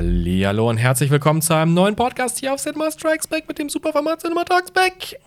Hallo 0.00 0.70
und 0.70 0.76
herzlich 0.76 1.10
willkommen 1.10 1.42
zu 1.42 1.56
einem 1.56 1.74
neuen 1.74 1.96
Podcast 1.96 2.38
hier 2.38 2.54
auf 2.54 2.60
Cinema 2.62 2.88
Strikes 2.88 3.26
Back 3.26 3.48
mit 3.48 3.58
dem 3.58 3.68
Superformat 3.68 4.20
Cinema 4.20 4.44
Talks 4.44 4.70
Back. 4.70 5.18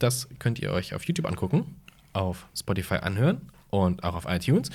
Das 0.00 0.28
könnt 0.40 0.58
ihr 0.58 0.72
euch 0.72 0.94
auf 0.96 1.04
YouTube 1.04 1.26
angucken, 1.26 1.76
auf 2.12 2.48
Spotify 2.56 2.96
anhören 2.96 3.42
und 3.70 4.02
auch 4.02 4.16
auf 4.16 4.24
iTunes. 4.28 4.70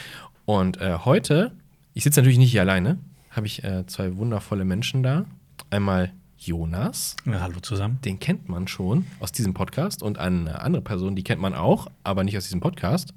Und 0.45 0.79
äh, 0.79 0.99
heute, 1.03 1.51
ich 1.93 2.05
sitze 2.05 2.21
natürlich 2.21 2.37
nicht 2.37 2.51
hier 2.51 2.61
alleine, 2.61 2.97
habe 3.31 3.45
ich 3.45 3.61
äh, 3.65 3.85
zwei 3.87 4.15
wundervolle 4.15 4.63
Menschen 4.63 5.03
da. 5.03 5.25
Einmal 5.69 6.13
Jonas, 6.37 7.17
Ja, 7.25 7.41
hallo 7.41 7.59
zusammen. 7.59 7.99
den 8.05 8.19
kennt 8.19 8.47
man 8.47 8.69
schon 8.69 9.05
aus 9.19 9.33
diesem 9.33 9.53
Podcast 9.53 10.01
und 10.01 10.17
eine 10.17 10.61
andere 10.61 10.81
Person, 10.81 11.17
die 11.17 11.25
kennt 11.25 11.41
man 11.41 11.53
auch, 11.53 11.87
aber 12.05 12.23
nicht 12.23 12.37
aus 12.37 12.45
diesem 12.45 12.61
Podcast. 12.61 13.13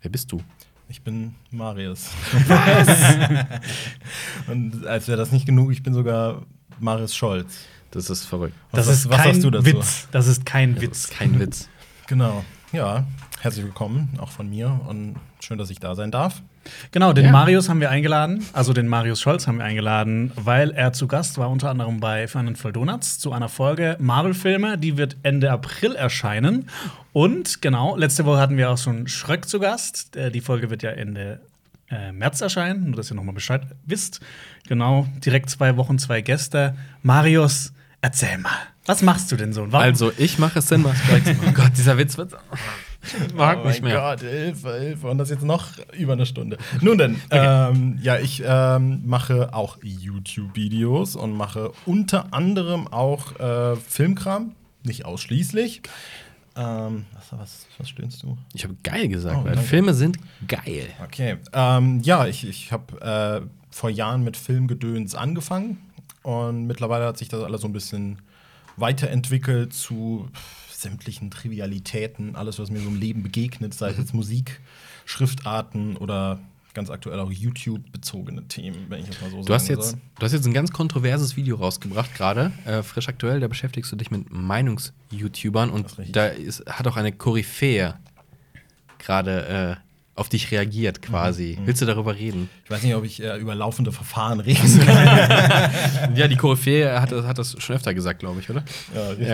Wer 0.00 0.10
bist 0.10 0.32
du? 0.32 0.40
Ich 0.92 1.00
bin 1.00 1.34
Marius. 1.50 2.10
Was? 2.48 2.88
Und 4.46 4.86
als 4.86 5.08
wäre 5.08 5.16
das 5.16 5.32
nicht 5.32 5.46
genug, 5.46 5.72
ich 5.72 5.82
bin 5.82 5.94
sogar 5.94 6.42
Marius 6.80 7.16
Scholz. 7.16 7.60
Das 7.92 8.10
ist 8.10 8.26
verrückt. 8.26 8.54
Was, 8.72 8.84
das 8.86 8.96
ist 8.98 9.08
was 9.08 9.16
kein 9.16 9.32
sagst 9.32 9.44
du 9.44 9.50
dazu? 9.50 9.64
Witz. 9.64 10.08
Das 10.12 10.26
ist 10.26 10.44
kein 10.44 10.74
Das 10.74 10.82
Witz. 10.82 11.04
ist 11.04 11.10
kein 11.12 11.40
Witz. 11.40 11.70
Genau. 12.08 12.44
Ja, 12.72 13.06
herzlich 13.40 13.64
willkommen, 13.64 14.18
auch 14.20 14.28
von 14.28 14.50
mir. 14.50 14.80
Und 14.86 15.16
schön, 15.40 15.56
dass 15.56 15.70
ich 15.70 15.78
da 15.80 15.94
sein 15.94 16.10
darf. 16.10 16.42
Genau, 16.92 17.12
den 17.12 17.26
Ja. 17.26 17.32
Marius 17.32 17.68
haben 17.68 17.80
wir 17.80 17.90
eingeladen, 17.90 18.44
also 18.52 18.72
den 18.72 18.86
Marius 18.88 19.20
Scholz 19.20 19.46
haben 19.46 19.58
wir 19.58 19.64
eingeladen, 19.64 20.32
weil 20.36 20.70
er 20.70 20.92
zu 20.92 21.06
Gast 21.08 21.38
war, 21.38 21.50
unter 21.50 21.70
anderem 21.70 22.00
bei 22.00 22.28
Fun 22.28 22.54
Voll 22.56 22.72
Donuts, 22.72 23.18
zu 23.18 23.32
einer 23.32 23.48
Folge 23.48 23.96
Marvel-Filme, 23.98 24.78
die 24.78 24.96
wird 24.96 25.16
Ende 25.22 25.50
April 25.50 25.94
erscheinen. 25.94 26.68
Und 27.12 27.60
genau, 27.62 27.96
letzte 27.96 28.24
Woche 28.24 28.38
hatten 28.40 28.56
wir 28.56 28.70
auch 28.70 28.78
schon 28.78 29.06
Schröck 29.08 29.48
zu 29.48 29.58
Gast. 29.60 30.16
Äh, 30.16 30.30
Die 30.30 30.40
Folge 30.40 30.70
wird 30.70 30.82
ja 30.82 30.90
Ende 30.90 31.40
äh, 31.90 32.12
März 32.12 32.40
erscheinen, 32.40 32.86
nur 32.86 32.96
dass 32.96 33.10
ihr 33.10 33.14
nochmal 33.16 33.34
Bescheid 33.34 33.62
wisst. 33.84 34.20
Genau, 34.68 35.06
direkt 35.24 35.50
zwei 35.50 35.76
Wochen, 35.76 35.98
zwei 35.98 36.20
Gäste. 36.22 36.74
Marius, 37.02 37.72
erzähl 38.00 38.38
mal, 38.38 38.50
was 38.86 39.02
machst 39.02 39.30
du 39.30 39.36
denn 39.36 39.52
so? 39.52 39.70
Warum- 39.72 39.84
Also, 39.84 40.10
ich 40.16 40.38
mache 40.38 40.60
Cinema 40.60 40.94
Strikes. 40.94 41.36
Oh 41.48 41.52
Gott, 41.52 41.72
dieser 41.76 41.98
Witz 41.98 42.16
wird. 42.16 42.32
Mag 43.34 43.60
oh 43.64 43.68
nicht 43.68 43.82
mein 43.82 43.92
mehr. 43.92 44.00
Gott, 44.00 44.20
Hilfe, 44.20 44.78
Hilfe. 44.78 45.08
Und 45.08 45.18
das 45.18 45.30
jetzt 45.30 45.42
noch 45.44 45.66
über 45.98 46.12
eine 46.12 46.26
Stunde. 46.26 46.58
Nun 46.80 46.98
denn, 46.98 47.20
ähm, 47.30 47.98
ja, 48.02 48.18
ich 48.18 48.42
ähm, 48.46 49.02
mache 49.04 49.52
auch 49.54 49.78
YouTube-Videos 49.82 51.16
und 51.16 51.32
mache 51.32 51.72
unter 51.86 52.32
anderem 52.32 52.86
auch 52.88 53.38
äh, 53.40 53.76
Filmkram. 53.76 54.54
Nicht 54.84 55.04
ausschließlich. 55.04 55.82
Ähm, 56.54 57.06
was, 57.14 57.32
was, 57.38 57.66
was 57.78 57.88
stöhnst 57.88 58.22
du? 58.22 58.36
Ich 58.52 58.64
habe 58.64 58.76
geil 58.82 59.08
gesagt, 59.08 59.36
Oh, 59.40 59.44
weil 59.44 59.54
danke. 59.54 59.68
Filme 59.68 59.94
sind 59.94 60.18
geil. 60.46 60.88
Okay. 61.02 61.38
Ähm, 61.52 62.00
ja, 62.02 62.26
ich, 62.26 62.46
ich 62.46 62.72
habe 62.72 63.00
äh, 63.42 63.46
vor 63.70 63.88
Jahren 63.90 64.22
mit 64.22 64.36
Filmgedöns 64.36 65.14
angefangen 65.14 65.78
und 66.22 66.66
mittlerweile 66.66 67.06
hat 67.06 67.16
sich 67.16 67.28
das 67.28 67.42
alles 67.42 67.62
so 67.62 67.68
ein 67.68 67.72
bisschen 67.72 68.18
weiterentwickelt 68.76 69.72
zu 69.72 70.28
pff, 70.34 70.61
sämtlichen 70.82 71.30
Trivialitäten, 71.30 72.36
alles, 72.36 72.58
was 72.58 72.70
mir 72.70 72.80
so 72.80 72.88
im 72.88 72.98
Leben 73.00 73.22
begegnet, 73.22 73.74
sei 73.74 73.90
es 73.90 73.98
jetzt 73.98 74.14
Musik, 74.14 74.60
Schriftarten 75.04 75.96
oder 75.96 76.40
ganz 76.74 76.90
aktuell 76.90 77.20
auch 77.20 77.30
YouTube-bezogene 77.30 78.48
Themen, 78.48 78.86
wenn 78.88 79.00
ich 79.00 79.08
das 79.08 79.20
mal 79.20 79.30
so 79.30 79.42
Du 79.42 79.54
hast, 79.54 79.66
sagen 79.66 79.78
jetzt, 79.80 79.90
soll. 79.90 80.00
du 80.18 80.24
hast 80.24 80.32
jetzt 80.32 80.46
ein 80.46 80.54
ganz 80.54 80.72
kontroverses 80.72 81.36
Video 81.36 81.56
rausgebracht, 81.56 82.14
gerade, 82.14 82.52
äh, 82.64 82.82
frisch 82.82 83.08
aktuell. 83.08 83.40
Da 83.40 83.48
beschäftigst 83.48 83.92
du 83.92 83.96
dich 83.96 84.10
mit 84.10 84.30
Meinungs-YouTubern 84.32 85.70
und 85.70 85.86
da 86.12 86.26
ist, 86.26 86.64
hat 86.66 86.86
auch 86.86 86.96
eine 86.96 87.12
Koryphäe 87.12 87.98
gerade 88.98 89.78
äh, 89.78 89.91
auf 90.14 90.28
dich 90.28 90.50
reagiert, 90.50 91.00
quasi. 91.00 91.56
Mhm. 91.58 91.66
Willst 91.66 91.80
du 91.80 91.86
darüber 91.86 92.14
reden? 92.14 92.50
Ich 92.64 92.70
weiß 92.70 92.82
nicht, 92.82 92.94
ob 92.94 93.04
ich 93.04 93.22
äh, 93.22 93.38
über 93.38 93.54
laufende 93.54 93.92
Verfahren 93.92 94.40
reden 94.40 94.80
kann. 94.84 96.14
ja, 96.14 96.28
die 96.28 96.36
Koryphäe 96.36 97.00
hat, 97.00 97.12
das- 97.12 97.24
hat 97.26 97.38
das 97.38 97.56
schon 97.58 97.76
öfter 97.76 97.94
gesagt, 97.94 98.18
glaube 98.20 98.40
ich, 98.40 98.50
oder? 98.50 98.62
ja, 98.94 99.08
richtig. 99.08 99.28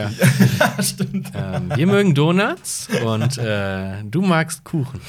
Ja. 0.60 0.82
Stimmt. 0.82 1.32
ähm, 1.34 1.72
wir 1.75 1.86
mögen 1.86 2.14
Donuts 2.14 2.88
und 3.04 3.38
äh, 3.38 4.02
du 4.04 4.22
magst 4.22 4.62
Kuchen. 4.64 5.00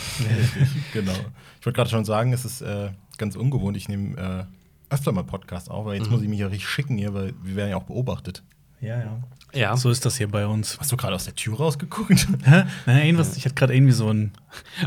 genau. 0.94 1.12
Ich 1.60 1.66
wollte 1.66 1.76
gerade 1.78 1.90
schon 1.90 2.06
sagen, 2.06 2.34
es 2.34 2.46
ist 2.46 2.62
äh, 2.62 2.90
ganz 3.18 3.36
ungewohnt. 3.36 3.78
Ich 3.78 3.88
nehme 3.90 4.18
äh, 4.50 4.94
öfter 4.94 5.12
mal 5.12 5.24
Podcasts 5.24 5.70
auf, 5.70 5.86
aber 5.86 5.94
jetzt 5.96 6.10
muss 6.10 6.22
ich 6.24 6.30
mich 6.30 6.40
ja 6.40 6.48
richtig 6.48 6.68
schicken 6.68 6.98
hier, 6.98 7.14
weil 7.14 7.34
wir 7.44 7.56
werden 7.56 7.70
ja 7.70 7.78
auch 7.78 7.84
beobachtet. 7.84 8.42
Ja, 8.82 8.98
ja. 9.00 9.20
Ja. 9.54 9.76
So 9.76 9.90
ist 9.90 10.06
das 10.06 10.18
hier 10.18 10.28
bei 10.28 10.46
uns. 10.46 10.78
Hast 10.80 10.92
du 10.92 10.98
gerade 10.98 11.16
aus 11.16 11.26
der 11.26 11.36
Tür 11.36 11.58
rausgeguckt? 11.58 12.28
Hä? 12.46 12.64
Naja, 12.86 13.04
irgendwas, 13.04 13.36
ich 13.36 13.46
hatte 13.46 13.56
gerade 13.56 13.74
irgendwie 13.74 13.94
so 13.94 14.12
ein. 14.12 14.32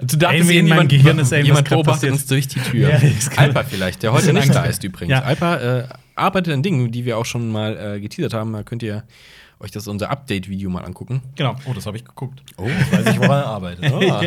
Du 0.02 0.16
dachtest, 0.16 0.40
Irgendwie 0.42 0.58
in 0.58 0.68
meinem 0.68 0.88
jemand, 0.88 0.90
Gehirn 0.90 1.18
ist 1.18 1.32
irgendwas 1.32 1.46
jemand 1.46 1.68
beobachtet 1.68 2.10
passiert. 2.10 2.12
uns 2.12 2.26
durch 2.26 2.48
die 2.48 2.60
Tür. 2.60 2.90
Ja, 2.90 3.00
Alpa 3.36 3.64
vielleicht, 3.64 4.02
der 4.02 4.12
heute 4.12 4.32
nicht 4.32 4.54
da 4.54 4.64
ist 4.64 4.84
übrigens. 4.84 5.10
Ja. 5.10 5.22
Alpa 5.22 5.56
äh, 5.56 5.88
arbeitet 6.14 6.54
an 6.54 6.62
Dingen, 6.62 6.92
die 6.92 7.04
wir 7.04 7.18
auch 7.18 7.24
schon 7.24 7.50
mal 7.50 7.96
äh, 7.96 8.00
geteasert 8.00 8.34
haben. 8.34 8.52
Da 8.52 8.62
könnt 8.62 8.82
ihr 8.82 9.02
euch 9.62 9.70
das 9.70 9.86
unser 9.86 10.10
Update-Video 10.10 10.68
mal 10.70 10.84
angucken. 10.84 11.22
Genau. 11.36 11.54
Oh, 11.66 11.72
das 11.72 11.86
habe 11.86 11.96
ich 11.96 12.04
geguckt. 12.04 12.42
Oh, 12.56 12.64
weiß 12.64 13.06
ich, 13.14 13.18
woran 13.18 13.30
er 13.38 13.46
arbeitet. 13.46 13.92
Ah. 14.12 14.22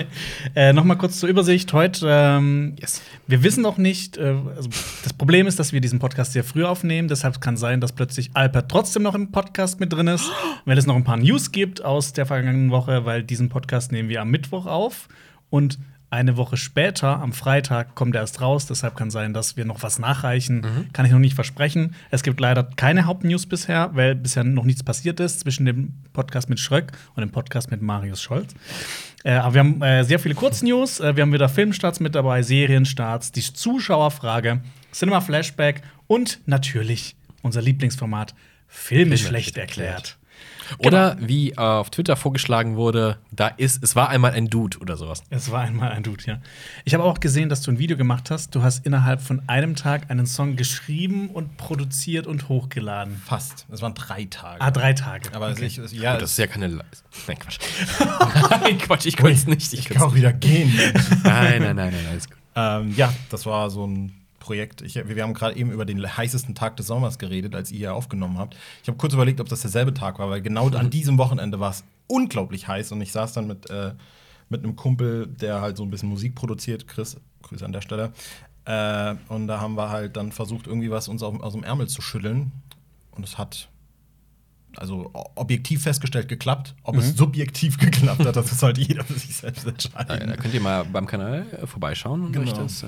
äh, 0.56 0.74
Nochmal 0.74 0.98
kurz 0.98 1.20
zur 1.20 1.28
Übersicht. 1.30 1.72
Heute, 1.74 2.08
ähm, 2.10 2.76
Yes. 2.80 3.02
wir 3.28 3.44
wissen 3.44 3.62
noch 3.62 3.78
nicht, 3.78 4.18
äh, 4.18 4.36
also 4.56 4.70
das 5.04 5.14
Problem 5.14 5.46
ist, 5.48 5.60
dass 5.60 5.74
wir 5.74 5.82
diesen 5.82 6.00
Podcast 6.00 6.34
sehr 6.34 6.44
früh 6.44 6.64
aufnehmen. 6.64 7.08
Deshalb 7.08 7.42
kann 7.42 7.58
sein, 7.58 7.82
dass 7.82 7.92
plötzlich 7.92 8.32
Alper 8.34 8.68
trotzdem 8.68 9.04
noch 9.04 9.16
im 9.16 9.32
Podcast 9.32 9.80
mit 9.80 9.92
drin 9.92 10.08
ist, 10.08 10.30
weil 10.66 10.78
es 10.78 10.86
noch 10.86 10.96
ein 10.96 11.04
paar 11.04 11.18
News 11.18 11.52
gibt 11.52 11.84
aus 11.84 12.14
der 12.14 12.26
vergangenen 12.26 12.72
Woche, 12.72 13.06
weil 13.06 13.24
diesen 13.24 13.50
Podcast 13.50 13.92
nehmen 13.92 14.10
wir 14.10 14.22
am 14.22 14.30
Mittwoch 14.32 14.66
auf. 14.66 15.08
Und 15.50 15.78
eine 16.10 16.38
Woche 16.38 16.58
später, 16.58 17.20
am 17.20 17.34
Freitag, 17.34 17.96
kommt 17.96 18.16
er 18.16 18.22
erst 18.22 18.42
raus. 18.42 18.68
Deshalb 18.68 18.96
kann 18.96 19.12
sein, 19.12 19.34
dass 19.34 19.58
wir 19.58 19.66
noch 19.66 19.84
was 19.84 20.00
nachreichen. 20.00 20.88
Kann 20.94 21.06
ich 21.06 21.12
noch 21.12 21.20
nicht 21.20 21.36
versprechen. 21.36 21.96
Es 22.12 22.24
gibt 22.24 22.40
leider 22.40 22.64
keine 22.64 23.06
Hauptnews 23.06 23.46
bisher, 23.46 23.90
weil 23.94 24.16
bisher 24.16 24.44
noch 24.44 24.64
nichts 24.64 24.84
passiert 24.84 25.20
ist 25.20 25.42
zwischen 25.42 25.66
dem 25.66 25.94
Podcast 26.14 26.50
mit 26.50 26.60
Schröck 26.60 26.92
und 27.16 27.22
dem 27.22 27.32
Podcast 27.32 27.72
mit 27.72 27.82
Marius 27.82 28.22
Scholz. 28.22 28.54
Äh, 29.26 29.32
aber 29.34 29.56
wir 29.56 29.60
haben 29.60 29.82
äh, 29.82 30.04
sehr 30.04 30.20
viele 30.20 30.36
Kurznews. 30.36 31.00
Äh, 31.00 31.16
wir 31.16 31.24
haben 31.24 31.34
wieder 31.34 31.50
Filmstarts 31.50 32.00
mit 32.00 32.14
dabei, 32.14 32.44
Serienstarts, 32.44 33.32
die 33.32 33.42
Zuschauerfrage, 33.42 34.62
Cinema 34.94 35.20
Flashback 35.20 35.82
und 36.06 36.40
natürlich 36.46 37.16
unser 37.42 37.62
Lieblingsformat 37.62 38.36
Filme 38.68 39.18
schlecht 39.18 39.58
erklärt. 39.58 40.18
Oder 40.80 41.16
wie 41.20 41.52
äh, 41.52 41.56
auf 41.58 41.92
Twitter 41.92 42.16
vorgeschlagen 42.16 42.76
wurde, 42.76 43.18
da 43.32 43.50
ist, 43.50 43.84
es 43.84 43.96
war 43.96 44.10
einmal 44.10 44.32
ein 44.32 44.50
Dude 44.50 44.80
oder 44.80 44.98
sowas. 44.98 45.22
Es 45.30 45.52
war 45.52 45.62
einmal 45.62 45.92
ein 45.92 46.02
Dude, 46.02 46.24
ja. 46.26 46.40
Ich 46.86 46.96
habe 46.96 47.04
auch 47.04 47.20
gesehen, 47.20 47.50
dass 47.50 47.62
du 47.62 47.72
ein 47.72 47.78
Video 47.78 47.96
gemacht 47.98 48.32
hast. 48.32 48.56
Du 48.56 48.64
hast 48.64 48.84
innerhalb 48.84 49.22
von 49.22 49.44
einem 49.48 49.76
Tag 49.76 50.10
einen 50.10 50.26
Song 50.26 50.56
geschrieben 50.56 51.30
und 51.30 51.58
produziert 51.58 52.26
und 52.26 52.50
hochgeladen. 52.50 53.22
Fast. 53.26 53.68
Es 53.72 53.82
waren 53.84 53.94
drei 53.94 54.26
Tage. 54.26 54.60
Ah, 54.60 54.72
drei 54.72 54.94
Tage. 54.94 55.30
Aber 55.36 55.50
Okay. 55.52 55.66
ich, 55.68 55.78
ja, 55.92 56.14
Gut, 56.14 56.24
das 56.24 56.32
ist 56.32 56.38
ja 56.40 56.48
keine 56.48 56.68
Leistung. 56.68 57.10
Nein, 57.28 57.38
Quatsch. 57.40 57.60
nein, 58.62 58.78
Quatsch, 58.80 59.06
ich 59.06 59.18
konnte 59.18 59.34
es 59.34 59.46
nicht. 59.46 59.72
Ich 59.74 59.80
ich 59.82 59.90
kann 59.90 60.02
auch 60.02 60.16
wieder 60.16 60.34
gehen. 60.34 60.74
nein, 61.24 61.62
nein, 61.62 61.76
nein, 61.76 61.94
nein, 61.94 62.06
alles 62.10 62.28
gut. 62.28 62.38
ähm, 62.56 62.92
ja, 62.98 63.14
das 63.30 63.46
war 63.46 63.70
so 63.70 63.86
ein 63.86 64.14
Projekt. 64.46 64.84
Ich, 64.84 64.94
wir 64.96 65.24
haben 65.24 65.34
gerade 65.34 65.58
eben 65.58 65.72
über 65.72 65.86
den 65.86 66.06
heißesten 66.06 66.54
Tag 66.54 66.78
des 66.78 66.86
Sommers 66.86 67.18
geredet, 67.18 67.56
als 67.56 67.72
ihr 67.72 67.80
hier 67.80 67.96
aufgenommen 67.96 68.38
habt. 68.38 68.56
Ich 68.84 68.88
habe 68.88 68.98
kurz 68.98 69.14
überlegt, 69.14 69.42
ob 69.42 69.50
das 69.50 69.62
derselbe 69.62 69.94
Tag 69.94 70.20
war, 70.20 70.30
weil 70.30 70.42
genau 70.42 70.70
an 70.70 70.90
diesem 70.92 71.18
Wochenende 71.18 71.60
war 71.60 71.72
es 71.72 71.84
unglaublich 72.06 72.68
heiß 72.68 72.92
und 72.92 73.02
ich 73.02 73.12
saß 73.12 73.34
dann 73.34 73.48
mit, 73.48 73.68
äh, 73.72 73.94
mit 74.50 74.64
einem 74.64 74.76
Kumpel, 74.76 75.26
der 75.26 75.62
halt 75.62 75.78
so 75.78 75.84
ein 75.84 75.90
bisschen 75.90 76.10
Musik 76.10 76.36
produziert, 76.36 76.88
Chris, 76.88 77.18
Grüße 77.42 77.66
an 77.66 77.72
der 77.74 77.82
Stelle. 77.82 78.12
Äh, 78.66 79.16
und 79.30 79.48
da 79.48 79.60
haben 79.60 79.76
wir 79.76 79.90
halt 79.90 80.16
dann 80.16 80.32
versucht, 80.32 80.68
irgendwie 80.68 80.92
was 80.92 81.08
uns 81.08 81.24
aus, 81.24 81.40
aus 81.42 81.54
dem 81.54 81.64
Ärmel 81.64 81.88
zu 81.88 82.04
schütteln. 82.04 82.52
Und 83.12 83.24
es 83.24 83.40
hat 83.40 83.70
also 84.78 85.10
objektiv 85.36 85.84
festgestellt 85.84 86.28
geklappt. 86.28 86.76
Ob 86.84 86.98
es 86.98 87.16
subjektiv 87.16 87.78
geklappt 87.80 88.26
hat, 88.26 88.36
das 88.36 88.50
sollte 88.60 88.82
jeder 88.82 89.04
für 89.04 89.18
sich 89.18 89.36
selbst 89.36 89.66
entscheiden. 89.66 90.28
da 90.30 90.36
könnt 90.36 90.54
ihr 90.54 90.62
mal 90.62 90.84
beim 90.86 91.08
Kanal 91.08 91.48
äh, 91.52 91.66
vorbeischauen 91.66 92.26
und 92.26 92.34
Genau. 92.34 92.46
euch 92.52 92.54
das 92.58 92.84
äh, 92.84 92.88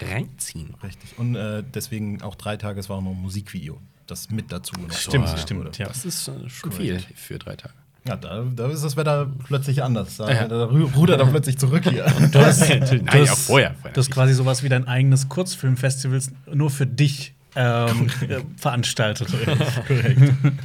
reinziehen. 0.00 0.74
Richtig. 0.82 1.18
Und 1.18 1.34
äh, 1.36 1.62
deswegen 1.74 2.22
auch 2.22 2.34
drei 2.34 2.56
Tage, 2.56 2.80
es 2.80 2.88
war 2.88 2.96
auch 2.98 3.02
noch 3.02 3.12
ein 3.12 3.20
Musikvideo, 3.22 3.80
das 4.06 4.30
mit 4.30 4.52
dazu 4.52 4.74
noch 4.80 4.92
Stimmt, 4.92 5.24
gemacht 5.26 5.38
stimmt, 5.40 5.64
wurde. 5.64 5.78
ja. 5.78 5.86
Das 5.88 6.04
ist 6.04 6.28
äh, 6.28 6.48
schon 6.48 6.72
viel 6.72 7.00
für 7.14 7.38
drei 7.38 7.56
Tage. 7.56 7.74
Ja, 8.06 8.14
da, 8.16 8.44
da 8.54 8.68
ist 8.70 8.84
das 8.84 8.96
Wetter 8.96 9.28
plötzlich 9.48 9.82
anders. 9.82 10.18
Da, 10.18 10.30
Ja. 10.32 10.46
da 10.46 10.64
ru- 10.66 10.94
rudert 10.94 11.18
er 11.20 11.26
plötzlich 11.26 11.58
zurück 11.58 11.82
hier. 11.88 12.04
Du 12.30 12.38
hast, 12.38 12.60
Nein, 12.68 13.04
du 13.04 13.22
auch 13.22 13.28
hast, 13.28 13.46
vorher. 13.46 13.74
du 13.92 13.98
hast 13.98 14.10
quasi 14.12 14.32
sowas 14.32 14.62
wie 14.62 14.68
dein 14.68 14.86
eigenes 14.86 15.28
Kurzfilmfestival 15.28 16.20
nur 16.54 16.70
für 16.70 16.86
dich 16.86 17.34
ähm, 17.56 18.08
äh, 18.28 18.40
veranstaltet. 18.56 19.28
Korrekt. 19.88 20.20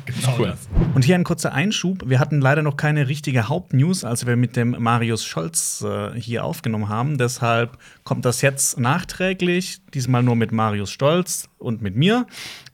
Genau 0.05 0.35
cool. 0.37 0.47
das. 0.47 0.69
Und 0.93 1.05
hier 1.05 1.15
ein 1.15 1.23
kurzer 1.23 1.53
Einschub. 1.53 2.03
Wir 2.07 2.19
hatten 2.19 2.41
leider 2.41 2.61
noch 2.61 2.77
keine 2.77 3.07
richtige 3.07 3.47
Hauptnews, 3.47 4.03
als 4.03 4.27
wir 4.27 4.35
mit 4.35 4.55
dem 4.55 4.75
Marius 4.77 5.25
Scholz 5.25 5.83
äh, 5.87 6.19
hier 6.19 6.43
aufgenommen 6.43 6.89
haben. 6.89 7.17
Deshalb 7.17 7.77
kommt 8.03 8.25
das 8.25 8.41
jetzt 8.41 8.79
nachträglich. 8.79 9.81
Diesmal 9.93 10.21
nur 10.21 10.35
mit 10.35 10.51
Marius 10.51 10.91
Stolz 10.91 11.47
und 11.57 11.81
mit 11.81 11.95
mir. 11.95 12.27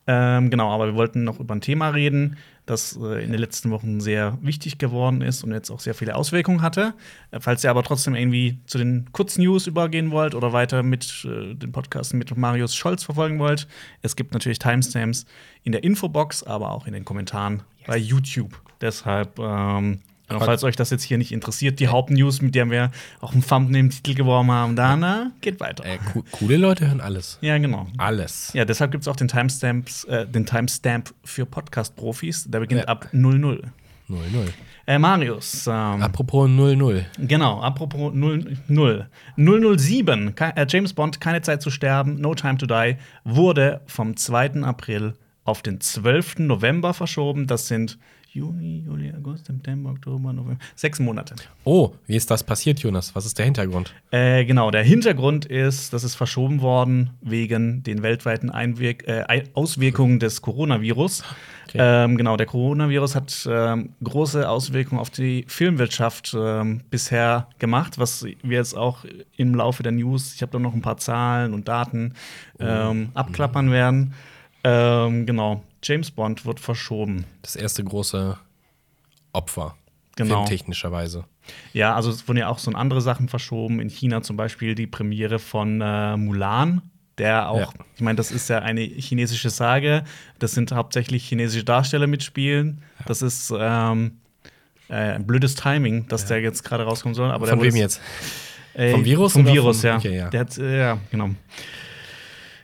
Ähm, 0.07 0.49
genau, 0.49 0.73
aber 0.73 0.87
wir 0.87 0.95
wollten 0.95 1.23
noch 1.23 1.39
über 1.39 1.53
ein 1.53 1.61
Thema 1.61 1.89
reden. 1.89 2.37
Das 2.67 2.99
äh, 3.01 3.23
in 3.23 3.31
den 3.31 3.39
letzten 3.39 3.71
Wochen 3.71 3.99
sehr 3.99 4.37
wichtig 4.41 4.77
geworden 4.77 5.21
ist 5.21 5.43
und 5.43 5.51
jetzt 5.51 5.71
auch 5.71 5.79
sehr 5.79 5.95
viele 5.95 6.15
Auswirkungen 6.15 6.61
hatte. 6.61 6.93
Äh, 7.31 7.39
falls 7.39 7.63
ihr 7.63 7.71
aber 7.71 7.81
trotzdem 7.81 8.13
irgendwie 8.13 8.59
zu 8.67 8.77
den 8.77 9.11
Kurznews 9.11 9.65
übergehen 9.65 10.11
wollt 10.11 10.35
oder 10.35 10.53
weiter 10.53 10.83
mit 10.83 11.25
äh, 11.25 11.55
den 11.55 11.71
Podcasts 11.71 12.13
mit 12.13 12.35
Marius 12.37 12.75
Scholz 12.75 13.03
verfolgen 13.03 13.39
wollt, 13.39 13.67
es 14.01 14.15
gibt 14.15 14.33
natürlich 14.33 14.59
Timestamps 14.59 15.25
in 15.63 15.71
der 15.71 15.83
Infobox, 15.83 16.43
aber 16.43 16.71
auch 16.71 16.85
in 16.85 16.93
den 16.93 17.05
Kommentaren 17.05 17.63
bei 17.87 17.97
YouTube. 17.97 18.61
Deshalb 18.81 19.39
ähm, 19.39 20.01
Genau, 20.27 20.41
falls 20.43 20.63
euch 20.63 20.75
das 20.75 20.89
jetzt 20.89 21.03
hier 21.03 21.17
nicht 21.17 21.31
interessiert, 21.31 21.79
die 21.79 21.87
Hauptnews, 21.87 22.41
mit 22.41 22.53
der 22.53 22.69
wir 22.69 22.91
auch 23.21 23.31
einen 23.33 23.45
Thumbnail 23.47 23.79
im 23.79 23.89
Titel 23.89 24.13
geworfen 24.13 24.51
haben, 24.51 24.75
dann 24.75 24.99
na, 24.99 25.31
geht 25.41 25.59
weiter. 25.61 25.85
Äh, 25.85 25.97
co 26.11 26.23
coole 26.31 26.57
Leute 26.57 26.87
hören 26.87 26.99
alles. 26.99 27.37
Ja, 27.41 27.57
genau. 27.57 27.87
Alles. 27.97 28.51
Ja, 28.53 28.65
deshalb 28.65 28.91
gibt 28.91 29.03
es 29.03 29.07
auch 29.07 29.15
den, 29.15 29.29
Timestamps, 29.29 30.03
äh, 30.03 30.27
den 30.27 30.45
Timestamp 30.45 31.13
für 31.23 31.45
Podcast-Profis. 31.45 32.45
Der 32.49 32.59
beginnt 32.59 32.81
Ja. 32.81 32.87
ab 32.87 33.07
00. 33.13 33.71
0-0. 34.09 34.47
Äh, 34.85 34.99
Marius. 34.99 35.67
Ähm, 35.67 36.01
Apropos 36.01 36.47
0-0. 36.49 37.03
Genau, 37.19 37.59
apropos 37.61 38.13
00. 38.13 39.07
007, 39.37 40.33
Ke- 40.35 40.53
äh, 40.55 40.65
James 40.69 40.93
Bond, 40.93 41.19
Keine 41.19 41.41
Zeit 41.41 41.61
zu 41.61 41.69
sterben, 41.69 42.15
No 42.21 42.33
Time 42.35 42.57
to 42.57 42.65
Die, 42.65 42.95
wurde 43.25 43.81
vom 43.85 44.15
2. 44.15 44.63
April 44.63 45.13
auf 45.43 45.61
den 45.61 45.79
12. 45.81 46.39
November 46.39 46.93
verschoben. 46.93 47.47
Das 47.47 47.67
sind 47.67 47.97
Juni, 48.37 48.83
Juli, 48.85 49.11
August, 49.17 49.47
September, 49.47 49.89
Oktober, 49.89 50.31
November. 50.31 50.59
Sechs 50.75 50.99
Monate. 50.99 51.33
Oh, 51.63 51.93
wie 52.05 52.15
ist 52.15 52.29
das 52.29 52.43
passiert, 52.43 52.79
Jonas? 52.79 53.15
Was 53.15 53.25
ist 53.25 53.39
der 53.39 53.45
Hintergrund? 53.45 53.95
Äh, 54.11 54.45
genau, 54.45 54.69
der 54.69 54.83
Hintergrund 54.83 55.45
ist, 55.45 55.91
das 55.91 56.03
ist 56.03 56.13
verschoben 56.13 56.61
worden 56.61 57.09
wegen 57.21 57.81
den 57.81 58.03
weltweiten 58.03 58.51
Einwirk 58.51 59.07
äh, 59.07 59.43
Auswirkungen 59.55 60.19
des 60.19 60.43
Coronavirus. 60.43 61.23
Okay. 61.67 61.79
Ähm, 61.81 62.15
genau, 62.15 62.37
der 62.37 62.45
Coronavirus 62.45 63.15
hat 63.15 63.49
ähm, 63.49 63.89
große 64.03 64.47
Auswirkungen 64.47 65.01
auf 65.01 65.09
die 65.09 65.43
Filmwirtschaft 65.47 66.35
ähm, 66.37 66.81
bisher 66.91 67.47
gemacht, 67.57 67.97
was 67.97 68.23
wir 68.23 68.57
jetzt 68.57 68.77
auch 68.77 69.03
im 69.35 69.55
Laufe 69.55 69.81
der 69.81 69.93
News, 69.93 70.35
ich 70.35 70.43
habe 70.43 70.51
da 70.51 70.59
noch 70.59 70.75
ein 70.75 70.81
paar 70.83 70.97
Zahlen 70.97 71.55
und 71.55 71.67
Daten, 71.67 72.13
ähm, 72.59 73.09
abklappern 73.15 73.71
werden. 73.71 74.13
Ähm, 74.63 75.25
genau, 75.25 75.63
James 75.87 76.11
Bond 76.11 76.45
wird 76.45 76.59
verschoben. 76.59 77.25
Das 77.41 77.55
erste 77.55 77.83
große 77.83 78.37
Opfer. 79.33 79.75
Genau. 80.15 80.45
Filmtechnischerweise. 80.45 81.25
Ja, 81.73 81.95
also 81.95 82.09
es 82.09 82.27
wurden 82.27 82.39
ja 82.39 82.49
auch 82.49 82.59
so 82.59 82.71
andere 82.71 83.01
Sachen 83.01 83.29
verschoben. 83.29 83.79
In 83.79 83.89
China 83.89 84.21
zum 84.21 84.35
Beispiel 84.35 84.75
die 84.75 84.87
Premiere 84.87 85.39
von 85.39 85.79
äh, 85.79 86.17
Mulan, 86.17 86.81
der 87.19 87.49
auch, 87.49 87.59
Ja. 87.59 87.69
ich 87.95 88.01
meine, 88.01 88.15
das 88.17 88.31
ist 88.31 88.49
ja 88.49 88.59
eine 88.59 88.81
chinesische 88.81 89.49
Sage. 89.49 90.03
Das 90.39 90.51
sind 90.53 90.71
hauptsächlich 90.71 91.27
chinesische 91.27 91.63
Darsteller 91.63 92.07
mitspielen. 92.07 92.81
Das 93.05 93.21
ist 93.21 93.53
ähm, 93.57 94.17
äh, 94.89 94.93
ein 94.95 95.25
blödes 95.27 95.55
Timing, 95.55 96.07
dass 96.07 96.25
der 96.25 96.41
jetzt 96.41 96.63
gerade 96.63 96.83
rauskommen 96.83 97.15
soll. 97.15 97.31
Aber 97.31 97.47
Von 97.47 97.61
wem 97.61 97.75
jetzt? 97.75 98.01
Äh, 98.73 98.91
Vom 98.91 99.05
Virus 99.05 99.33
Vom 99.33 99.45
Virus, 99.45 99.81
vom- 99.81 99.89
ja. 99.89 99.97
Okay, 99.97 100.17
ja. 100.17 100.29
Der 100.29 100.39
hat, 100.41 100.57
äh, 100.57 100.79
ja, 100.79 100.97
genau. 101.11 101.29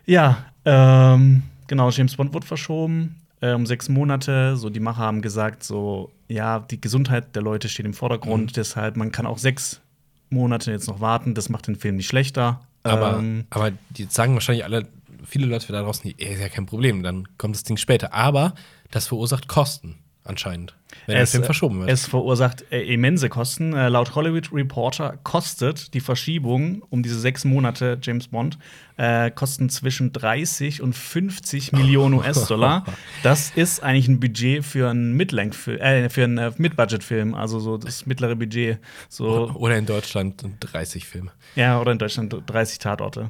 Ja, 0.05 0.45
ähm, 0.65 1.43
genau, 1.67 1.89
James 1.89 2.15
Bond 2.15 2.33
wurde 2.33 2.45
verschoben 2.47 3.15
äh, 3.41 3.53
um 3.53 3.65
sechs 3.65 3.89
Monate. 3.89 4.55
So, 4.57 4.69
die 4.69 4.79
Macher 4.79 4.99
haben 5.01 5.21
gesagt, 5.21 5.63
so, 5.63 6.11
ja, 6.27 6.59
die 6.59 6.79
Gesundheit 6.79 7.35
der 7.35 7.41
Leute 7.41 7.69
steht 7.69 7.85
im 7.85 7.93
Vordergrund, 7.93 8.51
Mhm. 8.51 8.53
deshalb, 8.55 8.95
man 8.97 9.11
kann 9.11 9.25
auch 9.25 9.37
sechs 9.37 9.81
Monate 10.29 10.71
jetzt 10.71 10.87
noch 10.87 10.99
warten, 11.01 11.33
das 11.35 11.49
macht 11.49 11.67
den 11.67 11.75
Film 11.75 11.97
nicht 11.97 12.07
schlechter. 12.07 12.61
Aber, 12.83 13.17
ähm, 13.19 13.45
aber 13.49 13.71
die 13.91 14.05
sagen 14.09 14.33
wahrscheinlich 14.33 14.65
alle, 14.65 14.87
viele 15.25 15.45
Leute 15.45 15.71
da 15.71 15.81
draußen, 15.81 16.13
ey, 16.17 16.33
ist 16.33 16.41
ja 16.41 16.49
kein 16.49 16.65
Problem, 16.65 17.03
dann 17.03 17.27
kommt 17.37 17.55
das 17.55 17.63
Ding 17.63 17.77
später. 17.77 18.13
Aber 18.13 18.55
das 18.91 19.07
verursacht 19.07 19.47
Kosten 19.47 19.95
anscheinend, 20.23 20.75
wenn 21.05 21.17
der 21.17 21.27
Film 21.27 21.43
verschoben 21.43 21.79
wird. 21.79 21.89
Es 21.89 22.05
verursacht 22.05 22.65
äh, 22.71 22.81
immense 22.81 23.29
Kosten. 23.29 23.73
Äh, 23.73 23.89
laut 23.89 24.15
Hollywood 24.15 24.51
Reporter 24.53 25.17
kostet 25.23 25.93
die 25.93 25.99
Verschiebung 25.99 26.81
um 26.89 27.03
diese 27.03 27.19
sechs 27.19 27.45
Monate 27.45 27.97
James 28.01 28.27
Bond 28.27 28.57
äh, 28.97 29.31
kosten 29.31 29.69
zwischen 29.69 30.13
30 30.13 30.81
und 30.81 30.93
50 30.93 31.71
Millionen 31.73 32.13
US-Dollar. 32.19 32.85
Das 33.23 33.51
ist 33.51 33.83
eigentlich 33.83 34.07
ein 34.07 34.19
Budget 34.19 34.63
für 34.63 34.89
einen 34.89 35.13
Mittellängfilm, 35.13 35.79
äh, 35.79 36.09
für 36.09 36.23
einen 36.23 36.37
äh, 36.37 36.51
Mid-Budget-Film, 36.57 37.35
also 37.35 37.59
so 37.59 37.77
das 37.77 38.05
mittlere 38.05 38.35
Budget. 38.35 38.79
So 39.09 39.51
Oder 39.55 39.77
in 39.77 39.85
Deutschland 39.85 40.43
30 40.59 41.05
Filme. 41.05 41.31
ja, 41.55 41.79
oder 41.79 41.91
in 41.91 41.97
Deutschland 41.97 42.35
30 42.45 42.79
Tatorte. 42.79 43.29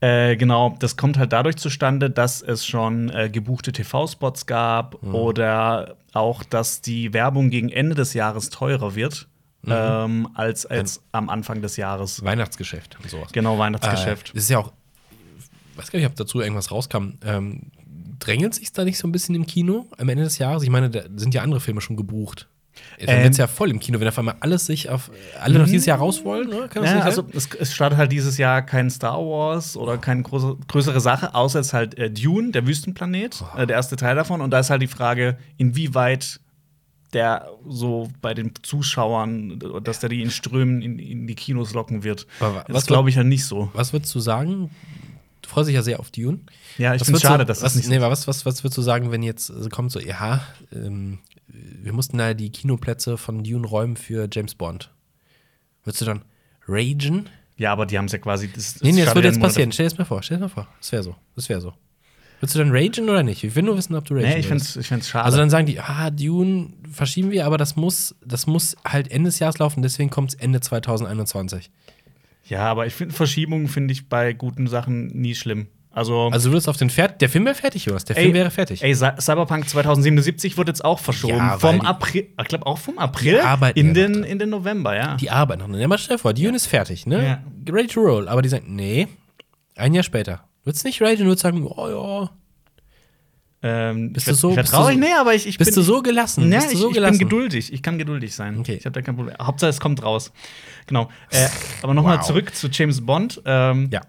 Äh, 0.00 0.36
genau, 0.36 0.76
das 0.78 0.96
kommt 0.96 1.18
halt 1.18 1.32
dadurch 1.32 1.56
zustande, 1.56 2.08
dass 2.08 2.40
es 2.40 2.64
schon 2.64 3.10
äh, 3.10 3.28
gebuchte 3.28 3.72
TV-Spots 3.72 4.46
gab 4.46 5.02
oder 5.02 5.96
auch, 6.14 6.42
dass 6.42 6.80
die 6.80 7.12
Werbung 7.12 7.50
gegen 7.50 7.68
Ende 7.68 7.94
des 7.94 8.14
Jahres 8.14 8.48
teurer 8.48 8.94
wird 8.94 9.28
ähm, 9.66 10.28
als, 10.34 10.66
als 10.66 11.02
am 11.12 11.28
Anfang 11.28 11.62
des 11.62 11.76
Jahres. 11.76 12.24
Weihnachtsgeschäft 12.24 12.96
und 13.02 13.10
sowas. 13.10 13.32
Genau, 13.32 13.58
Weihnachtsgeschäft. 13.58 14.30
Äh, 14.30 14.32
das 14.34 14.44
ist 14.44 14.50
ja 14.50 14.58
auch, 14.58 14.72
ich 15.72 15.78
weiß 15.78 15.90
gar 15.90 15.98
nicht, 15.98 16.08
ob 16.08 16.16
dazu 16.16 16.40
irgendwas 16.40 16.70
rauskam. 16.70 17.14
Ähm, 17.24 17.70
drängelt 18.18 18.54
sich 18.54 18.72
da 18.72 18.84
nicht 18.84 18.98
so 18.98 19.08
ein 19.08 19.12
bisschen 19.12 19.34
im 19.34 19.46
Kino 19.46 19.86
am 19.98 20.08
Ende 20.08 20.24
des 20.24 20.38
Jahres? 20.38 20.62
Ich 20.62 20.70
meine, 20.70 20.90
da 20.90 21.02
sind 21.16 21.34
ja 21.34 21.42
andere 21.42 21.60
Filme 21.60 21.80
schon 21.80 21.96
gebucht. 21.96 22.48
Dann 22.98 23.16
Ähm, 23.16 23.22
wird's 23.24 23.38
ja 23.38 23.46
voll 23.46 23.70
im 23.70 23.80
Kino, 23.80 23.98
wenn 23.98 24.08
auf 24.08 24.18
einmal 24.18 24.36
alles 24.40 24.66
sich 24.66 24.90
auf 24.90 25.10
alle 25.40 25.58
noch 25.58 25.66
dieses 25.66 25.86
Jahr 25.86 25.98
raus 25.98 26.24
wollen, 26.24 26.48
oder? 26.52 26.68
Kann 26.68 26.84
Ja, 26.84 27.00
also 27.00 27.26
es, 27.32 27.48
es 27.58 27.74
startet 27.74 27.98
halt 27.98 28.12
dieses 28.12 28.36
Jahr 28.36 28.62
kein 28.62 28.90
Star 28.90 29.18
Wars 29.18 29.76
oder 29.76 29.96
keine 29.96 30.22
große, 30.22 30.56
größere 30.68 31.00
Sache, 31.00 31.34
außer 31.34 31.60
jetzt 31.60 31.72
halt 31.72 31.96
äh, 31.96 32.10
Dune, 32.10 32.50
der 32.50 32.66
Wüstenplanet, 32.66 33.42
äh, 33.56 33.66
der 33.66 33.76
erste 33.76 33.96
Teil 33.96 34.16
davon. 34.16 34.40
Und 34.40 34.50
da 34.50 34.60
ist 34.60 34.70
halt 34.70 34.82
die 34.82 34.86
Frage, 34.86 35.38
inwieweit 35.56 36.40
der 37.12 37.48
so 37.68 38.08
bei 38.20 38.34
den 38.34 38.52
Zuschauern, 38.62 39.58
dass 39.82 40.00
der 40.00 40.08
die 40.08 40.22
in 40.22 40.30
Strömen 40.30 40.82
in, 40.82 40.98
in 40.98 41.26
die 41.26 41.34
Kinos 41.34 41.72
locken 41.72 42.04
wird. 42.04 42.26
Aber 42.38 42.64
was 42.68 42.86
glaube 42.86 43.08
ich 43.08 43.16
halt 43.16 43.26
nicht 43.26 43.44
so. 43.44 43.70
Was 43.72 43.92
würdest 43.92 44.14
du 44.14 44.20
sagen? 44.20 44.70
Du 45.42 45.48
freust 45.48 45.68
dich 45.68 45.74
ja 45.74 45.82
sehr 45.82 45.98
auf 45.98 46.10
Dune. 46.10 46.40
Ja, 46.78 46.94
ich 46.94 47.02
finde 47.02 47.16
es 47.16 47.22
schade, 47.22 47.44
du, 47.44 47.48
dass 47.48 47.58
was, 47.58 47.72
das 47.72 47.76
nicht 47.76 47.88
nee, 47.88 47.98
so 47.98 48.04
aber 48.04 48.12
was, 48.12 48.28
was, 48.28 48.46
was 48.46 48.62
würdest 48.62 48.78
du 48.78 48.82
sagen, 48.82 49.10
wenn 49.10 49.22
jetzt 49.22 49.50
äh, 49.50 49.68
kommt 49.68 49.90
so, 49.90 49.98
ja, 49.98 50.42
ähm, 50.72 51.18
wir 51.82 51.92
mussten 51.92 52.18
da 52.18 52.34
die 52.34 52.50
Kinoplätze 52.50 53.16
von 53.18 53.42
Dune 53.44 53.66
räumen 53.66 53.96
für 53.96 54.28
James 54.32 54.54
Bond. 54.54 54.90
Würdest 55.84 56.00
du 56.02 56.04
dann 56.06 56.22
ragen? 56.68 57.28
Ja, 57.56 57.72
aber 57.72 57.86
die 57.86 57.98
haben 57.98 58.06
es 58.06 58.12
ja 58.12 58.18
quasi. 58.18 58.50
Das, 58.52 58.80
Nee, 58.82 58.92
nee, 58.92 59.04
das 59.04 59.14
würde 59.14 59.28
jetzt 59.28 59.36
Monat- 59.36 59.50
passieren. 59.50 59.72
Stell 59.72 59.84
dir 59.86 59.90
das 59.90 59.98
mal 59.98 60.04
vor, 60.04 60.22
stell 60.22 60.38
dir 60.38 60.44
das 60.44 60.54
mal 60.56 60.62
vor. 60.64 60.72
Das 60.78 60.92
wäre 60.92 61.02
so. 61.02 61.16
Das 61.36 61.48
wäre 61.48 61.60
so. 61.60 61.74
Würdest 62.40 62.54
du 62.54 62.58
dann 62.60 62.70
ragen 62.70 63.08
oder 63.10 63.22
nicht? 63.22 63.44
Ich 63.44 63.54
will 63.54 63.62
nur 63.64 63.76
wissen, 63.76 63.94
ob 63.94 64.06
du 64.06 64.14
ragen 64.14 64.26
Nee, 64.26 64.38
ich 64.38 64.50
es 64.50 64.76
ich 64.76 64.86
find's 64.86 65.08
schade. 65.10 65.26
Also 65.26 65.36
dann 65.36 65.50
sagen 65.50 65.66
die, 65.66 65.78
ah, 65.78 66.10
Dune 66.10 66.72
verschieben 66.90 67.30
wir, 67.30 67.44
aber 67.44 67.58
das 67.58 67.76
muss, 67.76 68.14
das 68.24 68.46
muss 68.46 68.76
halt 68.86 69.10
Ende 69.10 69.28
des 69.28 69.38
Jahres 69.40 69.58
laufen, 69.58 69.82
deswegen 69.82 70.08
kommt 70.08 70.30
es 70.30 70.34
Ende 70.40 70.60
2021. 70.60 71.70
ja, 72.46 72.60
aber 72.62 72.86
ich 72.86 72.94
finde 72.94 73.14
Verschiebungen 73.14 73.68
finde 73.68 73.92
ich 73.92 74.08
bei 74.08 74.32
guten 74.32 74.68
Sachen 74.68 75.08
nie 75.08 75.34
schlimm. 75.34 75.66
Also, 75.92 76.28
Also 76.32 76.48
du 76.48 76.52
würdest 76.52 76.68
auf 76.68 76.76
den 76.76 76.88
Fert 76.88 77.20
der 77.20 77.28
Film 77.28 77.44
wäre 77.46 77.54
fertig, 77.56 77.84
Jonas. 77.86 78.04
Der 78.04 78.14
Film 78.14 78.32
wäre 78.32 78.50
fertig. 78.52 78.82
Ey, 78.84 78.92
Cy- 78.94 79.20
Cyberpunk 79.20 79.68
2077 79.68 80.56
wird 80.56 80.68
jetzt 80.68 80.84
auch 80.84 81.00
verschoben. 81.00 81.36
Ja, 81.38 81.58
vom 81.58 81.80
April, 81.80 82.28
ich 82.40 82.46
glaube 82.48 82.64
auch 82.66 82.78
vom 82.78 82.96
April 82.98 83.40
arbeiten 83.40 83.76
in 83.78 83.86
ja 83.88 83.92
den, 83.94 84.22
in 84.22 84.38
den 84.38 84.50
November, 84.50 84.94
ja. 84.94 85.16
Die 85.16 85.30
Arbeit 85.30 85.58
noch. 85.58 85.66
Ne, 85.66 85.88
mal 85.88 85.98
stell 85.98 86.16
dir 86.16 86.20
vor, 86.22 86.32
Dune 86.32 86.54
ist 86.56 86.66
fertig, 86.66 87.06
ne? 87.06 87.42
Ready 87.68 87.88
to 87.88 88.00
roll. 88.00 88.28
Aber 88.28 88.40
die 88.40 88.48
sagen, 88.48 88.66
nee, 88.76 89.08
ein 89.74 89.92
Jahr 89.92 90.04
später. 90.04 90.44
Würdest 90.62 90.84
nicht 90.84 91.00
du 91.00 91.04
würdest 91.06 91.40
sagen, 91.40 91.66
oh 91.66 91.88
ja. 93.62 93.90
ähm, 93.90 94.12
Bist 94.12 94.28
ich 94.28 94.34
du 94.34 94.38
so- 94.38 94.50
ich 94.50 94.56
werd 94.56 94.64
bist 94.66 94.72
du 94.74 94.76
traurig? 94.78 94.94
so- 94.94 95.00
nee, 95.00 95.12
aber 95.18 95.34
ich, 95.34 95.46
ich 95.46 95.58
Bist 95.58 95.70
bin, 95.70 95.74
du 95.74 95.82
so 95.82 96.02
gelassen? 96.02 96.52
Ja, 96.52 96.58
bist 96.58 96.70
du 96.70 96.74
ich, 96.74 96.80
so 96.80 96.88
ich 96.90 96.94
gelassen? 96.94 97.18
bin 97.18 97.28
geduldig. 97.28 97.72
Ich 97.72 97.82
kann 97.82 97.98
geduldig 97.98 98.34
sein. 98.34 98.58
Okay. 98.60 98.76
Ich 98.78 98.84
habe 98.86 98.92
da 98.92 99.02
kein 99.02 99.16
Problem. 99.16 99.34
Hauptsache, 99.40 99.70
es 99.70 99.80
kommt 99.80 100.02
raus. 100.04 100.32
Genau. 100.86 101.10
Äh, 101.30 101.48
aber 101.82 101.94
nochmal 101.94 102.18
Wow. 102.18 102.26
zurück 102.26 102.54
zu 102.54 102.68
James 102.68 103.04
Bond. 103.04 103.42
Ähm, 103.44 103.88
Ja. 103.92 104.02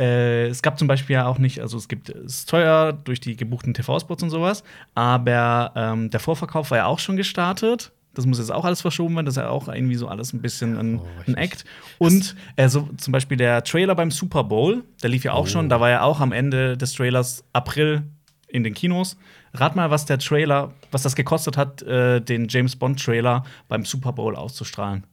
Äh, 0.00 0.46
es 0.46 0.62
gab 0.62 0.78
zum 0.78 0.88
Beispiel 0.88 1.14
ja 1.14 1.26
auch 1.26 1.38
nicht, 1.38 1.60
also 1.60 1.76
es 1.76 1.86
gibt, 1.86 2.08
es 2.08 2.36
ist 2.40 2.48
teuer 2.50 2.92
durch 2.92 3.20
die 3.20 3.36
gebuchten 3.36 3.74
TV-Spots 3.74 4.22
und 4.22 4.30
sowas, 4.30 4.64
aber 4.94 5.72
ähm, 5.76 6.10
der 6.10 6.18
Vorverkauf 6.20 6.70
war 6.70 6.78
ja 6.78 6.86
auch 6.86 6.98
schon 6.98 7.16
gestartet. 7.16 7.92
Das 8.14 8.26
muss 8.26 8.38
jetzt 8.38 8.50
auch 8.50 8.64
alles 8.64 8.80
verschoben 8.80 9.14
werden. 9.14 9.26
Das 9.26 9.34
ist 9.36 9.42
ja 9.42 9.50
auch 9.50 9.68
irgendwie 9.68 9.94
so 9.94 10.08
alles 10.08 10.32
ein 10.32 10.42
bisschen 10.42 10.76
ein, 10.76 10.98
Oh, 10.98 11.06
ein 11.28 11.34
Act. 11.36 11.64
Und 11.98 12.34
äh, 12.56 12.68
so, 12.68 12.88
zum 12.96 13.12
Beispiel 13.12 13.36
der 13.36 13.62
Trailer 13.62 13.94
beim 13.94 14.10
Super 14.10 14.42
Bowl, 14.42 14.82
der 15.02 15.10
lief 15.10 15.22
ja 15.22 15.32
auch 15.32 15.46
schon. 15.46 15.68
Da 15.68 15.78
war 15.80 15.90
ja 15.90 16.02
auch 16.02 16.18
am 16.18 16.32
Ende 16.32 16.76
des 16.76 16.92
Trailers 16.94 17.44
April 17.52 18.02
in 18.48 18.64
den 18.64 18.74
Kinos. 18.74 19.16
Rat 19.54 19.76
mal, 19.76 19.90
was 19.90 20.06
der 20.06 20.18
Trailer, 20.18 20.72
was 20.90 21.02
das 21.02 21.14
gekostet 21.14 21.56
hat, 21.56 21.82
äh, 21.82 22.20
den 22.20 22.48
James 22.48 22.74
Bond-Trailer 22.74 23.44
beim 23.68 23.84
Super 23.84 24.12
Bowl 24.12 24.34
auszustrahlen. 24.34 25.06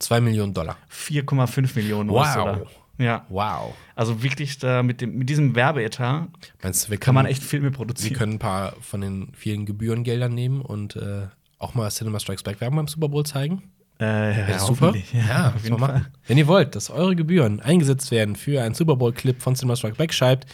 Zwei 0.00 0.20
Millionen 0.20 0.52
Dollar. 0.54 0.78
4,5 0.90 1.76
Millionen 1.76 2.10
Wow. 2.10 2.20
US-Dollar. 2.22 2.60
Ja. 3.00 3.24
Wow. 3.28 3.74
Also 3.96 4.22
wirklich 4.22 4.58
da 4.58 4.82
mit, 4.82 5.00
dem, 5.00 5.16
mit 5.18 5.28
diesem 5.28 5.54
Werbeetat 5.54 6.28
Meinst 6.62 6.86
du, 6.86 6.90
wir 6.90 6.98
kann 6.98 7.14
man 7.14 7.24
können- 7.24 7.32
echt 7.32 7.42
Filme 7.42 7.66
Wir 7.70 7.72
produzieren. 7.76 8.14
können 8.16 8.32
ein 8.34 8.38
paar 8.38 8.74
von 8.80 9.00
den 9.00 9.32
vielen 9.34 9.66
Gebührengeldern 9.66 10.32
nehmen 10.34 10.60
und 10.60 10.96
äh, 10.96 11.26
auch 11.58 11.74
mal 11.74 11.90
Cinema 11.90 12.20
Strikes 12.20 12.42
Back 12.42 12.60
Werbung 12.60 12.76
beim 12.76 12.88
Super 12.88 13.08
Bowl 13.08 13.24
zeigen. 13.26 13.62
äh, 14.00 14.50
ja, 14.50 14.58
super? 14.58 14.94
Ja, 15.12 15.20
Ja, 15.28 15.46
auf 15.48 15.54
muss 15.54 15.62
jeden 15.64 15.80
man 15.80 15.90
Fall. 15.90 15.98
machen. 16.00 16.12
Wenn 16.26 16.38
ihr 16.38 16.46
wollt, 16.46 16.74
dass 16.74 16.88
eure 16.90 17.14
Gebühren 17.16 17.60
eingesetzt 17.60 18.10
werden 18.10 18.36
für 18.36 18.62
einen 18.62 18.74
Super 18.74 18.96
Bowl-Clip 18.96 19.40
von 19.42 19.54
Cinema 19.54 19.76
Strikes 19.76 19.98
Back, 19.98 20.14
schreibt 20.14 20.46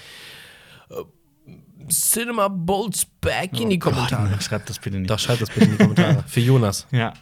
äh, 0.90 0.94
Cinema 1.88 2.48
Bolts 2.48 3.06
back 3.20 3.60
in 3.60 3.70
die 3.70 3.78
Kommentare. 3.78 4.28
Gott, 4.30 4.42
schreibt 4.44 4.68
das 4.68 4.78
bitte 4.80 4.98
nicht. 4.98 5.08
Doch, 5.10 5.18
schreibt 5.20 5.42
das 5.42 5.50
bitte 5.50 5.66
in 5.66 5.72
die 5.72 5.76
Kommentare. 5.78 6.24
Für 6.26 6.40
Jonas. 6.40 6.86
Ja. 6.90 7.12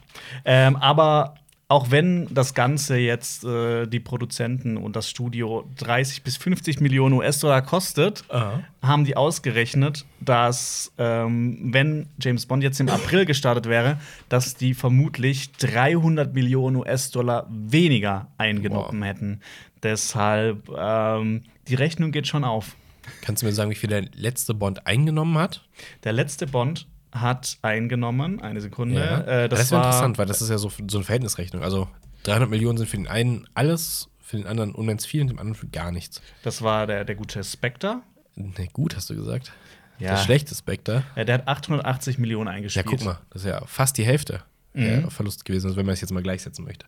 Ähm, 0.47 0.76
aber 0.76 1.35
auch 1.68 1.90
wenn 1.90 2.33
das 2.33 2.54
Ganze 2.54 2.97
jetzt 2.99 3.44
äh, 3.44 3.87
die 3.87 4.00
Produzenten 4.00 4.76
und 4.76 4.97
das 4.97 5.09
Studio 5.09 5.68
30 5.78 6.23
bis 6.23 6.37
50 6.37 6.80
Millionen 6.80 7.14
US-Dollar 7.14 7.62
kostet, 7.62 8.25
Aha. 8.28 8.62
haben 8.83 9.04
die 9.04 9.16
ausgerechnet, 9.16 10.04
dass, 10.21 10.92
ähm, 10.99 11.73
wenn 11.73 12.06
James 12.21 12.47
Bond 12.47 12.62
jetzt 12.62 12.80
im 12.80 12.88
April 12.88 13.25
gestartet 13.25 13.66
wäre, 13.66 13.99
dass 14.28 14.56
die 14.56 14.75
vermutlich 14.75 15.52
300 15.52 16.35
Millionen 16.35 16.76
US-Dollar 16.76 17.47
weniger 17.50 18.28
eingenommen 18.37 19.02
hätten. 19.02 19.40
Deshalb, 19.83 20.68
ähm, 20.76 21.44
die 21.68 21.75
Rechnung 21.75 22.12
geht 22.12 22.26
schon 22.26 22.44
auf. 22.44 22.76
Kannst 23.23 23.42
du 23.42 23.47
mir 23.47 23.52
sagen, 23.52 23.71
wie 23.71 23.75
viel 23.75 23.90
der 23.90 24.02
letzte 24.14 24.54
Bond 24.54 24.87
eingenommen 24.87 25.37
hat? 25.38 25.62
Der 26.04 26.12
letzte 26.12 26.47
Bond 26.47 26.87
hat 27.14 27.59
eingenommen, 27.62 28.40
eine 28.42 28.61
Sekunde. 28.61 29.00
Äh, 29.26 29.49
das, 29.49 29.59
das 29.59 29.61
ist 29.66 29.71
ja 29.71 29.78
war 29.78 29.85
interessant, 29.87 30.18
weil 30.18 30.26
das 30.26 30.42
ist 30.42 30.50
ja 30.50 30.59
so, 30.59 30.71
so 30.90 30.99
eine 30.99 31.04
Verhältnisrechnung. 31.04 31.62
Also 31.62 31.88
300 32.25 32.50
Millionen 32.50 32.76
sind 32.78 32.88
für 32.88 32.97
den 32.97 33.06
einen 33.09 33.47
alles, 33.54 34.09
für 34.21 34.37
den 34.37 34.47
anderen 34.47 34.75
unendlich 34.75 35.09
viel 35.11 35.21
und 35.23 35.28
dem 35.28 35.38
anderen 35.38 35.54
für 35.54 35.68
gar 35.68 35.92
nichts. 35.92 36.21
Das 36.42 36.61
war 36.62 36.87
der, 36.87 37.04
der 37.04 37.14
gute 37.14 37.42
Spectre. 37.44 38.00
Ne, 38.35 38.68
gut, 38.73 38.97
hast 38.97 39.09
du 39.11 39.14
gesagt. 39.14 39.52
Ja. 39.99 40.11
Der 40.11 40.16
schlechte 40.18 40.54
Spectre. 40.54 41.04
Äh, 41.14 41.25
der 41.25 41.35
hat 41.37 41.49
880 41.49 42.18
Millionen 42.18 42.49
Ja, 42.49 42.54
eingespielt. 42.54 42.87
guck 42.87 43.04
mal, 43.04 43.18
das 43.30 43.42
ist 43.42 43.49
ja 43.49 43.64
fast 43.66 43.97
die 43.97 44.04
Hälfte 44.04 44.42
Mhm. 44.76 45.02
der 45.02 45.11
Verlust 45.12 45.44
gewesen, 45.44 45.66
also 45.68 45.76
wenn 45.76 45.87
man 45.87 45.92
es 45.92 46.00
jetzt 46.00 46.11
mal 46.11 46.21
gleichsetzen 46.23 46.64
möchte. 46.64 46.85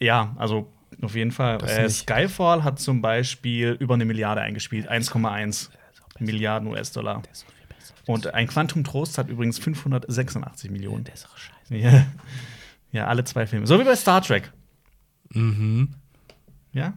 Ja, 0.00 0.34
also 0.38 0.72
auf 1.02 1.14
jeden 1.14 1.30
Fall. 1.30 1.58
Das 1.58 1.72
ist 1.72 1.78
Äh, 1.78 1.90
Skyfall 1.90 2.64
hat 2.64 2.78
zum 2.78 3.02
Beispiel 3.02 3.76
über 3.80 3.92
eine 3.94 4.06
Milliarde 4.06 4.40
eingespielt, 4.40 4.90
1,1 4.90 5.68
Milliarden 6.20 6.68
US-Dollar. 6.68 7.22
Und 8.06 8.32
ein 8.34 8.46
Quantum 8.46 8.84
Trost 8.84 9.18
hat 9.18 9.28
übrigens 9.28 9.58
586 9.58 10.70
Millionen. 10.70 11.04
Bessere 11.04 11.36
Scheiße. 11.36 11.76
Ja. 11.76 12.06
ja, 12.92 13.06
alle 13.06 13.24
zwei 13.24 13.46
Filme. 13.46 13.66
So 13.66 13.78
wie 13.78 13.84
bei 13.84 13.96
Star 13.96 14.22
Trek. 14.22 14.52
Mhm. 15.30 15.94
Ja? 16.72 16.94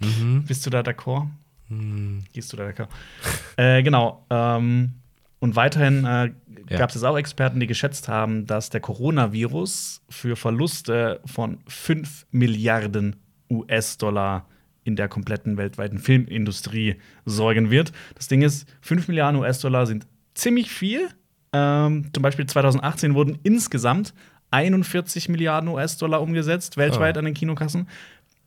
Mhm. 0.00 0.44
Bist 0.44 0.64
du 0.66 0.70
da 0.70 0.82
d'accord? 0.82 1.28
Mhm. 1.68 2.24
Gehst 2.32 2.52
du 2.52 2.56
da 2.56 2.64
d'accord? 2.64 2.88
äh, 3.56 3.82
genau. 3.82 4.26
Ähm, 4.30 4.94
und 5.40 5.56
weiterhin 5.56 6.04
äh, 6.04 6.32
Ja. 6.70 6.78
gab 6.78 6.90
es 6.90 7.02
auch 7.02 7.16
Experten, 7.18 7.60
die 7.60 7.66
geschätzt 7.66 8.08
haben, 8.08 8.46
dass 8.46 8.70
der 8.70 8.80
Coronavirus 8.80 10.02
für 10.08 10.36
Verluste 10.36 11.20
von 11.26 11.58
5 11.66 12.26
Milliarden 12.30 13.16
US-Dollar 13.50 14.46
in 14.84 14.96
der 14.96 15.08
kompletten 15.08 15.56
weltweiten 15.56 15.98
Filmindustrie 15.98 16.96
sorgen 17.24 17.70
wird. 17.70 17.92
Das 18.14 18.28
Ding 18.28 18.42
ist, 18.42 18.68
5 18.82 19.08
Milliarden 19.08 19.40
US-Dollar 19.40 19.86
sind 19.86 20.06
ziemlich 20.34 20.70
viel. 20.70 21.08
Ähm, 21.52 22.10
zum 22.12 22.22
Beispiel 22.22 22.46
2018 22.46 23.14
wurden 23.14 23.38
insgesamt 23.42 24.12
41 24.50 25.28
Milliarden 25.28 25.68
US-Dollar 25.68 26.20
umgesetzt, 26.22 26.76
weltweit 26.76 27.16
Ah. 27.16 27.20
an 27.20 27.24
den 27.26 27.34
Kinokassen. 27.34 27.88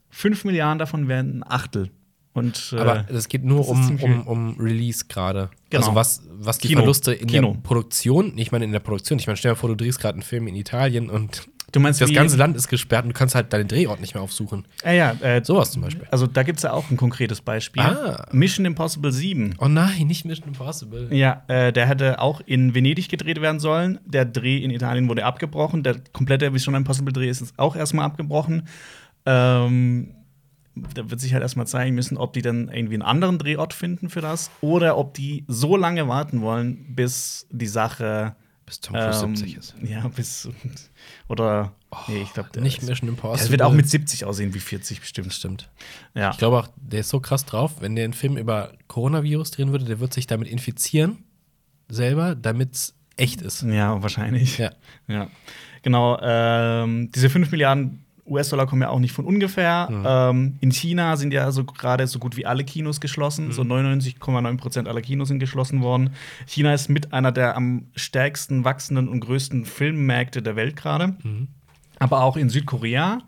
5 0.09 0.45
Milliarden 0.45 0.79
davon 0.79 1.07
wären 1.07 1.39
ein 1.39 1.43
Achtel. 1.43 1.89
Und, 2.33 2.73
äh, 2.77 2.79
Aber 2.79 3.05
es 3.09 3.27
geht 3.29 3.43
nur 3.43 3.67
um, 3.67 3.99
um, 4.01 4.27
um 4.27 4.59
Release 4.59 5.05
gerade. 5.09 5.49
Genau. 5.69 5.81
Also 5.83 5.95
was, 5.95 6.21
was 6.37 6.59
die 6.59 6.67
Kino. 6.67 6.81
Verluste 6.81 7.13
in 7.13 7.27
Kino. 7.27 7.53
der 7.53 7.59
Produktion, 7.61 8.37
ich 8.37 8.51
meine 8.51 8.65
in 8.65 8.71
der 8.71 8.79
Produktion, 8.79 9.17
ich 9.17 9.25
meine, 9.27 9.37
stell 9.37 9.53
dir 9.53 9.55
vor, 9.57 9.69
du 9.69 9.75
drehst 9.75 9.99
gerade 9.99 10.13
einen 10.15 10.21
Film 10.21 10.47
in 10.47 10.55
Italien 10.55 11.09
und 11.09 11.47
du 11.71 11.79
meinst 11.79 12.01
das 12.01 12.13
ganze 12.13 12.37
Land 12.37 12.55
ist 12.55 12.67
gesperrt 12.67 13.03
und 13.03 13.09
du 13.09 13.13
kannst 13.17 13.35
halt 13.35 13.51
deinen 13.53 13.67
Drehort 13.67 13.99
nicht 14.01 14.13
mehr 14.13 14.23
aufsuchen. 14.23 14.65
Ja, 14.83 14.91
ja, 14.91 15.11
äh, 15.21 15.43
Sowas 15.43 15.71
zum 15.71 15.81
Beispiel. 15.81 16.07
Also 16.11 16.27
da 16.27 16.43
gibt 16.43 16.57
es 16.57 16.63
ja 16.63 16.73
auch 16.73 16.89
ein 16.89 16.97
konkretes 16.97 17.41
Beispiel. 17.41 17.83
Ah. 17.83 18.25
Mission 18.31 18.65
Impossible 18.65 19.11
7. 19.11 19.55
Oh 19.59 19.67
nein, 19.67 20.07
nicht 20.07 20.25
Mission 20.25 20.47
Impossible. 20.47 21.13
Ja, 21.15 21.43
äh, 21.47 21.71
der 21.73 21.87
hätte 21.87 22.19
auch 22.19 22.41
in 22.45 22.73
Venedig 22.73 23.09
gedreht 23.09 23.41
werden 23.41 23.59
sollen. 23.59 23.99
Der 24.05 24.25
Dreh 24.25 24.57
in 24.57 24.71
Italien 24.71 25.09
wurde 25.09 25.25
abgebrochen. 25.25 25.83
Der 25.83 25.97
komplette 26.13 26.49
Mission 26.51 26.75
Impossible 26.75 27.13
Dreh 27.13 27.29
ist 27.29 27.41
jetzt 27.41 27.57
auch 27.57 27.75
erstmal 27.75 28.05
abgebrochen. 28.05 28.67
Ähm, 29.25 30.13
da 30.93 31.09
wird 31.09 31.19
sich 31.19 31.33
halt 31.33 31.43
erstmal 31.43 31.67
zeigen 31.67 31.95
müssen, 31.95 32.17
ob 32.17 32.33
die 32.33 32.41
dann 32.41 32.69
irgendwie 32.69 32.95
einen 32.95 33.03
anderen 33.03 33.37
Drehort 33.37 33.73
finden 33.73 34.09
für 34.09 34.21
das 34.21 34.51
oder 34.61 34.97
ob 34.97 35.13
die 35.13 35.43
so 35.47 35.75
lange 35.75 36.07
warten 36.07 36.41
wollen, 36.41 36.95
bis 36.95 37.47
die 37.51 37.67
Sache 37.67 38.35
Bis 38.67 38.81
Tom 38.81 38.97
Cruise 38.97 39.23
ähm, 39.23 39.35
70 39.37 39.57
ist. 39.57 39.75
Ja, 39.81 40.09
bis 40.09 40.49
oder 41.29 41.71
nee, 42.09 42.21
ich 42.21 42.33
glaube, 42.33 42.49
Nicht 42.59 42.83
Mission 42.83 43.07
Impossible. 43.07 43.39
Das 43.39 43.49
wird 43.49 43.61
auch 43.61 43.71
mit 43.71 43.89
70 43.89 44.25
aussehen 44.25 44.53
wie 44.53 44.59
40 44.59 44.99
bestimmt. 44.99 45.33
Stimmt. 45.33 45.69
Ja. 46.13 46.31
Ich 46.31 46.37
glaube 46.37 46.59
auch, 46.59 46.67
der 46.75 46.99
ist 46.99 47.07
so 47.07 47.21
krass 47.21 47.45
drauf, 47.45 47.75
wenn 47.79 47.95
der 47.95 48.03
einen 48.03 48.11
Film 48.11 48.35
über 48.35 48.73
Coronavirus 48.89 49.51
drehen 49.51 49.71
würde, 49.71 49.85
der 49.85 50.01
wird 50.01 50.13
sich 50.13 50.27
damit 50.27 50.49
infizieren, 50.49 51.23
selber, 51.87 52.35
damit 52.35 52.75
es 52.75 52.93
echt 53.15 53.41
ist. 53.41 53.61
Ja, 53.63 54.03
wahrscheinlich. 54.03 54.57
Ja. 54.57 54.71
Ja. 55.07 55.29
Genau. 55.81 56.19
Ähm, 56.21 57.09
diese 57.13 57.29
5 57.29 57.49
Milliarden 57.51 58.05
US-Dollar 58.27 58.67
kommen 58.67 58.81
ja 58.81 58.89
auch 58.89 58.99
nicht 58.99 59.13
von 59.13 59.25
ungefähr. 59.25 59.87
Mhm. 59.89 60.05
Ähm, 60.05 60.55
in 60.61 60.71
China 60.71 61.17
sind 61.17 61.33
ja 61.33 61.51
so 61.51 61.63
gerade 61.63 62.07
so 62.07 62.19
gut 62.19 62.37
wie 62.37 62.45
alle 62.45 62.63
Kinos 62.63 62.99
geschlossen. 62.99 63.47
Mhm. 63.47 63.51
So 63.51 63.61
99,9 63.63 64.57
Prozent 64.57 64.87
aller 64.87 65.01
Kinos 65.01 65.29
sind 65.29 65.39
geschlossen 65.39 65.81
worden. 65.81 66.11
China 66.45 66.73
ist 66.73 66.89
mit 66.89 67.13
einer 67.13 67.31
der 67.31 67.55
am 67.55 67.87
stärksten 67.95 68.63
wachsenden 68.63 69.07
und 69.07 69.21
größten 69.21 69.65
Filmmärkte 69.65 70.41
der 70.41 70.55
Welt 70.55 70.75
gerade. 70.75 71.15
Mhm. 71.23 71.47
Aber 71.99 72.21
auch 72.23 72.37
in 72.37 72.49
Südkorea, 72.49 73.19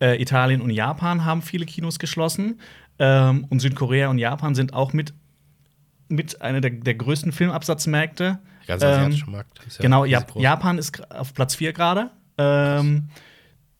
äh, 0.00 0.20
Italien 0.20 0.60
und 0.60 0.70
Japan 0.70 1.24
haben 1.24 1.42
viele 1.42 1.66
Kinos 1.66 1.98
geschlossen. 1.98 2.60
Ähm, 2.98 3.46
und 3.50 3.60
Südkorea 3.60 4.08
und 4.08 4.18
Japan 4.18 4.54
sind 4.54 4.72
auch 4.72 4.92
mit, 4.92 5.12
mit 6.08 6.40
einer 6.40 6.60
der, 6.60 6.70
der 6.70 6.94
größten 6.94 7.32
Filmabsatzmärkte. 7.32 8.38
Ganz 8.66 8.82
Ähm, 8.82 8.88
asiatischer 8.88 9.30
Markt. 9.30 9.60
Ist 9.66 9.80
genau, 9.80 10.04
ja, 10.04 10.18
riesengroß. 10.18 10.42
Japan 10.42 10.78
ist 10.78 11.10
auf 11.12 11.34
Platz 11.34 11.54
4 11.56 11.72
gerade. 11.72 12.10
Ähm, 12.38 13.08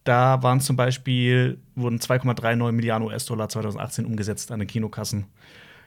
da 0.07 0.43
waren 0.43 0.61
zum 0.61 0.77
Beispiel, 0.77 1.59
wurden 1.75 1.99
2,39 1.99 2.73
Milliarden 2.73 3.07
US-Dollar 3.07 3.49
2018 3.49 4.07
umgesetzt 4.07 4.51
an 4.53 4.59
den 4.61 4.69
Kinokassen. 4.69 5.27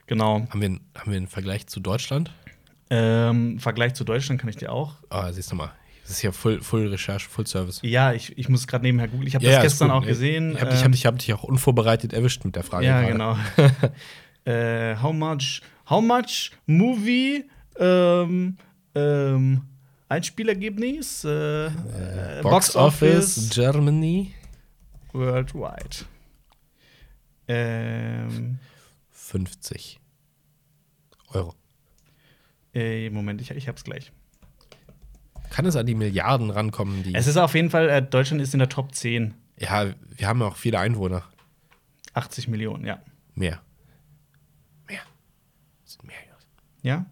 Genau. 0.08 0.48
Haben 0.50 0.62
wir, 0.62 0.68
einen- 0.68 0.82
haben 0.98 1.12
wir 1.12 1.18
einen 1.18 1.28
Vergleich 1.28 1.68
zu 1.68 1.80
Deutschland? 1.80 2.32
Ähm, 2.90 3.60
Vergleich 3.60 3.94
zu 3.94 4.04
Deutschland 4.04 4.42
kann 4.42 4.50
ich 4.50 4.56
dir 4.58 4.72
auch. 4.72 4.96
Ah, 5.10 5.32
siehst 5.32 5.52
du 5.52 5.56
mal. 5.56 5.72
Das 6.02 6.12
ist 6.18 6.24
ja 6.24 6.32
Full, 6.32 6.62
Full 6.62 6.88
Recherche, 6.88 7.30
Full 7.30 7.46
Service. 7.46 7.82
Ja, 7.84 8.14
ich, 8.14 8.36
ich 8.36 8.50
muss 8.50 8.66
gerade 8.66 8.84
nebenher 8.84 9.08
googeln. 9.08 9.28
Ich 9.28 9.36
habe 9.36 9.46
Ja, 9.46 9.52
das 9.56 9.62
gestern 9.64 9.92
auch 9.92 10.04
gesehen. 10.04 10.54
Ich 10.54 10.62
habe 10.62 10.72
dich, 10.72 10.80
Ähm, 10.80 10.86
hab 10.86 10.92
dich, 10.94 11.06
hab 11.06 11.20
dich 11.20 11.34
auch 11.34 11.44
unvorbereitet 11.44 12.14
erwischt 12.14 12.44
mit 12.46 12.56
der 12.56 12.64
Frage. 12.64 12.86
Ja, 12.88 13.02
gerade. 13.02 13.12
genau. 13.14 13.38
äh, 14.46 14.96
how 14.98 15.14
much, 15.14 15.62
how 15.88 16.02
much 16.04 16.52
movie 16.66 17.46
ähm, 17.80 18.58
ähm, 18.96 19.62
Einspielergebnis 20.10 21.24
äh, 21.24 21.68
äh, 21.68 22.42
Box 22.42 22.76
Office 22.76 23.52
Germany 23.54 24.34
worldwide. 25.14 26.06
Ähm, 27.48 28.58
50 29.12 30.00
Euro. 31.34 31.54
äh, 32.74 33.10
Moment, 33.12 33.40
ich, 33.42 33.52
ich 33.52 33.68
hab's 33.68 33.84
gleich. 33.84 34.12
Kann 35.52 35.66
es 35.66 35.76
an 35.76 35.86
die 35.86 35.96
Milliarden 35.96 36.50
rankommen, 36.50 37.04
die. 37.04 37.14
Es 37.14 37.28
ist 37.28 37.38
auf 37.38 37.54
jeden 37.56 37.70
Fall, 37.70 37.90
äh, 37.90 38.02
Deutschland 38.02 38.42
ist 38.42 38.54
in 38.54 38.60
der 38.60 38.70
Top 38.70 38.94
10. 38.94 39.36
ja, 39.58 39.94
wir 40.16 40.28
haben 40.28 40.42
auch 40.42 40.56
viele 40.56 40.80
Einwohner. 40.80 41.24
80 42.14 42.48
Millionen, 42.48 42.86
ja. 42.86 43.00
Mehr. 43.36 43.62
Mehr. 44.88 45.02
Das 45.84 45.94
sind 45.94 46.06
mehr. 46.06 46.16
Ja? 46.82 47.06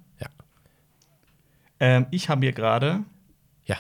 Ähm, 1.80 2.06
ich 2.12 2.30
habe 2.30 2.42
hier 2.46 2.54
gerade, 2.54 3.04
Ja. 3.66 3.78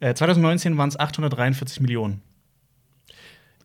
äh, 0.00 0.14
2019 0.14 0.76
waren 0.76 0.88
es 0.88 0.98
843 0.98 1.80
Millionen. 1.80 2.22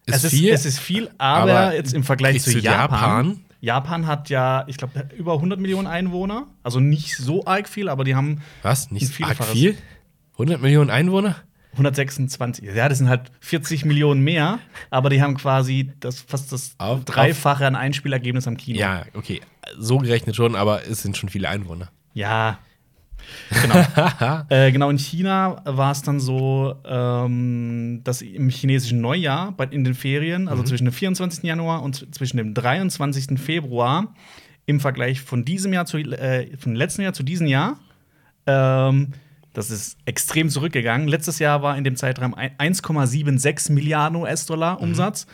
Ist 0.06 0.15
es, 0.18 0.24
ist, 0.25 0.32
viel, 0.32 0.50
es 0.51 0.65
ist 0.65 0.80
viel, 0.80 1.10
aber, 1.18 1.51
aber 1.60 1.75
jetzt 1.75 1.94
im 1.94 2.03
Vergleich 2.03 2.41
zu 2.41 2.51
du 2.53 2.60
Japan. 2.60 2.89
Japan? 3.27 3.46
Japan 3.62 4.08
hat 4.08 4.30
ja, 4.30 4.63
ich 4.68 4.77
glaube, 4.77 5.08
über 5.15 5.34
100 5.34 5.60
Millionen 5.60 5.86
Einwohner. 5.88 6.48
Also 6.63 6.80
nicht 6.80 7.15
so 7.18 7.46
arg 7.46 7.70
viel, 7.70 7.88
aber 7.89 8.03
die 8.03 8.15
haben 8.15 8.41
Was? 8.63 8.89
Nicht 8.89 9.20
ein 9.20 9.25
arg 9.25 9.44
viel? 9.46 9.77
100 10.34 10.60
Millionen 10.62 10.89
Einwohner? 10.89 11.36
126. 11.74 12.65
Ja, 12.65 12.89
das 12.89 12.98
sind 12.98 13.08
halt 13.08 13.32
40 13.39 13.86
Millionen 13.86 14.24
mehr, 14.24 14.60
aber 14.89 15.10
die 15.12 15.22
haben 15.22 15.38
quasi 15.38 15.91
das, 16.00 16.20
fast 16.20 16.51
das 16.51 16.74
Auf- 16.80 17.06
Dreifache 17.06 17.65
an 17.68 17.75
Einspielergebnis 17.75 18.48
am 18.48 18.58
Kino. 18.58 18.80
Ja, 18.80 19.06
okay. 19.13 19.41
So 19.77 20.00
gerechnet 20.00 20.36
schon, 20.36 20.56
aber 20.56 20.86
es 20.88 21.03
sind 21.03 21.15
schon 21.15 21.30
viele 21.30 21.48
Einwohner. 21.48 21.89
Ja. 22.13 22.60
Genau. 23.62 24.44
äh, 24.50 24.72
genau, 24.72 24.89
in 24.89 24.98
China 24.98 25.62
war 25.65 25.91
es 25.91 26.01
dann 26.01 26.20
so, 26.20 26.75
ähm, 26.86 28.01
dass 28.03 28.22
im 28.22 28.50
chinesischen 28.50 29.01
Neujahr, 29.01 29.51
bei, 29.51 29.65
in 29.65 29.84
den 29.84 29.94
Ferien, 29.94 30.48
also 30.48 30.63
zwischen 30.63 30.86
dem 30.86 30.94
24. 30.94 31.44
Januar 31.44 31.84
und 31.84 32.13
zwischen 32.15 32.38
dem 32.38 32.53
23. 32.53 33.39
Februar, 33.39 34.13
im 34.65 34.80
Vergleich 34.80 35.22
von 35.22 35.46
diesem 35.46 35.74
Jahr 35.74 35.86
zu, 35.86 35.98
äh, 35.98 36.56
von 36.58 36.75
letzten 36.75 37.01
Jahr 37.01 37.13
zu 37.13 37.24
diesem 37.24 37.48
Jahr, 37.48 37.77
ähm, 38.48 39.13
das 39.53 39.70
ist 39.70 39.98
extrem 40.06 40.50
zurückgegangen. 40.50 41.08
Letztes 41.08 41.39
Jahr 41.39 41.62
war 41.62 41.77
in 41.77 41.84
dem 41.84 41.96
Zeitraum 41.98 42.34
ein- 42.34 42.56
1,76 42.58 43.72
Milliarden 43.74 44.18
US-Dollar 44.18 44.82
Umsatz. 44.82 45.27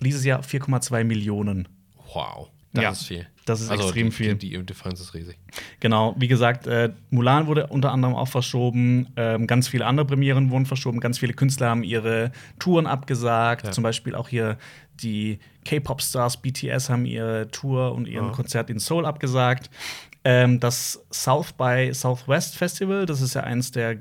Dieses 0.00 0.24
Jahr 0.24 0.42
4,2 0.42 1.04
Millionen. 1.04 1.68
Wow. 2.14 2.50
Das 2.72 2.82
Ja, 2.84 2.90
ist 2.90 3.04
viel. 3.04 3.26
das 3.46 3.60
ist 3.62 3.70
also 3.70 3.84
extrem 3.84 4.06
die, 4.06 4.12
viel. 4.12 4.34
Die, 4.34 4.50
die 4.50 4.62
Differenz 4.66 5.00
ist 5.00 5.14
riesig. 5.14 5.38
Genau, 5.80 6.14
wie 6.18 6.28
gesagt, 6.28 6.66
äh, 6.66 6.92
Mulan 7.10 7.46
wurde 7.46 7.68
unter 7.68 7.92
anderem 7.92 8.14
auch 8.14 8.28
verschoben. 8.28 9.08
Ähm, 9.16 9.46
ganz 9.46 9.68
viele 9.68 9.86
andere 9.86 10.06
Premieren 10.06 10.50
wurden 10.50 10.66
verschoben. 10.66 11.00
Ganz 11.00 11.18
viele 11.18 11.32
Künstler 11.32 11.70
haben 11.70 11.82
ihre 11.82 12.30
Touren 12.58 12.86
abgesagt. 12.86 13.64
Ja. 13.66 13.70
Zum 13.72 13.82
Beispiel 13.84 14.14
auch 14.14 14.28
hier 14.28 14.58
die 15.00 15.38
K-Pop-Stars 15.64 16.38
BTS 16.38 16.90
haben 16.90 17.06
ihre 17.06 17.48
Tour 17.50 17.92
und 17.94 18.06
ihren 18.08 18.26
Ja. 18.26 18.32
Konzert 18.32 18.68
in 18.68 18.78
Seoul 18.78 19.06
abgesagt. 19.06 19.70
Ähm, 20.24 20.60
das 20.60 21.02
South 21.12 21.52
by 21.52 21.90
Southwest 21.94 22.56
Festival, 22.56 23.06
das 23.06 23.20
ist 23.22 23.34
ja 23.34 23.44
eines 23.44 23.70
der 23.70 23.96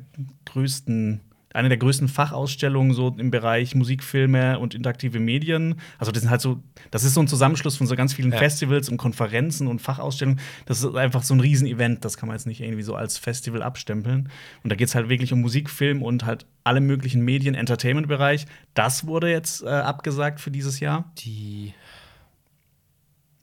größten, 0.45 1.21
eine 1.53 1.69
der 1.69 1.77
größten 1.77 2.07
Fachausstellungen 2.07 2.93
so 2.93 3.15
im 3.17 3.31
Bereich 3.31 3.73
Musikfilme 3.73 4.59
und 4.59 4.75
interaktive 4.75 5.19
Medien. 5.19 5.75
Also 5.97 6.11
das 6.11 6.21
sind 6.21 6.29
halt 6.29 6.41
so, 6.41 6.61
das 6.91 7.03
ist 7.03 7.13
so 7.13 7.21
ein 7.21 7.27
Zusammenschluss 7.27 7.77
von 7.77 7.87
so 7.87 7.95
ganz 7.95 8.13
vielen 8.13 8.31
Ja. 8.31 8.37
Festivals 8.37 8.89
und 8.89 8.97
Konferenzen 8.97 9.67
und 9.67 9.79
Fachausstellungen. 9.81 10.39
Das 10.65 10.83
ist 10.83 10.95
einfach 10.95 11.23
so 11.23 11.33
ein 11.33 11.39
Riesenevent, 11.39 12.03
das 12.05 12.17
kann 12.17 12.27
man 12.27 12.35
jetzt 12.37 12.47
nicht 12.47 12.61
irgendwie 12.61 12.83
so 12.83 12.95
als 12.95 13.17
Festival 13.17 13.63
abstempeln. 13.63 14.29
Und 14.63 14.69
da 14.69 14.75
geht 14.75 14.89
es 14.89 14.95
halt 14.95 15.09
wirklich 15.09 15.33
um 15.33 15.41
Musik, 15.41 15.69
Film 15.69 16.03
und 16.03 16.25
halt 16.25 16.45
alle 16.63 16.81
möglichen 16.81 17.21
Medien, 17.21 17.55
Entertainment-Bereich. 17.55 18.45
Das 18.73 19.07
wurde 19.07 19.31
jetzt 19.31 19.63
äh, 19.63 19.67
abgesagt 19.69 20.39
für 20.41 20.51
dieses 20.51 20.79
Jahr. 20.79 21.11
Die 21.19 21.73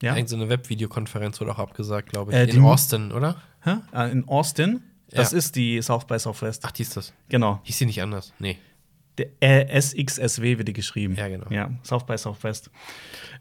Ja. 0.02 0.14
Irgend 0.14 0.28
so 0.28 0.36
eine 0.36 0.48
Webvideokonferenz 0.50 1.40
wurde 1.40 1.52
auch 1.52 1.58
abgesagt, 1.58 2.10
glaube 2.10 2.32
ich. 2.32 2.36
Äh, 2.36 2.44
in 2.44 2.62
Austin, 2.62 3.12
oder? 3.12 3.36
Hä? 3.62 3.76
Äh, 3.94 4.12
In 4.12 4.28
Austin. 4.28 4.82
Das 5.14 5.32
Ja. 5.32 5.38
ist 5.38 5.56
die 5.56 5.80
South 5.82 6.06
by 6.06 6.18
Southwest. 6.18 6.62
Ach, 6.66 6.72
die 6.72 6.82
ist 6.82 6.96
das. 6.96 7.12
Genau. 7.28 7.60
Hieß 7.64 7.78
die 7.78 7.86
nicht 7.86 8.02
anders? 8.02 8.32
Nee. 8.38 8.58
Der 9.16 9.28
äh, 9.40 9.80
SXSW 9.80 10.58
wird 10.58 10.66
die 10.66 10.72
geschrieben. 10.72 11.14
Ja, 11.14 11.28
genau. 11.28 11.46
Ja, 11.48 11.70
South 11.84 12.04
by 12.04 12.18
Southwest. 12.18 12.68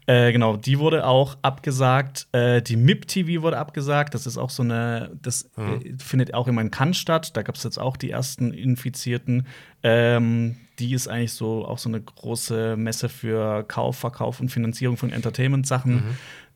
Äh, 0.06 0.30
genau, 0.30 0.56
die 0.56 0.78
wurde 0.78 1.04
auch 1.04 1.36
abgesagt. 1.42 2.28
Äh, 2.30 2.62
die 2.62 2.76
MIP 2.76 3.08
TV 3.08 3.42
wurde 3.42 3.58
abgesagt. 3.58 4.14
Das 4.14 4.24
ist 4.24 4.38
auch 4.38 4.50
so 4.50 4.62
eine, 4.62 5.10
das 5.20 5.50
äh, 5.56 5.94
findet 5.98 6.32
auch 6.32 6.46
immer 6.46 6.60
in 6.60 6.70
Cannes 6.70 6.96
statt. 6.98 7.36
Da 7.36 7.42
gab 7.42 7.56
es 7.56 7.64
jetzt 7.64 7.78
auch 7.78 7.96
die 7.96 8.10
ersten 8.10 8.52
Infizierten. 8.52 9.48
Ähm, 9.82 10.58
die 10.78 10.92
ist 10.94 11.08
eigentlich 11.08 11.32
so 11.32 11.66
auch 11.66 11.78
so 11.78 11.88
eine 11.88 12.00
große 12.00 12.76
Messe 12.76 13.08
für 13.08 13.64
Kauf, 13.64 13.96
Verkauf 13.96 14.38
und 14.38 14.50
Finanzierung 14.50 14.96
von 14.96 15.10
Entertainment-Sachen. 15.10 16.04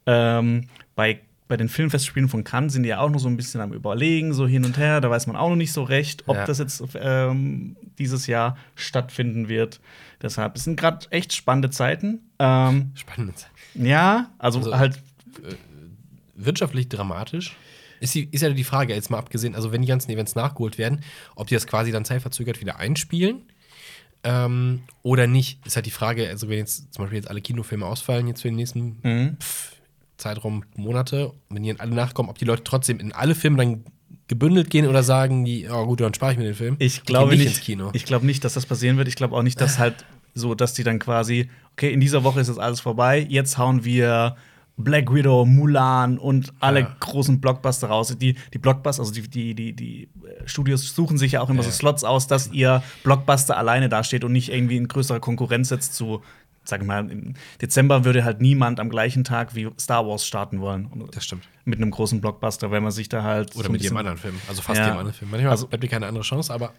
Ähm, 0.06 0.68
bei 0.94 1.20
bei 1.48 1.56
den 1.56 1.68
Filmfestspielen 1.68 2.28
von 2.28 2.44
Cannes 2.44 2.74
sind 2.74 2.82
die 2.84 2.90
ja 2.90 3.00
auch 3.00 3.10
noch 3.10 3.18
so 3.18 3.28
ein 3.28 3.36
bisschen 3.36 3.60
am 3.62 3.72
Überlegen, 3.72 4.34
so 4.34 4.46
hin 4.46 4.64
und 4.66 4.76
her. 4.78 5.00
Da 5.00 5.08
weiß 5.10 5.26
man 5.26 5.34
auch 5.36 5.48
noch 5.48 5.56
nicht 5.56 5.72
so 5.72 5.82
recht, 5.82 6.24
ob 6.28 6.36
Ja. 6.36 6.44
das 6.44 6.58
jetzt 6.58 6.82
ähm, 6.94 7.76
dieses 7.98 8.26
Jahr 8.26 8.56
stattfinden 8.74 9.48
wird. 9.48 9.80
Deshalb 10.22 10.56
es 10.56 10.64
sind 10.64 10.78
gerade 10.78 11.06
echt 11.10 11.32
spannende 11.32 11.70
Zeiten. 11.70 12.20
Ähm, 12.38 12.92
Spannend. 12.94 13.48
ja, 13.74 14.30
also, 14.38 14.58
Also- 14.58 14.78
halt, 14.78 15.00
Wirtschaftlich 16.40 16.88
dramatisch. 16.88 17.56
Ist, 18.00 18.14
die, 18.14 18.28
ist 18.30 18.42
ja 18.42 18.50
die 18.50 18.62
Frage, 18.62 18.94
jetzt 18.94 19.10
mal 19.10 19.18
abgesehen, 19.18 19.56
also 19.56 19.72
wenn 19.72 19.82
die 19.82 19.88
ganzen 19.88 20.10
Events 20.12 20.36
nachgeholt 20.36 20.78
werden, 20.78 21.00
ob 21.34 21.48
die 21.48 21.54
das 21.54 21.66
quasi 21.66 21.90
dann 21.90 22.04
zeitverzögert 22.04 22.60
wieder 22.60 22.78
einspielen 22.78 23.42
ähm, 24.22 24.82
oder 25.02 25.26
nicht, 25.26 25.58
ist 25.66 25.74
halt 25.74 25.86
die 25.86 25.90
Frage, 25.90 26.28
also 26.28 26.48
wenn 26.48 26.58
jetzt 26.58 26.94
zum 26.94 27.02
Beispiel 27.02 27.16
jetzt 27.18 27.28
alle 27.28 27.40
Kinofilme 27.40 27.84
ausfallen, 27.84 28.28
jetzt 28.28 28.42
für 28.42 28.48
den 28.48 28.54
nächsten 28.56 28.98
Mhm. 29.02 29.36
pff, 29.40 29.57
Zeitraum 30.18 30.64
Monate, 30.76 31.32
wenn 31.48 31.62
die 31.62 31.70
dann 31.70 31.80
alle 31.80 31.94
nachkommen, 31.94 32.28
ob 32.28 32.38
die 32.38 32.44
Leute 32.44 32.64
trotzdem 32.64 32.98
in 33.00 33.12
alle 33.12 33.34
Filme 33.34 33.56
dann 33.56 33.84
gebündelt 34.26 34.68
gehen 34.68 34.86
oder 34.86 35.02
sagen 35.02 35.44
die, 35.44 35.68
oh 35.70 35.86
gut, 35.86 36.00
dann 36.00 36.12
spare 36.12 36.32
ich 36.32 36.38
mir 36.38 36.44
den 36.44 36.54
Film. 36.54 36.76
ich 36.78 37.04
glaube 37.04 37.30
geh 37.30 37.38
nicht, 37.38 37.46
ins 37.46 37.60
Kino. 37.60 37.90
ich 37.94 38.04
glaube 38.04 38.26
nicht, 38.26 38.44
dass 38.44 38.54
das 38.54 38.66
passieren 38.66 38.98
wird. 38.98 39.08
Ich 39.08 39.16
glaube 39.16 39.34
auch 39.34 39.42
nicht, 39.42 39.60
dass 39.60 39.78
halt 39.78 40.04
so, 40.34 40.54
dass 40.54 40.74
die 40.74 40.84
dann 40.84 40.98
quasi, 40.98 41.48
okay, 41.72 41.92
in 41.92 42.00
dieser 42.00 42.24
Woche 42.24 42.40
ist 42.40 42.48
jetzt 42.48 42.58
alles 42.60 42.80
vorbei, 42.80 43.24
jetzt 43.28 43.56
hauen 43.58 43.84
wir 43.84 44.36
Black 44.76 45.12
Widow, 45.12 45.44
Mulan 45.44 46.18
und 46.18 46.52
alle 46.60 46.80
Ja. 46.80 46.96
großen 47.00 47.40
Blockbuster 47.40 47.88
raus. 47.88 48.14
Die, 48.16 48.36
die 48.52 48.58
Blockbuster, 48.58 49.02
also 49.02 49.12
die, 49.12 49.22
die, 49.28 49.54
die, 49.54 49.72
die 49.72 50.02
äh, 50.04 50.46
Studios 50.46 50.94
suchen 50.94 51.18
sich 51.18 51.32
ja 51.32 51.40
auch 51.40 51.48
immer 51.50 51.62
Ja. 51.62 51.70
so 51.70 51.72
Slots 51.72 52.04
aus, 52.04 52.26
dass 52.28 52.52
ihr 52.52 52.82
Blockbuster 53.02 53.56
alleine 53.56 53.88
dasteht 53.88 54.22
und 54.24 54.32
nicht 54.32 54.52
irgendwie 54.52 54.76
in 54.76 54.86
größerer 54.86 55.18
Konkurrenz 55.20 55.70
jetzt 55.70 55.94
zu, 55.94 56.22
sag 56.68 56.84
mal, 56.84 57.10
im 57.10 57.34
Dezember 57.60 58.04
würde 58.04 58.24
halt 58.24 58.40
niemand 58.40 58.78
am 58.80 58.88
gleichen 58.90 59.24
Tag 59.24 59.54
wie 59.54 59.68
Star 59.80 60.06
Wars 60.06 60.26
starten 60.26 60.60
wollen. 60.60 60.88
Das 61.12 61.24
stimmt. 61.24 61.48
mit 61.64 61.78
einem 61.82 61.90
großen 61.90 62.20
Blockbuster, 62.22 62.70
weil 62.70 62.80
man 62.80 62.92
sich 62.92 63.08
da 63.10 63.22
halt. 63.22 63.52
so 63.52 63.60
Oder 63.60 63.68
ein 63.68 63.72
mit 63.72 63.82
jedem 63.82 63.96
anderen 63.98 64.16
Film. 64.18 64.34
Also 64.48 64.62
fast 64.62 64.78
Ja. 64.78 64.86
jedem 64.86 64.98
anderen 64.98 65.14
Film. 65.14 65.30
Manchmal 65.30 65.50
Also- 65.50 65.66
bleibt 65.66 65.82
dir 65.84 65.88
keine 65.88 66.06
andere 66.06 66.24
Chance, 66.24 66.52
aber 66.52 66.72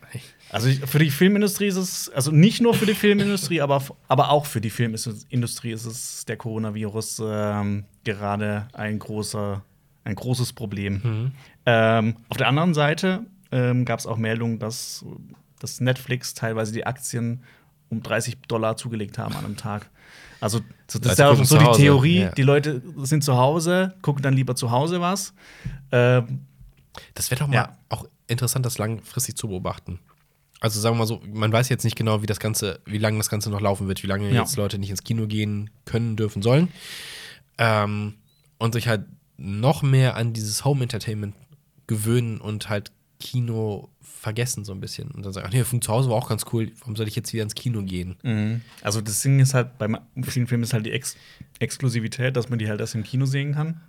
Also 0.49 0.69
für 0.87 0.97
die 0.99 1.11
Filmindustrie 1.11 1.67
ist 1.67 1.75
es, 1.75 2.09
also 2.09 2.31
nicht 2.31 2.59
nur 2.61 2.73
für 2.73 2.85
die 2.87 2.95
Filmindustrie, 2.95 3.61
aber, 3.61 3.83
aber 4.07 4.29
auch 4.31 4.45
für 4.47 4.61
die 4.61 4.69
Filmindustrie 4.71 5.71
ist 5.71 5.85
es 5.85 6.25
der 6.25 6.37
Coronavirus 6.37 7.21
ähm, 7.25 7.85
gerade 8.03 8.67
ein 8.73 8.97
großer, 8.99 9.61
ein 10.05 10.15
großes 10.15 10.53
Problem. 10.53 11.31
Ähm, 11.65 12.15
auf 12.29 12.37
der 12.37 12.47
anderen 12.47 12.73
Seite 12.73 13.25
ähm, 13.51 13.85
gab 13.85 13.99
es 13.99 14.07
auch 14.07 14.17
Meldungen, 14.17 14.57
dass, 14.59 15.05
dass 15.59 15.81
Netflix 15.81 16.33
teilweise 16.33 16.71
die 16.73 16.85
Aktien 16.87 17.43
um 17.89 18.01
30 18.03 18.37
Dollar 18.47 18.77
zugelegt 18.77 19.17
haben 19.17 19.35
an 19.35 19.45
einem 19.45 19.57
Tag. 19.57 19.89
Also 20.41 20.59
so, 20.87 20.99
das 20.99 21.13
ist 21.13 21.19
Leute 21.19 21.21
ja 21.21 21.29
auch 21.41 21.45
so 21.45 21.57
die 21.57 21.77
Theorie, 21.81 22.19
ja. 22.21 22.31
die 22.31 22.43
Leute 22.43 22.81
sind 23.03 23.23
zu 23.23 23.35
Hause, 23.37 23.93
gucken 24.01 24.21
dann 24.23 24.33
lieber 24.33 24.55
zu 24.55 24.71
Hause 24.71 25.01
was. 25.01 25.33
Ähm, 25.91 26.41
Das 27.13 27.29
wäre 27.31 27.39
doch 27.39 27.47
mal 27.47 27.55
Ja. 27.55 27.77
auch 27.89 28.05
interessant, 28.27 28.65
das 28.65 28.77
langfristig 28.77 29.35
zu 29.35 29.47
beobachten. 29.47 29.99
Also 30.61 30.79
sagen 30.79 30.95
wir 30.95 30.99
mal 30.99 31.05
so, 31.07 31.21
man 31.31 31.51
weiß 31.53 31.69
jetzt 31.69 31.83
nicht 31.83 31.95
genau, 31.95 32.21
wie 32.21 32.25
das 32.25 32.39
Ganze, 32.39 32.79
wie 32.85 32.97
lange 32.97 33.17
das 33.17 33.29
Ganze 33.29 33.49
noch 33.49 33.61
laufen 33.61 33.87
wird, 33.87 34.03
wie 34.03 34.07
lange 34.07 34.29
Ja. 34.31 34.41
jetzt 34.41 34.55
Leute 34.57 34.77
nicht 34.77 34.89
ins 34.89 35.03
Kino 35.03 35.25
gehen 35.27 35.69
können, 35.85 36.15
dürfen, 36.15 36.41
sollen. 36.41 36.69
Ähm, 37.57 38.15
und 38.57 38.73
sich 38.73 38.87
halt 38.87 39.05
noch 39.37 39.81
mehr 39.83 40.15
an 40.15 40.33
dieses 40.33 40.65
Home 40.65 40.83
Entertainment 40.83 41.35
gewöhnen 41.87 42.39
und 42.41 42.69
halt 42.69 42.91
Kino 43.19 43.89
vergessen 44.01 44.65
so 44.65 44.71
ein 44.73 44.79
bisschen. 44.79 45.11
Und 45.11 45.25
dann 45.25 45.33
sagen, 45.33 45.47
ach 45.49 45.53
nee, 45.53 45.63
von 45.63 45.81
zu 45.81 45.91
Hause 45.91 46.09
war 46.09 46.15
auch 46.17 46.29
ganz 46.29 46.45
cool, 46.53 46.71
warum 46.79 46.95
soll 46.95 47.07
ich 47.07 47.15
jetzt 47.15 47.31
wieder 47.33 47.43
ins 47.43 47.55
Kino 47.55 47.81
gehen? 47.83 48.17
Mhm. 48.23 48.61
Also 48.81 49.01
das 49.01 49.21
Ding 49.21 49.39
ist 49.39 49.53
halt, 49.53 49.77
bei 49.77 49.87
vielen 50.23 50.47
Filmen 50.47 50.63
ist 50.63 50.73
halt 50.73 50.85
die 50.85 50.91
Ex 50.91 51.15
Exklusivität, 51.59 52.35
dass 52.35 52.49
man 52.49 52.59
die 52.59 52.69
halt 52.69 52.79
erst 52.79 52.95
im 52.95 53.03
Kino 53.03 53.25
sehen 53.25 53.53
kann. 53.53 53.81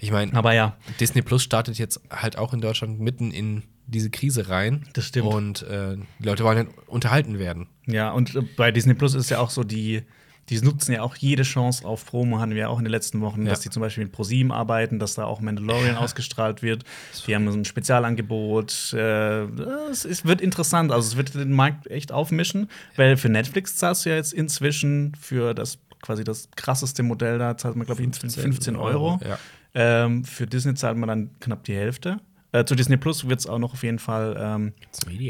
Ich 0.00 0.10
meine, 0.10 0.34
Aber 0.34 0.54
ja, 0.54 0.76
Disney 0.98 1.22
Plus 1.22 1.42
startet 1.42 1.78
jetzt 1.78 2.00
halt 2.10 2.36
auch 2.36 2.52
in 2.52 2.60
Deutschland 2.60 2.98
mitten 3.00 3.30
in 3.30 3.62
diese 3.86 4.10
Krise 4.10 4.48
rein. 4.48 4.86
Das 4.94 5.06
stimmt. 5.06 5.26
Und 5.26 5.62
äh, 5.62 5.96
die 6.18 6.24
Leute 6.24 6.42
wollen 6.44 6.56
halt 6.56 6.68
unterhalten 6.86 7.38
werden. 7.38 7.68
ja, 7.86 8.10
und 8.10 8.34
äh, 8.34 8.42
bei 8.56 8.72
Disney 8.72 8.94
Plus 8.94 9.14
ist 9.14 9.30
ja 9.30 9.38
auch 9.38 9.50
so, 9.50 9.62
die, 9.62 10.02
die 10.50 10.60
nutzen 10.60 10.92
ja 10.92 11.02
auch 11.02 11.16
jede 11.16 11.42
Chance 11.42 11.86
auf 11.86 12.04
Promo, 12.06 12.38
hatten 12.38 12.52
wir 12.52 12.58
ja 12.62 12.68
auch 12.68 12.78
in 12.78 12.84
den 12.84 12.90
letzten 12.90 13.20
Wochen, 13.22 13.44
Ja. 13.44 13.50
dass 13.50 13.60
die 13.60 13.70
zum 13.70 13.80
Beispiel 13.80 14.04
mit 14.04 14.12
ProSieben 14.12 14.52
arbeiten, 14.52 14.98
dass 14.98 15.14
da 15.14 15.24
auch 15.24 15.40
Mandalorian 15.40 15.96
ausgestrahlt 15.96 16.62
wird. 16.62 16.84
Die 17.26 17.34
haben 17.34 17.50
so 17.50 17.56
ein 17.56 17.64
Spezialangebot. 17.64 18.92
Äh, 18.92 19.44
es, 19.90 20.04
es 20.04 20.24
wird 20.24 20.40
interessant, 20.40 20.92
also 20.92 21.08
es 21.08 21.16
wird 21.16 21.34
den 21.34 21.52
Markt 21.52 21.86
echt 21.90 22.12
aufmischen, 22.12 22.68
weil 22.96 23.16
für 23.16 23.28
Netflix 23.28 23.76
zahlst 23.76 24.04
du 24.04 24.10
ja 24.10 24.16
jetzt 24.16 24.32
inzwischen 24.32 25.14
für 25.18 25.54
das 25.54 25.78
quasi 26.02 26.22
das 26.24 26.48
krasseste 26.56 27.02
Modell, 27.02 27.38
da 27.38 27.56
zahlt 27.56 27.76
man, 27.76 27.86
glaube 27.86 28.02
ich, 28.02 28.08
15, 28.14 28.42
15 28.42 28.76
Euro. 28.76 29.18
Ja. 29.26 29.38
Ähm, 29.74 30.24
für 30.24 30.46
Disney 30.46 30.74
zahlt 30.74 30.98
man 30.98 31.08
dann 31.08 31.30
knapp 31.40 31.64
die 31.64 31.74
Hälfte. 31.74 32.18
Äh, 32.52 32.64
zu 32.66 32.74
Disney 32.74 32.96
Plus 32.98 33.26
wird 33.28 33.40
es 33.40 33.46
auch 33.46 33.58
noch 33.58 33.72
auf 33.72 33.82
jeden 33.82 33.98
Fall 33.98 34.36
ähm, 34.38 34.72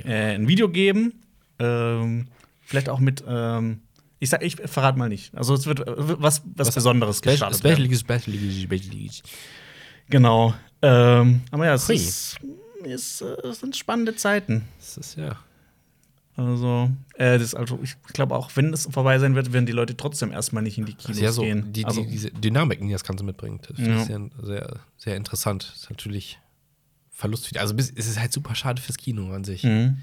äh, 0.04 0.34
ein 0.34 0.48
Video 0.48 0.68
geben. 0.68 1.14
Ähm, 1.60 2.26
vielleicht 2.62 2.88
auch 2.88 2.98
mit, 2.98 3.22
ähm, 3.26 3.80
ich 4.18 4.30
sag, 4.30 4.42
ich 4.42 4.56
verrate 4.56 4.98
mal 4.98 5.08
nicht. 5.08 5.34
Also 5.36 5.54
es 5.54 5.66
wird 5.66 5.80
äh, 5.80 5.92
was, 5.96 6.42
was, 6.54 6.74
Besonderes 6.74 7.20
gestartet. 7.22 7.58
Special 7.58 7.78
werden. 7.78 7.90
League, 7.90 7.98
Special 7.98 8.36
League, 8.36 8.62
Special 8.64 8.96
League. 8.96 9.22
Genau. 10.08 10.54
Ähm, 10.82 11.40
aber 11.50 11.66
ja, 11.66 11.74
es, 11.74 11.88
Hui. 11.88 11.94
ist, 11.96 12.38
ist, 12.84 13.22
äh, 13.22 13.48
es 13.48 13.60
sind 13.60 13.76
spannende 13.76 14.14
Zeiten. 14.16 14.68
Das 14.78 14.96
ist 14.96 15.16
ja. 15.16 15.38
Also, 16.36 16.90
äh, 17.14 17.38
das, 17.38 17.54
also 17.54 17.78
ich 17.82 17.96
glaube 18.12 18.34
auch, 18.34 18.50
wenn 18.56 18.72
es 18.72 18.88
vorbei 18.90 19.18
sein 19.20 19.36
wird, 19.36 19.52
werden 19.52 19.66
die 19.66 19.72
Leute 19.72 19.96
trotzdem 19.96 20.32
erstmal 20.32 20.64
nicht 20.64 20.78
in 20.78 20.84
die 20.84 20.94
Das 20.94 21.04
Kinos 21.04 21.20
ja 21.20 21.30
so, 21.32 21.42
gehen. 21.42 21.72
die, 21.72 21.84
also, 21.84 22.02
die, 22.02 22.08
diese 22.08 22.30
Dynamiken, 22.30 22.88
die 22.88 22.92
das 22.92 23.04
Ganze 23.04 23.22
mitbringt. 23.22 23.68
Das 23.70 23.78
Ja. 23.78 24.02
ist 24.02 24.08
ja 24.08 24.18
sehr, 24.42 24.80
sehr 24.96 25.16
interessant. 25.16 25.68
Das 25.72 25.82
ist 25.82 25.90
natürlich 25.90 26.40
Verlust 27.10 27.46
für 27.46 27.54
die. 27.54 27.60
Also 27.60 27.74
es 27.76 27.90
ist 27.90 28.18
halt 28.18 28.32
super 28.32 28.56
schade 28.56 28.82
fürs 28.82 28.96
Kino 28.96 29.32
an 29.32 29.44
sich. 29.44 29.62
Mhm. 29.62 29.98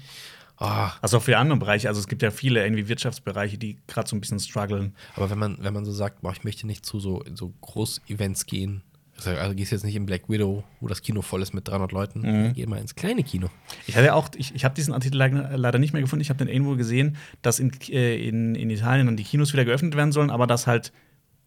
Ah, 0.58 0.92
also 1.00 1.16
auch 1.16 1.22
für 1.22 1.38
andere 1.38 1.58
Bereiche. 1.58 1.88
Also 1.88 2.00
es 2.00 2.06
gibt 2.06 2.22
ja 2.22 2.30
viele 2.30 2.62
irgendwie 2.64 2.88
Wirtschaftsbereiche, 2.88 3.58
die 3.58 3.78
gerade 3.88 4.08
so 4.08 4.14
ein 4.16 4.20
bisschen 4.20 4.38
strugglen. 4.38 4.94
aber 5.16 5.30
wenn 5.30 5.38
man, 5.38 5.58
wenn 5.60 5.74
man 5.74 5.84
so 5.84 5.92
sagt, 5.92 6.22
boah, 6.22 6.32
ich 6.32 6.44
möchte 6.44 6.66
nicht 6.66 6.86
zu 6.86 7.00
so, 7.00 7.22
so 7.34 7.52
Groß-Events 7.62 8.46
gehen, 8.46 8.82
also, 9.16 9.30
also 9.30 9.54
gehst 9.54 9.72
jetzt 9.72 9.84
nicht 9.84 9.94
in 9.96 10.06
Black 10.06 10.28
Widow, 10.28 10.64
wo 10.80 10.88
das 10.88 11.02
Kino 11.02 11.20
voll 11.22 11.42
ist 11.42 11.52
mit 11.52 11.68
300 11.68 11.92
Leuten, 11.92 12.20
Mhm. 12.20 12.52
geh 12.54 12.66
mal 12.66 12.78
ins 12.80 12.94
kleine 12.94 13.22
Kino. 13.22 13.48
Ich 13.86 13.96
hatte 13.96 14.14
auch, 14.14 14.28
ich, 14.36 14.54
ich 14.54 14.64
habe 14.64 14.74
diesen 14.74 14.94
Artikel 14.94 15.16
leider 15.18 15.78
nicht 15.78 15.92
mehr 15.92 16.02
gefunden. 16.02 16.22
Ich 16.22 16.30
habe 16.30 16.38
den 16.38 16.48
irgendwo 16.48 16.76
gesehen, 16.76 17.16
dass 17.42 17.58
in, 17.58 17.72
äh, 17.90 18.16
in, 18.26 18.54
in 18.54 18.70
Italien 18.70 19.06
dann 19.06 19.16
die 19.16 19.24
Kinos 19.24 19.52
wieder 19.52 19.64
geöffnet 19.64 19.96
werden 19.96 20.12
sollen, 20.12 20.30
aber 20.30 20.46
dass 20.46 20.66
halt 20.66 20.92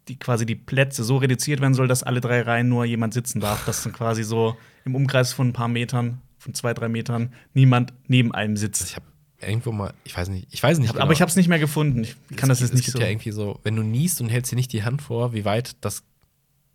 die 0.08 0.20
quasi 0.20 0.46
die 0.46 0.56
Plätze 0.56 1.04
so 1.04 1.18
reduziert 1.18 1.62
werden 1.62 1.74
soll, 1.74 1.88
dass 1.88 2.04
alle 2.04 2.22
drei 2.22 2.42
Reihen 2.42 2.70
nur 2.70 2.86
jemand 2.86 3.14
sitzen 3.16 3.40
darf. 3.40 3.66
Dass 3.66 3.82
dann 3.84 3.94
quasi 3.94 4.24
so 4.24 4.56
im 4.86 4.94
Umkreis 4.94 5.34
von 5.34 5.48
ein 5.50 5.54
paar 5.54 5.68
Metern, 5.68 6.22
von 6.46 6.54
zwei, 6.54 6.74
drei 6.76 6.88
Metern, 6.88 7.34
niemand 7.56 7.92
neben 8.08 8.34
einem 8.34 8.56
sitzt. 8.56 8.84
Ich 8.86 8.96
habe 8.96 9.06
irgendwo 9.42 9.72
mal, 9.72 9.94
ich 10.04 10.16
weiß 10.16 10.30
nicht, 10.30 10.48
ich 10.52 10.62
weiß 10.62 10.78
nicht, 10.78 10.96
Aber 10.96 11.12
ich 11.12 11.22
habe 11.22 11.30
es 11.30 11.36
nicht 11.36 11.48
mehr 11.50 11.58
gefunden. 11.60 12.04
Ich 12.04 12.16
kann 12.38 12.50
das 12.50 12.60
es, 12.60 12.70
jetzt 12.70 12.74
nicht 12.76 12.88
es 12.88 12.94
gibt 12.94 12.98
so. 12.98 13.04
ja 13.04 13.10
irgendwie 13.10 13.32
so, 13.32 13.60
wenn 13.64 13.76
du 13.76 13.82
niest 13.84 14.22
und 14.22 14.30
hältst 14.30 14.52
dir 14.52 14.56
nicht 14.56 14.72
die 14.72 14.84
Hand 14.84 15.02
vor, 15.02 15.34
wie 15.34 15.44
weit 15.44 15.76
das 15.82 16.04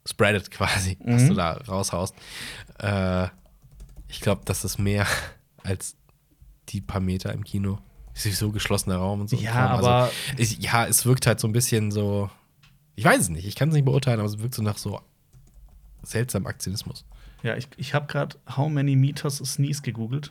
spreadet 0.05 0.51
quasi, 0.51 0.99
was 1.05 1.27
du 1.29 1.35
da 1.35 1.53
raushaust. 1.53 2.15
Äh, 2.79 3.29
ich 4.09 4.21
glaube, 4.21 4.43
das 4.45 4.65
ist 4.65 4.79
mehr 4.79 5.07
als 5.63 5.95
die 6.71 6.81
paar 6.81 7.01
Meter 7.01 7.33
im 7.33 7.45
Kino. 7.45 7.79
Ist 8.13 8.37
so 8.39 8.51
geschlossener 8.51 8.97
Raum 8.97 9.21
und 9.23 9.31
so. 9.31 9.37
Ja, 9.37 9.53
Kram. 9.53 9.79
aber- 9.79 9.95
Also, 10.03 10.13
ich, 10.37 10.59
ja, 10.59 10.85
es 10.87 11.07
wirkt 11.07 11.27
halt 11.29 11.39
so 11.41 11.47
ein 11.49 11.53
bisschen 11.53 11.91
so. 11.93 12.29
Ich 12.97 13.05
weiß 13.05 13.21
es 13.21 13.29
nicht, 13.31 13.47
ich 13.47 13.55
kann 13.55 13.69
es 13.69 13.75
nicht 13.75 13.85
beurteilen, 13.85 14.19
aber 14.21 14.29
es 14.29 14.39
wirkt 14.41 14.55
so 14.55 14.63
nach 14.63 14.77
so 14.77 15.01
seltsamem 16.03 16.47
Aktionismus. 16.49 17.05
Ja, 17.43 17.57
ich, 17.57 17.69
ich 17.77 17.95
habe 17.95 18.07
gerade 18.07 18.37
How 18.57 18.69
many 18.69 18.97
meters 18.97 19.39
sneeze 19.39 19.83
gegoogelt. 19.83 20.31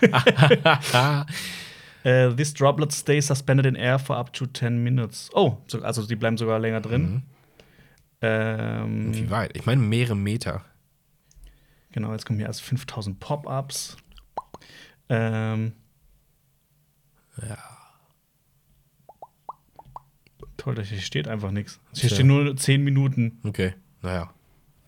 Äh, 2.04 2.32
this 2.36 2.54
droplet 2.54 2.92
stays 2.92 3.26
suspended 3.26 3.66
in 3.66 3.74
air 3.74 3.98
for 3.98 4.16
up 4.16 4.32
to 4.32 4.46
10 4.46 4.82
minutes. 4.84 5.28
Oh, 5.34 5.58
so, 5.66 5.82
also 5.82 6.06
die 6.06 6.14
bleiben 6.14 6.36
sogar 6.36 6.60
länger 6.60 6.80
drin. 6.80 7.24
Ähm, 8.20 9.12
Wie 9.14 9.28
weit? 9.30 9.56
Ich 9.56 9.66
meine, 9.66 9.82
mehrere 9.82 10.14
Meter. 10.16 10.64
genau, 11.90 12.12
jetzt 12.12 12.24
kommen 12.24 12.38
hier 12.38 12.46
erst 12.46 12.62
5000 12.62 13.18
Pop-ups. 13.18 13.96
Ähm, 15.08 15.72
Ja. 17.42 17.58
toll, 20.56 20.76
da 20.76 20.82
hier 20.82 21.00
steht 21.00 21.26
einfach 21.28 21.50
nichts. 21.50 21.80
Hier 21.94 22.08
Tja. 22.08 22.16
stehen 22.16 22.26
nur 22.28 22.56
10 22.56 22.84
Minuten. 22.84 23.40
Okay, 23.44 23.74
naja. 24.02 24.30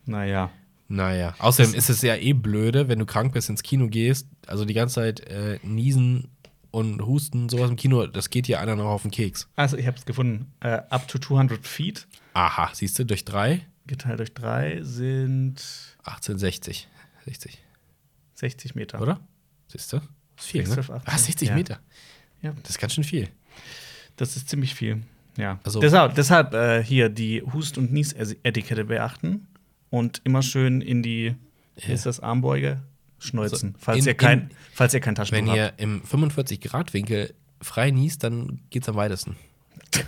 Naja. 0.06 0.50
Naja. 0.92 1.34
Außerdem 1.38 1.72
ist 1.74 1.88
es 1.88 2.02
ja 2.02 2.16
eh 2.16 2.32
blöde, 2.32 2.88
wenn 2.88 2.98
du 2.98 3.06
krank 3.06 3.32
bist, 3.32 3.48
ins 3.48 3.62
Kino 3.62 3.88
gehst. 3.88 4.26
Also 4.46 4.64
die 4.64 4.74
ganze 4.74 4.96
Zeit 4.96 5.20
äh, 5.20 5.60
niesen 5.62 6.28
und 6.72 7.00
husten, 7.06 7.48
sowas 7.48 7.70
im 7.70 7.76
Kino, 7.76 8.06
das 8.08 8.28
geht 8.28 8.46
hier 8.46 8.60
einer 8.60 8.74
noch 8.74 8.86
auf 8.86 9.02
den 9.02 9.10
Keks. 9.12 9.48
Also, 9.56 9.76
ich 9.76 9.86
habe 9.86 9.96
es 9.96 10.04
gefunden. 10.04 10.52
Äh, 10.60 10.80
up 10.90 11.06
to 11.08 11.18
200 11.18 11.64
feet, 11.66 12.06
Aha, 12.34 12.70
siehst 12.74 12.98
du, 12.98 13.04
durch 13.04 13.24
drei, 13.24 13.66
geteilt 13.86 14.18
durch 14.18 14.34
3 14.34 14.80
sind 14.82 15.60
1860. 16.04 16.88
60, 17.24 17.58
60 18.34 18.74
Meter. 18.74 19.00
oder? 19.00 19.20
Siehst 19.68 19.92
du? 19.92 19.98
Das 20.36 20.44
ist 20.44 20.50
viel, 20.50 20.60
6, 20.66 20.68
ne? 20.70 20.74
12, 20.84 20.90
18. 20.90 21.14
Ah, 21.14 21.18
60 21.18 21.48
Ja. 21.48 21.54
Meter. 21.54 21.78
Ja, 22.42 22.52
Das 22.62 22.70
ist 22.70 22.78
ganz 22.80 22.94
schön 22.94 23.04
viel. 23.04 23.28
das 24.16 24.36
ist 24.36 24.48
ziemlich 24.48 24.74
viel. 24.74 25.02
Ja. 25.36 25.60
Also- 25.64 25.78
deshalb 25.80 26.14
deshalb 26.16 26.52
äh, 26.54 26.82
hier 26.82 27.08
die 27.08 27.42
Hust- 27.42 27.78
und 27.78 27.92
Nies-Etikette 27.92 28.84
beachten 28.84 29.46
und 29.90 30.20
immer 30.24 30.42
schön 30.42 30.80
in 30.80 31.02
die, 31.02 31.34
wie 31.76 31.92
ist 31.92 32.06
das, 32.06 32.20
Armbeuge 32.20 32.80
schneuzen, 33.18 33.74
falls, 33.78 34.00
in- 34.00 34.06
ihr 34.06 34.14
kein, 34.14 34.40
in- 34.40 34.50
falls 34.72 34.94
ihr 34.94 35.00
kein 35.00 35.14
Taschentuch 35.14 35.52
Wenn 35.52 35.60
habt. 35.60 35.78
ihr 35.80 35.84
im 35.84 36.02
45-Grad-Winkel 36.02 37.34
frei 37.60 37.90
niest, 37.90 38.24
dann 38.24 38.60
geht's 38.70 38.88
am 38.88 38.96
weitesten. 38.96 39.36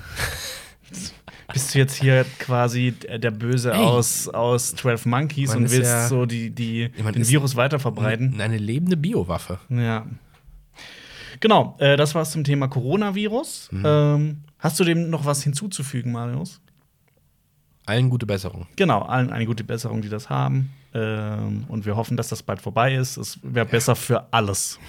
Bist 1.52 1.74
du 1.74 1.78
jetzt 1.78 1.96
hier 1.96 2.24
quasi 2.38 2.92
der 2.92 3.30
Böse 3.30 3.72
Ey. 3.72 3.78
aus, 3.78 4.28
aus 4.28 4.74
12 4.74 5.04
Monkeys 5.06 5.50
Man 5.50 5.58
und 5.64 5.70
willst 5.70 5.90
ja- 5.90 6.08
so 6.08 6.24
die, 6.24 6.50
die, 6.50 6.88
den 6.90 7.28
Virus 7.28 7.56
weiter 7.56 7.78
verbreiten? 7.78 8.40
Eine 8.40 8.56
lebende 8.56 8.96
Biowaffe. 8.96 9.58
Ja. 9.68 10.06
Genau, 11.40 11.76
äh, 11.78 11.96
das 11.96 12.14
war's 12.14 12.30
zum 12.30 12.44
Thema 12.44 12.68
Coronavirus. 12.68 13.68
Mhm. 13.72 13.82
Ähm, 13.84 14.36
hast 14.58 14.80
du 14.80 14.84
dem 14.84 15.10
noch 15.10 15.26
was 15.26 15.42
hinzuzufügen, 15.42 16.12
Marius? 16.12 16.60
Allen 17.86 18.10
gute 18.10 18.26
Besserung. 18.26 18.66
Genau, 18.76 19.02
allen 19.02 19.30
eine 19.30 19.46
gute 19.46 19.64
Besserung, 19.64 20.02
die 20.02 20.08
das 20.08 20.30
haben. 20.30 20.72
Ähm, 20.94 21.64
und 21.68 21.84
wir 21.86 21.96
hoffen, 21.96 22.16
dass 22.16 22.28
das 22.28 22.42
bald 22.42 22.60
vorbei 22.60 22.94
ist. 22.94 23.16
Es 23.16 23.38
wäre 23.42 23.66
besser 23.66 23.96
für 23.96 24.26
alles. 24.32 24.78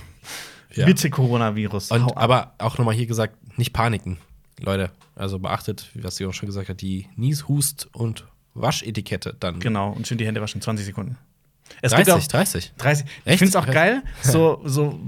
Ja. 0.75 0.87
Bitte 0.87 1.11
Coronavirus. 1.11 1.91
Und, 1.91 2.01
ab. 2.01 2.13
aber 2.15 2.53
auch 2.57 2.79
nochmal 2.79 2.95
hier 2.95 3.05
gesagt, 3.05 3.35
nicht 3.59 3.73
paniken, 3.73 4.17
Leute. 4.59 4.89
Also 5.15 5.37
beachtet, 5.37 5.91
was 5.93 6.15
sie 6.15 6.25
auch 6.25 6.33
schon 6.33 6.47
gesagt 6.47 6.67
hat, 6.67 6.81
die 6.81 7.07
Nies-, 7.15 7.47
Hust- 7.47 7.89
und 7.93 8.25
Waschetikette 8.55 9.35
dann. 9.39 9.59
genau, 9.59 9.91
und 9.91 10.07
schön 10.07 10.17
die 10.17 10.25
Hände 10.25 10.41
waschen. 10.41 10.61
20 10.61 10.83
Sekunden. 10.83 11.19
Es 11.81 11.91
30, 11.91 12.05
gibt 12.05 12.17
auch 12.17 12.27
30. 12.27 12.73
30. 12.77 13.05
Ich 13.25 13.37
finde 13.39 13.45
es 13.49 13.55
auch 13.55 13.65
geil, 13.65 14.03
so, 14.21 14.61
so 14.63 14.99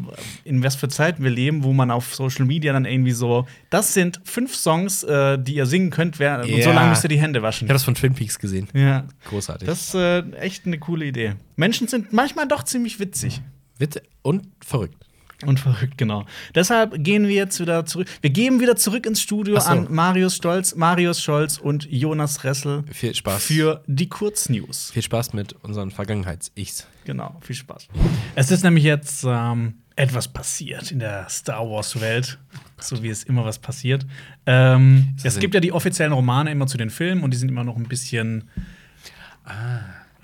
in 0.43 0.63
was 0.63 0.75
für 0.75 0.87
Zeiten 0.87 1.23
wir 1.23 1.29
leben, 1.31 1.63
wo 1.63 1.73
man 1.73 1.91
auf 1.91 2.15
Social 2.15 2.45
Media 2.45 2.73
dann 2.73 2.85
irgendwie 2.85 3.11
so, 3.11 3.45
das 3.69 3.93
sind 3.93 4.19
fünf 4.23 4.55
Songs, 4.55 5.03
äh, 5.03 5.37
die 5.39 5.55
ihr 5.55 5.65
singen 5.65 5.89
könnt, 5.89 6.19
wer, 6.19 6.41
und 6.41 6.63
so 6.63 6.71
lange 6.71 6.89
müsst 6.89 7.03
ihr 7.03 7.09
die 7.09 7.19
Hände 7.19 7.39
Ich 7.39 7.43
waschen. 7.43 7.67
habe 7.67 7.73
das 7.73 7.83
von 7.83 7.95
Twin 7.95 8.13
Peaks 8.13 8.39
gesehen. 8.39 8.67
Ja, 8.73 9.05
Großartig. 9.29 9.67
das 9.67 9.89
ist 9.89 9.95
äh, 9.95 10.21
echt 10.39 10.65
eine 10.65 10.79
coole 10.79 11.05
Idee. 11.05 11.35
Menschen 11.55 11.87
sind 11.87 12.11
manchmal 12.13 12.47
doch 12.47 12.63
ziemlich 12.63 12.99
witzig. 12.99 13.41
Witze 13.77 14.01
und 14.21 14.47
verrückt. 14.65 15.04
Und 15.45 15.60
verrückt, 15.60 15.97
genau. 15.97 16.25
Deshalb 16.53 17.03
gehen 17.03 17.27
wir 17.27 17.36
jetzt 17.36 17.60
wieder 17.60 17.86
zurück. 17.86 18.08
Wir 18.21 18.29
gehen 18.29 18.60
wieder 18.60 18.75
zurück 18.75 19.05
ins 19.05 19.21
Studio 19.21 19.60
so. 19.60 19.67
an 19.67 19.88
Marius 19.89 20.36
Stolz, 20.36 20.75
Marius 20.75 21.21
Scholz 21.21 21.58
und 21.58 21.88
Jonas 21.89 22.43
Ressel 22.43 22.84
Viel 22.91 23.13
Spaß. 23.13 23.43
für 23.43 23.84
die 23.88 24.10
Kurznews. 24.10 24.91
Viel 24.91 25.01
Spaß 25.03 25.34
mit 25.34 25.53
unseren 25.63 25.91
Vergangenheits-Ichs. 25.91 26.88
Genau, 27.05 27.38
viel 27.41 27.55
Spaß. 27.55 27.88
Es 28.36 28.51
ist 28.51 28.63
nämlich 28.63 28.84
jetzt 28.84 29.23
ähm, 29.27 29.75
etwas 29.95 30.27
passiert 30.27 30.91
in 30.91 30.99
der 30.99 31.29
Star 31.29 31.69
Wars-Welt, 31.69 32.39
so 32.79 33.01
wie 33.03 33.10
es 33.10 33.23
immer 33.23 33.45
was 33.45 33.60
passiert. 33.60 34.05
Ähm, 34.45 35.15
es 35.23 35.39
gibt 35.39 35.53
ja 35.53 35.60
die 35.60 35.71
offiziellen 35.71 36.13
Romane 36.13 36.51
immer 36.51 36.67
zu 36.67 36.77
den 36.77 36.89
Filmen 36.89 37.23
und 37.23 37.31
die 37.31 37.38
sind 37.38 37.49
immer 37.49 37.63
noch 37.63 37.77
ein 37.77 37.88
bisschen. 37.88 38.45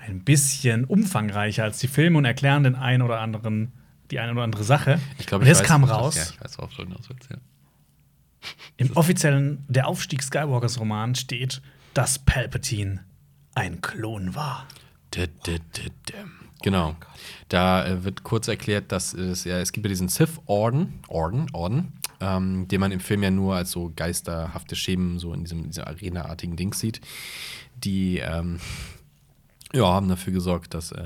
Ein 0.04 0.24
bisschen 0.24 0.84
umfangreicher 0.84 1.62
als 1.62 1.78
die 1.78 1.86
Filme 1.86 2.18
und 2.18 2.24
erklären 2.24 2.64
den 2.64 2.74
einen 2.74 3.02
oder 3.02 3.20
anderen 3.20 3.70
die 4.12 4.20
eine 4.20 4.32
oder 4.32 4.42
andere 4.42 4.62
Sache. 4.62 5.00
Ich 5.18 5.26
glaube, 5.26 5.46
weiß, 5.46 5.62
kam 5.62 5.82
was 5.82 5.88
das- 5.90 5.98
raus. 5.98 6.16
Ja, 6.16 6.22
ich 6.22 6.40
weiß, 6.40 6.56
hinaus 6.76 7.08
willst, 7.08 7.30
ja. 7.30 7.36
Im 8.76 8.96
offiziellen 8.96 9.64
Der 9.68 9.86
Aufstieg 9.86 10.22
Skywalkers 10.22 10.78
Roman 10.78 11.14
steht, 11.14 11.62
dass 11.94 12.18
Palpatine 12.18 13.04
ein 13.54 13.80
Klon 13.80 14.34
war. 14.34 14.66
Genau. 16.62 16.96
Da 17.48 17.86
äh, 17.86 18.04
wird 18.04 18.22
kurz 18.22 18.48
erklärt, 18.48 18.92
dass 18.92 19.14
es 19.14 19.44
ja, 19.44 19.58
es 19.58 19.72
gibt 19.72 19.84
ja 19.86 19.88
diesen 19.88 20.08
Sith-Orden, 20.08 21.00
Orden, 21.08 21.46
Orden, 21.52 21.92
ähm, 22.20 22.68
den 22.68 22.80
man 22.80 22.92
im 22.92 23.00
Film 23.00 23.22
ja 23.22 23.30
nur 23.30 23.56
als 23.56 23.70
so 23.72 23.92
geisterhafte 23.94 24.76
Schemen 24.76 25.18
so 25.18 25.32
in 25.34 25.42
diesem, 25.44 25.64
dieser 25.68 25.86
Arena-artigen 25.86 26.56
Ding 26.56 26.72
sieht, 26.74 27.00
die 27.76 28.18
ähm, 28.18 28.60
ja, 29.72 29.84
haben 29.84 30.08
dafür 30.08 30.32
gesorgt, 30.32 30.74
dass 30.74 30.92
äh, 30.92 31.04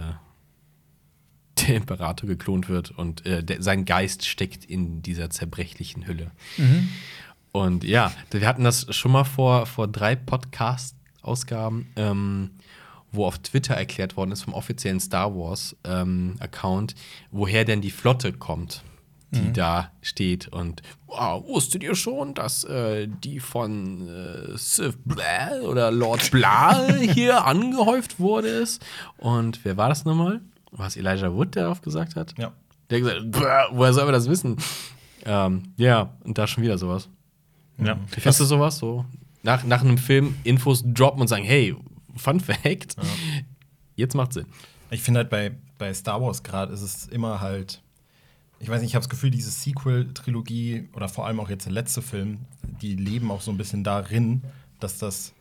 der 1.57 1.77
Imperator 1.77 2.29
geklont 2.29 2.69
wird 2.69 2.91
und 2.91 3.25
äh, 3.27 3.43
der, 3.43 3.63
sein 3.63 3.85
Geist 3.85 4.27
steckt 4.27 4.65
in 4.65 5.03
dieser 5.03 5.31
zerbrechlichen 5.31 6.07
Hülle. 6.07 6.31
Und 7.53 7.85
ja, 7.85 8.13
wir 8.31 8.47
hatten 8.47 8.65
das 8.65 8.95
schon 8.95 9.13
mal 9.13 9.25
vor, 9.25 9.67
vor 9.67 9.89
drei 9.89 10.15
Podcast-Ausgaben, 10.15 11.89
ähm, 11.97 12.51
wo 13.13 13.25
auf 13.25 13.39
Twitter 13.39 13.75
erklärt 13.75 14.17
worden 14.17 14.33
ist 14.33 14.43
vom 14.43 14.53
offiziellen 14.53 15.01
Star 15.01 15.35
Wars-Account, 15.35 16.95
woher 17.31 17.65
denn 17.65 17.81
die 17.81 17.91
Flotte 17.91 18.33
kommt, 18.33 18.83
die 19.31 19.53
da 19.53 19.91
steht. 20.03 20.49
Und 20.49 20.83
wow, 21.07 21.43
wusstet 21.47 21.83
ihr 21.83 21.95
schon, 21.95 22.35
dass 22.35 22.65
äh, 22.65 23.09
die 23.09 23.41
von 23.41 24.09
äh, 24.09 24.57
Sith 24.57 24.99
Blah 25.05 25.61
oder 25.63 25.91
Lord 25.91 26.31
Blah 26.31 26.93
hier 27.15 27.45
angehäuft 27.45 28.21
wurde? 28.21 28.49
Ist? 28.49 28.85
Und 29.17 29.65
wer 29.65 29.77
war 29.77 29.89
das 29.89 30.05
nochmal? 30.05 30.41
War 30.73 30.87
es 30.87 30.97
Elijah 30.97 31.33
Wood, 31.33 31.55
der 31.55 31.65
darauf 31.65 31.81
gesagt 31.81 32.17
hat? 32.17 32.35
Ja. 32.39 32.53
Der 32.91 32.99
hat 32.99 33.05
gesagt, 33.05 33.31
"Bäh, 33.33 33.77
woher 33.77 33.93
soll 33.93 34.05
man 34.05 34.13
das 34.13 34.29
wissen? 34.29 34.57
Ähm, 35.25 35.73
ja, 35.77 36.15
und 36.25 36.39
da 36.39 36.47
schon 36.47 36.63
wieder 36.63 36.79
sowas. 36.79 37.09
Ja. 37.79 37.99
Wie 38.15 38.21
findest 38.21 38.41
du 38.41 38.45
sowas? 38.45 38.79
So 38.79 39.05
nach, 39.43 39.65
nach 39.65 39.81
einem 39.81 39.97
Film 39.99 40.37
Infos 40.45 40.83
droppen 40.85 41.23
und 41.23 41.29
sagen, 41.29 41.45
hey, 41.45 41.75
Fun 42.17 42.41
Fact, 42.41 42.97
jetzt 43.95 44.15
macht 44.15 44.33
Sinn. 44.33 44.47
Ich 44.91 45.03
finde 45.03 45.19
halt 45.21 45.31
bei, 45.31 45.53
bei 45.79 45.93
Star 45.95 46.21
Wars 46.21 46.43
gerade 46.43 46.73
ist 46.73 46.83
es 46.83 47.07
immer 47.07 47.41
halt, 47.41 47.83
ich 48.59 48.69
weiß 48.69 48.81
nicht, 48.81 48.91
ich 48.91 48.95
habe 48.95 49.03
das 49.03 49.11
Gefühl, 49.11 49.31
diese 49.31 49.51
Sequel-Trilogie 49.51 50.89
oder 50.95 51.09
vor 51.09 51.27
allem 51.27 51.41
auch 51.41 51.51
jetzt 51.51 51.67
der 51.67 51.73
letzte 51.73 52.03
Film, 52.03 52.39
die 52.83 52.95
leben 52.95 53.31
auch 53.31 53.41
so 53.41 53.51
ein 53.51 53.57
bisschen 53.57 53.85
darin, 53.85 54.43
dass 54.81 54.99
das 54.99 55.33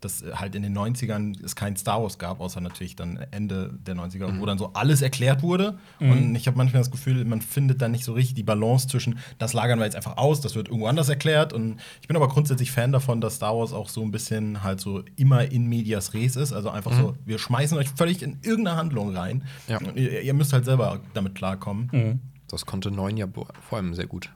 dass 0.00 0.24
halt 0.34 0.54
in 0.54 0.62
den 0.62 0.76
90ern 0.76 1.42
es 1.44 1.54
kein 1.54 1.76
Star 1.76 2.02
Wars 2.02 2.18
gab, 2.18 2.40
außer 2.40 2.60
natürlich 2.60 2.96
dann 2.96 3.18
Ende 3.30 3.78
der 3.86 3.94
90er, 3.94 4.40
wo 4.40 4.46
dann 4.46 4.58
so 4.58 4.72
alles 4.72 5.02
erklärt 5.02 5.42
wurde. 5.42 5.78
Und 5.98 6.34
ich 6.34 6.46
habe 6.46 6.56
manchmal 6.56 6.80
das 6.80 6.90
Gefühl, 6.90 7.24
man 7.24 7.42
findet 7.42 7.82
dann 7.82 7.92
nicht 7.92 8.04
so 8.04 8.14
richtig 8.14 8.34
die 8.34 8.42
Balance 8.42 8.88
zwischen, 8.88 9.18
das 9.38 9.52
lagern 9.52 9.78
wir 9.78 9.84
jetzt 9.84 9.96
einfach 9.96 10.16
aus, 10.16 10.40
das 10.40 10.54
wird 10.54 10.68
irgendwo 10.68 10.86
anders 10.86 11.08
erklärt. 11.08 11.52
Und 11.52 11.80
ich 12.00 12.08
bin 12.08 12.16
aber 12.16 12.28
grundsätzlich 12.28 12.70
Fan 12.70 12.92
davon, 12.92 13.20
dass 13.20 13.36
Star 13.36 13.56
Wars 13.56 13.72
auch 13.72 13.88
so 13.88 14.02
ein 14.02 14.10
bisschen 14.10 14.62
halt 14.62 14.80
so 14.80 15.02
immer 15.16 15.50
in 15.50 15.66
medias 15.66 16.14
res 16.14 16.36
ist. 16.36 16.52
Also 16.52 16.70
einfach 16.70 16.92
so, 16.92 17.14
wir 17.24 17.38
schmeißen 17.38 17.76
euch 17.76 17.88
völlig 17.90 18.22
in 18.22 18.38
irgendeine 18.42 18.76
Handlung 18.76 19.14
rein. 19.14 19.44
Ja. 19.68 19.78
Und 19.78 19.96
Ihr, 19.96 20.22
ihr 20.22 20.34
müsst 20.34 20.52
halt 20.52 20.64
selber 20.64 21.00
damit 21.14 21.34
klarkommen. 21.34 22.20
Das 22.48 22.66
konnte 22.66 22.90
neun 22.90 23.16
ja 23.16 23.26
vor 23.68 23.78
allem 23.78 23.94
sehr 23.94 24.06
gut. 24.06 24.30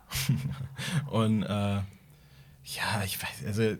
Und 1.10 1.42
äh, 1.42 1.46
ja, 1.46 3.02
ich 3.04 3.20
weiß, 3.22 3.46
also 3.46 3.76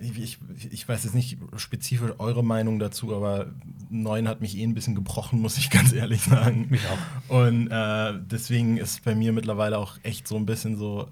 ich, 0.00 0.18
ich, 0.18 0.38
ich 0.72 0.88
weiß 0.88 1.04
jetzt 1.04 1.14
nicht 1.14 1.38
spezifisch 1.56 2.12
eure 2.18 2.42
Meinung 2.42 2.78
dazu, 2.78 3.14
aber 3.14 3.46
9 3.90 4.26
hat 4.28 4.40
mich 4.40 4.56
eh 4.56 4.64
ein 4.64 4.74
bisschen 4.74 4.94
gebrochen, 4.94 5.40
muss 5.40 5.58
ich 5.58 5.70
ganz 5.70 5.92
ehrlich 5.92 6.22
sagen. 6.22 6.66
Mich 6.70 6.80
auch. 6.86 7.34
Und 7.44 7.68
äh, 7.70 8.14
deswegen 8.30 8.76
ist 8.78 9.04
bei 9.04 9.14
mir 9.14 9.32
mittlerweile 9.32 9.78
auch 9.78 9.98
echt 10.02 10.26
so 10.26 10.36
ein 10.36 10.46
bisschen 10.46 10.76
so. 10.76 11.08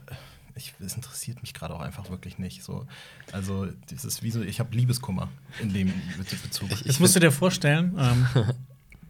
ich, 0.55 0.73
es 0.85 0.95
interessiert 0.95 1.43
mich 1.43 1.55
gerade 1.55 1.75
auch 1.75 1.81
einfach 1.81 2.11
wirklich 2.11 2.39
nicht. 2.39 2.63
So, 2.65 2.87
also, 3.33 3.67
das 3.91 4.05
ist 4.05 4.23
wie 4.23 4.31
so, 4.31 4.41
ich 4.43 4.59
habe 4.61 4.75
Liebeskummer 4.75 5.29
in 5.63 5.73
dem 5.73 5.93
Bezug. 6.43 6.71
Jetzt 6.85 6.99
musst 7.01 7.15
du 7.15 7.21
dir 7.21 7.31
vorstellen, 7.31 7.95
ähm, 7.99 8.27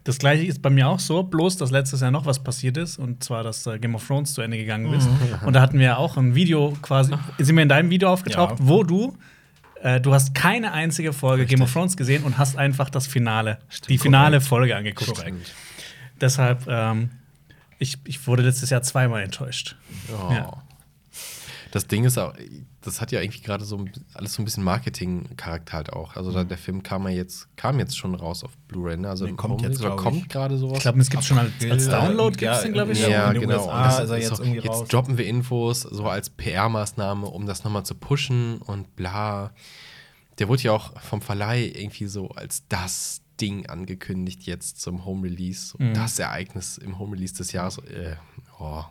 das 0.05 0.19
gleiche 0.19 0.45
ist 0.47 0.61
bei 0.63 0.71
mir 0.71 0.89
auch 0.89 1.01
so, 1.01 1.23
bloß 1.23 1.57
dass 1.59 1.71
letztes 1.71 2.01
Jahr 2.01 2.11
noch 2.11 2.25
was 2.27 2.43
passiert 2.43 2.77
ist, 2.79 2.99
und 2.99 3.23
zwar, 3.23 3.43
dass 3.45 3.67
äh, 3.67 3.79
Game 3.79 3.95
of 3.95 4.07
Thrones 4.07 4.33
zu 4.35 4.41
Ende 4.41 4.57
gegangen 4.57 4.93
ist. 4.93 5.09
Und 5.45 5.53
da 5.55 5.61
hatten 5.61 5.79
wir 5.79 5.99
auch 5.99 6.17
ein 6.17 6.35
Video 6.35 6.77
quasi, 6.83 7.15
sind 7.39 7.55
wir 7.57 7.63
in 7.63 7.69
deinem 7.69 7.91
Video 7.91 8.11
aufgetaucht, 8.11 8.59
Ja. 8.59 8.67
wo 8.69 8.83
du 8.83 9.17
äh, 9.83 10.01
du 10.01 10.15
hast 10.15 10.35
keine 10.35 10.73
einzige 10.73 11.13
Folge 11.13 11.47
Game 11.47 11.63
of 11.63 11.73
Thrones 11.73 11.97
gesehen 11.97 12.25
und 12.25 12.39
hast 12.39 12.57
einfach 12.57 12.91
das 12.91 13.07
Finale, 13.07 13.59
die 13.89 13.99
finale 13.99 14.41
Folge 14.41 14.77
angeguckt. 14.77 15.15
Korrekt. 15.15 15.55
Deshalb, 16.21 16.67
ähm, 16.69 17.11
ich, 17.79 17.99
ich 18.05 18.27
wurde 18.27 18.43
letztes 18.43 18.71
Jahr 18.71 18.83
zweimal 18.83 19.23
enttäuscht. 19.23 19.77
Oh. 20.11 20.33
Ja. 20.33 20.63
Das 21.71 21.87
Ding 21.87 22.05
ist 22.05 22.17
auch, 22.19 22.33
das 22.81 23.01
hat 23.01 23.13
ja 23.13 23.21
irgendwie 23.21 23.41
gerade 23.43 23.65
so 23.65 23.85
alles 24.15 24.33
so 24.35 24.41
ein 24.43 24.45
bisschen 24.47 24.63
Marketing-Charakter 24.65 25.77
halt 25.77 25.93
auch. 25.93 26.17
Also 26.17 26.33
da, 26.33 26.45
der 26.45 26.57
Film 26.59 26.83
kam 26.83 27.05
ja 27.05 27.11
jetzt, 27.15 27.49
kam 27.57 27.79
jetzt 27.79 27.97
schon 27.99 28.15
raus 28.15 28.43
auf 28.45 28.57
Blu-ray, 28.69 28.97
ne? 28.97 29.09
Also 29.11 29.27
Nee, 29.27 29.33
kommt 29.35 29.61
jetzt, 29.63 29.81
oder 29.81 29.97
kommt 29.97 30.29
gerade 30.29 30.57
sowas. 30.57 30.79
Ich 30.79 30.83
glaube, 30.83 31.01
es 31.01 31.11
gibt 31.11 31.25
schon 31.25 31.39
als, 31.39 31.53
als 31.71 31.89
Download, 31.89 32.37
gibt 32.37 32.51
es 32.51 32.59
ja, 32.59 32.63
den, 32.63 32.73
glaube 32.73 32.93
ich. 32.93 33.05
in- 33.05 33.11
ja, 33.11 33.29
in 33.29 33.41
den 33.41 33.49
genau. 33.49 33.67
USA 33.67 33.77
Und 33.77 33.85
das 33.85 34.01
ist 34.05 34.11
er 34.11 34.19
jetzt 34.19 34.33
auch- 34.33 34.39
irgendwie 34.41 34.57
jetzt 34.61 34.69
raus. 34.69 34.89
droppen 34.89 35.19
wir 35.19 35.27
Infos 35.27 35.83
so 35.83 36.05
als 36.09 36.31
PR-Maßnahme, 36.31 37.27
um 37.27 37.47
das 37.47 37.65
nochmal 37.65 37.85
zu 37.85 37.95
pushen 37.95 38.59
und 38.63 38.97
bla. 38.97 39.53
Der 40.39 40.49
wurde 40.49 40.63
ja 40.63 40.73
auch 40.73 40.99
vom 41.01 41.21
Verleih 41.21 41.65
irgendwie 41.75 42.07
so 42.07 42.29
als 42.31 42.63
das 42.69 43.23
Ding 43.41 43.67
angekündigt 43.67 44.43
jetzt 44.47 44.81
zum 44.81 45.05
Home 45.05 45.25
Release. 45.29 45.67
So 45.77 45.83
Mhm. 45.83 45.95
Das 45.95 46.19
Ereignis 46.19 46.79
im 46.79 46.99
Home 46.99 47.13
Release 47.15 47.35
des 47.35 47.53
Jahres. 47.53 47.79
Äh, 47.79 48.17
oh, 48.59 48.85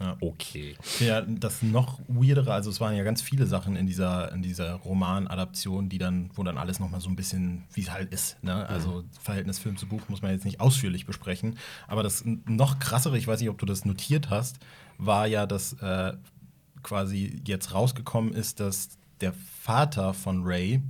Ja. 0.00 0.16
okay. 0.20 0.76
Ja, 1.00 1.22
das 1.22 1.62
noch 1.62 2.00
weirdere, 2.06 2.52
also 2.52 2.68
es 2.68 2.80
waren 2.80 2.94
ja 2.94 3.02
ganz 3.02 3.22
viele 3.22 3.46
Sachen 3.46 3.76
in 3.76 3.86
dieser, 3.86 4.30
in 4.32 4.42
dieser 4.42 4.74
Romanadaption, 4.74 5.88
die 5.88 5.98
dann, 5.98 6.30
wo 6.34 6.42
dann 6.42 6.58
alles 6.58 6.80
nochmal 6.80 7.00
so 7.00 7.08
ein 7.08 7.16
bisschen, 7.16 7.64
wie 7.72 7.80
es 7.80 7.90
halt 7.90 8.12
ist. 8.12 8.42
Ne? 8.42 8.68
Also 8.68 9.04
Verhältnis 9.22 9.58
Film 9.58 9.76
zu 9.76 9.86
Buch 9.86 10.02
muss 10.08 10.20
man 10.20 10.32
jetzt 10.32 10.44
nicht 10.44 10.60
ausführlich 10.60 11.06
besprechen. 11.06 11.56
Aber 11.88 12.02
das 12.02 12.24
noch 12.26 12.78
krassere, 12.78 13.16
ich 13.16 13.26
weiß 13.26 13.40
nicht, 13.40 13.48
ob 13.48 13.58
du 13.58 13.66
das 13.66 13.84
notiert 13.84 14.28
hast, 14.28 14.58
war 14.98 15.26
ja, 15.26 15.46
dass 15.46 15.74
äh, 15.74 16.12
quasi 16.82 17.40
jetzt 17.46 17.72
rausgekommen 17.72 18.34
ist, 18.34 18.60
dass 18.60 18.98
der 19.20 19.32
Vater 19.62 20.12
von 20.12 20.42
Ray 20.44 20.82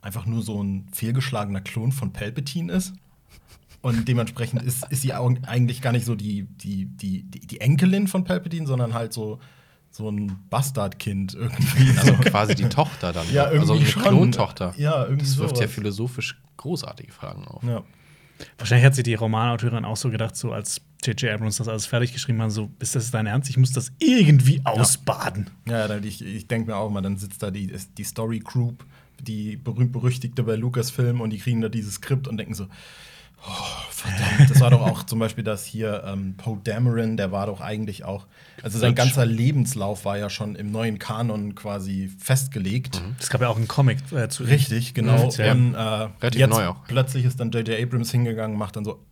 einfach 0.00 0.26
nur 0.26 0.42
so 0.42 0.62
ein 0.62 0.88
fehlgeschlagener 0.92 1.60
Klon 1.60 1.92
von 1.92 2.12
Palpatine 2.12 2.72
ist. 2.72 2.92
Und 3.80 4.08
dementsprechend 4.08 4.62
ist, 4.62 4.84
ist 4.90 5.02
sie 5.02 5.12
eigentlich 5.12 5.80
gar 5.80 5.92
nicht 5.92 6.04
so 6.04 6.14
die, 6.14 6.44
die, 6.44 6.86
die, 6.86 7.22
die, 7.22 7.60
Enkelin 7.60 8.08
von 8.08 8.24
Palpatine, 8.24 8.66
sondern 8.66 8.92
halt 8.92 9.12
so, 9.12 9.38
so 9.90 10.10
ein 10.10 10.36
Bastardkind 10.50 11.34
irgendwie. 11.34 11.96
Also 11.96 12.12
quasi 12.30 12.54
die 12.56 12.68
Tochter 12.68 13.12
dann. 13.12 13.32
Ja, 13.32 13.44
also 13.44 13.74
irgendwie 13.74 13.76
eine 13.76 13.86
schon. 13.86 14.02
Klontochter. 14.02 14.74
Ja, 14.76 15.04
irgendwie 15.04 15.24
Das 15.24 15.36
wirft 15.38 15.56
ja 15.56 15.62
sowas. 15.62 15.74
philosophisch 15.74 16.40
großartige 16.56 17.12
Fragen 17.12 17.46
auf. 17.46 17.62
ja. 17.62 17.84
Wahrscheinlich 18.56 18.86
hat 18.86 18.94
sich 18.94 19.04
die 19.04 19.14
Romanautorin 19.14 19.84
auch 19.84 19.96
so 19.96 20.10
gedacht, 20.10 20.36
so 20.36 20.52
als 20.52 20.80
J.J. 21.04 21.32
Abrams 21.32 21.56
das 21.56 21.68
alles 21.68 21.86
fertig 21.86 22.12
geschrieben 22.12 22.40
hat, 22.42 22.50
so, 22.50 22.70
ist 22.78 22.94
das 22.94 23.10
dein 23.10 23.26
Ernst? 23.26 23.50
Ich 23.50 23.56
muss 23.56 23.72
das 23.72 23.92
irgendwie 23.98 24.60
ausbaden. 24.64 25.50
Ja, 25.66 25.88
dann, 25.88 26.04
ich, 26.04 26.24
ich 26.24 26.46
denke 26.46 26.70
mir 26.70 26.76
auch 26.76 26.90
mal, 26.90 27.00
dann 27.00 27.16
sitzt 27.16 27.42
da 27.42 27.50
die, 27.50 27.72
die 27.96 28.04
Story 28.04 28.40
Group, 28.40 28.84
die 29.20 29.56
berühmt-berüchtigte 29.56 30.42
bei 30.42 30.56
Lucasfilm, 30.56 31.20
und 31.20 31.30
die 31.30 31.38
kriegen 31.38 31.60
da 31.60 31.68
dieses 31.68 31.94
Skript 31.94 32.28
und 32.28 32.36
denken 32.36 32.54
so, 32.54 32.66
oh, 33.46 33.90
verdammt, 33.90 34.50
das 34.50 34.60
war 34.60 34.70
doch 34.70 34.80
auch 34.80 35.02
zum 35.04 35.18
Beispiel 35.18 35.44
das 35.44 35.64
hier, 35.64 36.04
ähm, 36.06 36.36
Poe 36.36 36.58
Dameron, 36.62 37.16
der 37.16 37.32
war 37.32 37.46
doch 37.46 37.60
eigentlich 37.60 38.04
auch, 38.04 38.26
also 38.62 38.78
sein 38.78 38.94
ganzer 38.94 39.26
Lebenslauf 39.26 40.04
war 40.04 40.18
ja 40.18 40.30
schon 40.30 40.54
im 40.56 40.70
neuen 40.72 40.98
Kanon 40.98 41.54
quasi 41.54 42.10
festgelegt. 42.18 43.00
Es 43.18 43.28
gab 43.30 43.40
ja 43.40 43.48
auch 43.48 43.56
einen 43.56 43.68
Comic 43.68 43.98
äh, 44.12 44.28
zu 44.28 44.44
Richtig, 44.44 44.94
genau. 44.94 45.14
Offiziell. 45.14 45.52
Und 45.52 45.74
äh, 45.74 45.78
Relativ 45.78 46.34
jetzt 46.40 46.50
neu 46.50 46.66
auch. 46.68 46.76
plötzlich 46.86 47.24
ist 47.24 47.38
dann 47.40 47.50
J.J. 47.50 47.80
Abrams 47.80 48.10
hingegangen 48.10 48.52
und 48.54 48.58
macht 48.58 48.76
dann 48.76 48.84
so. 48.84 49.04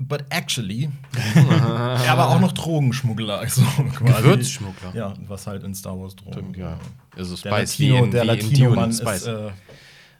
But 0.00 0.24
actually, 0.30 0.88
er 1.34 2.16
war 2.16 2.28
auch 2.28 2.38
noch 2.38 2.52
Drogenschmuggler. 2.52 3.40
Also 3.40 3.62
quasi. 3.62 4.22
Gewürzschmuggler. 4.22 4.94
Ja, 4.94 5.14
was 5.26 5.48
halt 5.48 5.64
in 5.64 5.74
Star 5.74 5.98
Wars 5.98 6.14
Drogen. 6.14 6.54
Ja. 6.56 6.78
Also 7.16 7.34
Der 7.34 7.50
Spice 7.50 7.78
Latino, 7.80 8.06
der 8.06 8.12
wie 8.12 8.18
in 8.20 8.26
Latino-Mann 8.26 8.90
Dune. 8.90 8.90
ist, 8.90 9.00
Spice. 9.00 9.26
äh, 9.26 9.50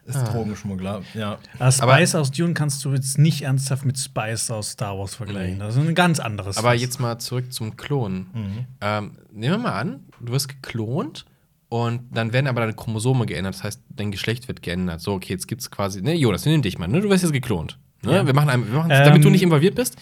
ist 0.08 0.24
Drogenschmuggler. 0.24 1.02
Ja. 1.14 1.38
Aber 1.58 1.70
Spice 1.72 2.14
aus 2.14 2.30
Dune 2.30 2.54
kannst 2.54 2.84
du 2.84 2.92
jetzt 2.92 3.18
nicht 3.18 3.42
ernsthaft 3.42 3.84
mit 3.84 3.98
Spice 3.98 4.50
aus 4.50 4.70
Star 4.70 4.98
Wars 4.98 5.14
vergleichen. 5.14 5.58
Nee. 5.58 5.64
Das 5.64 5.76
ist 5.76 5.86
ein 5.86 5.94
ganz 5.94 6.18
anderes. 6.20 6.56
Aber 6.56 6.72
Fass. 6.72 6.80
jetzt 6.80 6.98
mal 7.00 7.18
zurück 7.18 7.52
zum 7.52 7.76
Klonen. 7.76 8.66
Ähm, 8.80 9.12
nehmen 9.32 9.54
wir 9.54 9.58
mal 9.58 9.72
an, 9.78 10.00
du 10.20 10.32
wirst 10.32 10.48
geklont 10.48 11.26
und 11.68 12.00
dann 12.12 12.32
werden 12.32 12.46
aber 12.46 12.62
deine 12.62 12.74
Chromosome 12.74 13.26
geändert. 13.26 13.54
Das 13.54 13.64
heißt, 13.64 13.82
dein 13.90 14.10
Geschlecht 14.10 14.48
wird 14.48 14.62
geändert. 14.62 15.00
So, 15.00 15.12
okay, 15.12 15.32
jetzt 15.34 15.46
gibt 15.46 15.60
es 15.60 15.70
quasi. 15.70 16.00
Ne, 16.00 16.14
Jonas, 16.14 16.44
wir 16.44 16.50
nehmen 16.52 16.62
dich 16.62 16.78
mal. 16.78 16.88
Ne? 16.88 17.00
Du 17.00 17.10
wirst 17.10 17.22
jetzt 17.22 17.32
geklont. 17.32 17.78
Ne? 18.02 18.14
Ja. 18.14 18.26
Wir 18.26 18.34
machen 18.34 18.48
einen, 18.48 18.66
wir 18.66 18.78
machen, 18.78 18.90
Ähm, 18.90 19.04
damit 19.04 19.24
du 19.24 19.30
nicht 19.30 19.42
involviert 19.42 19.74
bist. 19.74 19.96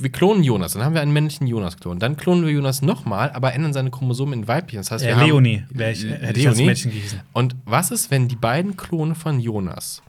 Wir 0.00 0.10
klonen 0.10 0.42
Jonas, 0.42 0.72
dann 0.72 0.82
haben 0.84 0.94
wir 0.94 1.00
einen 1.02 1.12
männlichen 1.12 1.46
Jonas-Klon. 1.46 1.98
Dann 1.98 2.16
klonen 2.16 2.44
wir 2.46 2.52
Jonas 2.52 2.82
nochmal, 2.82 3.30
aber 3.32 3.52
ändern 3.52 3.72
seine 3.72 3.90
Chromosomen 3.90 4.40
in 4.40 4.48
weiblich. 4.48 4.76
Das 4.76 4.90
heißt, 4.90 5.04
wir 5.04 5.12
Äh, 5.12 5.14
haben- 5.14 5.26
Leonie 5.26 5.64
ich- 5.70 6.04
hätte 6.04 6.40
ich 6.40 6.48
als. 6.48 6.58
Mädchen 6.58 6.90
gehießen. 6.92 7.20
Und 7.32 7.56
was 7.64 7.90
ist, 7.90 8.10
wenn 8.10 8.28
die 8.28 8.36
beiden 8.36 8.76
Klone 8.76 9.14
von 9.14 9.38
Jonas 9.40 10.02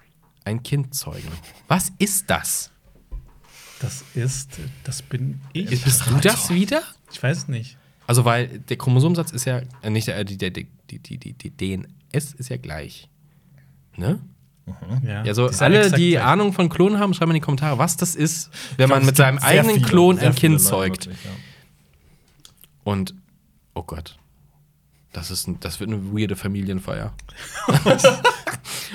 ein 0.46 0.64
Kind 0.64 0.94
zeugen? 0.96 1.28
Was 1.68 1.92
ist 2.00 2.30
das? 2.30 2.70
das 3.80 4.06
ist, 4.16 4.60
das 4.86 5.02
bin 5.02 5.42
ich. 5.52 5.70
Bist 5.84 6.04
du 6.10 6.16
das 6.22 6.50
wieder? 6.50 6.82
Ich 7.12 7.22
weiß 7.22 7.38
es 7.40 7.48
nicht. 7.50 7.78
Also, 8.08 8.24
weil 8.24 8.60
der 8.60 8.78
Chromosomsatz 8.78 9.32
ist 9.32 9.44
ja, 9.46 9.62
äh, 9.82 9.90
nicht 9.90 10.08
der, 10.08 10.24
die, 10.24 10.38
die, 10.38 10.68
die, 10.90 11.18
die, 11.18 11.34
die 11.34 11.50
DNS 11.50 12.34
ist 12.34 12.50
ja 12.50 12.56
gleich. 12.58 13.10
Ne? 13.98 14.22
Ja, 15.06 15.24
Ja, 15.26 15.34
so 15.34 15.48
Die 15.48 15.54
sind 15.54 15.62
alle, 15.64 15.92
die 15.92 16.12
gleich. 16.12 16.24
Ahnung 16.24 16.54
von 16.54 16.70
Klonen 16.70 17.00
haben, 17.00 17.14
schreiben 17.14 17.32
in 17.32 17.36
die 17.36 17.42
Kommentare, 17.42 17.78
was 17.78 17.98
das 17.98 18.16
ist, 18.16 18.50
wenn 18.78 18.86
Ich 18.86 18.90
man 18.90 19.00
glaub, 19.00 19.08
mit 19.08 19.18
seinem 19.18 19.38
eigenen 19.40 19.76
viele, 19.76 19.88
Klon 19.88 20.20
ein 20.20 20.36
Kind 20.36 20.54
Leute 20.54 20.64
zeugt. 20.64 21.06
wirklich, 21.08 21.26
ja. 21.26 21.32
Und, 22.86 23.14
oh 23.74 23.84
Gott, 23.84 24.18
das, 25.12 25.32
ist 25.32 25.48
ein, 25.48 25.60
das 25.60 25.80
wird 25.80 25.90
eine 25.90 26.02
weirde 26.14 26.36
Familienfeier. 26.36 27.14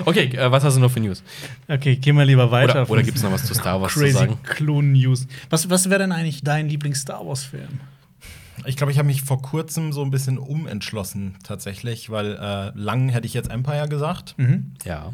okay, 0.04 0.24
äh, 0.36 0.50
was 0.50 0.64
hast 0.64 0.76
du 0.76 0.80
noch 0.80 0.90
für 0.90 1.00
News? 1.00 1.22
Okay, 1.68 1.96
gehen 1.96 2.16
wir 2.16 2.24
lieber 2.24 2.50
weiter. 2.50 2.82
Oder, 2.82 2.90
oder 2.90 3.02
gibt 3.02 3.16
es 3.16 3.22
noch 3.22 3.32
was 3.32 3.44
zu 3.46 3.54
Star 3.54 3.80
Wars 3.80 3.92
zu 3.92 4.00
Crazy 4.00 4.12
sagen? 4.12 4.38
Klon-News. 4.42 5.26
Was, 5.50 5.68
was 5.70 5.90
wäre 5.90 6.00
denn 6.00 6.12
eigentlich 6.12 6.42
dein 6.42 6.68
Lieblings-Star 6.68 7.26
Wars-Film? 7.26 7.80
Ich 8.66 8.76
glaube, 8.76 8.90
ich 8.92 8.98
habe 8.98 9.06
mich 9.06 9.22
vor 9.22 9.40
kurzem 9.40 9.92
so 9.92 10.02
ein 10.02 10.10
bisschen 10.10 10.36
umentschlossen, 10.38 11.36
tatsächlich, 11.44 12.10
weil 12.10 12.36
äh, 12.36 12.72
lang 12.78 13.08
hätte 13.08 13.26
ich 13.26 13.34
jetzt 13.34 13.50
Empire 13.50 13.88
gesagt, 13.88 14.34
Mhm. 14.36 14.72
Ja, 14.84 15.12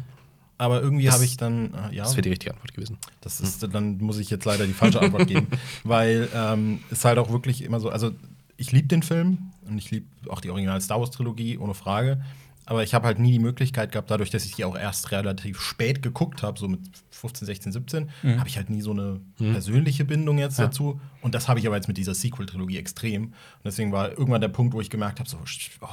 aber 0.57 0.81
irgendwie 0.81 1.09
habe 1.09 1.23
ich 1.25 1.37
dann, 1.37 1.73
äh, 1.73 1.95
ja, 1.95 2.03
das 2.03 2.13
wäre 2.13 2.21
die 2.23 2.29
richtige 2.29 2.51
Antwort 2.53 2.73
gewesen. 2.73 2.97
Das 3.21 3.41
ist, 3.41 3.61
dann 3.73 3.97
muss 3.97 4.17
ich 4.19 4.29
jetzt 4.29 4.45
leider 4.45 4.65
die 4.65 4.73
falsche 4.73 5.01
Antwort 5.01 5.27
geben, 5.27 5.47
weil 5.83 6.29
ähm, 6.33 6.79
es 6.91 7.03
halt 7.05 7.17
auch 7.17 7.29
wirklich 7.31 7.63
immer 7.63 7.79
so, 7.79 7.89
also 7.89 8.11
ich 8.57 8.71
liebe 8.71 8.87
den 8.87 9.03
Film 9.03 9.51
und 9.67 9.77
ich 9.77 9.91
liebe 9.91 10.05
auch 10.29 10.39
die 10.41 10.49
Original 10.49 10.79
Star 10.81 10.99
Wars 10.99 11.11
Trilogie, 11.11 11.57
ohne 11.57 11.73
Frage. 11.73 12.21
Aber 12.67 12.81
ich 12.83 12.95
habe 12.95 13.05
halt 13.05 13.19
nie 13.19 13.31
die 13.31 13.37
Möglichkeit 13.39 13.91
gehabt, 13.91 14.09
dadurch, 14.09 14.31
dass 14.31 14.43
ich 14.43 14.55
die 14.55 14.65
auch 14.65 14.75
erst 14.75 15.11
relativ 15.11 15.61
spät 15.61 16.01
geguckt 16.01 16.41
habe, 16.41 16.57
so 16.57 16.67
mit 16.67 16.79
15, 17.11 17.45
16, 17.45 17.71
17, 17.71 18.09
habe 18.39 18.47
ich 18.49 18.57
halt 18.57 18.71
nie 18.71 18.81
so 18.81 18.89
eine 18.89 19.19
persönliche 19.37 20.03
Bindung 20.03 20.39
jetzt 20.39 20.57
Ja. 20.57 20.65
dazu. 20.65 20.99
Und 21.21 21.35
das 21.35 21.47
habe 21.47 21.59
ich 21.59 21.67
aber 21.67 21.75
jetzt 21.75 21.87
mit 21.87 21.97
dieser 21.97 22.15
Sequel-Trilogie 22.15 22.77
extrem. 22.79 23.25
Und 23.25 23.33
deswegen 23.65 23.91
war 23.91 24.09
irgendwann 24.09 24.41
der 24.41 24.47
Punkt, 24.47 24.73
wo 24.73 24.81
ich 24.81 24.89
gemerkt 24.89 25.19
habe, 25.19 25.29
so, 25.29 25.37
oh, 25.81 25.87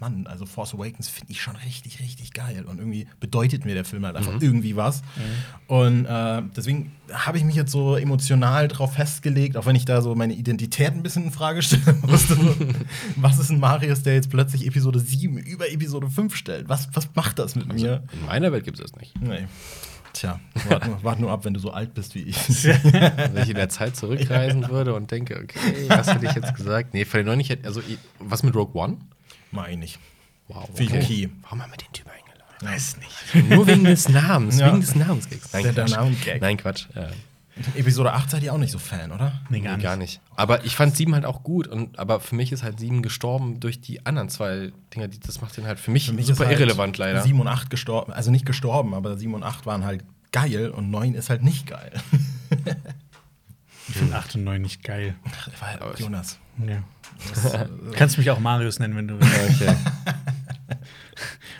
Mann, 0.00 0.26
also 0.26 0.46
Force 0.46 0.74
Awakens 0.74 1.08
finde 1.08 1.32
ich 1.32 1.42
schon 1.42 1.56
richtig, 1.56 2.00
richtig 2.00 2.32
geil. 2.32 2.64
Und 2.66 2.78
irgendwie 2.78 3.06
bedeutet 3.20 3.64
mir 3.64 3.74
der 3.74 3.84
Film 3.84 4.04
halt 4.06 4.16
einfach 4.16 4.40
irgendwie 4.40 4.76
was. 4.76 5.02
Und 5.66 6.06
äh, 6.06 6.42
deswegen 6.56 6.92
habe 7.12 7.38
ich 7.38 7.44
mich 7.44 7.56
jetzt 7.56 7.72
so 7.72 7.96
emotional 7.96 8.68
drauf 8.68 8.94
festgelegt, 8.94 9.56
auch 9.56 9.66
wenn 9.66 9.76
ich 9.76 9.84
da 9.84 10.02
so 10.02 10.14
meine 10.14 10.34
Identität 10.34 10.92
ein 10.92 11.02
bisschen 11.02 11.24
in 11.24 11.32
Frage 11.32 11.62
stellen 11.62 12.02
musste. 12.06 12.36
was 13.16 13.38
ist 13.38 13.50
ein 13.50 13.60
Marius, 13.60 14.02
der 14.02 14.14
jetzt 14.14 14.30
plötzlich 14.30 14.66
Episode 14.66 15.00
7 15.00 15.38
über 15.38 15.70
Episode 15.70 16.08
5 16.08 16.34
stellt? 16.36 16.68
Was, 16.68 16.88
was 16.92 17.08
macht 17.14 17.38
das 17.38 17.54
mit 17.54 17.72
mir? 17.72 18.02
In 18.12 18.26
meiner 18.26 18.52
Welt 18.52 18.64
gibt 18.64 18.78
es 18.78 18.90
das 18.90 19.00
nicht. 19.00 19.20
Nee. 19.20 19.46
Tja, 20.12 20.40
wart 20.68 20.86
nur, 20.86 21.04
wart 21.04 21.20
nur 21.20 21.30
ab, 21.30 21.44
wenn 21.44 21.54
du 21.54 21.60
so 21.60 21.70
alt 21.70 21.94
bist 21.94 22.14
wie 22.14 22.22
ich. 22.22 22.36
Wenn 22.64 23.42
ich 23.42 23.50
in 23.50 23.56
der 23.56 23.68
Zeit 23.68 23.94
zurückreisen 23.96 24.68
würde 24.68 24.94
und 24.94 25.10
denke, 25.10 25.38
okay, 25.42 25.84
was 25.88 26.12
hätte 26.12 26.26
ich 26.26 26.32
jetzt 26.32 26.54
gesagt? 26.54 26.94
Nee, 26.94 27.04
von 27.04 27.18
den 27.18 27.26
neuen, 27.26 27.40
ich 27.40 27.50
hätte, 27.50 27.66
also, 27.66 27.80
was 28.18 28.42
mit 28.42 28.54
Rogue 28.56 28.74
One? 28.80 28.96
Meine 29.50 29.84
ich. 29.84 29.98
Wow. 30.48 30.68
Okay. 30.72 31.28
Warum 31.42 31.62
haben 31.62 31.70
wir 31.72 31.76
den 31.76 31.92
Typ 31.92 32.06
eingeladen? 32.06 32.44
Weiß 32.60 32.96
nicht. 32.98 33.50
Nur 33.50 33.66
wegen 33.66 33.84
des 33.84 34.08
Namens, 34.08 34.58
Ja. 34.58 34.68
wegen 34.68 34.80
des 34.80 34.94
Namensgags. 34.94 35.52
Nein, 35.52 35.62
Der- 35.64 35.72
der 35.72 35.84
Quatsch. 35.84 35.96
Namengag. 35.96 36.40
Nein, 36.40 36.56
Quatsch. 36.56 36.86
Äh, 36.94 37.08
Episode 37.76 38.12
8 38.12 38.30
seid 38.30 38.42
ihr 38.44 38.52
auch 38.54 38.58
nicht 38.58 38.70
so 38.70 38.78
Fan, 38.78 39.10
oder? 39.10 39.40
Nee, 39.50 39.58
nee, 39.60 39.82
gar 39.82 39.96
nicht. 39.96 40.20
Aber 40.36 40.64
ich 40.64 40.76
fand 40.76 40.96
sieben 40.96 41.14
halt 41.14 41.24
auch 41.24 41.42
gut. 41.42 41.66
Und, 41.66 41.98
aber 41.98 42.20
für 42.20 42.36
mich 42.36 42.52
ist 42.52 42.62
halt 42.62 42.78
sieben 42.78 43.02
gestorben 43.02 43.58
durch 43.58 43.80
die 43.80 44.06
anderen 44.06 44.28
zwei 44.28 44.70
Dinger. 44.94 45.08
Die, 45.08 45.18
das 45.18 45.40
macht 45.40 45.56
den 45.56 45.66
halt 45.66 45.80
für 45.80 45.90
mich, 45.90 46.06
Für 46.06 46.12
mich 46.12 46.26
super 46.26 46.46
halt 46.46 46.52
irrelevant 46.58 46.98
leider. 46.98 47.20
7 47.22 47.40
und 47.40 47.48
8 47.48 47.68
gestorben. 47.68 48.12
Also 48.12 48.30
nicht 48.30 48.46
gestorben, 48.46 48.94
aber 48.94 49.16
7 49.18 49.34
und 49.34 49.42
8 49.42 49.66
waren 49.66 49.84
halt 49.84 50.04
geil 50.30 50.70
und 50.70 50.90
9 50.90 51.14
ist 51.14 51.30
halt 51.30 51.42
nicht 51.42 51.66
geil. 51.66 51.92
Ich 53.88 53.96
finde 53.96 54.16
8 54.16 54.34
und 54.36 54.44
9 54.44 54.62
nicht 54.62 54.84
geil. 54.84 55.16
War 55.60 55.68
halt 55.68 55.98
Jonas. 55.98 56.38
Ja. 56.66 56.82
Kannst 57.94 58.18
mich 58.18 58.30
auch 58.30 58.38
Marius 58.40 58.78
nennen, 58.78 58.96
wenn 58.96 59.08
du 59.08 59.20
willst. 59.20 59.62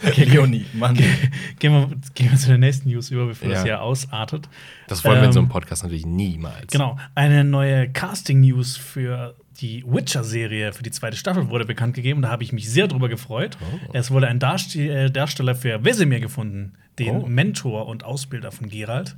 Okay. 0.01 0.07
Okay, 0.07 0.25
Leonie, 0.25 0.65
Mann. 0.75 0.95
Gehen 0.95 1.73
wir, 1.73 1.91
gehen 2.15 2.31
wir 2.31 2.39
zu 2.39 2.47
der 2.49 2.59
nächsten 2.59 2.89
News 2.89 3.11
über, 3.11 3.27
bevor 3.27 3.49
das 3.49 3.59
Ja. 3.61 3.65
hier 3.65 3.83
ausartet. 3.83 4.49
Das 4.87 5.05
wollen 5.05 5.21
wir 5.21 5.27
in 5.27 5.33
so 5.33 5.41
einem 5.41 5.47
Ähm, 5.49 5.53
Podcast 5.53 5.83
natürlich 5.83 6.07
niemals. 6.07 6.69
Genau, 6.71 6.97
eine 7.17 7.43
neue 7.43 7.89
Casting-News 7.91 8.77
für 8.77 9.35
die 9.61 9.83
Witcher-Serie 9.85 10.73
für 10.73 10.85
die 10.85 10.93
zweite 10.93 11.17
Staffel 11.17 11.49
wurde 11.49 11.65
bekannt 11.65 11.95
gegeben. 11.95 12.23
Da 12.23 12.29
habe 12.29 12.45
ich 12.45 12.53
mich 12.53 12.71
sehr 12.71 12.87
drüber 12.87 13.09
gefreut. 13.09 13.59
Oh. 13.61 13.91
Es 13.93 14.13
wurde 14.13 14.29
ein 14.29 14.37
äh, 14.41 15.11
Darsteller 15.11 15.57
für 15.57 15.85
Wesemir 15.85 16.21
gefunden, 16.21 16.75
den 17.01 17.17
Oh. 17.17 17.27
Mentor 17.27 17.87
und 17.89 18.05
Ausbilder 18.05 18.53
von 18.53 18.69
Geralt. 18.69 19.17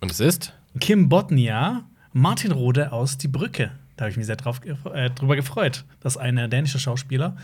Und 0.00 0.10
es 0.10 0.18
ist? 0.18 0.54
Kim 0.80 1.08
Botnia, 1.08 1.84
Martin 2.12 2.50
Rode 2.50 2.90
aus 2.90 3.16
Die 3.16 3.28
Brücke. 3.28 3.70
Da 3.96 4.04
habe 4.04 4.10
ich 4.10 4.16
mich 4.16 4.26
sehr 4.26 4.36
drauf, 4.36 4.60
äh, 4.64 5.10
drüber 5.10 5.36
gefreut. 5.36 5.84
Das 6.00 6.14
ist 6.16 6.18
ein 6.18 6.50
dänischer 6.50 6.78
Schauspieler. 6.78 7.36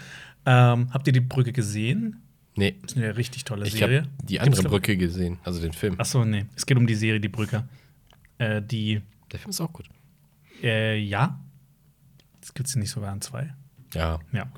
Ähm, 0.45 0.88
habt 0.93 1.07
ihr 1.07 1.12
Die 1.12 1.21
Brücke 1.21 1.53
gesehen? 1.53 2.23
Nee. 2.57 2.77
Das 2.83 2.93
ist 2.93 2.99
eine 2.99 3.17
richtig 3.17 3.45
tolle 3.45 3.67
Ich 3.67 3.73
Serie. 3.73 4.03
die 4.23 4.35
Gibt's, 4.35 4.45
andere 4.47 4.61
glaub- 4.62 4.73
Brücke 4.73 4.97
gesehen, 4.99 5.38
also 5.45 5.61
den 5.62 5.73
Film. 5.73 5.95
Achso, 5.99 6.25
nee. 6.25 6.45
Es 6.55 6.67
geht 6.67 6.77
um 6.77 6.87
die 6.87 6.95
Serie 6.95 7.21
Die 7.21 7.29
Brücke. 7.29 7.65
Äh, 8.38 8.61
die, 8.61 9.01
Der 9.31 9.38
Film 9.38 9.51
ist 9.51 9.61
auch 9.62 9.73
gut. 9.73 9.87
äh, 10.62 10.99
ja. 10.99 11.41
Das 12.41 12.53
gibt 12.53 12.69
es 12.69 12.77
nicht 12.77 12.91
sogar 12.91 13.12
an 13.12 13.21
zwei. 13.23 13.55
Ja. 13.95 14.19
Ja. 14.33 14.51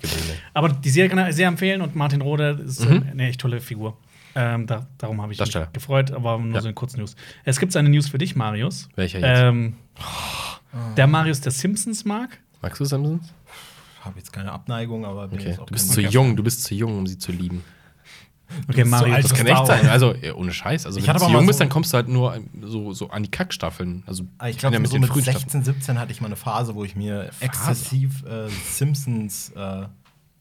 Aber 0.55 0.71
die 0.71 0.91
Serie 0.91 1.11
kann 1.11 1.29
ich 1.29 1.37
sehr 1.37 1.49
empfehlen 1.49 1.81
und 1.83 1.95
Martin 1.95 2.21
Rode 2.23 2.61
ist 2.65 2.89
Mhm. 2.89 3.05
eine 3.11 3.29
echt 3.29 3.41
tolle 3.41 3.61
Figur. 3.61 3.99
Ähm, 4.37 4.67
da, 4.67 4.89
darum 4.99 5.21
habe 5.23 5.33
ich 5.33 5.39
mich 5.39 5.47
Darsteller. 5.47 5.69
gefreut, 5.73 6.11
aber 6.11 6.39
nur 6.39 6.55
Ja. 6.55 6.61
so 6.61 6.67
eine 6.67 6.75
kurze 6.75 6.99
News. 6.99 7.15
Es 7.45 7.61
gibt 7.61 7.77
eine 7.77 7.89
News 7.89 8.09
für 8.09 8.19
dich, 8.19 8.35
Marius. 8.35 8.89
Welcher 8.97 9.21
jetzt? 9.21 9.41
Ähm, 9.43 9.75
der 10.97 11.07
Marius, 11.07 11.41
der 11.41 11.53
Simpsons 11.53 12.05
mag. 12.05 12.39
Magst 12.63 12.81
du 12.81 12.85
Simpsons? 12.85 13.33
habe 14.03 14.19
jetzt 14.19 14.33
keine 14.35 14.53
Abneigung, 14.53 15.07
aber 15.07 15.29
bin 15.29 15.39
Okay. 15.39 15.49
jetzt 15.51 15.61
auch 15.61 15.67
Du 15.67 15.73
bist 15.73 15.91
zu 15.93 16.01
jung, 16.03 16.37
du 16.37 16.43
bist 16.43 16.63
zu 16.65 16.75
jung, 16.75 16.99
um 16.99 17.07
sie 17.07 17.17
zu 17.17 17.33
lieben. 17.33 17.65
Okay, 18.69 18.83
alt, 18.93 19.25
Das 19.25 19.31
Das 19.31 19.35
kann 19.39 19.47
echt 19.47 19.67
sein. 19.67 19.87
Also, 19.89 20.15
ja, 20.15 20.35
ohne 20.35 20.53
Scheiß. 20.53 20.85
Also, 20.85 20.99
Ich 21.01 21.07
wenn 21.09 21.17
du 21.17 21.25
jung 21.31 21.41
so- 21.41 21.47
bist, 21.47 21.61
dann 21.61 21.71
kommst 21.71 21.93
du 21.93 21.97
halt 21.97 22.09
nur 22.09 22.35
ähm, 22.37 22.49
so, 22.63 22.93
so 22.93 23.09
an 23.09 23.23
die 23.23 23.31
Kackstaffeln. 23.31 24.03
Also, 24.07 24.25
Ah, 24.37 24.49
Ich 24.51 24.59
glaube, 24.59 24.77
ja 24.77 24.85
so 24.87 24.99
mit 24.99 25.09
frühen 25.09 25.25
16, 25.25 25.65
17 25.65 25.99
hatte 25.99 26.13
ich 26.13 26.21
mal 26.21 26.27
eine 26.27 26.37
Phase, 26.37 26.75
wo 26.75 26.85
ich 26.85 26.95
mir 26.95 27.31
exzessiv 27.41 28.23
äh, 28.27 28.49
Simpsons 28.71 29.51
äh, 29.57 29.87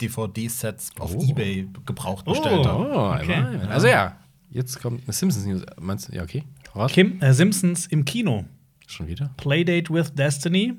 DVD-Sets 0.01 0.91
auf 0.99 1.15
Oh. 1.15 1.23
Ebay 1.23 1.67
gebraucht 1.85 2.25
bestellt 2.25 2.65
habe. 2.67 2.89
Oh, 2.93 3.13
Okay. 3.13 3.41
okay. 3.41 3.67
Also 3.69 3.87
ja, 3.87 4.17
jetzt 4.51 4.81
kommt 4.81 5.03
eine 5.05 5.13
Simpsons 5.13 5.45
News. 5.45 5.61
Meinst 5.79 6.09
du, 6.09 6.15
ja, 6.15 6.23
okay. 6.23 6.43
Raus. 6.75 6.91
Kim, 6.91 7.21
äh, 7.21 7.33
Simpsons 7.33 7.85
im 7.87 8.03
Kino. 8.03 8.43
Schon 8.93 9.07
wieder? 9.07 9.33
Playdate 9.37 9.91
with 9.93 10.13
Destiny 10.13 10.75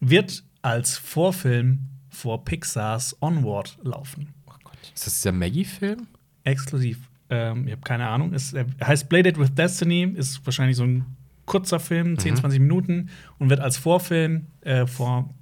wird 0.00 0.44
als 0.62 0.98
Vorfilm 0.98 1.88
vor 2.10 2.44
Pixars 2.44 3.16
Onward 3.20 3.78
laufen. 3.82 4.34
Oh 4.46 4.52
Gott. 4.62 4.76
Ist 4.94 5.06
das 5.06 5.14
dieser 5.16 5.32
Maggie-Film? 5.32 6.06
Exklusiv. 6.44 6.98
Ähm, 7.30 7.66
ich 7.66 7.72
habe 7.72 7.82
keine 7.82 8.08
Ahnung. 8.08 8.34
Es 8.34 8.52
äh, 8.52 8.66
heißt 8.82 9.08
Playdate 9.08 9.40
with 9.40 9.54
Destiny, 9.54 10.02
ist 10.02 10.44
wahrscheinlich 10.44 10.76
so 10.76 10.84
ein 10.84 11.06
kurzer 11.46 11.80
Film, 11.80 12.18
10, 12.18 12.36
20 12.36 12.60
Minuten 12.60 13.08
und 13.38 13.48
wird 13.50 13.60
als 13.60 13.78
Vorfilm 13.78 14.48
äh, 14.60 14.86
vor 14.86 15.32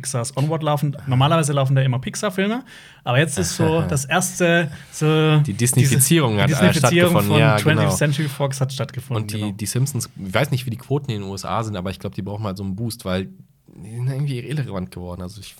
Pixars 0.00 0.36
Onward 0.36 0.62
laufen. 0.62 0.96
Normalerweise 1.06 1.52
laufen 1.52 1.74
da 1.74 1.82
immer 1.82 1.98
Pixar-Filme, 1.98 2.64
aber 3.04 3.18
jetzt 3.18 3.36
ist 3.38 3.56
so 3.56 3.82
das 3.88 4.04
erste 4.04 4.70
so 4.92 5.40
Die 5.40 5.54
Disneyfizierung 5.54 6.32
diese- 6.34 6.42
hat, 6.42 6.48
die 6.48 6.52
äh, 6.54 6.72
Disneyfizierung 6.72 7.10
stattgefunden, 7.10 7.30
von 7.30 7.40
ja, 7.40 7.56
20th 7.56 7.64
genau. 7.82 7.90
Century 7.94 8.28
Fox 8.28 8.60
hat 8.60 8.72
stattgefunden. 8.72 9.22
Und 9.24 9.32
die, 9.32 9.38
genau. 9.40 9.52
die 9.52 9.66
Simpsons, 9.66 10.08
ich 10.16 10.34
weiß 10.34 10.50
nicht, 10.50 10.66
wie 10.66 10.70
die 10.70 10.76
Quoten 10.76 11.10
in 11.10 11.20
den 11.22 11.30
USA 11.30 11.62
sind, 11.64 11.76
aber 11.76 11.90
ich 11.90 11.98
glaube, 11.98 12.14
die 12.14 12.22
brauchen 12.22 12.42
mal 12.42 12.56
so 12.56 12.62
einen 12.62 12.76
Boost, 12.76 13.04
weil 13.04 13.28
die 13.66 13.94
sind 13.96 14.08
irgendwie 14.08 14.38
irrelevant 14.40 14.90
geworden. 14.90 15.22
Also 15.22 15.40
ich, 15.40 15.54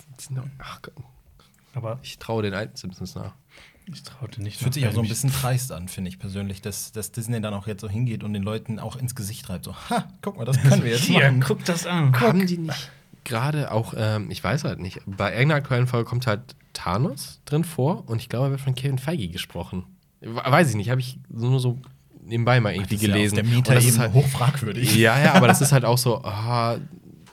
ach 0.59 0.81
Gott, 0.81 0.93
aber 1.73 1.99
ich 2.01 2.17
traue 2.17 2.43
den 2.43 2.53
alten 2.53 2.75
Simpsons 2.75 3.15
nach. 3.15 3.33
ich 3.85 4.03
traute 4.03 4.41
nicht. 4.41 4.59
Fühlt 4.59 4.73
sich 4.73 4.85
auch 4.87 4.91
so 4.93 5.01
ein 5.01 5.07
bisschen 5.07 5.31
dreist 5.31 5.71
an, 5.71 5.87
finde 5.87 6.09
ich 6.09 6.19
persönlich, 6.19 6.61
dass, 6.61 6.91
dass 6.91 7.11
Disney 7.11 7.39
dann 7.41 7.53
auch 7.53 7.67
jetzt 7.67 7.81
so 7.81 7.89
hingeht 7.89 8.23
und 8.23 8.33
den 8.33 8.43
Leuten 8.43 8.79
auch 8.79 8.95
ins 8.97 9.15
Gesicht 9.15 9.49
reibt. 9.49 9.65
So, 9.65 9.75
ha, 9.89 10.07
guck 10.21 10.37
mal, 10.37 10.45
das 10.45 10.61
können 10.61 10.83
wir 10.83 10.91
jetzt 10.91 11.01
Hier, 11.05 11.19
machen. 11.19 11.43
guck 11.45 11.63
das 11.65 11.85
an. 11.85 12.19
Haben 12.19 12.45
die 12.45 12.57
nicht 12.57 12.91
gerade 13.25 13.71
auch, 13.71 13.93
ähm, 13.97 14.29
ich 14.31 14.43
weiß 14.43 14.63
halt 14.63 14.79
nicht, 14.79 14.99
bei 15.05 15.31
irgendeiner 15.31 15.55
aktuellen 15.55 15.87
Folge 15.87 16.09
kommt 16.09 16.27
halt 16.27 16.55
Thanos 16.73 17.41
drin 17.45 17.63
vor 17.63 18.07
und 18.09 18.21
ich 18.21 18.29
glaube, 18.29 18.47
er 18.47 18.51
wird 18.51 18.61
von 18.61 18.75
Kevin 18.75 18.97
Feige 18.99 19.27
gesprochen. 19.29 19.83
We- 20.21 20.35
Weiß 20.35 20.69
ich 20.69 20.75
nicht, 20.75 20.89
habe 20.89 21.01
ich 21.01 21.19
nur 21.29 21.59
so 21.59 21.79
nebenbei 22.23 22.59
mal 22.59 22.73
irgendwie 22.73 22.95
Das 22.95 23.01
ist 23.03 23.07
ja 23.07 23.13
gelesen. 23.13 23.39
auf 23.39 23.45
der 23.47 23.57
Und 23.57 23.67
das 23.69 23.85
ist 23.85 23.99
halt, 23.99 24.13
hochfragwürdig. 24.13 24.95
Ja, 24.95 25.19
ja, 25.19 25.33
aber 25.33 25.47
das 25.47 25.61
ist 25.61 25.71
halt 25.71 25.85
auch 25.85 25.97
so, 25.97 26.23
ah, 26.23 26.77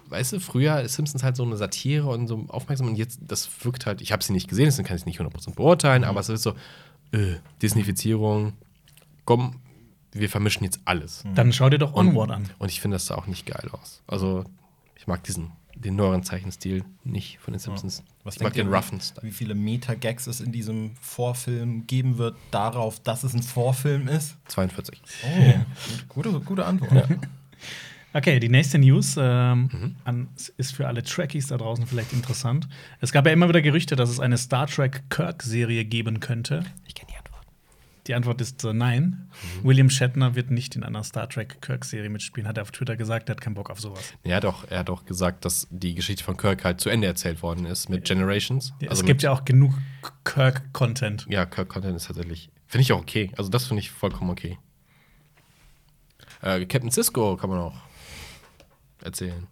weißt 0.09 0.35
du, 0.35 0.41
früher 0.41 0.81
ist 0.81 0.95
Simpsons 0.95 1.23
halt 1.23 1.37
so 1.37 1.43
eine 1.45 1.57
Satire 1.57 2.07
und 2.09 2.29
so 2.29 2.45
aufmerksam 2.49 2.87
und 2.89 2.97
jetzt, 2.97 3.21
das 3.23 3.49
wirkt 3.65 3.87
halt, 3.87 4.01
ich 4.01 4.13
habe 4.13 4.23
sie 4.25 4.33
nicht 4.33 4.49
gesehen, 4.49 4.67
deswegen 4.67 4.87
kann 4.87 4.97
ich 4.97 5.03
es 5.03 5.07
nicht 5.07 5.21
100% 5.21 5.55
beurteilen, 5.55 6.05
aber 6.05 6.21
es 6.21 6.29
ist 6.29 6.43
so, 6.43 6.55
äh, 7.13 7.35
Disneyfizierung, 7.61 8.55
komm, 9.25 9.61
wir 10.13 10.31
vermischen 10.31 10.65
jetzt 10.65 10.81
alles. 10.87 11.25
Dann 11.35 11.53
schau 11.53 11.69
dir 11.69 11.79
doch 11.79 11.93
Onward 11.95 12.31
an. 12.31 12.49
Und 12.59 12.71
ich 12.71 12.81
finde 12.81 12.95
das 12.95 13.07
sah 13.07 13.17
auch 13.17 13.27
nicht 13.27 13.45
geil 13.45 13.69
aus. 13.73 14.03
Also, 14.07 14.45
ich 14.97 15.07
mag 15.07 15.23
diesen, 15.25 15.51
den 15.77 15.95
neueren 15.97 16.23
Zeichenstil 16.25 16.85
nicht 17.05 17.39
von 17.39 17.53
den 17.53 17.59
Simpsons. 17.61 18.03
Was 18.25 18.37
ich 18.37 18.43
mag 18.43 18.55
denkt 18.55 18.67
den 18.69 18.73
ihr, 18.73 18.77
roughen 18.79 19.01
Style. 19.01 19.27
Wie 19.27 19.31
viele 19.31 19.55
Meta-Gags 19.55 20.27
es 20.27 20.41
in 20.41 20.51
diesem 20.51 20.97
Vorfilm 21.01 21.87
geben 21.87 22.19
wird, 22.19 22.35
darauf, 22.51 22.99
dass 23.01 23.23
es 23.25 23.35
ein 23.35 23.43
Vorfilm 23.43 24.09
ist? 24.09 24.37
42. 24.49 25.01
Oh, 25.25 25.55
gute, 26.09 26.41
gute 26.41 26.65
Antwort. 26.65 27.09
Okay, 28.13 28.41
die 28.41 28.49
nächste 28.49 28.79
News 28.79 29.17
ähm, 29.19 29.69
Mhm. 29.71 29.97
an, 30.05 30.29
ist 30.57 30.75
für 30.75 30.87
alle 30.87 31.03
Trekkies 31.03 31.49
da 31.49 31.59
draußen 31.59 31.87
vielleicht 31.87 32.15
interessant. 32.15 32.67
Es 33.01 33.13
gab 33.13 33.27
ja 33.27 33.33
immer 33.33 33.47
wieder 33.49 33.61
Gerüchte, 33.61 33.95
dass 33.95 34.09
es 34.09 34.21
eine 34.21 34.39
Star 34.39 34.67
Trek 34.67 35.03
Kirk-Serie 35.11 35.85
geben 35.85 36.21
könnte. 36.21 36.65
Ich 36.87 36.95
kenne 36.95 37.13
die 38.09 38.15
Antwort. 38.15 38.41
Ist 38.41 38.65
äh, 38.65 38.73
nein. 38.73 39.29
Mhm. 39.61 39.69
William 39.69 39.91
Shatner 39.91 40.35
wird 40.35 40.51
nicht 40.51 40.77
in 40.77 40.83
einer 40.85 41.03
Star 41.05 41.29
Trek 41.29 41.61
Kirk-Serie 41.61 42.11
mitspielen, 42.11 42.49
hat 42.49 42.59
er 42.59 42.63
auf 42.63 42.71
Twitter 42.71 42.97
gesagt. 42.97 43.29
Er 43.29 43.35
hat 43.35 43.41
keinen 43.41 43.55
Bock 43.55 43.71
auf 43.71 43.81
sowas. 43.81 44.15
Hat, 44.27 44.45
auch, 44.45 44.65
er 44.71 44.81
hat 44.81 44.91
auch 44.91 45.05
gesagt, 45.05 45.45
dass 45.45 45.67
die 45.71 45.95
Geschichte 45.95 46.25
von 46.25 46.37
Kirk 46.37 46.65
halt 46.65 46.81
zu 46.81 46.89
Ende 46.89 47.07
erzählt 47.07 47.43
worden 47.43 47.67
ist 47.67 47.89
mit 47.89 48.05
Generations. 48.05 48.73
es 48.81 48.89
Also 48.89 49.05
gibt 49.05 49.19
mit, 49.19 49.23
ja 49.23 49.33
auch 49.33 49.45
genug 49.45 49.75
Kirk-Content. 50.25 51.27
Ja, 51.29 51.47
Kirk-Content 51.47 51.97
ist 51.97 52.07
tatsächlich. 52.07 52.51
Finde 52.67 52.83
ich 52.83 52.93
auch 52.93 53.01
okay. 53.01 53.31
Also, 53.37 53.51
das 53.51 53.67
finde 53.67 53.81
ich 53.81 53.91
vollkommen 53.91 54.31
okay. 54.31 54.59
Äh, 56.43 56.67
Captain 56.67 56.91
Cisco 56.91 57.37
kann 57.37 57.51
man 57.51 57.59
auch 57.61 57.77
erzählen. 59.03 59.47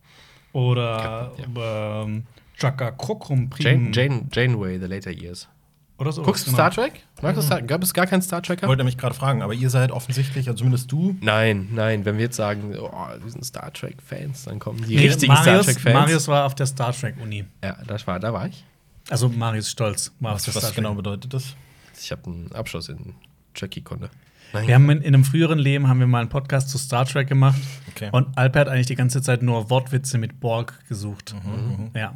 Oder 0.53 1.33
Captain, 1.37 1.55
ähm, 1.57 2.27
Chaka 2.57 2.93
Krokrum 2.93 3.51
Jane, 3.59 3.91
Jane, 3.93 4.29
Janeway, 4.33 4.79
The 4.79 4.87
Later 4.87 5.11
Years. 5.11 5.49
Oder 5.97 6.11
so. 6.13 6.23
Guckst 6.23 6.47
du 6.47 6.51
genau. 6.51 6.57
Star 6.57 6.71
Trek? 6.73 6.93
Du 7.21 7.43
Star 7.43 7.63
Gab 7.63 7.83
es 7.83 7.95
gar 7.95 8.07
keinen 8.07 8.21
Star 8.23 8.43
Trekker? 8.43 8.65
Ich 8.65 8.69
wollte 8.69 8.83
mich 8.83 8.99
gerade 8.99 9.15
fragen, 9.15 9.43
aber 9.43 9.55
ihr 9.55 9.71
seid 9.71 9.93
offensichtlich, 9.93 10.49
also 10.49 10.59
zumindest 10.59 10.91
du, 10.91 11.17
Nein, 11.21 11.69
nein, 11.73 12.05
wenn 12.05 12.17
wir 12.17 12.25
jetzt 12.25 12.37
sagen, 12.37 12.75
oh, 12.79 12.91
wir 13.23 13.31
sind 13.31 13.45
Star 13.45 13.73
Trek-Fans, 13.73 14.45
dann 14.45 14.59
kommen 14.59 14.83
die 14.85 14.97
Nee, 14.97 15.07
richtigen 15.07 15.33
Star 15.37 15.47
Marius, 15.47 15.67
Trek-Fans. 15.67 15.95
Marius 15.95 16.29
war 16.29 16.47
auf 16.47 16.55
der 16.57 16.67
Star 16.67 16.93
Trek-Uni. 16.93 17.45
Ja, 17.63 17.77
das 17.87 18.07
war, 18.09 18.19
da 18.19 18.33
war 18.33 18.49
ich. 18.49 18.65
Also 19.09 19.29
Marius 19.29 19.71
Stolz 19.71 20.13
war 20.19 20.33
auf 20.35 20.43
der 20.45 20.55
was 20.55 20.63
Star 20.63 20.71
Trek. 20.71 20.77
genau 20.77 20.95
bedeutet 20.95 21.33
das? 21.33 21.55
Ich 22.01 22.11
habe 22.11 22.25
einen 22.27 22.51
Abschluss 22.53 22.89
in 22.89 23.15
Trekkie-Kunde. 23.55 24.11
Nein. 24.53 24.67
Wir 24.67 24.75
haben 24.75 24.91
in, 24.91 24.99
in 25.01 25.15
einem 25.15 25.25
früheren 25.25 25.59
Leben 25.59 25.89
haben 25.89 26.01
wir 26.01 26.07
mal 26.09 26.21
einen 26.21 26.29
Podcast 26.29 26.71
zu 26.71 26.79
Star 26.79 27.05
Trek 27.07 27.29
gemacht. 27.29 27.61
Okay. 27.89 28.09
Und 28.13 28.37
Alper 28.37 28.61
hat 28.61 28.69
eigentlich 28.69 28.87
die 28.87 28.95
ganze 28.97 29.23
Zeit 29.23 29.43
nur 29.43 29.71
Wortwitze 29.71 30.19
mit 30.19 30.41
Borg 30.41 30.79
gesucht. 30.89 31.35
Mhm, 31.45 31.91
Ja. 31.95 32.15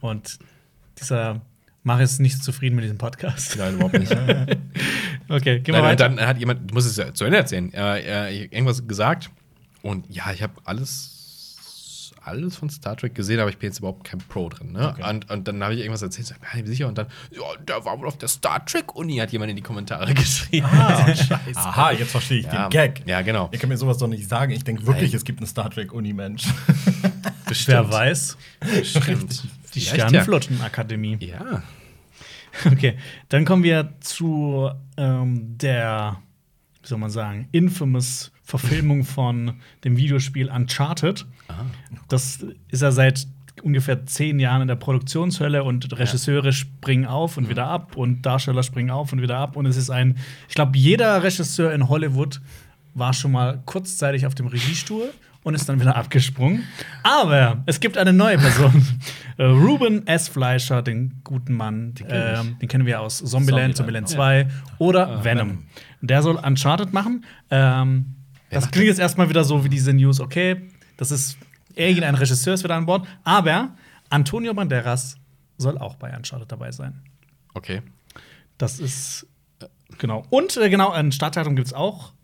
Und 0.00 0.38
dieser 1.00 1.40
Marius 1.86 2.12
ist 2.14 2.18
nicht 2.18 2.42
zufrieden 2.42 2.74
mit 2.74 2.82
diesem 2.84 2.98
Podcast. 2.98 3.56
Nein, 3.56 3.74
überhaupt 3.74 3.98
nicht. 3.98 4.12
Okay, 5.28 5.58
gehen 5.58 5.74
wir 5.74 5.80
und 5.82 5.88
weiter. 5.88 6.08
dann 6.08 6.20
hat 6.24 6.38
jemand, 6.38 6.68
ich 6.68 6.72
muss 6.74 6.84
es 6.84 6.96
ja 6.96 7.12
zu 7.12 7.24
Ende 7.24 7.38
erzählen, 7.38 7.72
äh, 7.74 8.28
äh, 8.28 8.44
irgendwas 8.44 8.86
gesagt. 8.86 9.28
Und 9.82 10.04
ja, 10.08 10.30
ich 10.32 10.40
habe 10.40 10.52
alles, 10.64 12.12
alles 12.22 12.54
von 12.54 12.70
Star 12.70 12.96
Trek 12.96 13.14
gesehen, 13.16 13.40
aber 13.40 13.50
ich 13.50 13.58
bin 13.58 13.68
jetzt 13.70 13.80
überhaupt 13.80 14.04
kein 14.04 14.18
Pro 14.18 14.48
drin. 14.48 14.70
Ne? 14.70 14.88
Okay. 14.90 15.08
Und, 15.10 15.28
und 15.28 15.48
dann 15.48 15.62
habe 15.64 15.74
ich 15.74 15.80
irgendwas 15.80 16.02
erzählt, 16.02 16.28
sag, 16.28 16.38
ja, 16.56 16.64
sicher. 16.64 16.86
Und 16.86 16.98
dann, 16.98 17.06
ja, 17.32 17.42
der 17.66 17.84
war 17.84 17.98
wohl 17.98 18.06
auf 18.06 18.18
der 18.18 18.28
Star 18.28 18.64
Trek-Uni, 18.64 19.16
hat 19.16 19.32
jemand 19.32 19.50
in 19.50 19.56
die 19.56 19.62
Kommentare 19.62 20.14
geschrieben. 20.14 20.66
Ah, 20.70 21.12
Aha, 21.56 21.90
jetzt 21.92 22.12
verstehe 22.12 22.38
ich 22.38 22.46
Ja, 22.46 22.68
den 22.68 22.70
Gag. 22.70 23.02
ja, 23.06 23.22
genau. 23.22 23.48
Ihr 23.50 23.58
könnt 23.58 23.70
mir 23.70 23.76
sowas 23.78 23.98
doch 23.98 24.06
nicht 24.08 24.28
sagen. 24.28 24.52
Ich 24.52 24.62
denke 24.62 24.86
wirklich, 24.86 25.10
Nein. 25.10 25.16
es 25.18 25.24
gibt 25.24 25.40
eine 25.40 25.48
Star 25.48 25.70
Trek-Uni-Mensch. 25.70 26.44
Wer 27.66 27.90
weiß? 27.90 28.36
Stimmt. 28.84 29.42
Die 29.74 29.80
Vielleicht 29.80 30.12
ja. 30.12 31.62
Ja. 32.64 32.70
Okay, 32.72 32.96
dann 33.28 33.44
kommen 33.44 33.62
wir 33.62 33.94
zu 34.00 34.70
ähm, 34.96 35.58
der, 35.58 36.18
wie 36.82 36.88
soll 36.88 36.98
man 36.98 37.10
sagen, 37.10 37.48
infamous 37.52 38.32
Verfilmung 38.42 39.04
von 39.04 39.54
dem 39.84 39.96
Videospiel 39.96 40.50
Uncharted. 40.50 41.26
Das 42.08 42.44
ist 42.68 42.82
ja 42.82 42.92
seit 42.92 43.26
ungefähr 43.62 44.04
zehn 44.06 44.38
Jahren 44.38 44.62
in 44.62 44.68
der 44.68 44.76
Produktionshölle 44.76 45.64
und 45.64 45.98
Regisseure 45.98 46.52
springen 46.52 47.06
auf 47.06 47.36
und 47.36 47.48
wieder 47.48 47.66
ab 47.66 47.96
und 47.96 48.22
Darsteller 48.22 48.62
springen 48.62 48.90
auf 48.90 49.12
und 49.12 49.22
wieder 49.22 49.38
ab. 49.38 49.56
Und 49.56 49.66
es 49.66 49.76
ist 49.76 49.90
ein, 49.90 50.18
ich 50.48 50.54
glaube, 50.54 50.76
jeder 50.76 51.22
Regisseur 51.22 51.72
in 51.72 51.88
Hollywood 51.88 52.40
war 52.94 53.12
schon 53.12 53.32
mal 53.32 53.62
kurzzeitig 53.66 54.26
auf 54.26 54.34
dem 54.34 54.46
Regiestuhl 54.46 55.10
und 55.46 55.54
ist 55.54 55.68
dann 55.68 55.80
wieder 55.80 55.94
abgesprungen. 55.94 56.64
Aber 57.04 57.62
es 57.66 57.78
gibt 57.78 57.96
eine 57.96 58.12
neue 58.12 58.36
Person. 58.38 58.84
Äh, 59.38 59.44
Ruben 59.44 60.06
S. 60.06 60.28
Fleischer, 60.28 60.80
den 60.80 61.20
guten 61.22 61.52
Mann, 61.52 61.92
kenn 61.94 62.06
ich. 62.06 62.40
ähm, 62.40 62.56
den 62.58 62.68
kennen 62.70 62.86
wir 62.86 63.02
aus 63.02 63.18
Zombieland, 63.18 63.76
Zombieland, 63.76 64.08
Zombieland 64.08 64.48
2 64.48 64.48
oder 64.78 65.08
Ah, 65.08 65.24
Venom. 65.24 65.48
Venom. 65.50 65.66
Der 66.00 66.22
soll 66.22 66.36
Uncharted 66.36 66.94
machen. 66.94 67.22
Ähm, 67.50 68.14
das 68.48 68.70
klingt 68.70 68.86
jetzt 68.88 68.98
erstmal 68.98 69.28
wieder 69.28 69.44
so 69.44 69.62
wie 69.62 69.68
diese 69.68 69.92
News, 69.92 70.20
okay, 70.20 70.70
das 70.96 71.10
ist 71.10 71.36
irgendein 71.74 72.14
Regisseur 72.14 72.54
ist 72.54 72.64
wieder 72.64 72.76
an 72.76 72.86
Bord, 72.86 73.06
aber 73.24 73.74
Antonio 74.08 74.54
Banderas 74.54 75.18
soll 75.58 75.76
auch 75.76 75.96
bei 75.96 76.16
Uncharted 76.16 76.50
dabei 76.50 76.72
sein. 76.72 77.02
Okay. 77.52 77.82
Das 78.56 78.80
ist 78.80 79.26
äh, 79.60 79.66
genau. 79.98 80.24
Und 80.30 80.56
äh, 80.56 80.70
genau, 80.70 80.92
ein 80.92 81.12
Startdatum 81.12 81.56
gibt 81.56 81.66
es 81.66 81.74
auch. 81.74 82.14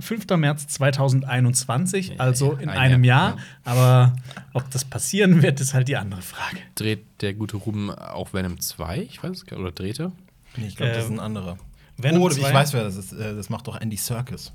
5. 0.00 0.26
März 0.36 0.66
2021, 0.68 2.20
also 2.20 2.52
in 2.52 2.68
ein 2.68 2.78
einem 2.78 3.04
Jahr, 3.04 3.36
Jahr. 3.36 3.38
Aber 3.64 4.16
ob 4.52 4.70
das 4.70 4.84
passieren 4.84 5.42
wird, 5.42 5.60
ist 5.60 5.74
halt 5.74 5.88
die 5.88 5.96
andere 5.96 6.22
Frage. 6.22 6.58
Dreht 6.74 7.04
der 7.20 7.34
gute 7.34 7.56
Ruben 7.56 7.90
auch 7.90 8.32
Venom 8.32 8.60
2? 8.60 8.98
Ich 8.98 9.22
weiß 9.22 9.30
es 9.38 9.46
gar 9.46 9.58
Oder 9.58 9.72
dreht 9.72 10.00
er? 10.00 10.12
Nee, 10.56 10.66
ich 10.66 10.76
glaube, 10.76 10.92
das 10.92 11.04
ist 11.04 11.10
ein 11.10 11.20
anderer. 11.20 11.56
Venom 11.96 12.22
oh, 12.22 12.28
2? 12.30 12.48
ich 12.48 12.54
weiß, 12.54 12.72
wer 12.72 12.84
das 12.84 12.96
ist. 12.96 13.12
Äh, 13.12 13.34
Das 13.34 13.50
macht 13.50 13.66
doch 13.66 13.80
Andy 13.80 13.96
Serkis. 13.96 14.52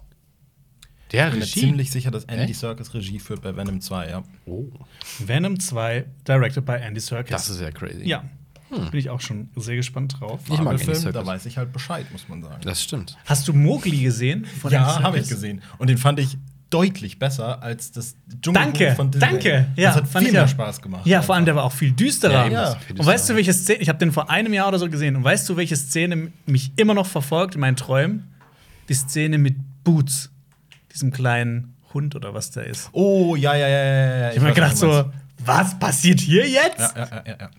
Der 1.12 1.26
Ich 1.26 1.32
bin 1.32 1.40
mir 1.40 1.46
Regie? 1.46 1.60
ziemlich 1.60 1.92
sicher, 1.92 2.12
dass 2.12 2.26
Andy 2.26 2.52
Echt? 2.52 2.60
Serkis 2.60 2.94
Regie 2.94 3.20
führt 3.20 3.42
bei 3.42 3.56
Venom 3.56 3.80
2, 3.80 4.10
ja. 4.10 4.24
Oh, 4.46 4.66
Venom 5.20 5.60
2, 5.60 6.06
directed 6.28 6.66
by 6.66 6.74
Andy 6.74 7.00
Serkis. 7.00 7.32
das 7.32 7.50
ist 7.50 7.62
ja 7.62 7.72
crazy. 7.72 8.08
ja. 8.08 8.24
Bin 8.92 9.00
ich 9.00 9.10
auch 9.10 9.22
schon 9.22 9.50
sehr 9.56 9.76
gespannt 9.76 10.18
drauf. 10.20 10.40
Ich 10.52 10.60
mag 10.62 10.78
Serkis. 10.80 11.04
da 11.04 11.26
weiß 11.26 11.46
ich 11.46 11.58
halt 11.58 11.72
Bescheid, 11.74 12.06
muss 12.12 12.28
man 12.30 12.42
sagen. 12.42 12.62
Das 12.64 12.82
stimmt. 12.84 13.18
Hast 13.26 13.48
du 13.48 13.54
Mowgli 13.54 14.02
gesehen? 14.02 14.46
von 14.46 14.72
ja, 14.72 15.02
habe 15.02 15.20
ich 15.20 15.28
gesehen. 15.30 15.62
Und 15.78 15.90
den 15.90 15.98
fand 15.98 16.20
ich 16.20 16.38
deutlich 16.70 17.20
besser 17.20 17.62
als 17.62 17.92
das 17.92 18.16
Dschungelbuch 18.42 18.54
Danke, 18.74 18.96
von 18.96 19.12
Disney. 19.12 19.30
danke. 19.30 19.68
Ja, 19.76 19.90
das 19.90 19.96
hat 19.98 20.08
fand 20.08 20.26
viel 20.26 20.34
ich 20.34 20.40
mehr. 20.40 20.48
Spaß 20.48 20.82
gemacht. 20.82 21.06
Ja, 21.06 21.22
vor 21.22 21.36
allem 21.36 21.46
der 21.46 21.56
war 21.56 21.64
auch 21.64 21.72
viel 21.72 21.92
düsterer. 21.92 22.48
Ja, 22.50 22.72
Ja. 22.72 22.78
Und 22.90 23.06
weißt 23.06 23.30
du, 23.30 23.36
welche 23.36 23.54
Szene? 23.54 23.80
Ich 23.80 23.88
habe 23.90 24.00
den 24.00 24.12
vor 24.12 24.30
einem 24.30 24.52
Jahr 24.54 24.68
oder 24.68 24.80
so 24.80 24.90
gesehen. 24.90 25.16
Und 25.16 25.24
weißt 25.24 25.48
du, 25.48 25.56
welche 25.58 25.76
Szene 25.76 26.32
mich 26.46 26.72
immer 26.76 26.94
noch 26.94 27.06
verfolgt 27.06 27.56
in 27.56 27.62
meinen 27.62 27.76
Träumen? 27.78 28.28
Die 28.90 28.94
Szene 28.94 29.38
mit 29.38 29.56
Boots, 29.84 30.32
diesem 30.92 31.12
kleinen 31.12 31.76
Hund 31.94 32.16
oder 32.16 32.34
was 32.34 32.52
der 32.52 32.66
ist. 32.66 32.90
Oh, 32.92 33.36
ja, 33.36 33.56
ja, 33.56 33.68
ja, 33.68 33.84
ja, 33.86 34.18
ja. 34.18 34.30
Ich 34.32 34.36
habe 34.38 34.48
mir 34.48 34.54
gedacht 34.54 34.76
so, 34.78 35.12
was 35.46 35.78
passiert 35.80 36.20
hier 36.20 36.48
jetzt? 36.50 36.80
Ja, 36.80 36.92
ja, 36.96 37.08
ja, 37.12 37.24
ja, 37.26 37.36
ja. 37.40 37.52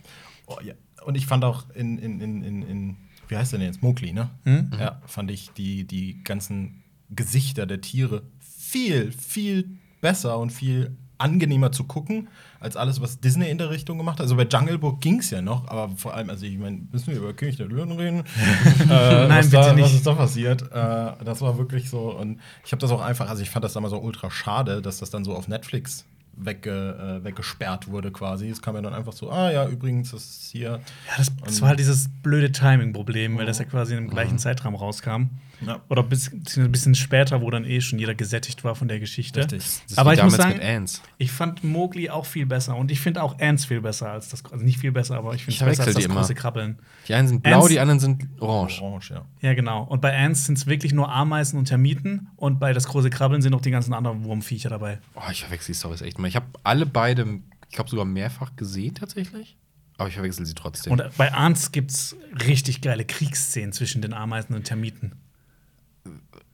Oh, 0.46 0.56
ja. 0.62 0.74
Und 1.06 1.14
ich 1.14 1.26
fand 1.26 1.44
auch 1.44 1.70
in, 1.74 1.98
in, 1.98 2.20
in, 2.20 2.42
in, 2.42 2.62
in 2.62 2.96
wie 3.28 3.36
heißt 3.36 3.52
der 3.52 3.60
denn 3.60 3.68
jetzt? 3.68 3.80
Mowgli, 3.80 4.12
ne? 4.12 4.30
Hm? 4.44 4.72
Ja, 4.78 5.00
fand 5.06 5.30
ich 5.30 5.50
die, 5.52 5.84
die 5.84 6.22
ganzen 6.24 6.82
Gesichter 7.10 7.64
der 7.64 7.80
Tiere 7.80 8.22
viel, 8.40 9.12
viel 9.12 9.78
besser 10.00 10.38
und 10.38 10.50
viel 10.50 10.96
angenehmer 11.18 11.70
zu 11.72 11.84
gucken, 11.84 12.28
als 12.60 12.76
alles, 12.76 13.00
was 13.00 13.20
Disney 13.20 13.48
in 13.48 13.58
der 13.58 13.70
Richtung 13.70 13.98
gemacht 13.98 14.18
hat. 14.18 14.24
Also 14.24 14.36
bei 14.36 14.44
Jungle 14.44 14.78
Book 14.78 15.00
ging 15.00 15.20
es 15.20 15.30
ja 15.30 15.40
noch, 15.40 15.68
aber 15.68 15.94
vor 15.96 16.12
allem, 16.12 16.28
also 16.28 16.44
ich 16.44 16.58
meine, 16.58 16.82
müssen 16.90 17.06
wir 17.06 17.18
über 17.18 17.32
König 17.32 17.56
der 17.56 17.66
Löwen 17.66 17.92
reden? 17.92 18.24
äh, 18.80 18.84
Nein, 18.86 19.30
was 19.30 19.50
bitte 19.50 19.62
da, 19.62 19.72
nicht. 19.72 19.84
Was 19.84 19.94
ist 19.94 20.06
da 20.06 20.14
passiert? 20.14 20.62
Äh, 20.62 21.24
das 21.24 21.40
war 21.40 21.56
wirklich 21.56 21.88
so. 21.88 22.12
Und 22.12 22.40
ich 22.64 22.72
habe 22.72 22.80
das 22.80 22.90
auch 22.90 23.00
einfach, 23.00 23.30
also 23.30 23.42
ich 23.42 23.50
fand 23.50 23.64
das 23.64 23.72
damals 23.72 23.92
so 23.92 23.98
ultra 23.98 24.30
schade, 24.30 24.82
dass 24.82 24.98
das 24.98 25.10
dann 25.10 25.24
so 25.24 25.34
auf 25.34 25.48
Netflix 25.48 26.04
wegge, 26.36 27.18
äh, 27.20 27.24
weggesperrt 27.24 27.88
wurde 27.88 28.10
quasi. 28.10 28.48
Es 28.48 28.60
kam 28.62 28.74
ja 28.74 28.82
dann 28.82 28.92
einfach 28.94 29.12
so, 29.12 29.30
ah 29.30 29.50
ja, 29.50 29.66
übrigens, 29.68 30.10
das 30.10 30.22
ist 30.24 30.50
hier. 30.52 30.68
Ja, 30.70 30.80
das, 31.16 31.32
das 31.44 31.60
war 31.62 31.70
halt 31.70 31.78
dieses 31.78 32.08
blöde 32.22 32.52
Timing-Problem, 32.52 33.36
weil 33.38 33.46
das 33.46 33.58
ja 33.58 33.64
quasi 33.64 33.94
in 33.94 34.00
dem 34.02 34.06
Mhm. 34.06 34.10
gleichen 34.10 34.38
Zeitraum 34.38 34.74
rauskam. 34.74 35.24
Ja. 35.64 35.80
Oder 35.88 36.02
bis, 36.02 36.30
ein 36.32 36.70
bisschen 36.72 36.94
später, 36.94 37.40
wo 37.40 37.50
dann 37.50 37.64
eh 37.64 37.80
schon 37.80 37.98
jeder 37.98 38.14
gesättigt 38.14 38.62
war 38.64 38.74
von 38.74 38.88
der 38.88 39.00
Geschichte. 39.00 39.40
Richtig. 39.40 39.64
Das 39.88 39.96
Aber 39.98 40.12
ich 40.12 40.22
muss 40.22 40.36
damals 40.36 40.60
sagen, 40.60 40.86
ich 41.18 41.32
fand 41.32 41.64
Mowgli 41.64 42.10
auch 42.10 42.26
viel 42.26 42.44
besser. 42.46 42.76
Und 42.76 42.90
ich 42.90 43.00
finde 43.00 43.22
auch 43.22 43.38
Ants 43.38 43.64
viel 43.64 43.80
besser 43.80 44.10
als 44.10 44.28
das. 44.28 44.44
Also 44.50 44.64
nicht 44.64 44.78
viel 44.78 44.92
besser, 44.92 45.16
aber 45.16 45.34
ich 45.34 45.44
finde 45.44 45.58
es 45.58 45.64
besser 45.64 45.84
als 45.86 45.94
das 45.94 46.04
immer. 46.04 46.16
große 46.16 46.34
Krabbeln. 46.34 46.78
Die 47.08 47.14
einen 47.14 47.28
sind 47.28 47.42
blau, 47.42 47.60
Ants- 47.60 47.68
die 47.68 47.80
anderen 47.80 48.00
sind 48.00 48.28
orange. 48.40 48.82
Orange, 48.82 49.10
ja. 49.14 49.24
Ja, 49.40 49.54
genau. 49.54 49.84
Und 49.84 50.00
bei 50.02 50.14
Ants 50.16 50.44
sind 50.44 50.58
es 50.58 50.66
wirklich 50.66 50.92
nur 50.92 51.10
Ameisen 51.10 51.58
und 51.58 51.66
Termiten. 51.66 52.28
Und 52.36 52.58
bei 52.58 52.72
das 52.72 52.86
große 52.88 53.08
Krabbeln 53.10 53.40
sind 53.40 53.52
noch 53.52 53.62
die 53.62 53.70
ganzen 53.70 53.94
anderen 53.94 54.24
Wurmviecher 54.24 54.68
dabei. 54.68 54.98
Oh, 55.14 55.22
ich 55.30 55.42
verwechsel 55.42 55.72
die 55.72 55.78
Storys 55.78 56.02
echt 56.02 56.18
mal. 56.18 56.28
Ich 56.28 56.36
habe 56.36 56.46
alle 56.64 56.84
beide, 56.86 57.40
ich 57.68 57.74
glaube 57.74 57.88
sogar 57.88 58.04
mehrfach 58.04 58.56
gesehen 58.56 58.94
tatsächlich. 58.94 59.56
Aber 59.98 60.08
ich 60.10 60.14
verwechsel 60.14 60.44
sie 60.44 60.54
trotzdem. 60.54 60.92
Und 60.92 61.02
bei 61.16 61.32
Ants 61.32 61.72
gibt 61.72 61.90
es 61.90 62.14
richtig 62.46 62.82
geile 62.82 63.06
Kriegsszenen 63.06 63.72
zwischen 63.72 64.02
den 64.02 64.12
Ameisen 64.12 64.54
und 64.54 64.64
Termiten. 64.64 65.14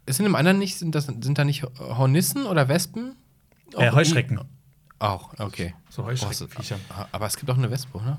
Ist 0.06 0.18
in 0.20 0.24
dem 0.24 0.34
anderen 0.34 0.58
nicht, 0.58 0.78
sind, 0.78 0.94
das, 0.94 1.06
sind 1.06 1.38
da 1.38 1.44
nicht 1.44 1.62
Hornissen 1.78 2.46
oder 2.46 2.68
Wespen? 2.68 3.14
Äh, 3.76 3.88
Auch 3.88 3.94
Heuschrecken. 3.96 4.38
in- 4.38 4.44
Auch, 4.98 5.32
okay. 5.38 5.74
So 5.90 6.04
Heuschreckenviecher. 6.04 6.76
so- 6.88 6.94
aber 7.12 7.26
es 7.26 7.36
gibt 7.36 7.50
auch 7.50 7.56
eine 7.58 7.70
Wespe, 7.70 7.96
oder? 7.98 8.18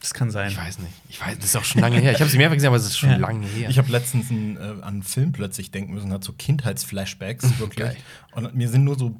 Das 0.00 0.12
kann 0.12 0.30
sein. 0.30 0.50
Ich 0.50 0.56
weiß 0.58 0.80
nicht. 0.80 0.92
Ich 1.08 1.18
weiß, 1.20 1.36
das 1.36 1.46
ist 1.46 1.56
auch 1.56 1.64
schon 1.64 1.80
lange 1.80 1.98
her. 1.98 2.12
Ich 2.12 2.20
habe 2.20 2.30
sie 2.30 2.36
mehrfach 2.36 2.54
gesehen, 2.56 2.68
aber 2.68 2.76
es 2.76 2.84
ist 2.84 2.98
schon 2.98 3.08
Ja. 3.10 3.16
lange 3.16 3.46
her. 3.46 3.70
Ich 3.70 3.78
habe 3.78 3.90
letztens 3.90 4.30
ein, 4.30 4.56
äh, 4.56 4.60
an 4.60 4.82
einen 4.82 5.02
Film 5.02 5.32
plötzlich 5.32 5.70
denken 5.70 5.94
müssen, 5.94 6.12
hat 6.12 6.22
so 6.24 6.32
Kindheitsflashbacks, 6.34 7.58
wirklich. 7.58 7.86
Geil. 7.86 7.96
Und 8.32 8.54
mir 8.54 8.68
sind 8.68 8.84
nur 8.84 8.98
so 8.98 9.16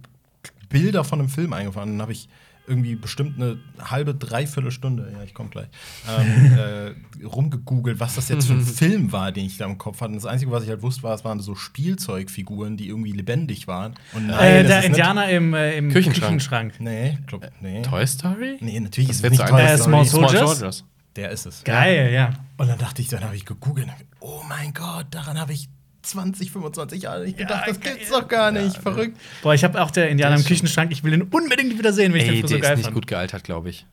Bilder 0.68 1.04
von 1.04 1.20
einem 1.20 1.28
Film 1.30 1.52
eingefallen. 1.54 1.92
Dann 1.92 2.02
habe 2.02 2.12
ich 2.12 2.28
irgendwie 2.66 2.96
bestimmt 2.96 3.40
eine 3.40 3.58
halbe, 3.78 4.14
dreiviertel 4.14 4.70
Stunde, 4.70 5.10
ja, 5.12 5.22
ich 5.22 5.34
komme 5.34 5.50
gleich, 5.50 5.68
ähm, 6.08 6.58
äh, 7.20 7.24
rumgegoogelt, 7.24 8.00
was 8.00 8.14
das 8.14 8.28
jetzt 8.28 8.46
für 8.46 8.54
ein 8.54 8.60
Film 8.64 9.12
war, 9.12 9.32
den 9.32 9.46
ich 9.46 9.58
da 9.58 9.66
im 9.66 9.78
Kopf 9.78 10.00
hatte. 10.00 10.12
Und 10.12 10.16
das 10.16 10.26
Einzige, 10.26 10.50
was 10.50 10.64
ich 10.64 10.70
halt 10.70 10.82
wusste, 10.82 11.02
war, 11.02 11.14
es 11.14 11.24
waren 11.24 11.40
so 11.40 11.54
Spielzeugfiguren, 11.54 12.76
die 12.76 12.88
irgendwie 12.88 13.12
lebendig 13.12 13.66
waren. 13.66 13.94
Und 14.12 14.28
nein, 14.28 14.64
äh, 14.64 14.64
der 14.64 14.84
Indianer 14.84 15.28
im, 15.28 15.54
äh, 15.54 15.76
im 15.76 15.90
Küchenschrank. 15.90 16.26
Küchenschrank. 16.26 16.74
Nee, 16.80 17.18
glaub, 17.26 17.46
nee. 17.60 17.82
Toy 17.82 18.06
Story? 18.06 18.56
Nee, 18.60 18.80
natürlich 18.80 19.08
Das 19.08 19.16
ist 19.18 19.24
es 19.24 19.30
nicht 19.30 19.46
Toy. 19.46 19.60
Äh, 19.60 19.76
Story. 19.76 20.06
Small 20.06 20.30
Soldiers? 20.30 20.84
Der 21.16 21.30
ist 21.30 21.46
es. 21.46 21.62
Geil, 21.62 22.12
ja. 22.12 22.32
Und 22.56 22.68
dann 22.68 22.78
dachte 22.78 23.00
ich, 23.00 23.08
dann 23.08 23.22
habe 23.22 23.36
ich 23.36 23.44
gegoogelt. 23.44 23.88
Oh 24.20 24.42
mein 24.48 24.74
Gott, 24.74 25.06
daran 25.10 25.38
habe 25.38 25.52
ich 25.52 25.68
20, 26.04 26.50
25 26.52 27.02
Jahre 27.02 27.24
nicht 27.24 27.38
gedacht. 27.38 27.64
das 27.66 27.80
gibt's 27.80 28.10
doch 28.10 28.28
gar 28.28 28.50
nicht. 28.50 28.76
Verrückt. 28.76 29.16
Boah, 29.42 29.54
ich 29.54 29.64
habe 29.64 29.82
auch 29.82 29.90
der 29.90 30.08
Indianer 30.10 30.30
Der 30.32 30.36
im 30.38 30.42
ist 30.42 30.48
Küchenschrank. 30.48 30.92
Ich 30.92 31.02
will 31.04 31.10
den 31.12 31.22
unbedingt 31.22 31.78
wieder 31.78 31.92
sehen, 31.92 32.12
wenn 32.12 32.20
ich 32.20 32.28
Ey, 32.28 32.32
den 32.34 32.40
der 32.42 32.48
so 32.48 32.54
ist 32.56 32.62
geil 32.62 32.76
nicht 32.76 32.84
fand. 32.84 32.94
gut 32.94 33.06
gealtert, 33.06 33.44
glaube 33.44 33.70
ich. 33.70 33.86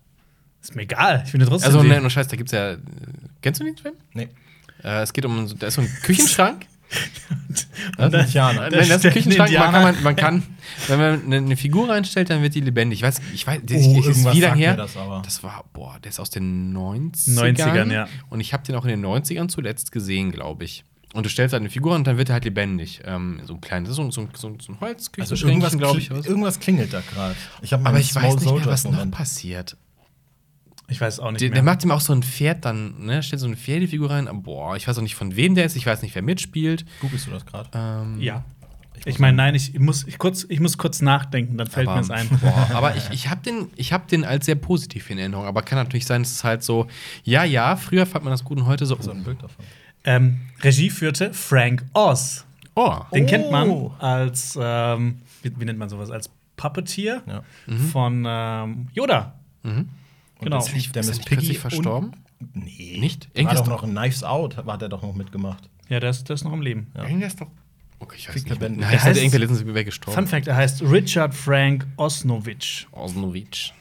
Ist 0.61 0.75
mir 0.75 0.83
egal. 0.83 1.23
Ich 1.25 1.33
will 1.33 1.39
den 1.39 1.49
trotzdem 1.49 1.67
Also, 1.67 1.79
sehen. 1.81 1.89
ne, 1.89 2.01
nur 2.01 2.09
Scheiß, 2.09 2.27
da 2.27 2.35
gibt's 2.35 2.51
ja. 2.51 2.71
äh, 2.73 2.77
Kennst 3.41 3.59
du 3.59 3.63
den 3.65 3.77
Film? 3.77 3.95
Nee. 4.13 4.29
Äh, 4.83 5.01
es 5.01 5.11
geht 5.13 5.25
um. 5.25 5.47
Da 5.57 5.67
ist 5.67 5.73
so 5.75 5.81
ein 5.81 5.89
Küchenschrank. 6.03 6.65
Und 7.97 8.13
dann- 8.13 8.25
Indianer. 8.25 8.69
Nein, 8.69 8.71
das 8.71 8.89
ist 8.89 9.05
ein 9.05 9.13
Küchenschrank. 9.13 9.51
Man 9.51 9.71
kann, 9.71 9.81
man, 9.83 10.03
man 10.03 10.15
kann, 10.15 10.43
wenn 10.87 10.99
man 10.99 11.23
eine, 11.25 11.37
eine 11.37 11.57
Figur 11.57 11.89
reinstellt, 11.89 12.29
dann 12.29 12.41
wird 12.41 12.53
die 12.53 12.59
lebendig. 12.61 12.99
Ich 12.99 13.03
weiß, 13.03 13.21
ich 13.33 13.47
weiß, 13.47 13.61
das 13.63 13.77
Oh, 13.77 13.99
ist 13.99 14.05
irgendwas 14.07 14.35
wieder 14.35 14.47
sagt 14.49 14.59
her. 14.59 14.71
mir 14.71 14.77
das 14.77 14.97
aber. 14.97 15.21
Das 15.23 15.41
war, 15.43 15.63
boah, 15.73 15.97
der 16.03 16.09
ist 16.09 16.19
aus 16.19 16.29
den 16.29 16.75
90ern. 16.75 17.55
90ern, 17.55 17.91
ja. 17.93 18.07
Und 18.29 18.39
ich 18.41 18.53
habe 18.53 18.63
den 18.63 18.75
auch 18.75 18.83
in 18.85 18.89
den 18.89 19.05
90ern 19.05 19.47
zuletzt 19.47 19.91
gesehen, 19.91 20.31
glaube 20.31 20.65
ich. 20.65 20.83
Und 21.13 21.25
du 21.25 21.29
stellst 21.29 21.51
halt 21.53 21.61
eine 21.61 21.69
Figur 21.69 21.93
und 21.95 22.07
dann 22.07 22.17
wird 22.17 22.29
er 22.29 22.33
halt 22.33 22.45
lebendig. 22.45 23.01
Ähm, 23.03 23.41
so 23.45 23.55
ein 23.55 23.61
kleines, 23.61 23.89
ist 23.89 23.95
so, 23.97 24.09
so, 24.11 24.27
so, 24.33 24.55
so 24.59 24.71
ein 24.71 24.79
Holz, 24.79 25.11
Also 25.19 25.35
irgendwas, 25.45 25.77
glaube 25.77 25.99
ich. 25.99 26.09
aus. 26.11 26.25
irgendwas 26.25 26.59
klingelt 26.59 26.93
da 26.93 27.01
gerade. 27.01 27.35
Ich 27.61 27.73
habe 27.73 27.85
Aber 27.85 27.99
ich 27.99 28.15
weiß 28.15 28.35
nicht 28.35 28.45
mehr, 28.45 28.65
was 28.65 28.85
noch 28.85 28.91
Moment. 28.91 29.11
passiert. 29.13 29.75
Ich 30.87 30.99
weiß 30.99 31.19
auch 31.19 31.31
nicht 31.31 31.41
Der, 31.41 31.49
mehr. 31.49 31.55
der 31.55 31.63
macht 31.63 31.83
ihm 31.83 31.91
auch 31.91 32.01
so 32.01 32.13
ein 32.13 32.23
Pferd 32.23 32.65
dann, 32.65 33.05
ne? 33.05 33.23
Stellt 33.23 33.39
so 33.39 33.47
eine 33.47 33.55
Pferdefigur 33.55 34.09
rein. 34.09 34.27
Aber 34.27 34.39
Boah, 34.39 34.75
ich 34.77 34.87
weiß 34.87 34.97
auch 34.97 35.01
nicht, 35.01 35.15
von 35.15 35.35
wem 35.35 35.55
der 35.55 35.65
ist. 35.65 35.75
Ich 35.75 35.85
weiß 35.85 36.01
nicht, 36.01 36.15
wer 36.15 36.21
mitspielt. 36.21 36.85
Googlest 37.01 37.27
du 37.27 37.31
das 37.31 37.45
gerade? 37.45 37.69
Ähm, 37.73 38.19
ja. 38.19 38.43
Ich 38.99 39.07
Ich 39.07 39.19
meine, 39.19 39.35
nein, 39.37 39.55
ich 39.55 39.77
muss, 39.79 40.05
ich, 40.05 40.17
kurz, 40.17 40.45
ich 40.47 40.59
muss 40.59 40.77
kurz 40.77 41.01
nachdenken, 41.01 41.57
dann 41.57 41.67
fällt 41.67 41.87
mir 41.87 41.99
es 41.99 42.09
ein. 42.11 42.27
Boah, 42.41 42.69
aber 42.73 42.95
ich, 42.97 43.09
ich 43.11 43.29
habe 43.29 43.41
den, 43.41 43.67
ich 43.75 43.93
hab 43.93 44.07
den 44.09 44.23
als 44.25 44.45
sehr 44.45 44.55
positiv 44.55 45.09
in 45.09 45.17
Erinnerung. 45.17 45.45
Aber 45.45 45.61
kann 45.61 45.77
natürlich 45.77 46.05
sein, 46.05 46.23
dass 46.23 46.31
es 46.33 46.43
halt 46.43 46.61
so, 46.61 46.87
ja, 47.23 47.43
ja, 47.45 47.75
früher 47.77 48.05
fand 48.05 48.25
man 48.25 48.31
das 48.31 48.43
gut 48.43 48.57
und 48.59 48.65
heute 48.65 48.85
so. 48.85 48.97
so 49.01 49.11
ein 49.11 49.23
Bild 49.23 49.41
davon. 49.41 49.65
Ähm, 50.03 50.39
Regie 50.61 50.89
führte 50.89 51.33
Frank 51.33 51.83
Oz. 51.93 52.45
Oh, 52.75 52.99
Den 53.13 53.25
Oh. 53.25 53.27
kennt 53.27 53.51
man 53.51 53.91
als, 53.99 54.57
ähm, 54.61 55.19
wie, 55.43 55.51
wie 55.59 55.65
nennt 55.65 55.77
man 55.79 55.89
sowas, 55.89 56.09
als 56.09 56.29
Puppeteer 56.57 57.21
Ja. 57.27 57.41
von 57.91 58.23
ähm, 58.27 58.87
Yoda. 58.93 59.33
Und 59.63 59.89
Genau. 60.39 60.57
das 60.57 60.71
lief 60.73 60.91
der 60.91 61.01
Ist 61.01 61.09
er 61.09 61.15
nicht 61.15 61.25
plötzlich 61.27 61.59
verstorben? 61.59 62.11
Nee. 62.53 62.97
Nicht? 62.99 63.29
War 63.29 63.35
Irgendwas 63.41 63.59
doch 63.59 63.65
doch- 63.67 63.81
noch 63.81 63.83
in 63.89 63.91
Knives 63.95 64.23
Out, 64.23 64.57
hat 64.57 64.81
er 64.81 64.89
doch 64.89 65.03
noch 65.03 65.13
mitgemacht. 65.13 65.69
Ja, 65.89 65.99
der 65.99 66.09
ist, 66.09 66.27
der 66.29 66.33
ist 66.35 66.43
noch 66.43 66.53
am 66.53 66.61
Leben. 66.61 66.87
Ja. 66.95 67.03
Irgendwer 67.03 67.27
ist 67.27 67.39
doch. 67.41 67.47
Okay, 67.99 68.15
ich 68.17 68.27
weiß 68.27 68.33
Kriegt 68.35 68.49
nicht. 68.49 68.61
der 68.61 68.69
Nein, 68.69 68.79
Der 68.79 68.93
ist 68.93 69.03
heißt- 69.05 69.15
irgendwer 69.17 69.39
letztens 69.39 69.65
weggestorben. 69.75 70.15
Fun 70.23 70.27
Fact: 70.27 70.47
Er 70.47 70.55
heißt 70.55 70.81
Richard 70.81 71.35
Frank 71.35 71.85
Osnovich. 71.97 72.87
Osnovic. 72.91 73.73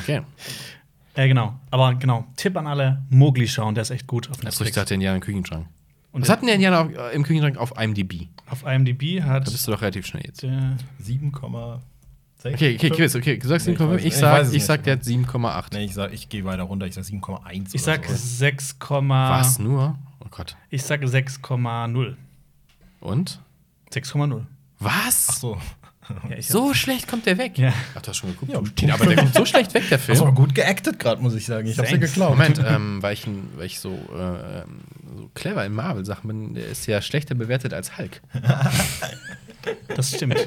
Okay. 0.00 0.22
Äh, 1.14 1.28
genau. 1.28 1.54
Aber 1.70 1.94
genau, 1.94 2.26
Tipp 2.36 2.56
an 2.56 2.66
alle: 2.66 3.02
Mowgli 3.10 3.46
schauen, 3.46 3.74
der 3.74 3.82
ist 3.82 3.90
echt 3.90 4.06
gut 4.06 4.26
auf 4.30 4.36
Achso, 4.38 4.40
ich 4.40 4.44
Netflix. 4.58 4.74
dachte 4.76 4.94
Indianer 4.94 5.16
im 5.16 5.22
Küchenschrank. 5.22 5.66
Und 6.12 6.22
Was 6.22 6.28
hat 6.28 6.40
denn 6.40 6.46
der 6.46 6.54
Indianer 6.56 6.80
auf, 6.82 6.92
äh, 6.92 7.14
im 7.14 7.22
Küchenschrank 7.22 7.56
auf 7.56 7.72
IMDb? 7.78 8.28
auf 8.48 8.64
IMDb 8.66 9.22
hat. 9.22 9.46
Da 9.46 9.50
bist 9.50 9.66
du 9.66 9.72
doch 9.72 9.80
relativ 9.82 10.06
schnell 10.06 10.22
jetzt. 10.26 10.42
der, 10.42 10.76
7,6. 11.02 11.80
Okay, 12.54 12.74
okay, 12.76 12.90
Quiz, 12.90 13.14
okay. 13.14 13.38
Du 13.38 13.46
sagst 13.48 13.66
Nee, 13.66 13.72
ich 13.74 13.78
7,5. 13.78 13.88
weiß- 13.94 13.98
Ich 13.98 14.04
ich 14.06 14.16
sag, 14.16 14.46
ich 14.46 14.52
nicht. 14.52 14.64
sag, 14.66 14.82
der 14.82 14.92
hat 14.94 15.04
7,8. 15.04 15.72
Nee, 15.72 15.84
ich 15.84 15.94
sag, 15.94 16.12
ich 16.12 16.28
gehe 16.28 16.44
weiter 16.44 16.64
runter, 16.64 16.86
ich 16.86 16.94
sag 16.94 17.04
7,1. 17.04 17.74
ich 17.74 17.82
sag 17.82 18.04
sowas. 18.04 18.38
6, 18.38 18.76
Was 18.80 19.58
nur? 19.58 19.96
Oh 20.20 20.26
Gott. 20.30 20.56
ich 20.70 20.82
sag 20.82 21.02
6,0. 21.02 22.16
Und? 23.00 23.40
6,0. 23.92 24.44
Was? 24.80 25.26
Ach 25.30 25.34
so. 25.36 25.58
Ja, 26.28 26.42
So 26.42 26.74
schlecht 26.74 27.06
kommt 27.08 27.26
der 27.26 27.38
weg. 27.38 27.56
Ja. 27.58 27.72
Ach, 27.94 28.02
du 28.02 28.08
hast 28.08 28.16
schon 28.16 28.30
geguckt. 28.30 28.52
Ja, 28.52 28.60
du 28.60 28.68
Tine, 28.70 28.94
aber 28.94 29.06
der 29.06 29.16
kommt 29.16 29.34
so 29.34 29.44
schlecht 29.46 29.72
weg, 29.74 29.88
der 29.88 29.98
Das 29.98 30.08
war 30.08 30.16
Film. 30.16 30.34
gut 30.34 30.54
geactet 30.54 30.98
gerade, 30.98 31.22
muss 31.22 31.34
ich 31.34 31.46
sagen. 31.46 31.66
Ich 31.68 31.78
hab's 31.78 31.88
dir 31.90 31.96
Thanks. 31.98 32.12
geklaut. 32.14 32.30
Moment, 32.30 32.58
ähm, 32.66 33.02
weil, 33.02 33.14
ich, 33.14 33.26
weil 33.56 33.66
ich 33.66 33.78
so, 33.80 33.90
äh, 33.94 34.64
so 35.16 35.30
clever 35.34 35.64
in 35.64 35.72
Marvel-Sachen 35.72 36.26
bin, 36.28 36.54
der 36.54 36.66
ist 36.66 36.86
ja 36.86 37.00
schlechter 37.00 37.34
bewertet 37.34 37.72
als 37.74 37.96
Hulk. 37.98 38.20
Das 39.94 40.10
stimmt. 40.12 40.44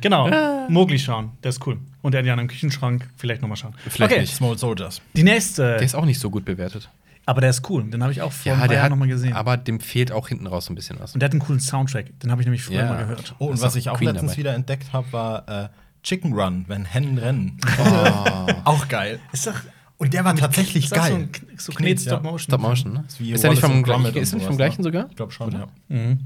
genau, 0.00 0.68
Mowgli 0.68 0.98
schauen, 0.98 1.30
der 1.42 1.50
ist 1.50 1.64
cool. 1.66 1.78
Und 2.02 2.12
der 2.12 2.20
Indianer 2.20 2.42
im 2.42 2.48
Küchenschrank, 2.48 3.08
vielleicht 3.16 3.42
nochmal 3.42 3.56
schauen. 3.56 3.74
Vielleicht 3.88 4.12
okay, 4.12 4.20
nicht. 4.22 4.34
Small 4.34 4.58
Soldiers. 4.58 5.00
die 5.14 5.22
nächste. 5.22 5.62
Der 5.62 5.82
ist 5.82 5.94
auch 5.94 6.04
nicht 6.04 6.18
so 6.18 6.30
gut 6.30 6.44
bewertet. 6.44 6.88
Aber 7.26 7.40
der 7.40 7.50
ist 7.50 7.68
cool, 7.70 7.84
den 7.84 8.02
habe 8.02 8.12
ich 8.12 8.22
auch 8.22 8.32
vor 8.32 8.52
ein 8.52 8.54
Ja, 8.56 8.58
paar 8.60 8.68
der 8.68 8.76
Jahren 8.76 8.84
hat, 8.84 8.90
nochmal 8.90 9.08
gesehen. 9.08 9.32
aber 9.32 9.56
dem 9.56 9.80
fehlt 9.80 10.12
auch 10.12 10.28
hinten 10.28 10.46
raus 10.46 10.66
so 10.66 10.72
ein 10.72 10.76
bisschen 10.76 10.98
was. 11.00 11.14
Und 11.14 11.20
der 11.20 11.28
hat 11.28 11.32
einen 11.32 11.40
coolen 11.42 11.60
Soundtrack, 11.60 12.18
den 12.20 12.30
habe 12.30 12.42
ich 12.42 12.46
nämlich 12.46 12.62
früher 12.62 12.80
Ja. 12.80 12.88
mal 12.88 12.98
gehört. 12.98 13.34
Oh, 13.38 13.46
und 13.46 13.60
was 13.60 13.76
ich 13.76 13.88
auch 13.88 13.98
Queen 13.98 14.08
letztens 14.08 14.32
dabei. 14.32 14.38
wieder 14.40 14.54
entdeckt 14.54 14.92
habe, 14.92 15.12
war 15.12 15.48
äh, 15.48 15.68
Chicken 16.02 16.32
Run, 16.34 16.64
wenn 16.68 16.84
Hennen 16.84 17.16
rennen. 17.18 17.58
auch 18.64 18.88
geil. 18.88 19.20
Ist 19.32 19.46
doch 19.46 19.54
Und 19.96 20.12
der 20.12 20.24
war 20.24 20.34
tatsächlich 20.36 20.84
ist 20.84 20.92
das 20.92 20.98
geil. 20.98 21.10
So, 21.10 21.16
ein, 21.16 21.58
so 21.58 21.72
Knet 21.72 22.00
Stop 22.00 22.22
Motion. 22.22 22.38
Stop 22.40 22.60
Motion, 22.60 22.92
ne? 22.92 23.04
Ist 23.08 23.20
wie 23.20 23.32
Ist 23.32 23.42
der 23.44 23.50
nicht 23.50 23.60
vom, 23.60 23.82
gleichen, 23.82 24.16
ist 24.16 24.34
nicht 24.34 24.46
vom 24.46 24.56
gleichen 24.56 24.80
ne? 24.82 24.84
sogar? 24.84 25.06
Ich 25.10 25.16
glaube 25.16 25.32
schon, 25.32 25.52
ja. 25.52 25.66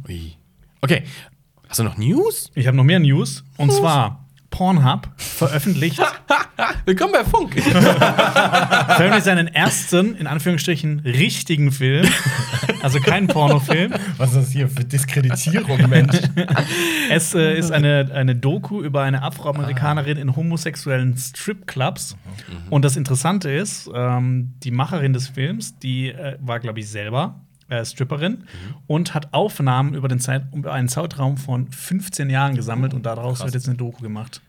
Ui. 0.08 0.36
Okay. 0.80 1.04
Hast 1.68 1.78
du 1.80 1.84
noch 1.84 1.96
News? 1.98 2.50
Ich 2.54 2.66
habe 2.66 2.76
noch 2.76 2.84
mehr 2.84 2.98
News. 2.98 3.44
Und 3.58 3.70
zwar 3.72 4.24
Pornhub 4.58 5.08
veröffentlicht, 5.16 6.02
Willkommen 6.84 7.12
bei 7.12 7.22
Funk. 7.22 7.54
veröffentlicht 7.54 9.22
seinen 9.22 9.46
ersten, 9.46 10.16
in 10.16 10.26
Anführungsstrichen, 10.26 10.98
richtigen 10.98 11.70
Film. 11.70 12.08
Also 12.82 12.98
keinen 12.98 13.28
Pornofilm. 13.28 13.94
Was 14.16 14.30
ist 14.30 14.36
das 14.36 14.50
hier 14.50 14.68
für 14.68 14.84
Diskreditierung, 14.84 15.88
Mensch? 15.88 16.16
Es 17.08 17.36
äh, 17.36 17.56
ist 17.56 17.70
eine, 17.70 18.10
eine 18.12 18.34
Doku 18.34 18.82
über 18.82 19.02
eine 19.02 19.22
Afroamerikanerin 19.22 20.18
in 20.18 20.34
homosexuellen 20.34 21.16
Stripclubs. 21.16 22.16
Und 22.68 22.84
das 22.84 22.96
Interessante 22.96 23.52
ist, 23.52 23.88
ähm, 23.94 24.54
die 24.64 24.72
Macherin 24.72 25.12
des 25.12 25.28
Films, 25.28 25.78
die 25.78 26.08
äh, 26.08 26.36
war, 26.40 26.58
glaube 26.58 26.80
ich, 26.80 26.90
selber 26.90 27.42
äh, 27.68 27.84
Stripperin 27.84 28.42
und 28.88 29.14
hat 29.14 29.32
Aufnahmen 29.32 29.94
über, 29.94 30.08
den 30.08 30.18
Zeit, 30.18 30.46
über 30.52 30.72
einen 30.72 30.88
Zeitraum 30.88 31.36
von 31.36 31.70
15 31.70 32.28
Jahren 32.28 32.56
gesammelt 32.56 32.92
und 32.92 33.06
daraus 33.06 33.44
wird 33.44 33.54
jetzt 33.54 33.68
eine 33.68 33.76
Doku 33.76 34.02
gemacht. 34.02 34.42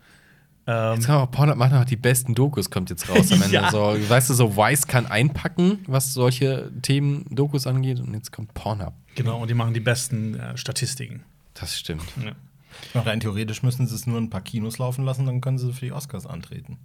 Ähm, 0.67 0.95
Jetzt 0.95 1.09
auch 1.09 1.29
Pornhub 1.31 1.57
macht 1.57 1.71
noch 1.71 1.85
die 1.85 1.95
besten 1.95 2.35
Dokus, 2.35 2.69
kommt 2.69 2.89
jetzt 2.89 3.09
raus 3.09 3.31
am 3.31 3.41
Ende. 3.41 3.55
Ja. 3.55 3.71
So, 3.71 3.95
weißt 4.09 4.29
du, 4.29 4.33
so 4.33 4.55
Vice 4.55 4.85
kann 4.87 5.07
einpacken, 5.07 5.79
was 5.87 6.13
solche 6.13 6.71
Themen 6.81 7.25
Dokus 7.29 7.65
angeht, 7.67 7.99
und 7.99 8.13
jetzt 8.13 8.31
kommt 8.31 8.53
Pornhub. 8.53 8.93
genau, 9.15 9.41
und 9.41 9.49
die 9.49 9.53
machen 9.55 9.73
die 9.73 9.79
besten 9.79 10.35
äh, 10.39 10.57
Statistiken. 10.57 11.23
Das 11.55 11.77
stimmt. 11.77 12.03
Ja. 12.23 13.01
Rein 13.01 13.19
theoretisch 13.19 13.63
müssen 13.63 13.87
sie 13.87 13.95
es 13.95 14.05
nur 14.07 14.17
in 14.17 14.25
ein 14.25 14.29
paar 14.29 14.41
Kinos 14.41 14.77
laufen 14.77 15.03
lassen, 15.03 15.25
dann 15.25 15.41
können 15.41 15.57
sie 15.57 15.73
für 15.73 15.85
die 15.85 15.91
Oscars 15.91 16.25
antreten. 16.25 16.77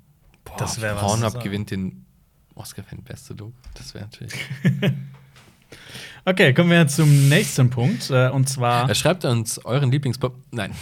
Boah, 0.45 0.57
Das 0.57 0.81
wär 0.81 0.95
was 0.97 1.03
Pornhub 1.03 1.43
gewinnt 1.43 1.71
den 1.71 2.05
Oscar 2.55 2.83
für 2.85 2.95
den 2.97 3.05
beste 3.05 3.35
Doku. 3.35 3.53
Das 3.75 3.95
wäre 3.95 4.05
natürlich. 4.05 4.33
Okay, 6.27 6.55
kommen 6.55 6.71
wir 6.71 6.87
zum 6.89 7.29
nächsten 7.29 7.69
Punkt. 7.69 8.09
Äh, 8.11 8.31
und 8.31 8.49
zwar, 8.49 8.89
Er 8.89 8.95
schreibt 8.95 9.27
uns 9.27 9.59
euren 9.67 9.91
Lieblingspop. 9.91 10.35
Nein. 10.53 10.73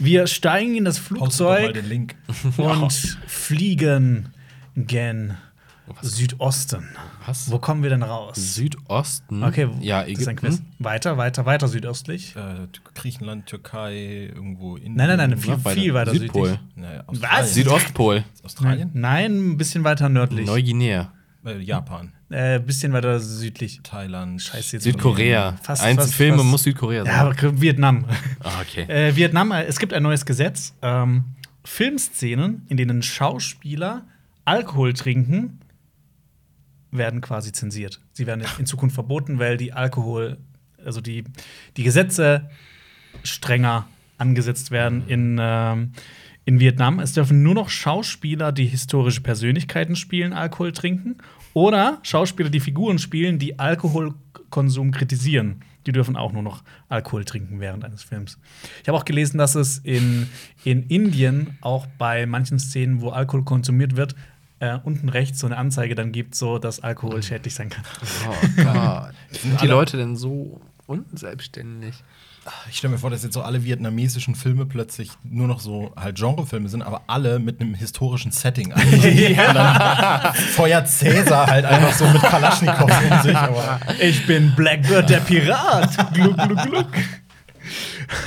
Wir 0.00 0.26
steigen 0.26 0.76
in 0.76 0.84
das 0.84 0.98
Flugzeug 0.98 1.74
den 1.74 1.88
Link. 1.88 2.16
und 2.56 2.92
fliegen 3.26 4.30
gen 4.76 5.36
Südosten. 6.02 6.88
Was? 7.26 7.50
Wo 7.50 7.58
kommen 7.58 7.82
wir 7.82 7.90
denn 7.90 8.02
raus? 8.02 8.36
Südosten. 8.36 9.42
Okay, 9.42 9.68
ja, 9.80 10.02
das 10.04 10.20
ist 10.20 10.28
ein 10.28 10.36
Quiz. 10.36 10.54
Ägypten. 10.54 10.84
Weiter, 10.84 11.16
weiter, 11.16 11.46
weiter 11.46 11.68
südöstlich. 11.68 12.34
Äh, 12.36 12.66
Griechenland, 12.94 13.46
Türkei, 13.46 14.30
irgendwo 14.34 14.76
in. 14.76 14.94
Nein, 14.94 15.08
nein, 15.08 15.30
nein, 15.30 15.38
viel, 15.38 15.56
Noch 15.56 15.70
viel 15.70 15.94
weiter 15.94 16.12
Südpol. 16.12 16.48
südlich. 16.48 16.66
Naja, 16.76 17.04
Was? 17.08 17.54
Südostpol. 17.54 18.24
Australien? 18.44 18.90
Nein, 18.94 19.52
ein 19.52 19.56
bisschen 19.56 19.84
weiter 19.84 20.08
nördlich. 20.08 20.46
Neuguinea. 20.46 21.12
Äh, 21.44 21.58
Japan, 21.60 22.12
Äh, 22.28 22.60
bisschen 22.60 22.92
weiter 22.92 23.18
südlich. 23.18 23.80
Thailand. 23.82 24.40
Scheiße, 24.42 24.76
jetzt 24.76 24.82
Südkorea. 24.84 25.56
Fast- 25.62 25.82
Eins 25.82 25.96
fast- 26.02 26.14
Filme 26.14 26.38
fast- 26.38 26.48
muss 26.48 26.62
Südkorea 26.64 27.04
sein. 27.04 27.14
Ja, 27.14 27.20
aber 27.22 27.60
Vietnam. 27.60 28.04
Ah, 28.40 28.60
okay. 28.60 28.82
Äh, 28.82 29.16
Vietnam, 29.16 29.50
äh, 29.52 29.64
es 29.64 29.78
gibt 29.78 29.92
ein 29.94 30.02
neues 30.02 30.26
Gesetz. 30.26 30.74
Ähm, 30.82 31.24
Filmszenen, 31.64 32.62
in 32.68 32.76
denen 32.76 33.02
Schauspieler 33.02 34.06
Alkohol 34.44 34.92
trinken, 34.92 35.60
werden 36.90 37.20
quasi 37.20 37.52
zensiert. 37.52 38.00
Sie 38.12 38.26
werden 38.26 38.44
in 38.58 38.66
Zukunft 38.66 38.94
verboten, 38.94 39.38
weil 39.38 39.56
die 39.56 39.72
Alkohol, 39.72 40.38
also 40.84 41.00
die, 41.00 41.24
die 41.76 41.84
Gesetze 41.84 42.50
strenger 43.22 43.86
angesetzt 44.18 44.70
werden 44.70 45.04
in, 45.08 45.38
ähm, 45.40 45.92
in 46.50 46.58
Vietnam. 46.58 46.98
Es 46.98 47.12
dürfen 47.12 47.44
nur 47.44 47.54
noch 47.54 47.68
Schauspieler, 47.68 48.50
die 48.50 48.66
historische 48.66 49.20
Persönlichkeiten 49.20 49.94
spielen, 49.94 50.32
Alkohol 50.32 50.72
trinken. 50.72 51.18
Oder 51.54 52.00
Schauspieler, 52.02 52.50
die 52.50 52.58
Figuren 52.58 52.98
spielen, 52.98 53.38
die 53.38 53.60
Alkoholkonsum 53.60 54.90
kritisieren. 54.90 55.62
Die 55.86 55.92
dürfen 55.92 56.16
auch 56.16 56.32
nur 56.32 56.42
noch 56.42 56.64
Alkohol 56.88 57.24
trinken 57.24 57.60
während 57.60 57.84
eines 57.84 58.02
Films. 58.02 58.36
Ich 58.82 58.88
habe 58.88 58.98
auch 58.98 59.04
gelesen, 59.04 59.38
dass 59.38 59.54
es 59.54 59.78
in, 59.78 60.28
in 60.64 60.82
Indien 60.88 61.56
auch 61.60 61.86
bei 61.98 62.26
manchen 62.26 62.58
Szenen, 62.58 63.00
wo 63.00 63.10
Alkohol 63.10 63.44
konsumiert 63.44 63.94
wird, 63.94 64.16
äh, 64.58 64.76
unten 64.82 65.08
rechts 65.08 65.38
so 65.38 65.46
eine 65.46 65.56
Anzeige 65.56 65.94
dann 65.94 66.10
gibt, 66.10 66.34
so 66.34 66.58
dass 66.58 66.80
Alkohol 66.80 67.22
schädlich 67.22 67.54
sein 67.54 67.68
kann. 67.68 67.84
Oh 68.28 68.62
Gott. 68.62 69.14
Sind 69.40 69.62
die 69.62 69.68
Leute 69.68 69.96
denn 69.96 70.16
so 70.16 70.60
unselbstständig? 70.86 72.02
Ich 72.70 72.78
stelle 72.78 72.92
mir 72.92 72.98
vor, 72.98 73.10
dass 73.10 73.22
jetzt 73.22 73.34
so 73.34 73.42
alle 73.42 73.64
vietnamesischen 73.64 74.34
Filme 74.34 74.64
plötzlich 74.64 75.10
nur 75.22 75.46
noch 75.46 75.60
so 75.60 75.92
halt 75.96 76.16
Genrefilme 76.16 76.68
sind, 76.68 76.82
aber 76.82 77.02
alle 77.06 77.38
mit 77.38 77.60
einem 77.60 77.74
historischen 77.74 78.32
Setting. 78.32 78.70
dann 79.54 80.34
feuert 80.34 80.88
Cäsar 80.88 81.46
halt 81.48 81.64
einfach 81.64 81.92
so 81.92 82.06
mit 82.06 82.22
Kalaschnikows 82.22 82.92
um 83.10 83.22
sich. 83.22 83.36
Aber 83.36 83.80
Ich 84.00 84.26
bin 84.26 84.54
Blackbird, 84.56 85.10
der 85.10 85.20
Pirat. 85.20 86.14
gluck, 86.14 86.36
gluck, 86.36 86.62
gluck. 86.62 86.88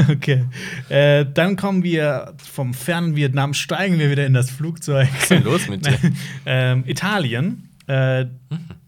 Okay. 0.10 0.46
Äh, 0.90 1.26
dann 1.34 1.56
kommen 1.56 1.84
wir 1.84 2.34
vom 2.38 2.74
fernen 2.74 3.16
Vietnam, 3.16 3.54
steigen 3.54 4.00
wir 4.00 4.10
wieder 4.10 4.26
in 4.26 4.34
das 4.34 4.50
Flugzeug. 4.50 5.10
Was 5.12 5.24
ist 5.24 5.32
denn 5.32 5.44
los 5.44 5.68
mit 5.68 5.86
dir? 5.86 5.98
ähm, 6.46 6.84
Italien, 6.86 7.70
äh, 7.88 8.26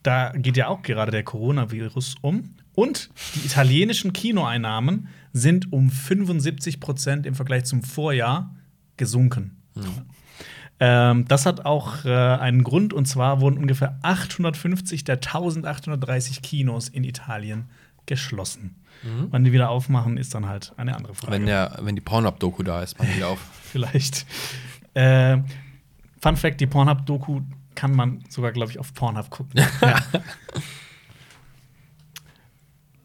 da 0.04 0.32
geht 0.36 0.58
ja 0.58 0.68
auch 0.68 0.82
gerade 0.84 1.12
der 1.12 1.24
Coronavirus 1.24 2.16
um. 2.22 2.55
Und 2.76 3.10
die 3.36 3.46
italienischen 3.46 4.14
Kinoeinnahmen 4.14 5.08
sind 5.34 5.72
um 5.72 5.90
75 5.90 6.80
Prozent 6.80 7.26
im 7.26 7.36
Vergleich 7.36 7.66
zum 7.66 7.84
Vorjahr 7.84 8.54
gesunken. 8.98 9.64
Ähm, 10.80 11.26
das 11.28 11.46
hat 11.46 11.66
auch 11.66 12.04
äh, 12.06 12.10
einen 12.10 12.64
Grund, 12.64 12.94
und 12.94 13.06
zwar 13.06 13.40
wurden 13.42 13.58
ungefähr 13.58 13.98
850 14.02 15.06
der 15.06 15.16
1830 15.16 16.42
Kinos 16.42 16.90
in 16.90 17.04
Italien 17.04 17.70
geschlossen. 18.06 18.76
Wann 19.30 19.44
die 19.44 19.52
wieder 19.52 19.70
aufmachen, 19.70 20.18
ist 20.18 20.34
dann 20.34 20.48
halt 20.48 20.74
eine 20.78 20.96
andere 20.96 21.14
Frage. 21.14 21.34
Wenn, 21.34 21.46
der, 21.46 21.78
wenn 21.82 21.96
die 21.96 22.02
Pornhub-Doku 22.02 22.64
da 22.64 22.82
ist, 22.82 22.98
machen 22.98 23.12
die 23.16 23.24
auf. 23.24 23.40
Vielleicht. 23.62 24.26
Äh, 24.94 25.38
Fun 26.22 26.38
Fact: 26.38 26.60
Die 26.60 26.66
Pornhub-Doku 26.66 27.42
kann 27.76 27.92
man 27.92 28.24
sogar, 28.30 28.52
glaube 28.52 28.72
ich, 28.72 28.80
auf 28.80 28.94
Pornhub 28.94 29.30
gucken. 29.30 29.62
ja. 29.82 30.00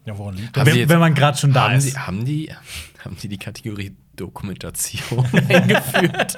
ja, 0.05 0.17
woran 0.17 0.35
liegt 0.35 0.55
das? 0.57 0.65
Wenn, 0.65 0.75
jetzt- 0.75 0.89
wenn 0.89 0.99
man 0.99 1.13
gerade 1.13 1.37
schon 1.37 1.53
da 1.53 1.69
haben, 1.69 1.75
ist. 1.75 1.87
die, 1.93 1.97
haben, 1.99 2.25
die, 2.25 2.51
haben 3.03 3.17
die 3.21 3.27
die 3.27 3.37
Kategorie 3.37 3.95
Dokumentation 4.15 5.25
eingeführt? 5.49 6.37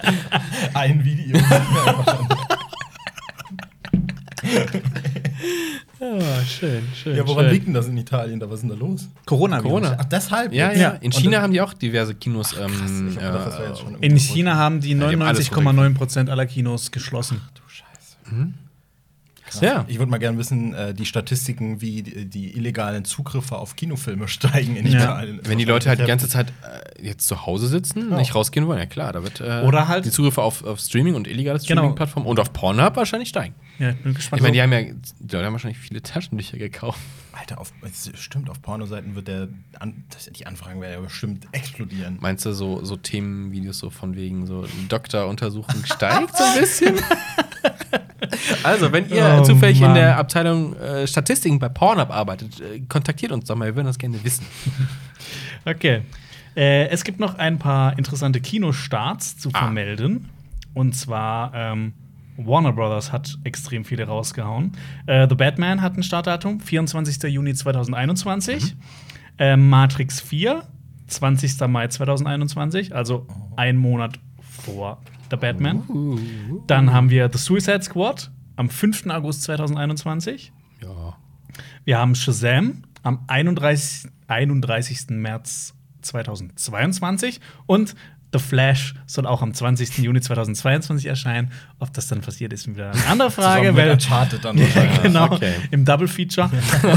Ein 0.74 1.04
Video. 1.04 1.38
Ja, 6.00 6.44
schön, 6.46 6.84
schön. 6.96 7.16
ja, 7.16 7.28
woran 7.28 7.48
liegt 7.50 7.68
denn 7.68 7.74
das 7.74 7.88
in 7.88 7.98
Italien? 7.98 8.40
Da 8.40 8.48
was 8.50 8.56
ist 8.56 8.62
denn 8.62 8.70
da 8.70 8.76
los? 8.76 9.08
Corona. 9.26 9.62
Corona. 9.62 9.98
Ach, 10.00 10.06
deshalb? 10.06 10.52
Ja, 10.54 10.70
jetzt? 10.70 10.80
ja. 10.82 10.90
In 10.92 11.06
Und 11.06 11.16
China 11.16 11.42
haben 11.42 11.54
die 11.54 11.62
auch 11.62 11.74
diverse 11.74 12.14
Kinos. 12.16 12.54
Ähm, 12.60 13.10
Ich 13.10 13.18
hab 13.24 13.34
gedacht, 13.34 13.60
äh, 14.02 14.06
In 14.06 14.18
China 14.20 14.56
haben 14.56 14.82
die 14.82 14.94
die 14.96 15.02
haben 15.02 15.22
alles 15.22 15.50
99,9 15.52 15.94
Prozent 15.96 16.30
aller 16.30 16.46
Kinos 16.46 16.92
geschlossen. 16.92 17.42
Du 17.56 17.62
Scheiße. 17.68 18.18
Ja. 19.62 19.86
Ich 19.88 20.00
würde 20.00 20.10
mal 20.12 20.18
gerne 20.18 20.38
wissen, 20.38 20.74
äh, 20.74 20.94
die 20.94 21.06
Statistiken, 21.06 21.82
wie 21.82 22.02
die, 22.04 22.26
die 22.26 22.56
illegalen 22.58 23.06
Zugriffe 23.06 23.58
auf 23.58 23.76
Kinofilme 23.76 24.28
steigen 24.28 24.76
in 24.76 24.88
Ja. 24.88 25.00
Italien. 25.04 25.40
Wenn 25.44 25.58
die 25.58 25.66
Leute 25.66 25.90
halt 25.90 26.00
die 26.00 26.06
ganze 26.06 26.28
Zeit 26.28 26.48
äh, 26.98 27.04
jetzt 27.06 27.28
zu 27.28 27.46
Hause 27.46 27.68
sitzen, 27.68 28.10
Ja. 28.12 28.18
nicht 28.18 28.36
rausgehen 28.36 28.68
wollen, 28.68 28.80
ja 28.80 28.86
klar, 28.86 29.14
da 29.14 29.24
wird 29.24 29.42
äh, 29.42 29.62
Oder 29.66 29.88
halt- 29.88 30.06
die 30.06 30.12
Zugriffe 30.12 30.42
auf, 30.42 30.64
auf 30.64 30.80
Streaming 30.80 31.16
und 31.16 31.28
illegale 31.28 31.60
Genau. 31.60 31.66
Streaming-Plattformen 31.82 32.26
und 32.28 32.40
auf 32.40 32.54
Pornhub 32.54 32.96
wahrscheinlich 32.96 33.30
steigen. 33.30 33.56
Ja, 33.80 33.90
ich 33.90 33.98
bin 33.98 34.14
gespannt. 34.14 34.40
Ich 34.40 34.44
meine, 34.44 34.54
die 34.54 34.62
haben 34.62 34.72
ja 34.72 34.82
die 34.82 35.34
Leute 35.36 35.46
haben 35.46 35.54
wahrscheinlich 35.54 35.80
viele 35.80 36.02
Taschentücher 36.02 36.58
gekauft. 36.58 37.00
Alter, 37.32 37.60
auf, 37.60 37.74
stimmt, 38.16 38.50
auf 38.50 38.62
Pornoseiten 38.62 39.16
wird 39.16 39.28
der, 39.28 39.48
an, 39.80 40.04
das, 40.12 40.26
die 40.32 40.46
Anfragen 40.46 40.80
werden 40.82 40.94
ja 40.94 41.00
bestimmt 41.00 41.48
explodieren. 41.52 42.18
Meinst 42.22 42.46
du 42.46 42.54
so, 42.54 42.86
so 42.86 42.96
Themenvideos 42.96 43.80
so 43.80 43.90
von 43.90 44.16
wegen 44.16 44.46
so 44.46 44.68
Doktoruntersuchung 44.90 45.84
steigt 45.86 46.38
so 46.38 46.44
ein 46.44 46.60
bisschen? 46.60 46.96
also, 48.64 48.92
wenn 48.92 49.10
ihr 49.10 49.40
Oh, 49.40 49.44
zufällig 49.44 49.78
in 49.78 49.88
Mann. 49.88 49.96
der 49.96 50.18
Abteilung 50.18 50.76
äh, 50.78 51.08
Statistiken 51.08 51.60
bei 51.60 51.70
Pornhub 51.70 52.10
arbeitet, 52.12 52.60
äh, 52.62 52.80
kontaktiert 52.88 53.32
uns 53.32 53.46
doch 53.46 53.56
mal, 53.56 53.66
wir 53.66 53.76
würden 53.76 53.88
das 53.88 53.98
gerne 53.98 54.24
wissen. 54.24 54.46
okay. 55.66 56.02
Äh, 56.56 56.88
es 56.90 57.04
gibt 57.04 57.20
noch 57.20 57.36
ein 57.40 57.58
paar 57.58 57.98
interessante 57.98 58.40
Kinostarts 58.40 59.38
zu 59.40 59.50
Ah. 59.54 59.60
vermelden. 59.60 60.30
Und 60.76 60.96
zwar 60.96 61.52
ähm, 61.56 61.94
Warner 62.38 62.74
Brothers 62.74 63.12
hat 63.12 63.38
extrem 63.44 63.86
viele 63.86 64.06
rausgehauen. 64.06 64.72
Äh, 65.06 65.28
The 65.28 65.36
Batman 65.36 65.82
hat 65.82 65.98
ein 65.98 66.04
Startdatum, 66.04 66.60
24. 66.60 67.32
Juni 67.32 67.54
2021. 67.54 68.76
Äh, 69.38 69.58
Matrix 69.58 70.22
4, 70.22 70.64
20. 71.08 71.68
Mai 71.68 71.88
2021, 71.88 72.96
also 72.96 73.28
ein 73.56 73.78
Monat 73.78 74.20
vor 74.42 75.02
The 75.30 75.38
Batman. 75.38 75.84
Dann 76.68 76.94
haben 76.94 77.10
wir 77.10 77.30
The 77.32 77.38
Suicide 77.38 77.82
Squad 77.84 78.32
am 78.56 78.70
5. 78.70 79.08
August 79.08 79.44
2021. 79.44 80.52
Ja. 80.82 81.18
Wir 81.86 81.98
haben 81.98 82.16
Shazam 82.16 82.84
am 83.04 83.24
31. 83.28 84.12
31. 84.28 85.10
März 85.10 85.76
2022 86.02 87.40
und 87.66 87.96
The 88.34 88.40
Flash 88.40 88.96
soll 89.06 89.26
auch 89.28 89.42
am 89.42 89.54
20. 89.54 90.00
Juni 90.00 90.20
2022 90.20 91.06
erscheinen. 91.06 91.52
Ob 91.80 91.94
das 91.94 92.08
dann 92.08 92.22
passiert, 92.22 92.52
ist 92.52 92.68
wieder 92.68 92.92
eine 92.92 93.06
andere 93.08 93.32
Frage. 93.40 93.76
Weil- 93.76 93.92
Uncharted 93.92 94.44
dann. 94.44 94.58
ja, 94.58 94.66
genau, 95.04 95.32
okay. 95.32 95.54
im 95.72 95.86
Double 95.86 96.08
Feature. 96.08 96.50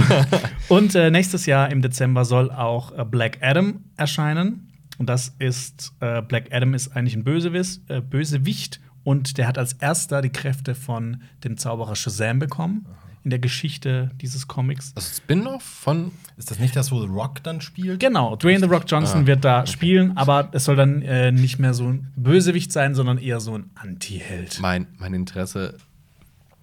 und 0.68 0.94
äh, 0.94 1.10
nächstes 1.10 1.46
Jahr 1.46 1.70
im 1.70 1.82
Dezember 1.82 2.24
soll 2.24 2.50
auch 2.50 2.96
äh, 2.96 3.04
Black 3.04 3.38
Adam 3.42 3.84
erscheinen. 3.96 4.72
Und 4.98 5.08
das 5.10 5.34
ist 5.38 5.92
äh, 6.00 6.22
Black 6.22 6.52
Adam 6.52 6.72
ist 6.72 6.96
eigentlich 6.96 7.14
ein 7.14 7.22
Bösewicht, 7.24 7.82
äh, 7.90 8.00
Bösewicht 8.00 8.80
und 9.04 9.36
der 9.36 9.46
hat 9.46 9.58
als 9.58 9.74
erster 9.74 10.22
die 10.22 10.30
Kräfte 10.30 10.74
von 10.74 11.20
dem 11.44 11.58
Zauberer 11.58 11.94
Shazam 11.96 12.38
bekommen 12.38 12.86
in 13.26 13.30
der 13.30 13.40
Geschichte 13.40 14.12
dieses 14.20 14.46
Comics. 14.46 14.94
Das 14.94 15.16
Spin-off 15.16 15.60
von. 15.64 16.12
Ist 16.36 16.52
das 16.52 16.60
nicht 16.60 16.76
das, 16.76 16.92
wo 16.92 17.00
The 17.02 17.08
Rock 17.08 17.42
dann 17.42 17.60
spielt? 17.60 17.98
Genau, 17.98 18.36
Dwayne 18.36 18.60
The 18.60 18.66
Rock 18.66 18.84
Johnson 18.86 19.22
Ah, 19.22 19.26
wird 19.26 19.44
da 19.44 19.66
spielen, 19.66 20.16
aber 20.16 20.48
es 20.52 20.62
soll 20.64 20.76
dann 20.76 21.02
äh, 21.02 21.32
nicht 21.32 21.58
mehr 21.58 21.74
so 21.74 21.88
ein 21.88 22.12
Bösewicht 22.14 22.70
sein, 22.70 22.94
sondern 22.94 23.18
eher 23.18 23.40
so 23.40 23.58
ein 23.58 23.70
Anti-Held. 23.74 24.60
Mein, 24.60 24.86
mein 24.98 25.12
Interesse 25.12 25.76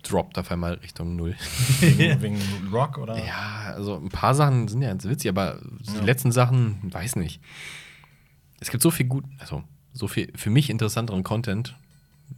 droppt 0.03 0.37
auf 0.37 0.51
einmal 0.51 0.75
Richtung 0.75 1.17
Null. 1.17 1.35
Wegen, 1.81 2.21
wegen 2.21 2.39
Rock 2.71 2.97
oder? 2.97 3.17
Ja, 3.17 3.73
also 3.75 3.97
ein 3.97 4.07
paar 4.07 4.33
Sachen 4.33 4.69
sind 4.69 4.81
ja 4.81 4.87
ganz 4.87 5.03
witzig, 5.03 5.27
aber 5.27 5.59
die 5.99 6.05
letzten 6.05 6.31
Sachen, 6.31 6.77
weiß 6.93 7.17
nicht. 7.17 7.41
Es 8.61 8.71
gibt 8.71 8.81
so 8.81 8.89
viel 8.89 9.07
gut, 9.07 9.25
also 9.39 9.65
so 9.91 10.07
viel 10.07 10.31
für 10.33 10.49
mich 10.49 10.69
interessanteren 10.69 11.23
Content, 11.23 11.75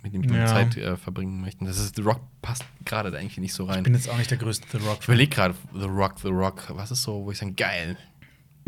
mit 0.04 0.14
dem 0.14 0.24
ich 0.24 0.30
meine 0.30 0.42
Ja. 0.44 0.48
Zeit 0.48 0.78
äh, 0.78 0.98
verbringen 0.98 1.42
möchte. 1.42 1.66
Das 1.66 1.80
ist 1.80 1.96
The 1.96 2.02
Rock 2.02 2.22
passt 2.42 2.64
gerade 2.86 3.12
da 3.12 3.20
irgendwie 3.20 3.42
nicht 3.42 3.54
so 3.54 3.66
rein. 3.66 3.78
Ich 3.80 3.84
bin 3.84 3.94
jetzt 3.94 4.10
auch 4.10 4.18
nicht 4.18 4.30
der 4.32 4.38
größte 4.38 4.68
The 4.72 4.86
Rock. 4.86 4.98
Ich 5.02 5.08
überlege 5.08 5.34
gerade, 5.34 5.56
The 5.74 5.86
Rock, 5.86 6.20
The 6.22 6.28
Rock, 6.30 6.64
was 6.76 6.92
ist 6.92 7.04
so, 7.04 7.24
wo 7.26 7.32
ich 7.32 7.38
sage, 7.38 7.54
geil. 7.54 7.98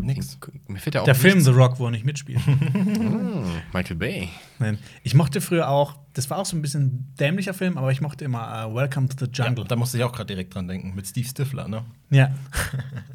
Nix. 0.00 0.38
Mir 0.68 0.78
fällt 0.78 0.94
ja 0.94 1.00
auch 1.00 1.04
Der 1.06 1.16
Film 1.16 1.34
nichts- 1.38 1.46
The 1.46 1.56
Rock, 1.56 1.80
wo 1.80 1.86
er 1.86 1.90
nicht 1.90 2.04
mitspielt. 2.04 2.40
Hm, 2.46 3.42
Michael 3.72 3.96
Bay. 3.96 4.28
Nein. 4.60 4.78
Ich 5.02 5.14
mochte 5.14 5.40
früher 5.40 5.68
auch, 5.68 5.96
das 6.12 6.30
war 6.30 6.38
auch 6.38 6.46
so 6.46 6.56
ein 6.56 6.62
bisschen 6.62 7.12
dämlicher 7.18 7.52
Film, 7.52 7.76
aber 7.76 7.90
ich 7.90 8.00
mochte 8.00 8.24
immer 8.24 8.64
äh, 8.64 8.72
Welcome 8.74 9.08
to 9.08 9.16
the 9.24 9.30
Ja, 9.34 9.46
Jungle. 9.46 9.64
da 9.64 9.74
musste 9.74 9.98
ich 9.98 10.04
auch 10.04 10.12
gerade 10.12 10.26
direkt 10.28 10.54
dran 10.54 10.68
denken. 10.68 10.94
Mit 10.94 11.08
Steve 11.08 11.26
Stifler, 11.26 11.66
ne? 11.66 11.84
Ja. 12.10 12.30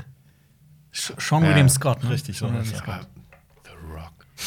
Sean 0.91 1.43
Ja, 1.43 1.49
William 1.49 1.69
Scott, 1.69 2.03
ne? 2.03 2.09
richtig, 2.11 2.37
Sean 2.37 2.49
so 2.49 2.55
William 2.59 2.75
Scott. 2.75 3.07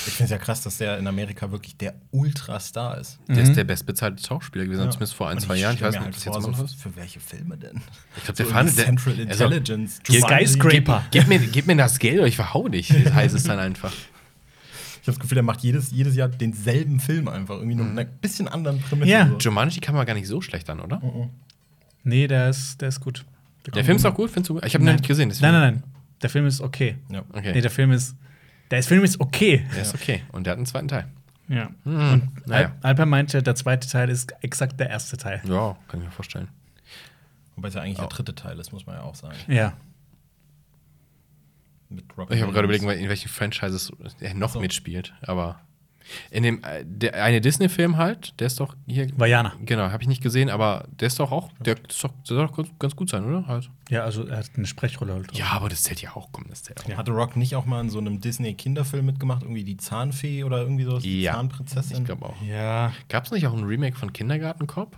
Ich 0.06 0.12
finde 0.12 0.24
es 0.24 0.30
ja 0.30 0.38
krass, 0.38 0.62
dass 0.62 0.78
der 0.78 0.98
in 0.98 1.06
Amerika 1.06 1.50
wirklich 1.50 1.76
der 1.76 1.94
Ultrastar 2.10 2.98
ist. 2.98 3.18
Der 3.28 3.42
ist 3.42 3.54
der 3.56 3.64
bestbezahlte 3.64 4.22
Schauspieler 4.24 4.64
gewesen, 4.64 4.84
Ja. 4.84 4.90
zumindest 4.90 5.14
vor 5.14 5.28
ein, 5.28 5.38
zwei 5.40 5.56
Jahren. 5.56 5.74
Ich 5.74 5.82
weiß 5.82 5.94
nicht, 5.94 6.00
halt 6.04 6.08
ob 6.08 6.14
das 6.14 6.24
vor, 6.24 6.64
jetzt 6.64 6.72
so. 6.82 6.90
Für 6.90 6.96
welche 6.96 7.20
Filme 7.20 7.56
denn? 7.56 7.80
Ich 8.16 8.24
glaube, 8.24 8.36
der 8.36 8.46
So 8.46 8.52
fand 8.52 8.70
Central 8.74 9.18
Intelligence. 9.18 10.00
Ge- 10.02 10.16
Jumanji. 10.20 10.46
Skyscraper. 10.46 11.04
Gib 11.10 11.26
mir, 11.28 11.38
gib 11.38 11.66
mir 11.66 11.76
das 11.76 11.98
Geld 11.98 12.18
oder 12.18 12.26
ich 12.28 12.36
verhau 12.36 12.68
dich, 12.68 12.90
heißt 13.14 13.34
es 13.34 13.44
dann 13.44 13.58
einfach. 13.58 13.92
Ich 13.92 15.08
habe 15.08 15.16
das 15.16 15.20
Gefühl, 15.20 15.36
der 15.36 15.44
macht 15.44 15.60
jedes, 15.62 15.90
jedes 15.92 16.16
Jahr 16.16 16.28
denselben 16.28 16.98
Film 17.00 17.28
einfach. 17.28 17.56
Irgendwie 17.56 17.76
nur 17.76 17.86
mit 17.86 17.98
einer 17.98 18.04
bisschen 18.20 18.48
anderen 18.48 18.80
Prämisse. 18.80 19.10
Ja. 19.10 19.28
So. 19.28 19.38
Jumanji 19.38 19.80
kam 19.80 19.94
mal 19.94 20.04
gar 20.04 20.14
nicht 20.14 20.26
so 20.26 20.40
schlecht 20.40 20.68
an, 20.70 20.80
oder? 20.80 21.00
Nee, 22.02 22.26
der 22.26 22.50
ist, 22.50 22.80
der 22.80 22.88
ist 22.88 23.00
gut. 23.00 23.24
Der 23.74 23.84
Film 23.84 23.96
ist 23.96 24.04
auch 24.06 24.14
gut, 24.14 24.30
findest 24.30 24.50
du? 24.50 24.60
Ich 24.64 24.74
habe 24.74 24.82
ihn 24.82 24.86
noch 24.86 24.92
nicht 24.92 25.06
gesehen. 25.08 25.28
Nein, 25.40 25.52
nein, 25.52 25.74
nein. 25.74 25.82
Der 26.22 26.30
Film 26.30 26.46
ist 26.46 26.60
okay. 26.60 26.96
Ja. 27.10 27.22
Okay. 27.32 27.52
Nee, 27.52 27.60
der 27.60 27.70
Film 27.70 27.92
ist. 27.92 28.14
Der 28.70 28.82
Film 28.82 29.04
ist 29.04 29.20
okay. 29.20 29.64
Der 29.74 29.82
ist 29.82 29.94
okay. 29.94 30.22
Und 30.32 30.44
der 30.44 30.52
hat 30.52 30.58
einen 30.58 30.66
zweiten 30.66 30.88
Teil. 30.88 31.06
Ja. 31.48 31.70
Hm, 31.84 32.12
Und 32.12 32.46
naja. 32.48 32.66
Al 32.82 32.90
Alper 32.90 33.06
meinte, 33.06 33.42
der 33.42 33.54
zweite 33.54 33.88
Teil 33.88 34.08
ist 34.10 34.32
exakt 34.42 34.80
der 34.80 34.90
erste 34.90 35.16
Teil. 35.16 35.40
Ja, 35.44 35.76
kann 35.88 36.00
ich 36.00 36.06
mir 36.06 36.12
vorstellen. 36.12 36.48
Wobei 37.54 37.68
es 37.68 37.74
ja 37.74 37.82
eigentlich 37.82 37.98
Oh. 37.98 38.02
der 38.02 38.08
dritte 38.08 38.34
Teil 38.34 38.58
ist, 38.58 38.72
muss 38.72 38.84
man 38.86 38.96
ja 38.96 39.02
auch 39.02 39.14
sagen. 39.14 39.36
Ja. 39.46 39.74
Ich 41.90 42.42
habe 42.42 42.52
gerade 42.52 42.64
überlegt, 42.64 42.82
in 42.84 43.08
welchen 43.08 43.28
Franchises 43.28 43.92
er 44.20 44.34
noch 44.34 44.50
so. 44.50 44.60
mitspielt. 44.60 45.14
Aber 45.22 45.60
in 46.30 46.42
dem 46.42 46.62
äh, 46.64 46.84
der 46.84 47.22
eine 47.22 47.40
Disney-Film 47.40 47.96
halt, 47.96 48.38
der 48.40 48.46
ist 48.46 48.60
doch 48.60 48.76
hier. 48.86 49.08
Vajana. 49.18 49.54
Genau, 49.64 49.90
habe 49.90 50.02
ich 50.02 50.08
nicht 50.08 50.22
gesehen, 50.22 50.50
aber 50.50 50.86
der 51.00 51.08
ist 51.08 51.18
doch 51.18 51.32
auch. 51.32 51.50
Der, 51.60 51.74
ist 51.88 52.02
doch, 52.04 52.10
der 52.28 52.36
soll 52.36 52.46
doch 52.46 52.56
ganz, 52.56 52.68
ganz 52.78 52.96
gut 52.96 53.10
sein, 53.10 53.24
oder? 53.24 53.46
Halt. 53.46 53.70
Ja, 53.88 54.02
also 54.04 54.26
er 54.26 54.38
hat 54.38 54.50
eine 54.56 54.66
Sprechrolle 54.66 55.12
halt. 55.14 55.36
Ja, 55.36 55.46
aber 55.50 55.68
das 55.68 55.82
zählt 55.82 56.00
ja 56.02 56.14
auch. 56.16 56.28
Komm, 56.32 56.46
das 56.48 56.62
zählt 56.62 56.82
auch. 56.84 56.88
Ja. 56.88 56.96
Hatte 56.96 57.10
Rock 57.12 57.36
nicht 57.36 57.54
auch 57.56 57.66
mal 57.66 57.80
in 57.80 57.90
so 57.90 57.98
einem 57.98 58.20
Disney-Kinderfilm 58.20 59.04
mitgemacht? 59.06 59.42
Irgendwie 59.42 59.64
die 59.64 59.76
Zahnfee 59.76 60.44
oder 60.44 60.58
irgendwie 60.62 60.84
sowas? 60.84 61.02
Die 61.02 61.22
Ja. 61.22 61.32
Zahnprinzessin? 61.34 61.98
Ich 61.98 62.04
glaube 62.04 62.26
auch. 62.26 62.40
Ja. 62.42 62.92
Gab 63.08 63.24
es 63.24 63.30
nicht 63.32 63.46
auch 63.46 63.52
ein 63.54 63.64
Remake 63.64 63.96
von 63.96 64.12
Kindergarten 64.12 64.66
Cop? 64.66 64.96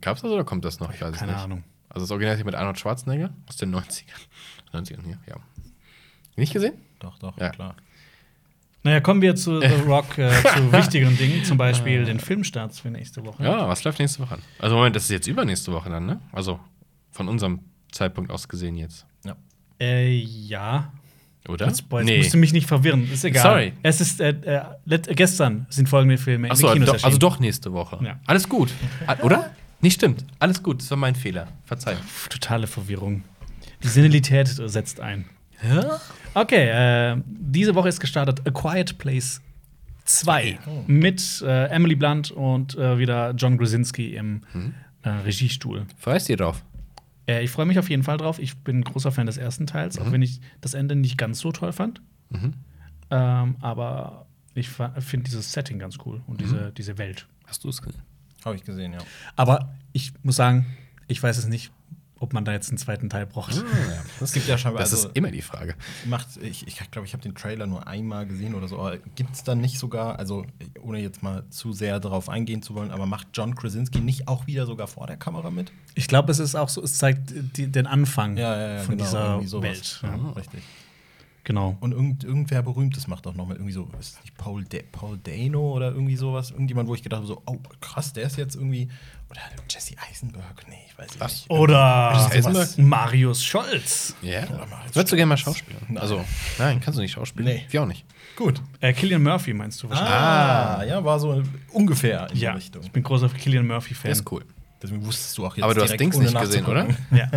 Gab 0.00 0.16
es 0.16 0.22
das 0.22 0.30
oder 0.30 0.44
kommt 0.44 0.64
das 0.64 0.80
noch? 0.80 0.92
Ich 0.92 1.00
weiß 1.00 1.12
es 1.12 1.18
Keine 1.18 1.32
nicht. 1.32 1.40
Ahnung. 1.42 1.64
Also 1.90 2.04
das 2.04 2.10
Original 2.10 2.34
ist 2.34 2.38
hier 2.38 2.46
mit 2.46 2.54
Arnold 2.54 2.78
Schwarzenegger 2.78 3.30
aus 3.48 3.56
den 3.58 3.74
90ern. 3.74 4.04
90ern, 4.72 5.06
ja. 5.10 5.16
ja. 5.28 5.36
Nicht 6.36 6.52
gesehen? 6.54 6.74
Doch, 6.98 7.18
doch, 7.18 7.36
Ja. 7.38 7.50
klar. 7.50 7.76
Naja, 8.84 9.00
kommen 9.00 9.22
wir 9.22 9.36
zu 9.36 9.60
The 9.60 9.66
Rock, 9.86 10.18
äh, 10.18 10.30
zu 10.54 10.72
wichtigeren 10.72 11.16
Dingen, 11.16 11.44
zum 11.44 11.56
Beispiel 11.56 12.04
den 12.04 12.18
Filmstarts 12.18 12.80
für 12.80 12.90
nächste 12.90 13.24
Woche. 13.24 13.44
Ja, 13.44 13.68
was 13.68 13.84
läuft 13.84 14.00
nächste 14.00 14.20
Woche 14.20 14.34
an? 14.34 14.42
Also 14.58 14.76
Moment, 14.76 14.96
das 14.96 15.04
ist 15.04 15.10
jetzt 15.10 15.26
übernächste 15.28 15.72
Woche 15.72 15.88
dann, 15.88 16.06
ne? 16.06 16.20
Also 16.32 16.58
von 17.10 17.28
unserem 17.28 17.60
Zeitpunkt 17.92 18.30
aus 18.30 18.48
gesehen 18.48 18.76
jetzt. 18.76 19.06
Ja. 19.24 19.36
Äh, 19.80 20.16
ja. 20.16 20.92
Oder? 21.48 21.66
Jetzt, 21.66 21.88
boah, 21.88 22.02
jetzt 22.02 22.18
musst 22.18 22.34
du 22.34 22.38
mich 22.38 22.52
nicht 22.52 22.66
verwirren. 22.66 23.10
Ist 23.10 23.24
egal. 23.24 23.42
Sorry. 23.42 23.72
Es 23.82 24.00
ist 24.00 24.20
äh, 24.20 24.30
äh, 24.30 24.98
gestern 25.14 25.66
sind 25.70 25.88
folgende 25.88 26.18
Filme 26.18 26.46
in 26.46 26.52
Achso, 26.52 26.68
den 26.68 26.74
Kinos 26.84 26.96
doch, 26.96 27.04
also 27.04 27.18
doch 27.18 27.38
nächste 27.40 27.72
Woche. 27.72 27.98
Ja. 28.04 28.20
Alles 28.26 28.48
gut. 28.48 28.72
Ah, 29.06 29.16
Oder? 29.22 29.50
Nicht 29.80 29.94
stimmt. 29.94 30.24
Alles 30.38 30.62
gut. 30.62 30.80
Das 30.80 30.90
war 30.90 30.98
mein 30.98 31.16
Fehler. 31.16 31.48
Verzeihung. 31.64 32.00
Totale 32.30 32.68
Verwirrung. 32.68 33.24
Die 33.82 33.88
Senilität 33.88 34.48
setzt 34.48 35.00
ein. 35.00 35.24
Okay, 36.34 36.68
äh, 36.68 37.20
diese 37.26 37.74
Woche 37.74 37.88
ist 37.88 38.00
gestartet 38.00 38.46
A 38.46 38.50
Quiet 38.50 38.96
Place 38.98 39.42
2 40.04 40.58
mit 40.86 41.42
äh, 41.42 41.66
Emily 41.66 41.94
Blunt 41.94 42.30
und 42.30 42.76
äh, 42.76 42.98
wieder 42.98 43.32
John 43.32 43.58
Krasinski 43.58 44.16
im 44.16 44.40
äh, 45.02 45.08
Regiestuhl. 45.10 45.86
Freust 45.98 46.28
ihr 46.28 46.36
drauf? 46.36 46.64
Äh, 47.26 47.44
ich 47.44 47.50
freue 47.50 47.66
mich 47.66 47.78
auf 47.78 47.90
jeden 47.90 48.02
Fall 48.02 48.16
drauf. 48.16 48.38
Ich 48.38 48.56
bin 48.58 48.80
ein 48.80 48.84
großer 48.84 49.12
Fan 49.12 49.26
des 49.26 49.36
ersten 49.36 49.66
Teils, 49.66 49.98
auch 49.98 50.10
wenn 50.10 50.22
ich 50.22 50.40
das 50.60 50.74
Ende 50.74 50.96
nicht 50.96 51.18
ganz 51.18 51.38
so 51.38 51.52
toll 51.52 51.72
fand. 51.72 52.00
Mhm. 52.30 52.54
Ähm, 53.10 53.56
aber 53.60 54.26
ich 54.54 54.68
finde 54.68 55.24
dieses 55.24 55.52
Setting 55.52 55.78
ganz 55.78 55.98
cool 56.04 56.22
und 56.26 56.40
diese, 56.40 56.72
diese 56.72 56.98
Welt. 56.98 57.26
Hast 57.46 57.64
du 57.64 57.68
es 57.68 57.80
gesehen? 57.80 58.02
Habe 58.44 58.56
ich 58.56 58.64
gesehen, 58.64 58.92
ja. 58.92 58.98
Aber 59.36 59.74
ich 59.92 60.12
muss 60.22 60.36
sagen, 60.36 60.66
ich 61.08 61.22
weiß 61.22 61.38
es 61.38 61.46
nicht, 61.46 61.72
ob 62.22 62.32
man 62.32 62.44
da 62.44 62.52
jetzt 62.52 62.68
einen 62.68 62.78
zweiten 62.78 63.10
Teil 63.10 63.26
braucht. 63.26 63.62
Es 64.20 64.32
gibt 64.32 64.46
ja 64.46 64.56
scheinbar. 64.56 64.82
Das 64.82 64.92
also, 64.92 65.08
ist 65.08 65.16
immer 65.16 65.30
die 65.30 65.42
Frage. 65.42 65.74
macht, 66.04 66.28
ich 66.40 66.66
ich 66.66 66.90
glaube, 66.90 67.06
ich 67.06 67.12
habe 67.12 67.22
den 67.22 67.34
Trailer 67.34 67.66
nur 67.66 67.86
einmal 67.88 68.26
gesehen 68.26 68.54
oder 68.54 68.68
so. 68.68 68.90
Gibt 69.16 69.34
es 69.34 69.42
dann 69.42 69.60
nicht 69.60 69.78
sogar, 69.78 70.18
also 70.18 70.46
ohne 70.80 71.00
jetzt 71.00 71.22
mal 71.22 71.42
zu 71.50 71.72
sehr 71.72 71.98
darauf 71.98 72.28
eingehen 72.28 72.62
zu 72.62 72.74
wollen, 72.74 72.92
aber 72.92 73.06
macht 73.06 73.28
John 73.34 73.54
Krasinski 73.56 74.00
nicht 74.00 74.28
auch 74.28 74.46
wieder 74.46 74.66
sogar 74.66 74.86
vor 74.86 75.08
der 75.08 75.16
Kamera 75.16 75.50
mit? 75.50 75.72
Ich 75.94 76.06
glaube, 76.06 76.30
es 76.30 76.38
ist 76.38 76.54
auch 76.54 76.68
so, 76.68 76.82
es 76.82 76.98
zeigt 76.98 77.32
die, 77.56 77.66
den 77.66 77.86
Anfang 77.86 78.36
Ja, 78.36 78.56
ja, 78.56 78.74
ja, 78.74 78.82
von 78.82 78.96
genau, 78.96 79.40
dieser. 79.40 79.62
Welt. 79.62 80.00
Ja. 80.02 80.16
Ja, 80.16 80.30
richtig. 80.36 80.62
Genau. 81.44 81.76
Und 81.80 81.92
irgend, 81.92 82.22
irgendwer 82.22 82.62
Berühmtes 82.62 83.08
macht 83.08 83.26
auch 83.26 83.34
noch 83.34 83.48
mit 83.48 83.56
irgendwie 83.56 83.72
so, 83.72 83.88
ist 83.98 84.20
nicht 84.20 84.36
Paul, 84.36 84.62
De 84.64 84.84
Paul 84.92 85.18
Dano 85.18 85.72
oder 85.72 85.90
irgendwie 85.90 86.14
sowas? 86.14 86.50
Irgendjemand, 86.52 86.88
wo 86.88 86.94
ich 86.94 87.02
gedacht 87.02 87.18
habe, 87.18 87.26
so, 87.26 87.42
oh 87.46 87.58
krass, 87.80 88.12
der 88.12 88.24
ist 88.24 88.36
jetzt 88.36 88.54
irgendwie. 88.54 88.88
Oder 89.28 89.40
Jesse 89.68 89.94
Eisenberg? 90.08 90.68
Nee, 90.68 90.76
ich 90.86 90.96
weiß 90.96 91.08
nicht. 91.10 91.20
Was? 91.20 91.50
Oder 91.50 92.30
Eisenberg? 92.30 92.78
Marius 92.78 93.42
Scholz. 93.42 94.14
Ja. 94.22 94.40
Als 94.40 94.94
Würdest 94.94 95.12
du 95.12 95.16
gerne 95.16 95.30
mal 95.30 95.36
Schauspielen? 95.36 95.80
Nein. 95.88 95.98
Also, 95.98 96.24
nein, 96.58 96.80
kannst 96.80 96.98
du 96.98 97.02
nicht 97.02 97.12
Schauspielen. 97.12 97.46
Nee. 97.46 97.66
Wir 97.70 97.82
auch 97.82 97.86
nicht. 97.86 98.04
Gut. 98.36 98.62
Äh, 98.80 98.92
Killian 98.92 99.22
Murphy 99.22 99.52
meinst 99.52 99.82
du 99.82 99.88
wahrscheinlich? 99.88 100.14
Ah, 100.14 100.84
ja, 100.84 101.04
war 101.04 101.18
so 101.18 101.42
ungefähr 101.72 102.30
in 102.30 102.36
ja, 102.36 102.52
die 102.52 102.56
Richtung. 102.58 102.82
ich 102.82 102.92
bin 102.92 103.02
großer 103.02 103.28
Killian 103.30 103.66
Murphy-Fan. 103.66 104.04
Der 104.04 104.12
ist 104.12 104.30
cool. 104.30 104.44
Deswegen 104.80 105.04
wusstest 105.04 105.38
du 105.38 105.46
auch 105.46 105.56
jetzt 105.56 105.64
Aber 105.64 105.74
du 105.74 105.82
hast 105.82 105.98
Dings 105.98 106.18
nicht 106.18 106.38
gesehen, 106.38 106.66
oder? 106.66 106.86
Ja, 107.10 107.28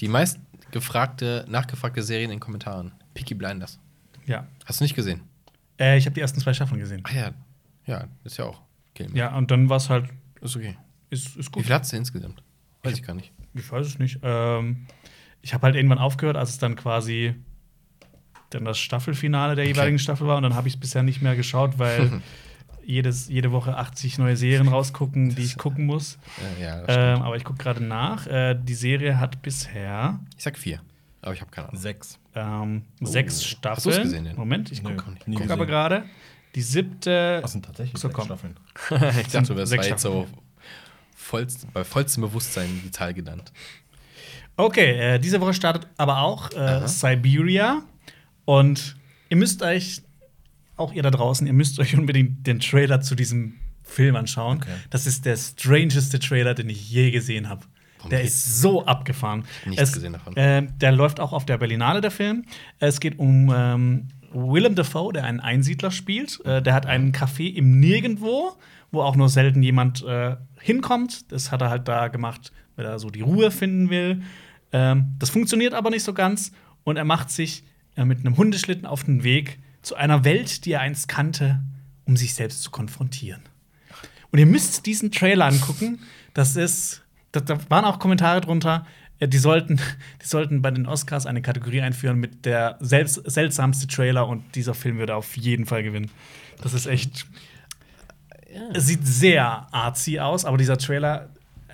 Die 0.00 0.08
meist 0.08 0.38
gefragte, 0.70 1.44
nachgefragte 1.48 2.02
Serien 2.02 2.30
in 2.30 2.36
den 2.36 2.40
Kommentaren. 2.40 2.92
Peaky 3.14 3.34
Blinders. 3.34 3.78
ja. 4.26 4.46
Hast 4.66 4.80
du 4.80 4.84
nicht 4.84 4.94
gesehen? 4.94 5.20
Äh, 5.78 5.96
ich 5.98 6.06
habe 6.06 6.14
die 6.14 6.20
ersten 6.20 6.40
zwei 6.40 6.52
Staffeln 6.54 6.80
gesehen. 6.80 7.02
Ach 7.04 7.12
ja. 7.12 7.32
Ja, 7.86 8.04
ist 8.24 8.36
ja 8.38 8.44
auch. 8.46 8.60
Okay. 8.90 9.08
Ja, 9.14 9.36
und 9.36 9.50
dann 9.50 9.68
war 9.68 9.76
es 9.78 9.90
halt, 9.90 10.08
Ist 10.40 10.56
okay. 10.56 10.76
ist, 11.10 11.36
ist 11.36 11.48
Wie 11.48 11.52
gut. 11.52 11.64
viel 11.66 11.74
hat's 11.74 11.90
denn 11.90 11.98
insgesamt? 12.00 12.42
Weiß 12.82 12.94
ich 12.94 13.02
gar 13.02 13.14
nicht. 13.14 13.32
Ich 13.54 13.70
weiß 13.70 13.86
es 13.86 13.98
nicht. 13.98 14.20
Ähm, 14.22 14.86
ich 15.42 15.52
habe 15.54 15.64
halt 15.66 15.76
irgendwann 15.76 15.98
aufgehört, 15.98 16.36
als 16.36 16.50
es 16.50 16.58
dann 16.58 16.76
quasi 16.76 17.34
dann 18.50 18.64
das 18.64 18.78
Staffelfinale 18.78 19.54
der 19.56 19.66
jeweiligen 19.66 19.98
Staffel 19.98 20.26
war. 20.26 20.36
Und 20.36 20.44
dann 20.44 20.54
habe 20.54 20.68
ich 20.68 20.74
es 20.74 20.80
bisher 20.80 21.02
nicht 21.02 21.20
mehr 21.22 21.34
geschaut, 21.36 21.78
weil 21.78 22.22
jedes, 22.84 23.28
jede 23.28 23.52
Woche 23.52 23.76
80 23.76 24.18
neue 24.18 24.36
Serien 24.36 24.68
rausgucken, 24.68 25.34
die 25.34 25.42
ich 25.42 25.56
gucken 25.58 25.86
muss. 25.86 26.18
Äh, 26.58 26.62
ja. 26.62 26.84
Ähm, 26.88 27.22
aber 27.22 27.36
ich 27.36 27.44
gucke 27.44 27.58
gerade 27.58 27.82
nach. 27.82 28.26
Äh, 28.26 28.54
die 28.54 28.74
Serie 28.74 29.18
hat 29.18 29.42
bisher 29.42 30.20
ich 30.36 30.42
sag 30.44 30.56
vier. 30.58 30.80
Aber 31.24 31.32
ich 31.32 31.40
habe 31.40 31.50
keine 31.50 31.68
Ahnung. 31.68 31.80
Sechs. 31.80 32.18
ähm, 32.34 32.82
sechs 33.00 33.36
Hast 33.36 33.46
Staffeln. 33.46 33.94
du's 33.94 34.02
gesehen, 34.02 34.24
denn? 34.24 34.36
Moment, 34.36 34.70
ich 34.70 34.84
gucke 34.84 35.04
nie 35.24 35.36
guck 35.36 35.50
aber 35.50 35.64
gerade. 35.64 36.04
Die 36.54 36.60
siebte. 36.60 37.40
Das 37.40 37.52
sind 37.52 37.64
tatsächlich 37.64 37.98
So, 37.98 38.08
sechs. 38.08 38.24
Staffeln. 38.24 38.56
ich 39.20 39.28
dachte, 39.28 39.32
das 39.32 39.56
war 39.56 39.66
Sechs 39.66 39.88
jetzt 39.88 40.02
so 40.02 40.26
vollst, 41.16 41.72
bei 41.72 41.82
vollstem 41.82 42.22
Bewusstsein 42.24 42.68
die 42.84 42.90
Zahl 42.90 43.14
genannt. 43.14 43.52
Okay, 44.56 45.14
äh, 45.14 45.18
diese 45.18 45.40
Woche 45.40 45.54
startet 45.54 45.88
aber 45.96 46.18
auch 46.18 46.52
äh. 46.52 46.86
Siberia. 46.86 47.82
Und 48.44 48.96
ihr 49.30 49.38
müsst 49.38 49.62
euch, 49.62 50.02
auch 50.76 50.92
ihr 50.92 51.02
da 51.02 51.10
draußen, 51.10 51.46
ihr 51.46 51.54
müsst 51.54 51.78
euch 51.80 51.96
unbedingt 51.96 52.46
den 52.46 52.60
Trailer 52.60 53.00
zu 53.00 53.14
diesem 53.14 53.54
Film 53.82 54.14
anschauen. 54.16 54.58
Okay. 54.58 54.74
Das 54.90 55.06
ist 55.06 55.24
der 55.24 55.38
strangeste 55.38 56.18
Trailer, 56.18 56.52
den 56.52 56.68
ich 56.68 56.90
je 56.90 57.10
gesehen 57.10 57.48
habe. 57.48 57.64
Der 58.10 58.22
ist 58.22 58.60
so 58.60 58.84
abgefahren. 58.84 59.44
Nichts 59.66 59.92
gesehen 59.92 60.12
davon. 60.12 60.36
Äh, 60.36 60.66
der 60.80 60.92
läuft 60.92 61.20
auch 61.20 61.32
auf 61.32 61.44
der 61.44 61.58
Berlinale, 61.58 62.00
der 62.00 62.10
Film. 62.10 62.44
Es 62.78 63.00
geht 63.00 63.18
um 63.18 63.52
ähm, 63.54 64.08
Willem 64.32 64.74
Dafoe, 64.74 65.12
der 65.12 65.24
einen 65.24 65.40
Einsiedler 65.40 65.90
spielt. 65.90 66.44
Äh, 66.44 66.62
der 66.62 66.74
hat 66.74 66.86
einen 66.86 67.12
Café 67.12 67.52
im 67.54 67.80
Nirgendwo, 67.80 68.52
wo 68.90 69.02
auch 69.02 69.16
nur 69.16 69.28
selten 69.28 69.62
jemand 69.62 70.02
äh, 70.04 70.36
hinkommt. 70.60 71.30
Das 71.32 71.52
hat 71.52 71.62
er 71.62 71.70
halt 71.70 71.88
da 71.88 72.08
gemacht, 72.08 72.52
weil 72.76 72.86
er 72.86 72.98
so 72.98 73.10
die 73.10 73.20
Ruhe 73.20 73.50
finden 73.50 73.90
will. 73.90 74.22
Ähm, 74.72 75.14
das 75.18 75.30
funktioniert 75.30 75.74
aber 75.74 75.90
nicht 75.90 76.02
so 76.02 76.12
ganz. 76.12 76.52
Und 76.82 76.96
er 76.96 77.04
macht 77.04 77.30
sich 77.30 77.64
äh, 77.96 78.04
mit 78.04 78.20
einem 78.20 78.36
Hundeschlitten 78.36 78.86
auf 78.86 79.04
den 79.04 79.24
Weg 79.24 79.58
zu 79.82 79.94
einer 79.94 80.24
Welt, 80.24 80.64
die 80.64 80.72
er 80.72 80.80
einst 80.80 81.08
kannte, 81.08 81.60
um 82.04 82.16
sich 82.16 82.34
selbst 82.34 82.62
zu 82.62 82.70
konfrontieren. 82.70 83.42
Und 84.32 84.40
ihr 84.40 84.46
müsst 84.46 84.86
diesen 84.86 85.12
Trailer 85.12 85.46
angucken. 85.46 86.00
Das 86.34 86.56
ist, 86.56 87.03
da, 87.34 87.40
da 87.40 87.58
waren 87.70 87.84
auch 87.84 87.98
Kommentare 87.98 88.40
drunter. 88.40 88.86
äh, 89.18 89.28
Die 89.28 89.38
sollten, 89.38 89.76
die 90.22 90.26
sollten 90.26 90.62
bei 90.62 90.70
den 90.70 90.86
Oscars 90.86 91.26
eine 91.26 91.42
Kategorie 91.42 91.80
einführen 91.82 92.18
mit 92.18 92.44
der 92.46 92.76
selbst, 92.80 93.20
seltsamste 93.30 93.86
Trailer 93.86 94.26
und 94.28 94.54
dieser 94.54 94.74
Film 94.74 94.98
würde 94.98 95.14
auf 95.16 95.36
jeden 95.36 95.66
Fall 95.66 95.82
gewinnen. 95.82 96.10
Das 96.62 96.72
ist 96.74 96.86
echt. 96.86 97.26
Es 98.72 98.86
sieht 98.86 99.04
sehr 99.06 99.66
artsy 99.72 100.20
aus, 100.20 100.44
aber 100.44 100.56
dieser 100.56 100.78
Trailer, 100.78 101.28
äh, 101.68 101.72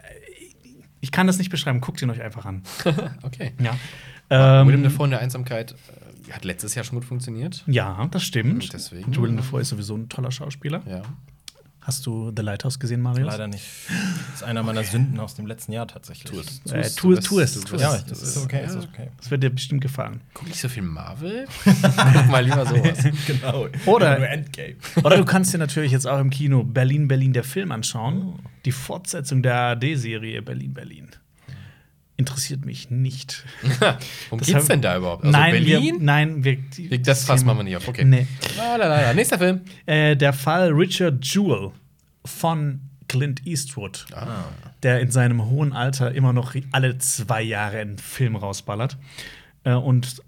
ich 1.00 1.12
kann 1.12 1.26
das 1.26 1.36
nicht 1.38 1.50
beschreiben. 1.50 1.80
Guckt 1.80 2.00
ihn 2.02 2.10
euch 2.10 2.22
einfach 2.22 2.46
an. 2.46 2.62
Okay. 3.22 3.52
Ja. 3.62 3.76
Willem 4.30 4.68
Ähm, 4.76 4.82
Dafoe 4.84 5.04
in 5.06 5.10
der 5.10 5.20
Einsamkeit 5.20 5.72
äh, 6.28 6.32
hat 6.32 6.44
letztes 6.44 6.74
Jahr 6.76 6.84
schon 6.84 6.98
gut 6.98 7.04
funktioniert. 7.04 7.64
ja, 7.66 8.06
das 8.12 8.22
stimmt. 8.22 8.52
Und 8.64 8.72
deswegen- 8.72 9.14
Willem 9.16 9.36
Dafoe 9.36 9.60
ist 9.60 9.68
sowieso 9.70 9.96
ein 9.96 10.08
toller 10.08 10.30
Schauspieler. 10.30 10.82
Ja. 10.88 11.02
Hast 11.82 12.04
du 12.04 12.30
The 12.36 12.42
Lighthouse 12.42 12.78
gesehen, 12.78 13.00
Marius? 13.00 13.26
Leider 13.26 13.48
nicht. 13.48 13.64
Das 13.88 14.36
ist 14.36 14.42
einer 14.44 14.62
meiner 14.62 14.84
Sünden 14.84 15.18
aus 15.18 15.34
dem 15.34 15.46
letzten 15.46 15.72
Jahr 15.72 15.88
tatsächlich. 15.88 16.30
Tu 16.30 16.38
es. 16.40 16.72
Äh, 16.72 16.80
es, 16.80 16.94
tu- 16.94 17.12
es, 17.12 17.24
tu 17.24 17.38
wirst- 17.38 17.80
Ja, 17.80 17.96
es. 17.96 18.04
das 18.04 18.22
ist 18.22 18.36
okay, 18.36 18.60
das 18.64 18.74
ist 18.74 18.84
okay. 18.92 19.08
Das 19.16 19.30
wird 19.30 19.42
dir 19.42 19.50
bestimmt 19.50 19.80
gefallen. 19.80 20.20
Guck 20.34 20.46
nicht 20.48 20.60
so 20.60 20.68
viel 20.68 20.82
Marvel. 20.82 21.46
Guck 21.64 22.28
mal 22.28 22.44
lieber 22.44 22.66
sowas. 22.66 22.98
genau. 23.26 23.66
Oder-. 23.86 24.18
Oder 25.02 25.16
du 25.16 25.24
kannst 25.24 25.54
dir 25.54 25.58
natürlich 25.58 25.92
jetzt 25.92 26.06
auch 26.06 26.18
im 26.20 26.28
Kino 26.30 26.64
Berlin, 26.64 27.08
Berlin, 27.08 27.32
der 27.32 27.44
Film 27.44 27.72
anschauen. 27.72 28.38
Die 28.66 28.72
Fortsetzung 28.72 29.42
der 29.42 29.54
ARD-Serie 29.54 30.42
Berlin, 30.42 30.74
Berlin. 30.74 31.08
Interessiert 32.20 32.66
mich 32.66 32.90
nicht. 32.90 33.44
Worum 34.28 34.40
geht's 34.44 34.66
denn 34.66 34.82
da 34.82 34.98
überhaupt? 34.98 35.24
Also 35.24 35.36
nein, 35.36 35.52
Berlin? 35.52 35.82
Wir, 35.82 36.00
nein, 36.00 36.44
wir, 36.44 36.56
die, 36.56 37.00
das 37.00 37.24
Fass 37.24 37.40
Thema- 37.40 37.54
machen 37.54 37.60
wir 37.60 37.64
nicht 37.64 37.76
auf. 37.78 37.88
Okay. 37.88 38.04
Nee. 38.04 38.26
Nächster 39.14 39.38
Film. 39.38 39.62
Äh, 39.86 40.16
der 40.16 40.34
Fall 40.34 40.68
Richard 40.70 41.24
Jewell 41.24 41.70
von 42.26 42.80
Clint 43.08 43.46
Eastwood, 43.46 44.04
Ah. 44.12 44.44
der 44.82 45.00
in 45.00 45.10
seinem 45.10 45.46
hohen 45.46 45.72
Alter 45.72 46.12
immer 46.14 46.32
noch 46.34 46.54
alle 46.72 46.98
zwei 46.98 47.40
Jahre 47.42 47.78
einen 47.78 47.96
Film 47.96 48.36
rausballert. 48.36 48.98
Äh, 49.64 49.72
und 49.72 50.22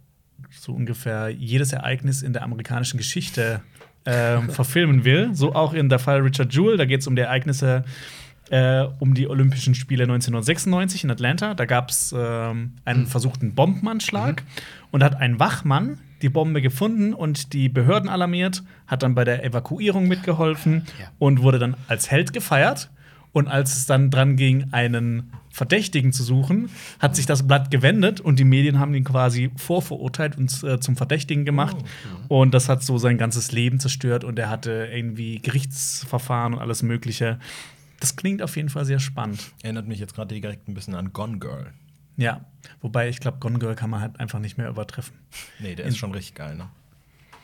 so 0.51 0.73
ungefähr 0.73 1.29
jedes 1.29 1.73
Ereignis 1.75 2.23
in 2.23 2.33
der 2.33 2.43
amerikanischen 2.43 2.97
Geschichte 2.97 3.61
ähm, 4.07 4.49
verfilmen 4.51 5.05
will. 5.05 5.35
So 5.35 5.55
auch 5.55 5.75
in 5.75 5.91
der 5.91 5.99
Fall 5.99 6.21
Richard 6.21 6.55
Jewell. 6.55 6.79
Da 6.79 6.87
geht 6.87 7.01
es 7.03 7.07
um 7.07 7.17
die 7.17 7.23
Ereignisse 7.23 7.85
äh, 8.53 8.85
um 9.01 9.15
die 9.15 9.29
Olympischen 9.29 9.75
Spiele 9.75 10.05
1996 10.05 11.05
in 11.05 11.11
Atlanta. 11.11 11.55
Da 11.55 11.65
gab 11.65 11.89
es 11.89 12.15
ähm, 12.17 12.73
einen 12.85 13.07
versuchten 13.07 13.55
Bombenanschlag 13.55 14.43
und 14.91 15.01
da 15.01 15.07
hat 15.07 15.17
ein 15.17 15.41
Wachmann 15.41 15.99
die 16.21 16.29
Bombe 16.29 16.61
gefunden 16.63 17.15
und 17.15 17.53
die 17.55 17.69
Behörden 17.69 18.09
alarmiert, 18.11 18.63
hat 18.87 19.03
dann 19.03 19.15
bei 19.15 19.25
der 19.25 19.43
Evakuierung 19.45 20.07
mitgeholfen 20.07 20.83
Ja. 21.01 21.07
und 21.19 21.43
wurde 21.43 21.59
dann 21.59 21.77
als 21.89 22.11
Held 22.11 22.33
gefeiert. 22.33 22.91
Und 23.33 23.49
als 23.49 23.75
es 23.79 23.87
dann 23.87 24.11
dran 24.11 24.37
ging, 24.37 24.67
einen 24.73 25.33
Verdächtigen 25.49 26.13
zu 26.13 26.23
suchen, 26.23 26.69
hat 27.01 27.17
sich 27.17 27.25
das 27.25 27.47
Blatt 27.47 27.71
gewendet 27.71 28.21
und 28.21 28.39
die 28.39 28.45
Medien 28.45 28.79
haben 28.79 28.93
ihn 28.95 29.05
quasi 29.05 29.51
vorverurteilt 29.57 30.37
und 30.37 30.63
äh, 30.65 30.79
zum 30.79 30.97
Verdächtigen 30.97 31.47
gemacht. 31.47 31.77
Und 32.29 32.53
das 32.53 32.69
hat 32.69 32.83
so 32.85 32.99
sein 32.99 33.17
ganzes 33.17 33.51
Leben 33.51 33.81
zerstört 33.81 34.23
und 34.25 34.39
er 34.39 34.51
hatte 34.51 34.91
irgendwie 34.93 35.39
Gerichtsverfahren 35.41 36.53
und 36.53 36.61
alles 36.61 36.83
Mögliche. 36.83 37.39
Das 38.03 38.17
klingt 38.17 38.43
auf 38.43 38.57
jeden 38.57 38.69
Fall 38.69 38.85
sehr 38.85 38.99
spannend. 38.99 39.53
Erinnert 39.63 39.87
mich 39.87 40.01
jetzt 40.01 40.17
gerade 40.17 40.35
direkt 40.35 40.69
ein 40.69 40.75
bisschen 40.75 40.97
an 40.97 41.13
Gone 41.13 41.39
Girl. 41.39 41.73
Ja, 42.17 42.45
wobei 42.81 43.09
ich 43.09 43.21
glaube, 43.21 43.39
Gone 43.39 43.61
Girl 43.61 43.77
kann 43.77 43.91
man 43.91 44.01
halt 44.01 44.19
einfach 44.19 44.41
nicht 44.41 44.59
mehr 44.59 44.69
übertreffen. 44.69 45.15
Nee, 45.61 45.77
der 45.77 45.85
ist 45.85 45.99
schon 45.99 46.11
richtig 46.11 46.35
geil, 46.35 46.57
ne? 46.57 46.69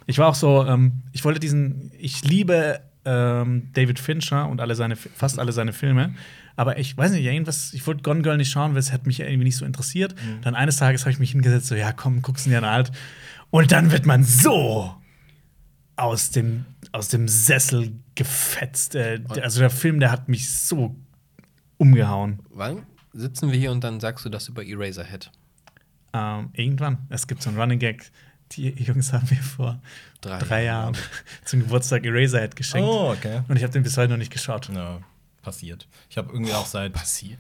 Ich 0.06 0.18
war 0.18 0.26
auch 0.26 0.34
so, 0.34 0.66
ähm, 0.66 1.04
ich 1.12 1.24
wollte 1.24 1.38
diesen, 1.38 1.92
ich 1.96 2.24
liebe 2.24 2.80
ähm, 3.04 3.68
David 3.72 4.00
Fincher 4.00 4.48
und 4.48 4.60
alle 4.60 4.74
seine, 4.74 4.96
fast 4.96 5.38
alle 5.38 5.52
seine 5.52 5.72
Filme. 5.72 6.16
Aber 6.56 6.76
ich 6.76 6.96
weiß 6.96 7.12
nicht, 7.12 7.24
irgendwas, 7.24 7.72
ich 7.72 7.86
wollte 7.86 8.02
Gone 8.02 8.22
Girl 8.22 8.36
nicht 8.36 8.50
schauen, 8.50 8.72
weil 8.72 8.80
es 8.80 8.92
hat 8.92 9.06
mich 9.06 9.20
irgendwie 9.20 9.44
nicht 9.44 9.56
so 9.56 9.64
interessiert. 9.64 10.16
Dann 10.42 10.56
eines 10.56 10.78
Tages 10.78 11.02
habe 11.02 11.12
ich 11.12 11.20
mich 11.20 11.30
hingesetzt, 11.30 11.68
so, 11.68 11.76
ja, 11.76 11.92
komm, 11.92 12.20
guckst 12.20 12.46
du 12.46 12.50
dir 12.50 12.58
an 12.58 12.64
alt. 12.64 12.90
Und 13.50 13.70
dann 13.70 13.92
wird 13.92 14.06
man 14.06 14.24
so 14.24 14.92
aus 15.98 16.30
dem, 16.30 16.64
aus 16.92 17.08
dem 17.08 17.26
Sessel 17.28 17.92
gefetzt. 18.14 18.94
Äh, 18.94 19.20
also 19.40 19.60
der 19.60 19.70
Film, 19.70 20.00
der 20.00 20.10
hat 20.10 20.28
mich 20.28 20.50
so 20.50 20.96
umgehauen. 21.76 22.40
Wann 22.50 22.86
sitzen 23.12 23.50
wir 23.50 23.58
hier 23.58 23.72
und 23.72 23.82
dann 23.82 24.00
sagst 24.00 24.24
du 24.24 24.28
das 24.28 24.48
über 24.48 24.64
Eraserhead? 24.64 25.30
Ähm, 26.12 26.50
irgendwann. 26.54 26.98
Es 27.08 27.26
gibt 27.26 27.42
so 27.42 27.50
einen 27.50 27.58
Running 27.58 27.78
Gag. 27.78 28.10
Die 28.52 28.70
Jungs 28.82 29.12
haben 29.12 29.26
mir 29.30 29.42
vor 29.42 29.80
Drei 30.20 30.38
drei, 30.38 30.64
Jahren. 30.64 30.94
Jahren 30.94 31.06
zum 31.44 31.60
Geburtstag 31.60 32.04
Eraserhead 32.06 32.56
geschenkt. 32.56 32.88
Oh, 32.88 33.10
okay. 33.10 33.42
Und 33.48 33.56
ich 33.56 33.62
habe 33.62 33.72
den 33.72 33.82
bis 33.82 33.96
heute 33.96 34.10
noch 34.12 34.18
nicht 34.18 34.32
geschaut. 34.32 34.70
Ja, 34.72 35.00
passiert. 35.48 35.88
Ich 36.10 36.18
habe 36.18 36.30
irgendwie 36.30 36.52
auch 36.52 36.66
seit. 36.66 36.92
Passiert. 36.92 37.38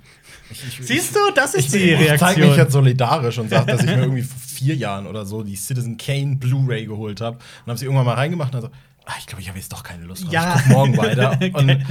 Ich, 0.50 0.66
ich, 0.66 0.86
Siehst 0.86 1.14
du, 1.14 1.18
das 1.34 1.52
ist 1.54 1.66
ich, 1.66 1.72
die 1.72 1.90
ich 1.92 1.98
zeige 2.18 2.40
mich 2.40 2.48
Reaktion. 2.48 2.56
jetzt 2.56 2.72
solidarisch 2.72 3.38
und 3.38 3.50
sage, 3.50 3.66
dass 3.66 3.82
ich 3.82 3.86
mir 3.86 3.98
irgendwie 4.02 4.22
vor 4.22 4.40
vier 4.40 4.74
Jahren 4.74 5.06
oder 5.06 5.26
so 5.26 5.42
die 5.42 5.56
Citizen 5.56 5.98
Kane 5.98 6.36
Blu-ray 6.36 6.86
geholt 6.86 7.20
habe 7.20 7.36
und 7.36 7.66
habe 7.66 7.78
sie 7.78 7.84
irgendwann 7.84 8.06
mal 8.06 8.14
reingemacht 8.14 8.54
und 8.54 8.62
dann 8.62 8.70
so, 8.70 8.76
ah, 9.04 9.14
ich 9.18 9.26
glaube, 9.26 9.42
ich 9.42 9.48
habe 9.48 9.58
jetzt 9.58 9.70
doch 9.72 9.82
keine 9.82 10.04
Lust 10.04 10.24
drauf. 10.24 10.32
Ja. 10.32 10.56
Ich 10.56 10.62
guck 10.62 10.72
morgen 10.72 10.96
weiter. 10.96 11.38
Und 11.54 11.84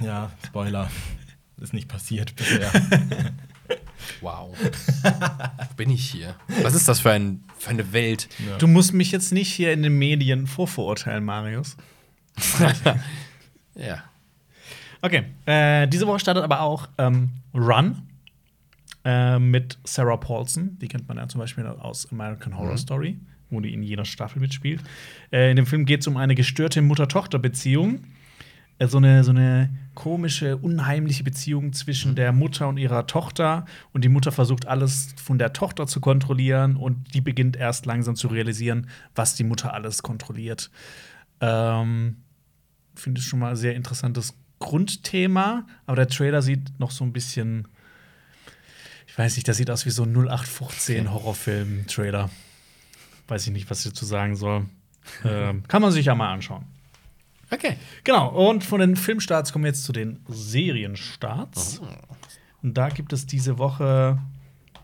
ja, 0.00 0.30
Spoiler. 0.46 0.90
Ist 1.60 1.74
nicht 1.74 1.88
passiert 1.88 2.34
bisher. 2.36 2.70
Wow. 4.20 4.54
Wo 4.56 5.74
bin 5.76 5.90
ich 5.90 6.08
hier? 6.08 6.36
Was 6.62 6.74
ist 6.74 6.86
das 6.86 7.00
für, 7.00 7.10
ein, 7.10 7.42
für 7.58 7.70
eine 7.70 7.92
Welt? 7.92 8.28
Du 8.58 8.68
musst 8.68 8.92
mich 8.92 9.10
jetzt 9.10 9.32
nicht 9.32 9.52
hier 9.52 9.72
in 9.72 9.82
den 9.82 9.98
Medien 9.98 10.46
vorverurteilen, 10.46 11.24
Marius. 11.24 11.76
Ja. 13.74 14.04
Okay, 15.06 15.22
äh, 15.44 15.86
diese 15.86 16.04
Woche 16.08 16.18
startet 16.18 16.42
aber 16.42 16.62
auch 16.62 16.88
ähm, 16.98 17.30
Run 17.54 18.02
äh, 19.04 19.38
mit 19.38 19.78
Sarah 19.84 20.16
Paulson. 20.16 20.76
Die 20.80 20.88
kennt 20.88 21.06
man 21.06 21.16
ja 21.16 21.28
zum 21.28 21.38
Beispiel 21.38 21.64
aus 21.64 22.10
American 22.10 22.58
Horror 22.58 22.76
Story, 22.76 23.16
wo 23.48 23.60
die 23.60 23.72
in 23.72 23.84
jeder 23.84 24.04
Staffel 24.04 24.40
mitspielt. 24.40 24.82
Äh, 25.30 25.50
in 25.50 25.56
dem 25.56 25.66
Film 25.66 25.84
geht 25.84 26.00
es 26.00 26.08
um 26.08 26.16
eine 26.16 26.34
gestörte 26.34 26.82
Mutter-Tochter-Beziehung. 26.82 28.00
Äh, 28.80 28.88
so, 28.88 28.96
eine, 28.98 29.22
so 29.22 29.30
eine 29.30 29.70
komische, 29.94 30.56
unheimliche 30.56 31.22
Beziehung 31.22 31.72
zwischen 31.72 32.16
der 32.16 32.32
Mutter 32.32 32.66
und 32.66 32.76
ihrer 32.76 33.06
Tochter. 33.06 33.64
Und 33.92 34.02
die 34.02 34.08
Mutter 34.08 34.32
versucht 34.32 34.66
alles 34.66 35.14
von 35.22 35.38
der 35.38 35.52
Tochter 35.52 35.86
zu 35.86 36.00
kontrollieren 36.00 36.74
und 36.74 37.14
die 37.14 37.20
beginnt 37.20 37.56
erst 37.56 37.86
langsam 37.86 38.16
zu 38.16 38.26
realisieren, 38.26 38.88
was 39.14 39.36
die 39.36 39.44
Mutter 39.44 39.72
alles 39.72 40.02
kontrolliert. 40.02 40.68
Ähm, 41.40 42.16
finde 42.96 43.20
ich 43.20 43.26
schon 43.28 43.38
mal 43.38 43.54
sehr 43.54 43.76
interessantes 43.76 44.34
Grundthema, 44.66 45.64
aber 45.86 45.94
der 45.94 46.08
Trailer 46.08 46.42
sieht 46.42 46.80
noch 46.80 46.90
so 46.90 47.04
ein 47.04 47.12
bisschen, 47.12 47.68
ich 49.06 49.16
weiß 49.16 49.36
nicht, 49.36 49.46
das 49.46 49.58
sieht 49.58 49.70
aus 49.70 49.86
wie 49.86 49.90
so 49.90 50.02
ein 50.02 50.12
0815 50.12 51.12
Horrorfilm-Trailer. 51.12 52.30
Weiß 53.28 53.46
ich 53.46 53.52
nicht, 53.52 53.70
was 53.70 53.86
ich 53.86 53.92
dazu 53.92 54.04
sagen 54.04 54.34
soll. 54.34 54.66
ähm, 55.24 55.62
kann 55.68 55.82
man 55.82 55.92
sich 55.92 56.06
ja 56.06 56.16
mal 56.16 56.32
anschauen. 56.32 56.64
Okay. 57.52 57.76
Genau, 58.02 58.28
und 58.28 58.64
von 58.64 58.80
den 58.80 58.96
Filmstarts 58.96 59.52
kommen 59.52 59.64
wir 59.64 59.70
jetzt 59.70 59.84
zu 59.84 59.92
den 59.92 60.18
Serienstarts. 60.28 61.80
Und 62.60 62.76
da 62.76 62.88
gibt 62.88 63.12
es 63.12 63.24
diese 63.24 63.58
Woche 63.58 64.18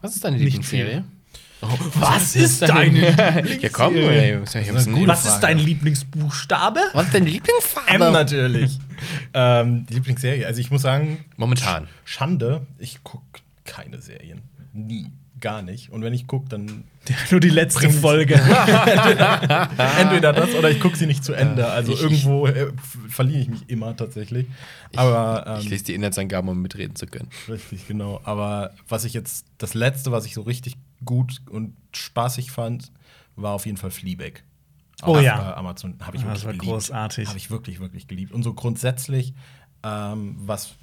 Was 0.00 0.14
ist 0.14 0.24
deine 0.24 0.36
Lieblingsserie? 0.36 1.02
Was 1.96 2.36
ist 2.36 2.62
deine 2.62 3.58
Ja, 3.60 3.68
komm, 3.68 3.96
ey. 3.96 4.40
Was 4.42 4.54
ist 4.54 5.24
Was 5.24 5.40
dein 5.40 5.58
Lieblingsbuchstabe? 5.58 6.80
Was 6.92 7.06
ist 7.06 7.14
deine 7.14 7.26
M 7.26 7.32
Lieblingsfarbe? 7.32 8.12
natürlich. 8.12 8.78
ähm, 9.34 9.86
die 9.86 9.94
Lieblingsserie. 9.94 10.46
Also 10.46 10.60
ich 10.60 10.70
muss 10.70 10.82
sagen, 10.82 11.24
Momentan. 11.36 11.88
Schande, 12.04 12.66
ich 12.78 13.02
gucke 13.04 13.40
keine 13.64 14.00
Serien. 14.00 14.42
Nie. 14.72 15.06
Gar 15.40 15.62
nicht. 15.62 15.90
Und 15.90 16.02
wenn 16.02 16.14
ich 16.14 16.28
gucke, 16.28 16.48
dann 16.48 16.84
Nur 17.32 17.40
die 17.40 17.48
letzte. 17.48 17.90
Folge. 17.90 18.34
entweder 19.98 20.32
das 20.32 20.54
oder 20.54 20.70
ich 20.70 20.78
gucke 20.80 20.96
sie 20.96 21.06
nicht 21.06 21.24
zu 21.24 21.32
Ende. 21.32 21.66
Also 21.68 21.92
Ich- 21.92 22.00
irgendwo 22.02 22.46
äh, 22.46 22.72
verliere 23.08 23.40
ich 23.40 23.48
mich 23.48 23.68
immer 23.68 23.96
tatsächlich. 23.96 24.46
Aber 24.94 25.56
Ich 25.58 25.64
ähm, 25.64 25.70
lese 25.70 25.84
die 25.84 25.94
Inhaltsangaben, 25.94 26.48
um 26.48 26.62
mitreden 26.62 26.94
zu 26.96 27.06
können. 27.06 27.28
richtig, 27.48 27.88
genau. 27.88 28.20
Aber 28.24 28.72
was 28.88 29.04
ich 29.04 29.14
jetzt, 29.14 29.46
das 29.58 29.74
letzte, 29.74 30.12
was 30.12 30.26
ich 30.26 30.34
so 30.34 30.42
richtig 30.42 30.74
gut 31.04 31.40
und 31.50 31.74
spaßig 31.92 32.50
fand, 32.52 32.92
war 33.34 33.52
auf 33.52 33.66
jeden 33.66 33.78
Fall 33.78 33.90
Fleabag. 33.90 34.44
Oh 35.04 35.16
Auf, 35.16 35.22
ja. 35.22 35.50
äh, 35.50 35.54
Amazon 35.54 35.96
habe 36.00 36.16
ich 36.16 36.22
Ah, 36.22 36.26
wirklich 36.26 36.34
das 36.40 36.44
war 36.44 36.52
geliebt. 36.52 36.64
großartig. 36.72 37.28
Habe 37.28 37.38
ich 37.38 37.50
wirklich, 37.50 37.80
wirklich 37.80 38.06
geliebt. 38.08 38.32
Und 38.32 38.42
so 38.42 38.54
grundsätzlich, 38.54 39.34
ähm, 39.82 40.36
was, 40.38 40.74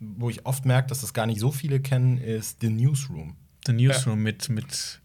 wo 0.00 0.30
ich 0.30 0.46
oft 0.46 0.64
merke, 0.64 0.88
dass 0.88 1.02
das 1.02 1.12
gar 1.12 1.26
nicht 1.26 1.40
so 1.40 1.50
viele 1.50 1.80
kennen, 1.80 2.16
ist 2.18 2.60
The 2.60 2.70
Newsroom. 2.70 3.36
The 3.66 3.72
Newsroom 3.72 4.22
mit, 4.22 4.48
mit. 4.48 5.00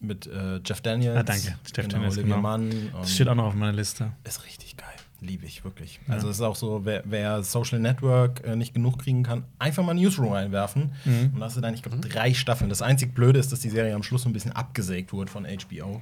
Mit 0.00 0.28
äh, 0.28 0.60
Jeff 0.64 0.80
Daniels. 0.80 1.16
Ah, 1.16 1.22
danke. 1.24 1.58
Jeff 1.76 1.88
Daniels, 1.88 2.14
Olivia 2.16 2.36
genau. 2.36 2.40
Mann. 2.48 2.72
Das 2.92 3.12
steht 3.12 3.26
auch 3.28 3.34
noch 3.34 3.46
auf 3.46 3.54
meiner 3.54 3.72
Liste. 3.72 4.12
ist 4.24 4.44
richtig 4.46 4.76
geil. 4.76 4.86
Liebe 5.20 5.44
ich 5.44 5.64
wirklich. 5.64 5.98
Also, 6.06 6.28
es 6.28 6.36
ist 6.36 6.42
auch 6.42 6.54
so, 6.54 6.84
wer, 6.84 7.02
wer 7.04 7.42
Social 7.42 7.80
Network 7.80 8.44
äh, 8.46 8.54
nicht 8.54 8.72
genug 8.74 9.00
kriegen 9.00 9.24
kann, 9.24 9.42
einfach 9.58 9.84
mal 9.84 9.94
Newsroom 9.94 10.32
reinwerfen. 10.32 10.92
Mhm. 11.04 11.32
Und 11.34 11.40
da 11.40 11.46
hast 11.46 11.56
du 11.56 11.60
dann, 11.60 11.74
ich 11.74 11.82
glaube, 11.82 11.98
drei 11.98 12.32
Staffeln. 12.32 12.70
Das 12.70 12.80
einzig 12.80 13.12
Blöde 13.12 13.40
ist, 13.40 13.50
dass 13.50 13.58
die 13.58 13.70
Serie 13.70 13.92
am 13.96 14.04
Schluss 14.04 14.22
so 14.22 14.28
ein 14.28 14.32
bisschen 14.32 14.52
abgesägt 14.52 15.12
wurde 15.12 15.32
von 15.32 15.44
HBO. 15.44 16.00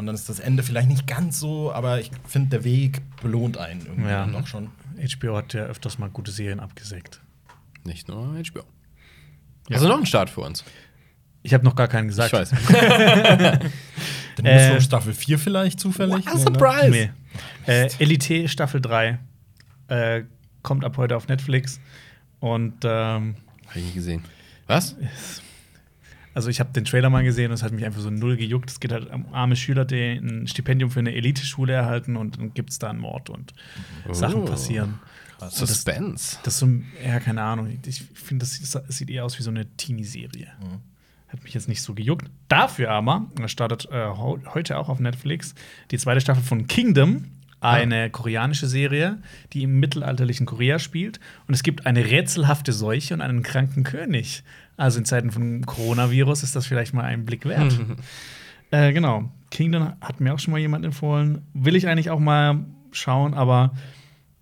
Und 0.00 0.06
dann 0.06 0.14
ist 0.14 0.28
das 0.30 0.40
Ende 0.40 0.62
vielleicht 0.62 0.88
nicht 0.88 1.06
ganz 1.06 1.38
so, 1.38 1.70
aber 1.72 2.00
ich 2.00 2.10
finde, 2.26 2.48
der 2.48 2.64
Weg 2.64 3.02
belohnt 3.22 3.58
einen 3.58 3.82
irgendwie 3.82 4.08
Ja. 4.10 4.20
dann 4.24 4.32
doch 4.32 4.46
schon. 4.46 4.70
HBO 4.98 5.36
hat 5.36 5.52
ja 5.54 5.64
öfters 5.64 5.98
mal 5.98 6.08
gute 6.10 6.30
Serien 6.32 6.58
abgesägt. 6.58 7.20
Nicht 7.84 8.08
nur 8.08 8.34
HBO. 8.42 8.60
Ja. 9.68 9.76
Also 9.76 9.88
noch 9.88 9.98
ein 9.98 10.06
Start 10.06 10.30
für 10.30 10.40
uns. 10.40 10.64
Ich 11.42 11.54
habe 11.54 11.64
noch 11.64 11.76
gar 11.76 11.86
keinen 11.88 12.08
gesagt. 12.08 12.32
Ich 12.32 12.38
weiß. 12.38 12.50
Der 12.68 13.60
Äh, 14.44 14.56
Newsroom 14.64 14.80
Staffel 14.80 15.12
4 15.14 15.38
vielleicht 15.38 15.80
zufällig? 15.80 16.26
What 16.26 16.28
a 16.28 16.30
Nee, 16.30 16.38
ne? 16.38 16.40
surprise! 16.44 16.90
Nee. 16.90 17.10
Äh, 17.66 17.90
Elite 17.98 18.48
Staffel 18.48 18.80
3 18.80 19.18
äh, 19.88 20.22
kommt 20.62 20.84
ab 20.84 20.96
heute 20.96 21.16
auf 21.16 21.28
Netflix. 21.28 21.78
Und 22.40 22.74
ähm, 22.84 23.36
Hab 23.66 23.76
ich 23.76 23.84
nie 23.84 23.92
gesehen. 23.92 24.24
Was? 24.66 24.96
Also 26.34 26.48
ich 26.48 26.60
habe 26.60 26.72
den 26.72 26.84
Trailer 26.84 27.10
mal 27.10 27.24
gesehen 27.24 27.46
und 27.50 27.54
es 27.54 27.62
hat 27.62 27.72
mich 27.72 27.84
einfach 27.84 28.00
so 28.00 28.10
null 28.10 28.36
gejuckt. 28.36 28.70
Es 28.70 28.80
geht 28.80 28.92
halt 28.92 29.10
um 29.12 29.32
arme 29.34 29.56
Schüler, 29.56 29.84
die 29.84 30.12
ein 30.12 30.46
Stipendium 30.46 30.90
für 30.90 31.00
eine 31.00 31.14
Elite-Schule 31.14 31.72
erhalten 31.72 32.16
und 32.16 32.38
dann 32.38 32.54
gibt 32.54 32.70
es 32.70 32.78
da 32.78 32.90
einen 32.90 33.00
Mord 33.00 33.30
und 33.30 33.52
Sachen 34.12 34.42
Oh. 34.42 34.44
passieren. 34.44 34.98
Suspense. 35.48 36.38
Das 36.42 36.54
ist 36.54 36.60
so, 36.60 36.68
ja, 37.04 37.18
keine 37.20 37.42
Ahnung. 37.42 37.78
Ich 37.86 38.02
finde, 38.14 38.44
das 38.44 38.54
sieht- 38.54 38.74
das 38.74 38.96
sieht 38.98 39.08
eher 39.10 39.24
aus 39.24 39.38
wie 39.38 39.42
so 39.42 39.50
eine 39.50 39.66
Teenie-Serie. 39.76 40.48
Hat 41.28 41.42
mich 41.44 41.54
jetzt 41.54 41.68
nicht 41.68 41.80
so 41.82 41.94
gejuckt. 41.94 42.28
Dafür 42.48 42.90
aber, 42.90 43.26
das 43.36 43.50
startet 43.52 43.88
äh, 43.90 44.08
heute 44.10 44.76
auch 44.78 44.88
auf 44.88 44.98
Netflix, 45.00 45.54
die 45.92 45.96
zweite 45.98 46.20
Staffel 46.20 46.42
von 46.42 46.66
Kingdom, 46.66 47.26
eine 47.60 48.10
koreanische 48.10 48.66
Serie, 48.66 49.18
die 49.52 49.62
im 49.64 49.78
mittelalterlichen 49.80 50.46
Korea 50.46 50.78
spielt. 50.78 51.20
Und 51.46 51.54
es 51.54 51.62
gibt 51.62 51.86
eine 51.86 52.04
rätselhafte 52.04 52.72
Seuche 52.72 53.14
und 53.14 53.20
einen 53.20 53.42
kranken 53.42 53.84
König. 53.84 54.42
Also 54.76 54.98
in 54.98 55.04
Zeiten 55.04 55.30
von 55.30 55.64
Coronavirus 55.66 56.42
ist 56.42 56.56
das 56.56 56.66
vielleicht 56.66 56.94
mal 56.94 57.04
ein 57.04 57.24
Blick 57.26 57.44
wert. 57.44 57.78
äh, 58.70 58.92
genau. 58.92 59.30
Kingdom 59.50 59.92
hat 60.00 60.20
mir 60.20 60.32
auch 60.34 60.38
schon 60.38 60.52
mal 60.52 60.58
jemand 60.58 60.84
empfohlen. 60.84 61.42
Will 61.52 61.76
ich 61.76 61.86
eigentlich 61.88 62.10
auch 62.10 62.20
mal 62.20 62.64
schauen, 62.92 63.34
aber 63.34 63.74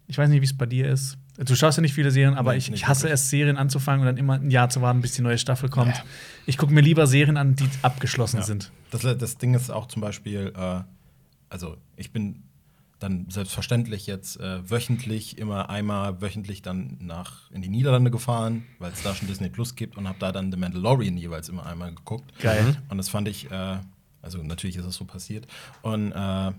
ich 0.06 0.16
weiß 0.16 0.28
nicht, 0.28 0.40
wie 0.40 0.44
es 0.46 0.56
bei 0.56 0.66
dir 0.66 0.88
ist. 0.88 1.18
Du 1.38 1.54
schaust 1.54 1.78
ja 1.78 1.82
nicht 1.82 1.94
viele 1.94 2.10
Serien, 2.10 2.34
aber 2.34 2.52
Nee, 2.52 2.58
ich, 2.58 2.72
ich 2.72 2.88
hasse 2.88 3.04
wirklich. 3.04 3.14
es, 3.20 3.30
Serien 3.30 3.56
anzufangen 3.56 4.00
und 4.00 4.06
dann 4.06 4.16
immer 4.16 4.34
ein 4.34 4.50
Jahr 4.50 4.68
zu 4.70 4.82
warten, 4.82 5.00
bis 5.00 5.12
die 5.12 5.22
neue 5.22 5.38
Staffel 5.38 5.68
kommt. 5.68 6.02
Ich 6.46 6.58
gucke 6.58 6.72
mir 6.72 6.80
lieber 6.80 7.06
Serien 7.06 7.36
an, 7.36 7.54
die 7.54 7.68
abgeschlossen 7.82 8.38
Ja. 8.38 8.42
sind. 8.42 8.72
Das, 8.90 9.02
das 9.02 9.38
Ding 9.38 9.54
ist 9.54 9.70
auch 9.70 9.86
zum 9.86 10.02
Beispiel, 10.02 10.52
äh, 10.56 10.80
also 11.48 11.76
ich 11.96 12.10
bin 12.12 12.42
dann 12.98 13.26
selbstverständlich 13.30 14.06
jetzt 14.06 14.40
äh, 14.40 14.68
wöchentlich, 14.68 15.38
immer 15.38 15.70
einmal 15.70 16.20
wöchentlich 16.20 16.62
dann 16.62 16.96
nach 17.00 17.50
in 17.50 17.62
die 17.62 17.68
Niederlande 17.68 18.10
gefahren, 18.10 18.66
weil 18.78 18.92
es 18.92 19.02
da 19.02 19.14
schon 19.14 19.28
Disney 19.28 19.48
Plus 19.48 19.76
gibt 19.76 19.96
und 19.96 20.08
habe 20.08 20.18
da 20.18 20.32
dann 20.32 20.50
The 20.50 20.58
Mandalorian 20.58 21.16
jeweils 21.16 21.48
immer 21.48 21.64
einmal 21.66 21.94
geguckt. 21.94 22.32
Geil. 22.40 22.76
Und 22.88 22.98
das 22.98 23.08
fand 23.08 23.28
ich, 23.28 23.50
äh, 23.50 23.78
also 24.20 24.42
natürlich 24.42 24.76
ist 24.76 24.86
das 24.86 24.96
so 24.96 25.04
passiert. 25.04 25.46
Und 25.82 26.12
äh, 26.12 26.52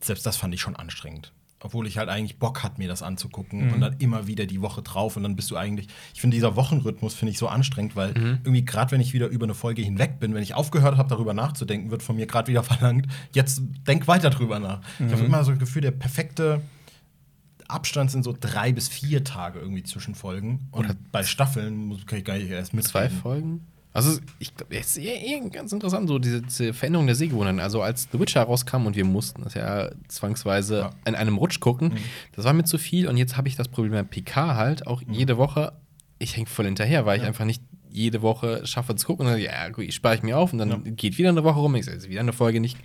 selbst 0.00 0.24
das 0.24 0.36
fand 0.36 0.54
ich 0.54 0.60
schon 0.60 0.76
anstrengend. 0.76 1.32
Obwohl 1.64 1.86
ich 1.86 1.96
halt 1.96 2.10
eigentlich 2.10 2.38
Bock 2.38 2.62
hatte, 2.62 2.78
mir 2.78 2.88
das 2.88 3.02
anzugucken 3.02 3.72
und 3.72 3.80
dann 3.80 3.96
immer 3.98 4.26
wieder 4.26 4.44
die 4.44 4.60
Woche 4.60 4.82
drauf 4.82 5.16
und 5.16 5.22
dann 5.22 5.34
bist 5.34 5.50
du 5.50 5.56
eigentlich, 5.56 5.88
ich 6.12 6.20
finde 6.20 6.34
dieser 6.34 6.56
Wochenrhythmus 6.56 7.14
finde 7.14 7.32
ich 7.32 7.38
so 7.38 7.48
anstrengend, 7.48 7.96
weil 7.96 8.12
irgendwie 8.44 8.64
gerade 8.64 8.92
wenn 8.92 9.00
ich 9.00 9.14
wieder 9.14 9.28
über 9.28 9.44
eine 9.44 9.54
Folge 9.54 9.80
hinweg 9.80 10.20
bin, 10.20 10.34
wenn 10.34 10.42
ich 10.42 10.54
aufgehört 10.54 10.98
habe, 10.98 11.08
darüber 11.08 11.32
nachzudenken, 11.32 11.90
wird 11.90 12.02
von 12.02 12.16
mir 12.16 12.26
gerade 12.26 12.48
wieder 12.48 12.62
verlangt, 12.62 13.06
jetzt 13.32 13.62
denk 13.88 14.06
weiter 14.06 14.28
drüber 14.28 14.60
nach. 14.60 14.82
Ich 15.04 15.10
habe 15.10 15.24
immer 15.24 15.42
so 15.42 15.52
das 15.52 15.58
Gefühl, 15.58 15.82
der 15.82 15.90
perfekte 15.90 16.60
Abstand 17.66 18.10
sind 18.10 18.24
so 18.24 18.36
drei 18.38 18.72
bis 18.72 18.88
vier 18.88 19.24
Tage 19.24 19.58
irgendwie 19.58 19.82
zwischen 19.82 20.14
Folgen 20.14 20.68
und 20.70 20.84
Oder 20.84 20.96
bei 21.12 21.24
Staffeln 21.24 21.86
muss, 21.86 22.06
kann 22.06 22.18
ich 22.18 22.24
gar 22.24 22.36
nicht 22.36 22.50
erst 22.50 22.74
mit 22.74 22.84
Zwei 22.84 23.08
Folgen? 23.08 23.66
Also, 23.94 24.18
ich 24.40 24.54
glaube, 24.56 24.76
es 24.76 24.96
ist 24.96 25.52
ganz 25.52 25.72
interessant, 25.72 26.08
so 26.08 26.18
diese, 26.18 26.42
diese 26.42 26.74
Veränderung 26.74 27.06
der 27.06 27.14
Sehgewohnheiten. 27.14 27.60
Also, 27.60 27.80
als 27.80 28.08
The 28.10 28.18
Witcher 28.20 28.42
rauskam 28.42 28.86
und 28.86 28.96
wir 28.96 29.04
mussten 29.04 29.42
das 29.44 29.54
ja 29.54 29.90
zwangsweise 30.08 30.78
Ja. 30.78 30.90
in 31.06 31.14
einem 31.14 31.38
Rutsch 31.38 31.60
gucken, 31.60 31.90
Mhm. 31.90 31.98
das 32.34 32.44
war 32.44 32.52
mir 32.52 32.64
zu 32.64 32.76
viel. 32.76 33.06
Und 33.08 33.16
jetzt 33.16 33.36
habe 33.36 33.46
ich 33.48 33.54
das 33.56 33.68
Problem 33.68 33.92
bei 33.92 34.02
PK 34.02 34.56
halt 34.56 34.86
auch 34.88 35.00
jede 35.08 35.38
Woche. 35.38 35.72
Ich 36.18 36.36
hänge 36.36 36.46
voll 36.46 36.64
hinterher, 36.66 37.06
weil 37.06 37.20
ich 37.20 37.24
einfach 37.24 37.44
nicht 37.44 37.62
jede 37.88 38.20
Woche 38.22 38.66
schaffe 38.66 38.96
zu 38.96 39.06
gucken. 39.06 39.26
Und 39.26 39.32
dann, 39.34 39.40
ja, 39.40 39.68
gut, 39.68 39.84
ich 39.84 39.94
spare 39.94 40.16
ich 40.16 40.22
mir 40.24 40.36
auf 40.38 40.52
und 40.52 40.58
dann 40.58 40.70
Ja. 40.70 40.78
geht 40.84 41.16
wieder 41.16 41.28
eine 41.28 41.44
Woche 41.44 41.60
rum. 41.60 41.74
Ich 41.76 41.84
sage, 41.84 41.96
jetzt 41.96 42.08
wieder 42.08 42.20
eine 42.20 42.32
Folge 42.32 42.58
nicht. 42.60 42.76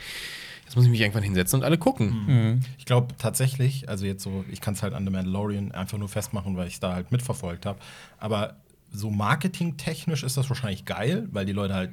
Jetzt 0.65 0.75
muss 0.75 0.85
ich 0.85 0.91
mich 0.91 1.01
irgendwann 1.01 1.23
hinsetzen 1.23 1.59
und 1.61 1.65
alle 1.65 1.79
gucken. 1.79 2.25
Mhm. 2.27 2.59
Ich 2.77 2.85
glaube 2.85 3.15
tatsächlich, 3.17 3.89
also 3.89 4.05
jetzt 4.05 4.21
so, 4.21 4.45
ich 4.51 4.61
kann 4.61 4.75
es 4.75 4.83
halt 4.83 4.93
an 4.93 5.03
The 5.05 5.09
Mandalorian 5.11 5.71
einfach 5.71 5.97
nur 5.97 6.07
festmachen, 6.09 6.55
weil 6.55 6.67
ich 6.67 6.75
es 6.75 6.79
da 6.79 6.93
halt 6.93 7.11
mitverfolgt 7.11 7.65
habe. 7.65 7.79
Aber 8.19 8.57
so 8.91 9.09
marketingtechnisch 9.09 10.23
ist 10.23 10.37
das 10.37 10.49
wahrscheinlich 10.49 10.85
geil, 10.85 11.27
weil 11.31 11.45
die 11.45 11.51
Leute 11.53 11.73
halt 11.73 11.91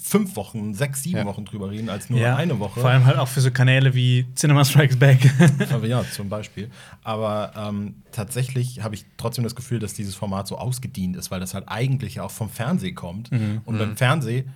fünf 0.00 0.36
Wochen, 0.36 0.72
sechs, 0.72 1.02
sieben 1.02 1.18
Ja. 1.18 1.24
Wochen 1.24 1.44
drüber 1.44 1.70
reden, 1.70 1.88
als 1.88 2.08
nur 2.08 2.20
Ja, 2.20 2.36
eine 2.36 2.60
Woche. 2.60 2.78
Vor 2.80 2.90
allem 2.90 3.04
halt 3.06 3.18
auch 3.18 3.26
für 3.26 3.40
so 3.40 3.50
Kanäle 3.50 3.92
wie 3.94 4.24
Cinema 4.36 4.64
Strikes 4.64 4.96
Back. 4.96 5.18
Aber 5.72 5.86
ja, 5.86 6.04
zum 6.08 6.28
Beispiel. 6.28 6.70
Aber 7.02 7.52
ähm, 7.56 7.96
tatsächlich 8.12 8.82
habe 8.84 8.94
ich 8.94 9.04
trotzdem 9.16 9.42
das 9.42 9.56
Gefühl, 9.56 9.80
dass 9.80 9.94
dieses 9.94 10.14
Format 10.14 10.46
so 10.46 10.58
ausgedient 10.58 11.16
ist, 11.16 11.32
weil 11.32 11.40
das 11.40 11.54
halt 11.54 11.64
eigentlich 11.68 12.20
auch 12.20 12.30
vom 12.30 12.48
Fernsehen 12.50 12.94
kommt. 12.94 13.30
Und 13.32 13.78
beim 13.78 13.96
Fernsehen 13.96 14.50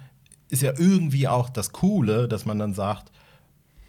ist 0.51 0.63
ja 0.63 0.73
irgendwie 0.79 1.27
auch 1.27 1.49
das 1.51 1.73
Coole, 1.73 2.29
dass 2.29 2.47
man 2.47 2.59
dann 2.61 2.73
sagt, 2.73 3.11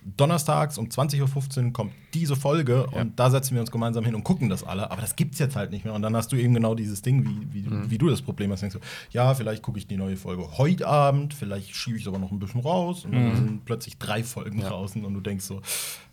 donnerstags 0.02 0.78
um 0.78 0.88
20.15 0.88 1.66
Uhr 1.66 1.74
kommt 1.74 1.92
diese 2.14 2.36
Folge 2.36 2.88
und 2.88 3.20
da 3.20 3.30
setzen 3.30 3.54
wir 3.54 3.62
uns 3.62 3.72
gemeinsam 3.72 4.04
hin 4.06 4.16
und 4.16 4.24
gucken 4.24 4.50
das 4.50 4.64
alle. 4.64 4.90
Aber 4.92 5.02
das 5.02 5.16
gibt's 5.16 5.40
jetzt 5.40 5.56
halt 5.56 5.72
nicht 5.72 5.86
mehr. 5.86 5.94
Und 5.94 6.02
dann 6.02 6.16
hast 6.16 6.32
du 6.32 6.36
eben 6.36 6.54
genau 6.54 6.76
dieses 6.76 7.02
Ding, 7.02 7.26
wie, 7.52 7.66
wie, 7.66 7.92
wie 7.92 7.98
du 7.98 8.10
das 8.10 8.22
Problem 8.22 8.52
hast. 8.52 8.62
Denkst 8.62 8.76
du, 8.76 8.82
ja, 9.12 9.34
vielleicht 9.36 9.62
gucke 9.62 9.78
ich 9.78 9.88
die 9.88 9.98
neue 9.98 10.18
Folge 10.18 10.58
heute 10.58 10.88
Abend, 10.88 11.34
vielleicht 11.34 11.76
schiebe 11.76 11.98
ich 11.98 12.04
es 12.04 12.08
aber 12.08 12.20
noch 12.20 12.32
ein 12.32 12.40
bisschen 12.40 12.62
raus 12.62 13.06
und 13.06 13.12
dann 13.12 13.36
sind 13.36 13.66
plötzlich 13.66 13.98
drei 13.98 14.24
Folgen 14.24 14.62
draußen 14.62 15.04
und 15.04 15.14
du 15.14 15.22
denkst 15.22 15.46
so, 15.46 15.62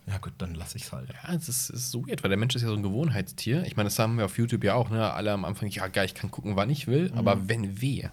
ja 0.07 0.17
gut, 0.19 0.33
dann 0.37 0.55
lass 0.55 0.73
ich's 0.75 0.91
halt. 0.91 1.09
Ja, 1.09 1.33
es 1.33 1.49
ist, 1.49 1.69
es 1.69 1.81
ist 1.81 1.91
so 1.91 2.07
weird, 2.07 2.23
weil 2.23 2.29
der 2.29 2.37
Mensch 2.37 2.55
ist 2.55 2.61
ja 2.61 2.69
so 2.69 2.75
ein 2.75 2.83
Gewohnheitstier. 2.83 3.65
Ich 3.65 3.75
meine, 3.75 3.87
das 3.87 3.99
haben 3.99 4.17
wir 4.17 4.25
auf 4.25 4.37
YouTube 4.37 4.63
ja 4.63 4.73
auch, 4.75 4.89
ne? 4.89 5.11
Alle 5.11 5.33
am 5.33 5.43
Anfang, 5.43 5.69
ja, 5.69 5.87
geil, 5.87 6.05
ich 6.05 6.13
kann 6.13 6.31
gucken, 6.31 6.55
wann 6.55 6.69
ich 6.69 6.87
will, 6.87 7.11
aber 7.15 7.49
wenn 7.49 7.81
wehe, 7.81 8.11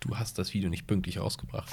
du 0.00 0.16
hast 0.16 0.38
das 0.38 0.54
Video 0.54 0.70
nicht 0.70 0.86
pünktlich 0.86 1.20
rausgebracht. 1.20 1.72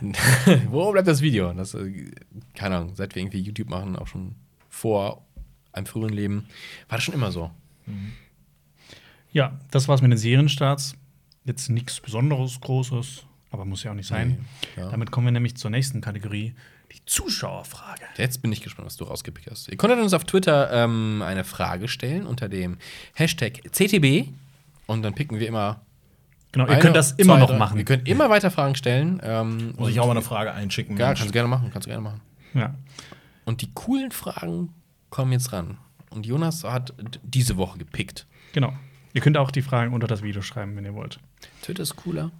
Wo 0.70 0.92
bleibt 0.92 1.08
das 1.08 1.20
Video? 1.20 1.52
Das, 1.52 1.74
äh, 1.74 2.10
keine 2.54 2.76
Ahnung, 2.76 2.94
seit 2.94 3.14
wir 3.14 3.22
irgendwie 3.22 3.40
YouTube 3.40 3.68
machen, 3.68 3.96
auch 3.96 4.06
schon 4.06 4.34
vor 4.68 5.24
einem 5.72 5.86
früheren 5.86 6.12
Leben, 6.12 6.46
war 6.88 6.98
das 6.98 7.04
schon 7.04 7.14
immer 7.14 7.32
so. 7.32 7.50
ja, 9.32 9.58
das 9.70 9.88
war's 9.88 10.02
mit 10.02 10.10
den 10.10 10.18
Serienstarts. 10.18 10.94
Jetzt 11.44 11.70
nichts 11.70 12.00
Besonderes, 12.00 12.60
Großes, 12.60 13.24
aber 13.50 13.64
muss 13.64 13.82
ja 13.82 13.90
auch 13.90 13.94
nicht 13.94 14.06
sein. 14.06 14.46
Nee, 14.76 14.82
ja. 14.82 14.90
Damit 14.90 15.10
kommen 15.10 15.26
wir 15.26 15.32
nämlich 15.32 15.56
zur 15.56 15.70
nächsten 15.70 16.00
Kategorie, 16.00 16.54
die 16.92 17.04
Zuschauerfrage. 17.06 18.02
Jetzt 18.16 18.42
bin 18.42 18.52
ich 18.52 18.60
gespannt, 18.62 18.86
was 18.86 18.96
du 18.96 19.04
rausgepickt 19.04 19.50
hast. 19.50 19.68
Ihr 19.68 19.76
konntet 19.76 20.00
uns 20.00 20.12
auf 20.12 20.24
Twitter 20.24 20.70
ähm, 20.72 21.22
eine 21.24 21.44
Frage 21.44 21.88
stellen 21.88 22.26
unter 22.26 22.48
dem 22.48 22.78
Hashtag 23.14 23.60
CTB 23.70 24.28
und 24.86 25.02
dann 25.02 25.14
picken 25.14 25.38
wir 25.38 25.48
immer. 25.48 25.80
Genau, 26.52 26.64
ihr 26.66 26.70
eine, 26.72 26.80
könnt 26.80 26.96
das 26.96 27.12
immer 27.12 27.34
zwei, 27.34 27.40
noch 27.40 27.50
drei- 27.50 27.58
machen. 27.58 27.76
Wir 27.76 27.84
können 27.84 28.06
immer 28.06 28.28
weiter 28.30 28.50
Fragen 28.50 28.74
stellen. 28.74 29.20
Ähm, 29.22 29.74
Muss 29.76 29.90
ich 29.90 30.00
auch 30.00 30.06
mal 30.06 30.12
eine 30.12 30.22
Frage 30.22 30.52
einschicken? 30.52 30.96
Ja, 30.96 31.08
kannst 31.08 31.24
du 31.26 31.30
gerne 31.32 31.48
machen, 31.48 31.70
kannst 31.72 31.86
du 31.86 31.90
gerne 31.90 32.02
machen. 32.02 32.20
Ja. 32.54 32.74
Und 33.44 33.62
die 33.62 33.70
coolen 33.72 34.10
Fragen 34.10 34.72
kommen 35.10 35.32
jetzt 35.32 35.52
ran. 35.52 35.78
Und 36.10 36.26
Jonas 36.26 36.64
hat 36.64 36.92
diese 37.22 37.56
Woche 37.56 37.78
gepickt. 37.78 38.26
Genau. 38.52 38.72
Ihr 39.12 39.20
könnt 39.20 39.36
auch 39.36 39.50
die 39.52 39.62
Fragen 39.62 39.92
unter 39.94 40.06
das 40.08 40.22
Video 40.22 40.42
schreiben, 40.42 40.76
wenn 40.76 40.84
ihr 40.84 40.94
wollt. 40.94 41.20
Twitter 41.62 41.82
ist 41.84 41.94
cooler. 41.96 42.30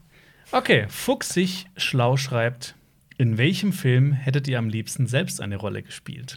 Okay, 0.52 0.86
Fuchsig 0.88 1.66
Schlau 1.76 2.16
schreibt: 2.16 2.74
In 3.16 3.38
welchem 3.38 3.72
Film 3.72 4.12
hättet 4.12 4.48
ihr 4.48 4.58
am 4.58 4.68
liebsten 4.68 5.06
selbst 5.06 5.40
eine 5.40 5.56
Rolle 5.56 5.82
gespielt? 5.82 6.36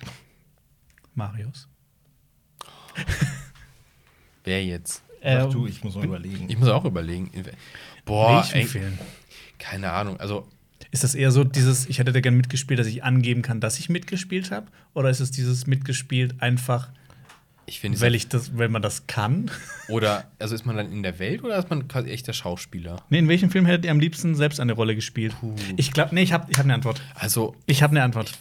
Marius. 1.16 1.68
Wer 4.44 4.64
jetzt? 4.66 5.04
Sag 5.24 5.52
du, 5.52 5.68
ich 5.68 5.84
muss 5.84 5.96
mal 5.96 6.06
überlegen. 6.06 6.46
Ich 6.50 6.58
muss 6.58 6.70
auch 6.70 6.86
überlegen. 6.86 7.32
Boah, 8.06 8.46
ey, 8.52 8.68
keine 9.60 9.92
Ahnung. 9.92 10.20
Also, 10.20 10.48
Ist 10.92 11.04
das 11.04 11.16
eher 11.16 11.32
so 11.32 11.44
dieses, 11.44 11.88
ich 11.88 12.00
hätte 12.00 12.12
da 12.12 12.20
gern 12.20 12.36
mitgespielt, 12.36 12.80
dass 12.80 12.88
ich 12.88 13.04
angeben 13.04 13.42
kann, 13.42 13.60
dass 13.62 13.80
ich 13.80 13.90
mitgespielt 13.90 14.52
habe? 14.52 14.68
Oder 14.94 15.10
ist 15.10 15.22
es 15.22 15.32
dieses 15.32 15.66
mitgespielt 15.66 16.42
einfach, 16.42 16.90
ich 17.66 17.80
finde, 17.80 18.02
weil 18.02 18.14
ich 18.14 18.28
das, 18.28 18.58
weil 18.58 18.68
man 18.68 18.82
das 18.82 19.08
kann? 19.08 19.50
Oder, 19.88 20.26
also 20.40 20.54
ist 20.54 20.66
man 20.66 20.76
dann 20.76 20.92
in 20.92 21.02
der 21.02 21.18
Welt 21.20 21.44
oder 21.44 21.58
ist 21.58 21.70
man 21.70 21.88
quasi 21.88 22.10
echter 22.10 22.34
Schauspieler? 22.34 23.02
Nee, 23.10 23.20
in 23.20 23.30
welchem 23.30 23.50
Film 23.50 23.66
hättet 23.66 23.86
ihr 23.86 23.92
am 23.92 24.02
liebsten 24.02 24.36
selbst 24.36 24.60
eine 24.60 24.74
Rolle 24.74 24.96
gespielt? 24.96 25.34
Ich 25.78 25.94
glaube, 25.94 26.14
nee, 26.14 26.24
ich 26.24 26.34
habe 26.34 26.48
ich 26.52 26.58
hab 26.58 26.66
eine 26.66 26.74
Antwort. 26.74 27.02
Also, 27.16 27.56
Ich 27.66 27.82
habe 27.82 27.92
eine 27.92 28.04
Antwort. 28.04 28.34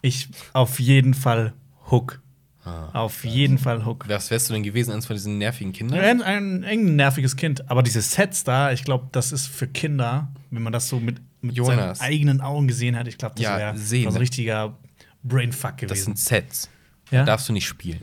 Ich 0.00 0.28
auf 0.54 0.80
jeden 0.80 1.12
Fall 1.14 1.52
Hook. 1.90 2.20
Ah. 2.64 2.90
Auf 2.92 3.24
jeden 3.24 3.58
Fall 3.58 3.84
Hook. 3.84 4.04
was 4.08 4.30
wärst 4.30 4.48
du 4.48 4.54
denn 4.54 4.62
gewesen, 4.62 4.92
eins 4.92 5.06
von 5.06 5.16
diesen 5.16 5.38
nervigen 5.38 5.72
Kindern? 5.72 5.98
Ein, 5.98 6.22
ein, 6.22 6.64
ein 6.64 6.96
nerviges 6.96 7.34
Kind. 7.36 7.68
Aber 7.70 7.82
diese 7.82 8.00
Sets 8.00 8.44
da, 8.44 8.70
ich 8.70 8.84
glaube, 8.84 9.08
das 9.12 9.32
ist 9.32 9.48
für 9.48 9.66
Kinder, 9.66 10.28
wenn 10.50 10.62
man 10.62 10.72
das 10.72 10.88
so 10.88 11.00
mit, 11.00 11.20
mit 11.40 11.56
seinen 11.56 11.66
Jonas. 11.66 12.00
eigenen 12.00 12.40
Augen 12.40 12.68
gesehen 12.68 12.96
hat, 12.96 13.08
ich 13.08 13.18
glaube, 13.18 13.34
das 13.36 13.42
Ja, 13.44 13.58
wäre 13.58 13.76
so 13.78 13.96
ein 14.08 14.16
richtiger 14.16 14.76
Brainfuck 15.24 15.72
Das 15.78 15.88
gewesen. 15.88 16.04
sind 16.04 16.18
Sets. 16.18 16.68
Ja? 17.10 17.24
Darfst 17.24 17.48
du 17.48 17.52
nicht 17.52 17.66
spielen. 17.66 18.00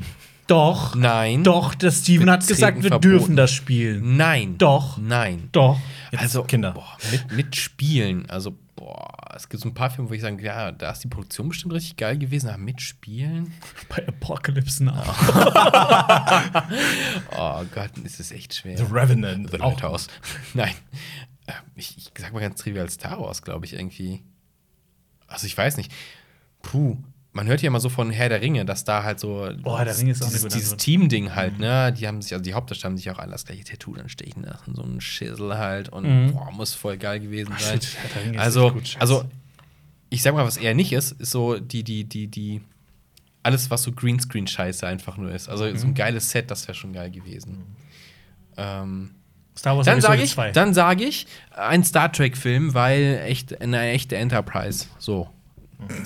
Doch. 0.48 0.96
Nein. 0.96 1.44
Doch, 1.44 1.76
der 1.76 1.92
Steven 1.92 2.30
hat 2.30 2.40
Betreten 2.42 2.56
gesagt, 2.56 2.84
wir 2.84 2.90
verboten. 2.90 3.10
dürfen 3.10 3.36
das 3.36 3.52
spielen. 3.52 4.18
Nein. 4.18 4.58
Doch. 4.58 4.98
Nein. 4.98 5.48
Doch. 5.52 5.80
Also, 6.18 6.44
Kinder. 6.44 6.72
Boah, 6.72 6.98
mit, 7.12 7.32
mitspielen. 7.32 8.28
Also, 8.30 8.58
boah, 8.80 9.34
es 9.36 9.50
gibt 9.50 9.62
so 9.62 9.68
ein 9.70 9.74
paar 9.74 9.90
Filme, 9.90 10.10
wo 10.10 10.14
ich 10.14 10.22
sage, 10.22 10.42
ja, 10.42 10.72
da 10.72 10.92
ist 10.92 11.04
die 11.04 11.08
Produktion 11.10 11.50
bestimmt 11.50 11.74
richtig 11.74 11.98
geil 11.98 12.18
gewesen, 12.18 12.48
aber 12.48 12.58
mitspielen? 12.58 13.54
Bei 13.90 14.08
Apocalypse 14.08 14.84
Now. 14.84 15.04
Oh 17.38 17.64
Gott, 17.74 17.98
ist 18.04 18.20
es 18.20 18.32
echt 18.32 18.56
schwer. 18.56 18.78
The 18.78 18.84
Revenant. 18.90 19.50
The 19.52 19.60
Auch 19.60 19.72
Lighthouse. 19.72 20.08
Nein. 20.54 20.74
Ähm, 21.48 21.56
Ich, 21.76 21.98
ich 21.98 22.12
sag 22.18 22.34
mal 22.34 22.40
ganz 22.40 22.62
trivial 22.62 22.90
Star 22.90 23.20
Wars, 23.20 23.42
glaube 23.42 23.66
ich, 23.66 23.74
irgendwie. 23.74 24.24
Also, 25.28 25.46
ich 25.48 25.58
weiß 25.58 25.78
nicht. 25.78 25.92
Puh. 26.62 26.98
Man 27.32 27.46
hört 27.48 27.62
ja 27.62 27.68
immer 27.68 27.80
so 27.80 27.90
von 27.90 28.10
Herr 28.10 28.28
der 28.30 28.42
Ringe, 28.42 28.66
dass 28.66 28.84
da 28.86 29.04
halt 29.04 29.20
so 29.20 29.50
Boah, 29.62 29.78
Herr 29.80 29.86
der 29.86 29.98
Ringe 29.98 30.12
ist 30.12 30.24
auch 30.24 30.30
dieses, 30.30 30.52
dieses. 30.52 30.78
Team-Ding 30.78 31.36
halt, 31.36 31.60
ne? 31.60 31.94
Die 31.94 32.08
haben 32.08 32.22
sich, 32.24 32.34
also 32.34 32.44
die 32.44 32.56
Hauptdarsteller 32.56 32.92
haben 32.92 32.98
sich 32.98 33.10
auch 33.12 33.20
alle 33.20 33.32
das 33.34 33.46
gleiche 33.46 33.64
Tattoo 33.64 33.94
dann 33.94 34.10
stechen 34.10 34.44
lassen, 34.44 34.74
so 34.74 34.82
ein 34.82 35.00
Schissel 35.00 35.58
halt 35.58 35.90
und 35.90 36.06
Mhm. 36.06 36.34
boah, 36.34 36.52
muss 36.52 36.74
voll 36.74 36.98
geil 36.98 37.20
gewesen 37.20 37.54
Ach, 37.56 37.60
sein. 37.60 37.80
shit, 37.82 38.38
also, 38.38 38.72
gut, 38.72 38.96
also 39.00 39.26
ich 40.10 40.24
sag 40.24 40.34
mal, 40.34 40.44
was 40.46 40.58
eher 40.58 40.74
nicht 40.74 40.92
ist, 40.92 41.12
ist 41.14 41.30
so 41.30 41.60
die, 41.60 41.84
die, 41.84 42.04
die, 42.04 42.26
die, 42.28 42.62
alles, 43.44 43.70
was 43.70 43.84
so 43.84 43.92
Greenscreen-Scheiße 43.92 44.88
einfach 44.88 45.18
nur 45.18 45.32
ist. 45.32 45.50
Also 45.50 45.66
Mhm. 45.66 45.78
so 45.78 45.88
ein 45.88 45.94
geiles 45.94 46.32
Set, 46.32 46.50
das 46.50 46.68
wäre 46.68 46.76
schon 46.76 46.94
geil 46.94 47.12
gewesen. 47.12 47.64
Ähm, 48.58 49.12
Star 49.56 49.76
Wars 49.78 49.86
dann 49.86 50.02
sage 50.02 50.24
ich, 50.24 50.32
2. 50.32 50.52
dann 50.52 50.74
sage 50.74 51.04
ich, 51.04 51.28
ein 51.52 51.84
Star 51.84 52.12
Trek-Film, 52.12 52.74
weil 52.74 53.22
echt 53.26 53.62
eine 53.62 53.80
echte 53.90 54.16
Enterprise. 54.18 54.88
So. 54.98 55.30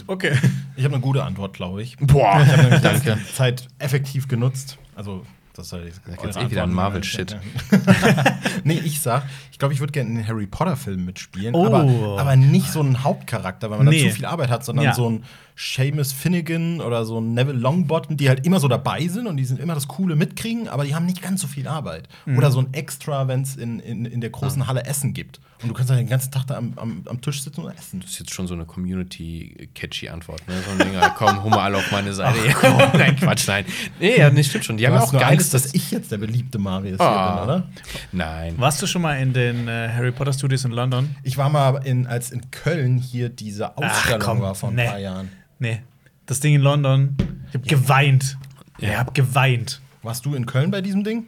Okay. 0.07 0.37
Ich 0.75 0.83
habe 0.83 0.93
eine 0.95 1.01
gute 1.03 1.23
Antwort, 1.23 1.53
glaube 1.53 1.81
ich. 1.81 1.97
Boah, 1.97 2.41
Ich 2.41 2.51
habe 2.51 2.61
nämlich 2.63 2.81
danke. 2.81 3.17
die 3.17 3.33
Zeit 3.33 3.67
effektiv 3.79 4.27
genutzt. 4.27 4.77
Also, 4.95 5.25
das 5.55 5.69
soll 5.69 5.85
jetzt 5.85 6.01
Sag 6.05 6.23
jetzt 6.23 6.37
eh 6.37 6.49
wieder 6.51 6.63
ein 6.63 6.73
Marvel-Shit. 6.73 7.37
nee, 8.63 8.79
ich 8.83 9.01
sag, 9.01 9.23
ich 9.51 9.59
glaube, 9.59 9.73
ich 9.73 9.79
würde 9.79 9.91
gerne 9.91 10.09
in 10.09 10.15
den 10.17 10.27
Harry 10.27 10.47
Potter-Film 10.47 11.05
mitspielen. 11.05 11.53
Oh. 11.55 11.65
Aber, 11.65 12.19
aber 12.19 12.35
nicht 12.35 12.71
so 12.71 12.79
einen 12.79 13.03
Hauptcharakter, 13.03 13.69
weil 13.69 13.77
man 13.79 13.87
Nee. 13.87 14.03
da 14.03 14.09
zu 14.09 14.15
viel 14.15 14.25
Arbeit 14.25 14.49
hat, 14.49 14.65
sondern 14.65 14.85
Ja. 14.85 14.93
so 14.93 15.09
ein 15.09 15.23
Seamus 15.55 16.11
Finnegan 16.11 16.81
oder 16.81 17.05
so 17.05 17.19
ein 17.19 17.33
Neville 17.33 17.57
Longbottom, 17.59 18.17
die 18.17 18.29
halt 18.29 18.45
immer 18.45 18.59
so 18.59 18.67
dabei 18.67 19.07
sind 19.07 19.27
und 19.27 19.37
die 19.37 19.45
sind 19.45 19.59
immer 19.59 19.75
das 19.75 19.87
Coole 19.87 20.15
mitkriegen, 20.15 20.67
aber 20.67 20.83
die 20.83 20.95
haben 20.95 21.05
nicht 21.05 21.21
ganz 21.21 21.41
so 21.41 21.47
viel 21.47 21.67
Arbeit. 21.67 22.07
Mhm. 22.25 22.37
Oder 22.37 22.51
so 22.51 22.59
ein 22.59 22.73
Extra, 22.73 23.27
wenn 23.27 23.41
es 23.41 23.55
in, 23.55 23.79
in, 23.79 24.05
in 24.05 24.21
der 24.21 24.29
großen 24.29 24.67
Halle 24.67 24.85
Essen 24.85 25.13
gibt. 25.13 25.39
Und 25.61 25.69
du 25.69 25.75
kannst 25.75 25.89
dann 25.89 25.97
den 25.97 26.09
ganzen 26.09 26.29
Tag 26.29 26.45
da 26.47 26.57
am, 26.57 26.73
am, 26.75 27.03
am 27.05 27.21
Tisch 27.21 27.41
sitzen 27.41 27.61
und 27.61 27.71
essen. 27.71 28.01
Das 28.01 28.11
ist 28.11 28.19
jetzt 28.19 28.33
schon 28.33 28.47
so 28.47 28.53
eine 28.53 28.65
Community-catchy 28.65 30.09
Antwort. 30.09 30.45
Ne? 30.47 30.55
So 30.65 30.71
ein 30.71 30.77
Ding, 30.79 30.93
ja, 30.93 31.09
komm, 31.09 31.41
hol 31.41 31.49
mal 31.51 31.59
alle 31.59 31.77
auf 31.77 31.89
meine 31.89 32.13
Seite. 32.13 32.37
nein, 32.97 33.15
Quatsch, 33.15 33.47
nein. 33.47 33.63
Nee, 33.97 34.17
ja, 34.17 34.29
nee, 34.29 34.43
stimmt 34.43 34.65
schon. 34.65 34.75
Die 34.75 34.83
Du 34.83 34.89
haben 34.89 34.99
hast 34.99 35.07
auch 35.07 35.13
nur 35.13 35.21
geiles. 35.21 35.39
Angst, 35.39 35.53
dass 35.53 35.73
ich 35.73 35.91
jetzt 35.91 36.11
der 36.11 36.17
beliebte 36.17 36.57
Marius 36.59 36.99
Ah. 36.99 37.35
hier 37.35 37.35
bin, 37.35 37.43
oder? 37.43 37.69
Nein. 38.11 38.55
Warst 38.57 38.81
du 38.81 38.87
schon 38.87 39.03
mal 39.03 39.15
in 39.21 39.31
den 39.31 39.69
äh, 39.69 39.89
Harry 39.89 40.11
Potter 40.11 40.33
Studios 40.33 40.65
in 40.65 40.71
London? 40.71 41.15
Ich 41.23 41.37
war 41.37 41.49
mal 41.49 41.77
in, 41.85 42.07
als 42.07 42.31
in 42.31 42.51
Köln 42.51 42.97
hier 42.97 43.29
diese 43.29 43.77
Ausstellung 43.77 44.19
komm, 44.19 44.41
war 44.41 44.55
vor 44.55 44.69
ein 44.69 44.75
nee. 44.75 44.85
paar 44.87 44.99
Jahren. 44.99 45.29
Nee. 45.59 45.81
Das 46.25 46.39
Ding 46.39 46.55
in 46.55 46.61
London. 46.61 47.15
Ich 47.49 47.53
hab 47.55 47.67
geweint. 47.67 48.37
Ja. 48.79 48.89
Ich 48.89 48.97
hab 48.97 49.13
geweint. 49.13 49.81
Warst 50.01 50.25
du 50.25 50.35
in 50.35 50.45
Köln 50.45 50.71
bei 50.71 50.81
diesem 50.81 51.03
Ding? 51.03 51.27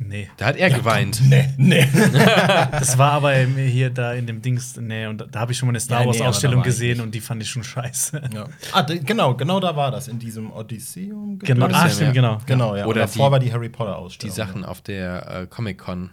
Nee. 0.00 0.30
Da 0.36 0.46
hat 0.46 0.56
er 0.56 0.70
geweint. 0.70 1.20
Nee, 1.28 1.48
nee. 1.56 1.88
Das 2.70 2.98
war 2.98 3.12
aber 3.12 3.34
hier 3.34 3.90
da 3.90 4.12
in 4.12 4.26
dem 4.26 4.40
Dings, 4.42 4.76
nee, 4.76 5.06
und 5.06 5.26
da, 5.32 5.40
habe 5.40 5.50
ich 5.52 5.58
schon 5.58 5.66
mal 5.66 5.72
eine 5.72 5.80
Star 5.80 5.98
Ja, 6.00 6.02
nee, 6.02 6.06
Wars 6.08 6.16
aber 6.18 6.24
da 6.24 6.28
Ausstellung 6.30 6.62
gesehen 6.62 7.00
und 7.00 7.14
die 7.14 7.20
fand 7.20 7.42
ich 7.42 7.50
schon 7.50 7.64
scheiße. 7.64 8.22
ja. 8.32 8.46
Ah, 8.72 8.82
genau, 8.82 9.34
genau 9.34 9.58
da 9.58 9.74
war 9.74 9.90
das, 9.90 10.06
in 10.06 10.20
diesem 10.20 10.52
Odysseum. 10.52 11.40
Genau, 11.40 11.66
ah, 11.66 11.86
ja. 11.86 11.90
stimmt, 11.90 12.14
genau. 12.14 12.38
Genau, 12.46 12.76
ja. 12.76 12.82
Oder 12.82 12.90
Oder 12.90 13.00
davor 13.02 13.26
die- 13.28 13.32
war 13.32 13.38
die 13.40 13.52
Harry 13.52 13.68
Potter 13.68 13.92
Die 13.92 13.96
Ausstellung. 13.98 14.36
Sachen 14.36 14.64
auf 14.64 14.80
der 14.82 15.42
äh, 15.42 15.46
Comic-Con 15.48 16.10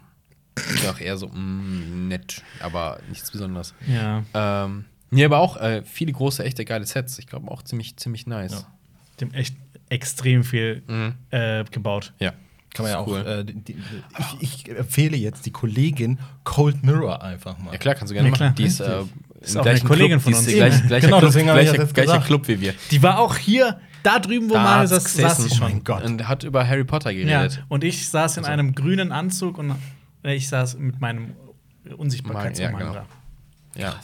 sind 0.58 0.88
auch 0.90 1.00
eher 1.00 1.18
so 1.18 1.28
mm, 1.28 2.08
nett, 2.08 2.42
aber 2.62 3.00
nichts 3.10 3.30
Besonderes. 3.30 3.76
Ja. 3.88 4.24
Ähm, 4.34 4.86
nee, 5.16 5.26
aber 5.26 5.40
auch 5.40 5.58
äh, 5.58 5.82
viele 5.84 6.12
große, 6.12 6.44
echte 6.44 6.66
geile 6.66 6.86
Sets. 6.86 7.18
Ich 7.20 7.28
glaube 7.28 7.50
auch 7.52 7.64
ziemlich, 7.64 7.98
ziemlich 7.98 8.28
nice. 8.28 8.52
Ja. 8.52 8.68
Dem 9.22 9.34
echt 9.34 9.56
extrem 9.90 10.44
viel 10.44 10.84
Mhm. 10.88 11.14
äh, 11.32 11.64
gebaut. 11.72 12.14
Ja. 12.20 12.34
Kann 12.74 12.84
man 12.84 12.92
ja 12.92 13.00
auch. 13.00 13.08
Cool. 13.08 13.26
Äh, 13.26 13.46
die, 13.46 13.54
die, 13.54 13.76
ich, 14.42 14.66
ich 14.68 14.78
empfehle 14.78 15.16
jetzt 15.16 15.46
die 15.46 15.52
Kollegin 15.52 16.20
Cold 16.44 16.84
Mirror 16.84 17.22
einfach 17.24 17.58
mal. 17.58 17.72
Ja, 17.72 17.78
klar, 17.78 17.96
kannst 17.96 18.12
du 18.12 18.14
gerne 18.16 18.30
Ja, 18.30 18.32
machen. 18.38 18.56
Die 18.56 18.64
ist, 18.66 18.82
äh, 18.82 19.04
Ist 19.40 19.56
auch 19.58 19.66
eine 19.66 19.80
Kollegin 19.80 20.20
Club, 20.20 20.22
von 20.24 20.34
die 20.34 20.40
ist 20.40 20.46
uns. 20.48 20.56
Gleich, 20.56 20.78
Eben. 20.80 20.88
gleicher 20.88 21.08
Genau, 21.08 21.20
Club, 21.20 21.32
gleicher, 21.34 21.86
gleicher. 21.86 22.20
Club 22.20 22.48
wie 22.50 22.60
wir. 22.60 22.74
Die 22.92 23.02
war 23.02 23.20
auch 23.20 23.38
hier, 23.38 23.80
da 24.04 24.20
drüben, 24.20 24.50
wo 24.50 24.56
Da 24.56 24.64
Mario 24.64 24.88
saß, 24.88 25.14
saß 25.14 25.38
sie 25.38 25.50
Oh 25.52 25.56
schon. 25.56 25.60
mein 25.62 25.84
Gott. 25.86 26.04
Und 26.04 26.28
hat 26.28 26.44
über 26.44 26.68
Harry 26.68 26.84
Potter 26.84 27.12
Ja, 27.12 27.44
geredet. 27.44 27.64
und 27.70 27.84
ich 27.86 28.10
saß 28.10 28.38
in 28.38 28.44
Also. 28.44 28.52
einem 28.52 28.76
grünen 28.76 29.12
Anzug 29.14 29.58
und 29.58 29.76
äh, 30.26 30.36
ich 30.36 30.50
saß 30.50 30.78
mit 30.78 31.00
meinem 31.00 31.34
Unsichtbarkeitsumhang 31.96 32.74
Ja, 32.74 32.80
genau. 32.80 32.94
da. 32.94 33.06
Ja. 33.80 33.96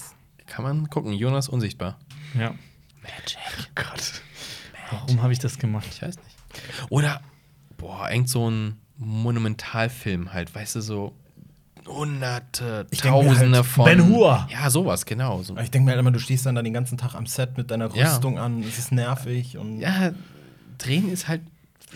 Kann 0.52 0.64
man 0.66 0.90
gucken. 0.90 1.14
Jonas 1.14 1.48
unsichtbar. 1.48 1.98
Ja. 2.38 2.54
Magic. 3.02 3.38
Gott. 3.74 4.22
Warum 4.92 5.22
habe 5.22 5.32
ich 5.32 5.40
das 5.40 5.58
gemacht? 5.58 5.88
Ich 5.90 6.02
weiß 6.02 6.16
nicht. 6.18 6.36
Oder, 6.90 7.22
boah, 7.78 8.10
irgend 8.12 8.28
so 8.28 8.50
ein 8.52 8.78
Monumentalfilm 8.98 10.34
halt, 10.34 10.54
weißt 10.54 10.76
du, 10.76 10.82
so 10.82 11.16
hunderte, 11.88 12.86
Ich 12.92 13.00
tausende 13.00 13.60
halt, 13.60 13.66
von. 13.66 13.86
Ben 13.86 14.06
Hur. 14.10 14.46
Ja, 14.52 14.70
sowas, 14.70 15.06
genau. 15.06 15.42
So. 15.42 15.56
Ich 15.58 15.72
denke 15.72 15.86
mir 15.86 15.92
halt 15.92 16.00
immer, 16.02 16.12
du 16.12 16.20
stehst 16.20 16.46
dann 16.46 16.56
da 16.56 16.62
den 16.62 16.74
ganzen 16.74 16.98
Tag 16.98 17.16
am 17.16 17.26
Set 17.28 17.56
mit 17.58 17.72
deiner 17.72 17.90
Ja. 17.96 18.10
Rüstung 18.12 18.38
an, 18.38 18.62
es 18.64 18.78
ist 18.78 18.92
nervig 18.92 19.58
und. 19.58 19.80
Ja, 19.80 20.12
drehen 20.78 21.10
ist 21.10 21.30
halt 21.30 21.42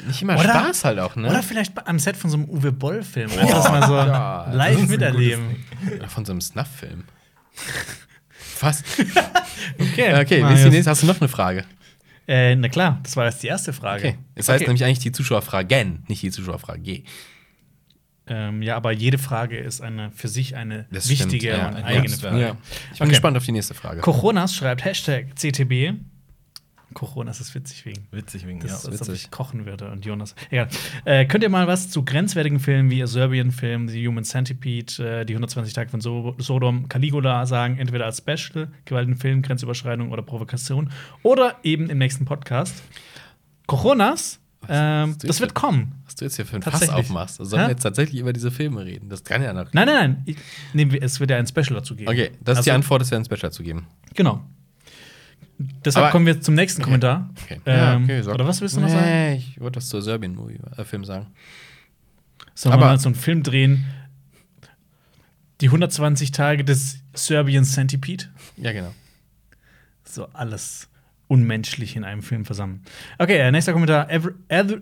nicht 0.07 0.21
immer 0.21 0.35
Oder- 0.39 0.43
Spaß 0.49 0.85
halt 0.85 0.99
auch, 0.99 1.17
ne? 1.17 1.29
Oder 1.29 1.43
vielleicht 1.43 1.85
am 1.87 1.99
Set 1.99 2.15
von 2.15 2.29
so 2.29 2.37
einem 2.37 2.49
Uwe 2.49 2.71
Boll-Film. 2.71 3.29
Einfach 3.31 3.55
das 3.63 3.69
mal 3.69 3.85
so 3.87 3.95
Ja, 3.95 4.49
live 4.53 4.87
miterleben. 4.87 5.63
Oder 5.97 6.07
von 6.07 6.23
so 6.23 6.31
einem 6.31 6.39
Snuff-Film. 6.41 7.03
Fast. 8.65 8.83
Okay, 9.79 10.13
Okay, 10.21 10.41
Marius. 10.41 10.87
Hast 10.87 11.01
du 11.03 11.07
noch 11.07 11.19
eine 11.19 11.27
Frage? 11.27 11.65
Äh, 12.27 12.55
na 12.55 12.67
klar, 12.69 12.99
das 13.03 13.15
war 13.15 13.25
jetzt 13.25 13.41
die 13.43 13.47
erste 13.47 13.73
Frage. 13.73 14.07
Okay. 14.09 14.17
Das 14.35 14.47
heißt 14.49 14.61
Okay. 14.61 14.69
nämlich 14.69 14.83
eigentlich 14.83 14.99
die 14.99 15.11
Zuschauerfragen, 15.11 16.03
nicht 16.07 16.21
die 16.23 16.31
Zuschauerfrage. 16.31 17.03
Ähm, 18.27 18.61
ja, 18.63 18.75
aber 18.75 18.91
jede 18.91 19.17
Frage 19.17 19.57
ist 19.57 19.81
eine 19.81 20.11
für 20.11 20.27
sich 20.27 20.55
eine 20.55 20.87
Das 20.91 21.09
wichtige 21.09 21.29
stimmt, 21.37 21.43
ja. 21.43 21.67
und 21.69 21.77
Ja, 21.79 21.83
eigene 21.85 22.09
wär- 22.11 22.17
Frage. 22.17 22.39
Ja. 22.41 22.57
Ich 22.93 22.97
bin 22.99 23.05
Okay. 23.05 23.09
gespannt 23.09 23.37
auf 23.37 23.45
die 23.45 23.51
nächste 23.51 23.73
Frage. 23.75 24.01
Coronas 24.01 24.55
schreibt 24.55 24.83
Hashtag 24.83 25.35
CTB. 25.35 25.93
Coronas 26.95 27.39
ist 27.39 27.53
witzig 27.53 27.85
wegen. 27.85 28.07
Witzig 28.09 28.47
wegen, 28.47 28.59
Das 28.61 28.71
ja. 28.71 28.75
ist, 28.77 28.85
als 28.87 29.01
ob 29.01 29.07
witzig. 29.09 29.25
ich 29.25 29.31
kochen 29.31 29.67
würde 29.67 29.91
und 29.91 30.03
Jonas. 30.05 30.33
Egal. 30.49 30.67
Äh, 31.03 31.25
könnt 31.27 31.43
ihr 31.43 31.49
mal 31.49 31.67
was 31.67 31.91
zu 31.91 32.03
grenzwertigen 32.03 32.59
Filmen 32.59 32.89
wie 32.89 33.05
Serbian-Film, 33.05 33.87
The 33.89 34.07
Human 34.07 34.23
Centipede, 34.23 35.21
äh, 35.21 35.25
die 35.25 35.33
120 35.33 35.73
Tage 35.73 35.89
von 35.91 36.01
so 36.01 36.33
Sodom, 36.39 36.89
Caligula 36.89 37.45
sagen, 37.45 37.77
entweder 37.77 38.05
als 38.05 38.17
Special, 38.17 38.69
gewaltigen 38.85 39.17
Film, 39.17 39.43
Grenzüberschreitung 39.43 40.11
oder 40.11 40.23
Provokation 40.23 40.89
oder 41.21 41.57
eben 41.61 41.89
im 41.91 41.99
nächsten 41.99 42.25
Podcast. 42.25 42.81
Coronas, 43.67 44.39
ähm, 44.67 45.15
das 45.21 45.41
wird 45.41 45.53
kommen. 45.53 46.01
Was 46.05 46.15
du 46.15 46.25
jetzt 46.25 46.37
hier 46.37 46.45
für 46.45 46.55
ein 46.55 46.61
Fass 46.61 46.89
aufmachst. 46.89 47.39
Also 47.39 47.51
sollen 47.51 47.63
wir 47.63 47.69
jetzt 47.71 47.83
tatsächlich 47.83 48.19
über 48.21 48.33
diese 48.33 48.49
Filme 48.51 48.85
reden? 48.85 49.09
Das 49.09 49.23
kann 49.23 49.43
ja 49.43 49.53
noch. 49.53 49.71
Nein, 49.73 49.87
nein, 49.87 49.95
nein. 49.95 50.21
Ich, 50.25 50.37
nee, 50.73 50.87
es 51.01 51.19
wird 51.19 51.29
ja 51.29 51.37
ein 51.37 51.45
Special 51.47 51.73
dazu 51.75 51.95
geben. 51.95 52.09
Okay, 52.09 52.31
das 52.41 52.59
ist 52.59 52.65
die 52.65 52.71
Also, 52.71 52.75
Antwort, 52.79 53.01
es 53.03 53.11
wäre 53.11 53.21
ein 53.21 53.25
Special 53.25 53.51
zu 53.51 53.63
geben. 53.63 53.85
Genau. 54.15 54.41
Deshalb 55.57 56.05
Aber- 56.05 56.11
kommen 56.11 56.25
wir 56.25 56.41
zum 56.41 56.53
nächsten 56.55 56.81
Okay. 56.81 56.85
Kommentar. 56.85 57.29
Okay. 57.43 57.59
Ähm, 57.65 58.23
sag. 58.23 58.33
oder 58.33 58.45
was 58.47 58.61
willst 58.61 58.75
du 58.75 58.81
noch 58.81 58.89
sagen? 58.89 59.05
Nee, 59.05 59.35
ich 59.35 59.59
wollte 59.59 59.75
das 59.79 59.87
zur 59.89 60.01
Serbien-Film 60.01 61.05
sagen. 61.05 61.27
Sollen 62.53 62.75
wir 62.79 62.85
mal 62.85 62.99
so 62.99 63.07
einen 63.09 63.15
Film 63.15 63.43
drehen? 63.43 63.85
Die 65.61 65.67
120 65.67 66.31
Tage 66.31 66.63
des 66.65 66.99
Serbian 67.13 67.63
Centipede. 67.63 68.25
Ja, 68.57 68.73
genau. 68.73 68.93
So 70.03 70.27
alles 70.33 70.89
unmenschlich 71.27 71.95
in 71.95 72.03
einem 72.03 72.21
Film 72.21 72.45
versammeln. 72.45 72.83
Okay, 73.17 73.37
äh, 73.37 73.51
nächster 73.51 73.71
Kommentar. 73.73 74.09
Every, 74.11 74.33
every, 74.49 74.81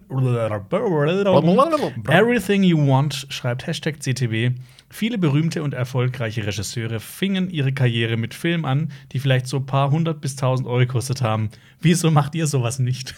Everything 2.10 2.64
You 2.64 2.88
Want 2.88 3.28
schreibt 3.30 3.66
Hashtag 3.68 4.00
CTB. 4.02 4.56
Viele 4.94 5.18
berühmte 5.18 5.64
und 5.64 5.74
erfolgreiche 5.74 6.46
Regisseure 6.46 7.00
fingen 7.00 7.50
ihre 7.50 7.74
Karriere 7.74 8.16
mit 8.16 8.36
Filmen 8.36 8.64
an, 8.64 8.92
die 9.12 9.18
vielleicht 9.18 9.48
so 9.48 9.58
ein 9.58 9.66
paar 9.66 9.90
hundert 9.90 10.22
bis 10.22 10.36
tausend 10.36 10.68
Euro 10.68 10.82
gekostet 10.82 11.24
haben. 11.24 11.50
Wieso 11.82 12.12
macht 12.12 12.36
ihr 12.36 12.46
sowas 12.46 12.78
nicht? 12.78 13.16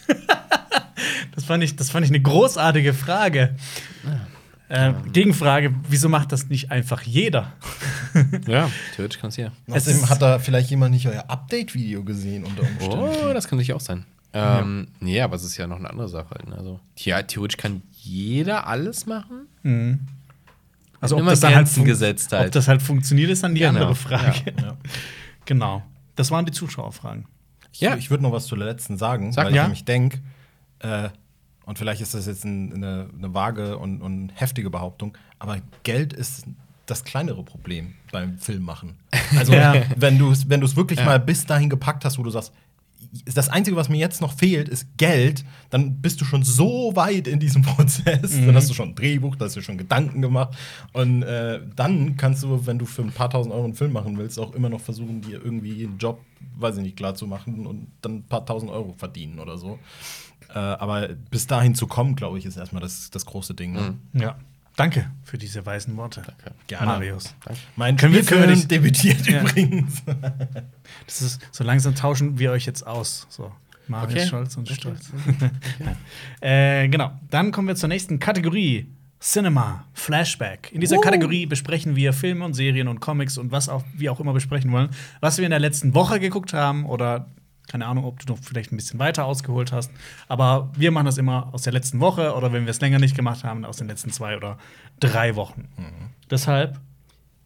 das, 1.36 1.44
fand 1.44 1.66
ich, 1.66 1.76
das 1.76 1.90
fand 1.90 2.06
ich 2.06 2.12
eine 2.12 2.22
großartige 2.22 2.94
Frage. 2.94 3.56
Äh, 4.70 4.94
Gegenfrage: 5.12 5.76
Wieso 5.90 6.08
macht 6.08 6.32
das 6.32 6.48
nicht 6.48 6.72
einfach 6.72 7.02
jeder? 7.02 7.52
Ja, 8.48 8.72
theoretisch 8.96 9.20
kann 9.20 9.28
es 9.28 9.36
ja. 9.36 9.52
Es 9.68 9.90
Außerdem 9.90 10.10
hat 10.10 10.22
da 10.22 10.40
vielleicht 10.40 10.70
jemand 10.70 10.94
nicht 10.94 11.06
euer 11.06 11.30
Update-Video 11.30 12.06
gesehen 12.06 12.46
unter 12.46 12.62
Umständen. 12.62 12.98
Oh, 13.00 13.34
das 13.34 13.50
kann 13.50 13.58
natürlich 13.58 13.74
auch 13.74 13.82
sein. 13.82 14.06
Ähm, 14.32 14.88
nee, 15.02 15.20
aber 15.20 15.36
es 15.36 15.44
ist 15.44 15.58
ja 15.58 15.68
noch 15.68 15.80
eine 15.80 15.90
andere 15.90 16.08
Sache. 16.08 16.30
halt, 16.30 16.48
ne? 16.48 16.58
Also, 16.58 16.80
ja, 16.98 17.22
theoretisch 17.24 17.58
kann 17.58 17.82
jeder 17.92 18.68
alles 18.68 19.06
machen. 19.06 19.48
Also, 21.02 21.18
immer 21.18 21.36
dann 21.36 21.54
Grenzen 21.54 21.76
fun- 21.80 21.86
gesetzt 21.86 22.32
halt. 22.32 22.48
ob 22.48 22.52
das 22.54 22.68
halt 22.68 22.82
funktioniert, 22.82 23.30
ist 23.30 23.43
dann 23.43 23.54
die 23.56 23.60
Genau, 23.62 23.72
andere 23.72 23.96
Frage. 23.96 24.54
Ja. 24.62 24.78
Genau. 25.46 25.84
Das 26.16 26.32
waren 26.32 26.46
die 26.46 26.52
Zuschauerfragen. 26.52 27.26
Ja. 27.74 27.96
Ich 27.98 28.10
würde 28.10 28.24
noch 28.24 28.32
was 28.32 28.46
zur 28.48 28.58
letzten 28.58 28.98
sagen, 28.98 29.32
Sag, 29.32 29.46
weil 29.46 29.52
ich 29.52 29.58
ja. 29.58 29.64
nämlich 29.64 29.86
denke, 29.86 30.20
äh, 30.80 31.10
und 31.66 31.78
vielleicht 31.78 32.02
ist 32.02 32.14
das 32.14 32.26
jetzt 32.26 32.46
ein, 32.46 32.74
eine, 32.74 33.10
eine 33.16 33.34
vage 33.34 33.78
und, 33.78 34.02
und 34.02 34.32
heftige 34.34 34.70
Behauptung, 34.72 35.16
aber 35.38 35.58
Geld 35.84 36.14
ist 36.14 36.46
das 36.88 37.04
kleinere 37.04 37.43
Problem 37.43 37.93
beim 38.12 38.38
Filmmachen. 38.39 38.96
Also, 39.38 39.54
Ja. 39.56 39.76
wenn 39.98 40.18
du 40.18 40.32
es 40.32 40.48
wenn 40.50 40.62
du's 40.62 40.76
wirklich 40.76 41.04
mal 41.04 41.20
bis 41.20 41.46
dahin 41.46 41.70
gepackt 41.70 42.06
hast, 42.06 42.18
wo 42.18 42.24
du 42.24 42.30
sagst, 42.30 42.54
das 43.24 43.49
Einzige, 43.49 43.78
was 43.78 43.89
mir 43.89 43.97
jetzt 43.97 44.22
noch 44.22 44.34
fehlt, 44.34 44.70
ist 44.70 44.97
Geld, 44.97 45.45
dann 45.70 46.01
bist 46.01 46.20
du 46.22 46.26
schon 46.26 46.43
so 46.43 46.95
weit 46.95 47.28
in 47.28 47.39
diesem 47.39 47.61
Prozess. 47.63 48.32
Dann 48.32 48.55
hast 48.55 48.70
du 48.70 48.74
schon 48.74 48.89
ein 48.89 48.95
Drehbuch, 48.95 49.36
da 49.36 49.45
hast 49.45 49.55
du 49.55 49.61
schon 49.61 49.78
Gedanken 49.78 50.22
gemacht. 50.22 50.55
Und 50.93 51.24
äh, 51.24 51.61
dann 51.76 52.18
kannst 52.18 52.43
du, 52.43 52.66
wenn 52.66 52.80
du 52.80 52.86
für 52.86 53.01
ein 53.01 53.11
paar 53.11 53.30
tausend 53.30 53.53
Euro 53.53 53.66
einen 53.66 53.76
Film 53.76 53.93
machen 53.93 54.18
willst, 54.18 54.39
auch 54.39 54.53
immer 54.53 54.70
noch 54.70 54.82
versuchen, 54.82 55.22
dir 55.22 55.43
irgendwie 55.43 55.86
einen 55.86 55.97
Job, 55.97 56.20
weiß 56.57 56.78
ich 56.78 56.84
nicht, 56.84 56.97
klar 56.97 57.16
zu 57.16 57.28
machen 57.28 57.66
und 57.66 57.88
dann 58.01 58.18
ein 58.18 58.24
paar 58.24 58.45
tausend 58.45 58.72
Euro 58.72 58.93
verdienen 58.97 59.39
oder 59.39 59.57
so. 59.57 59.80
Äh, 60.49 60.59
aber 60.59 61.09
bis 61.30 61.47
dahin 61.47 61.76
zu 61.76 61.88
kommen, 61.88 62.16
glaube 62.16 62.38
ich, 62.38 62.45
ist 62.45 62.57
erstmal 62.57 62.82
das, 62.82 63.09
das 63.09 63.26
große 63.26 63.53
Ding. 63.53 63.74
Ne? 63.74 63.95
Ja. 64.13 64.38
Danke 64.76 65.10
für 65.24 65.38
diese 65.38 65.66
weisen 65.66 65.96
Worte. 65.98 66.22
Gerne. 66.68 66.86
Marius. 66.86 67.34
Mein 67.76 67.96
Können 67.98 68.14
wir- 68.14 68.26
können 68.26 68.50
wir 68.50 68.66
debütiert 68.68 69.26
Ja. 69.28 69.42
übrigens. 69.42 70.04
Das 71.06 71.22
ist, 71.22 71.42
so 71.52 71.64
langsam 71.64 71.96
tauschen 71.96 72.38
wir 72.40 72.52
euch 72.52 72.66
jetzt 72.66 72.86
aus. 72.86 73.26
So, 73.30 73.52
Marius 73.88 74.14
Okay. 74.14 74.28
Scholz 74.28 74.58
und 74.58 74.68
Stolz. 74.70 75.12
äh, 76.42 76.88
genau. 76.90 77.12
Dann 77.30 77.52
kommen 77.52 77.68
wir 77.68 77.76
zur 77.76 77.90
nächsten 77.90 78.20
Kategorie. 78.20 78.88
Cinema, 79.22 79.86
Flashback. 79.94 80.72
In 80.72 80.82
dieser 80.82 81.00
Kategorie 81.00 81.46
besprechen 81.48 81.96
wir 81.96 82.14
Filme 82.14 82.46
und 82.46 82.54
Serien 82.54 82.88
und 82.88 83.00
Comics 83.00 83.38
und 83.40 83.52
was 83.52 83.70
auch 83.70 83.84
wir 83.96 84.12
auch 84.12 84.20
immer 84.20 84.34
besprechen 84.34 84.72
wollen, 84.72 84.90
was 85.20 85.38
wir 85.40 85.46
in 85.46 85.50
der 85.52 85.60
letzten 85.60 85.96
Woche 85.96 86.20
geguckt 86.20 86.54
haben 86.54 86.86
oder 86.86 87.26
keine 87.68 87.86
Ahnung, 87.88 88.05
ob 88.05 88.20
du 88.26 88.34
noch 88.34 88.39
vielleicht 88.41 88.72
ein 88.72 88.78
bisschen 88.78 88.99
weiter 88.99 89.26
ausgeholt 89.26 89.72
hast. 89.72 89.91
Aber 90.28 90.72
wir 90.76 90.91
machen 90.91 91.05
das 91.05 91.18
immer 91.18 91.53
aus 91.53 91.63
der 91.63 91.74
letzten 91.74 91.99
Woche 91.99 92.34
oder 92.36 92.51
wenn 92.53 92.66
wir 92.66 92.72
es 92.72 92.82
länger 92.82 92.99
nicht 92.99 93.16
gemacht 93.16 93.43
haben, 93.43 93.66
aus 93.66 93.78
den 93.78 93.88
letzten 93.88 94.11
zwei 94.11 94.38
oder 94.38 94.57
drei 94.99 95.36
Wochen. 95.36 95.68
Deshalb 96.30 96.80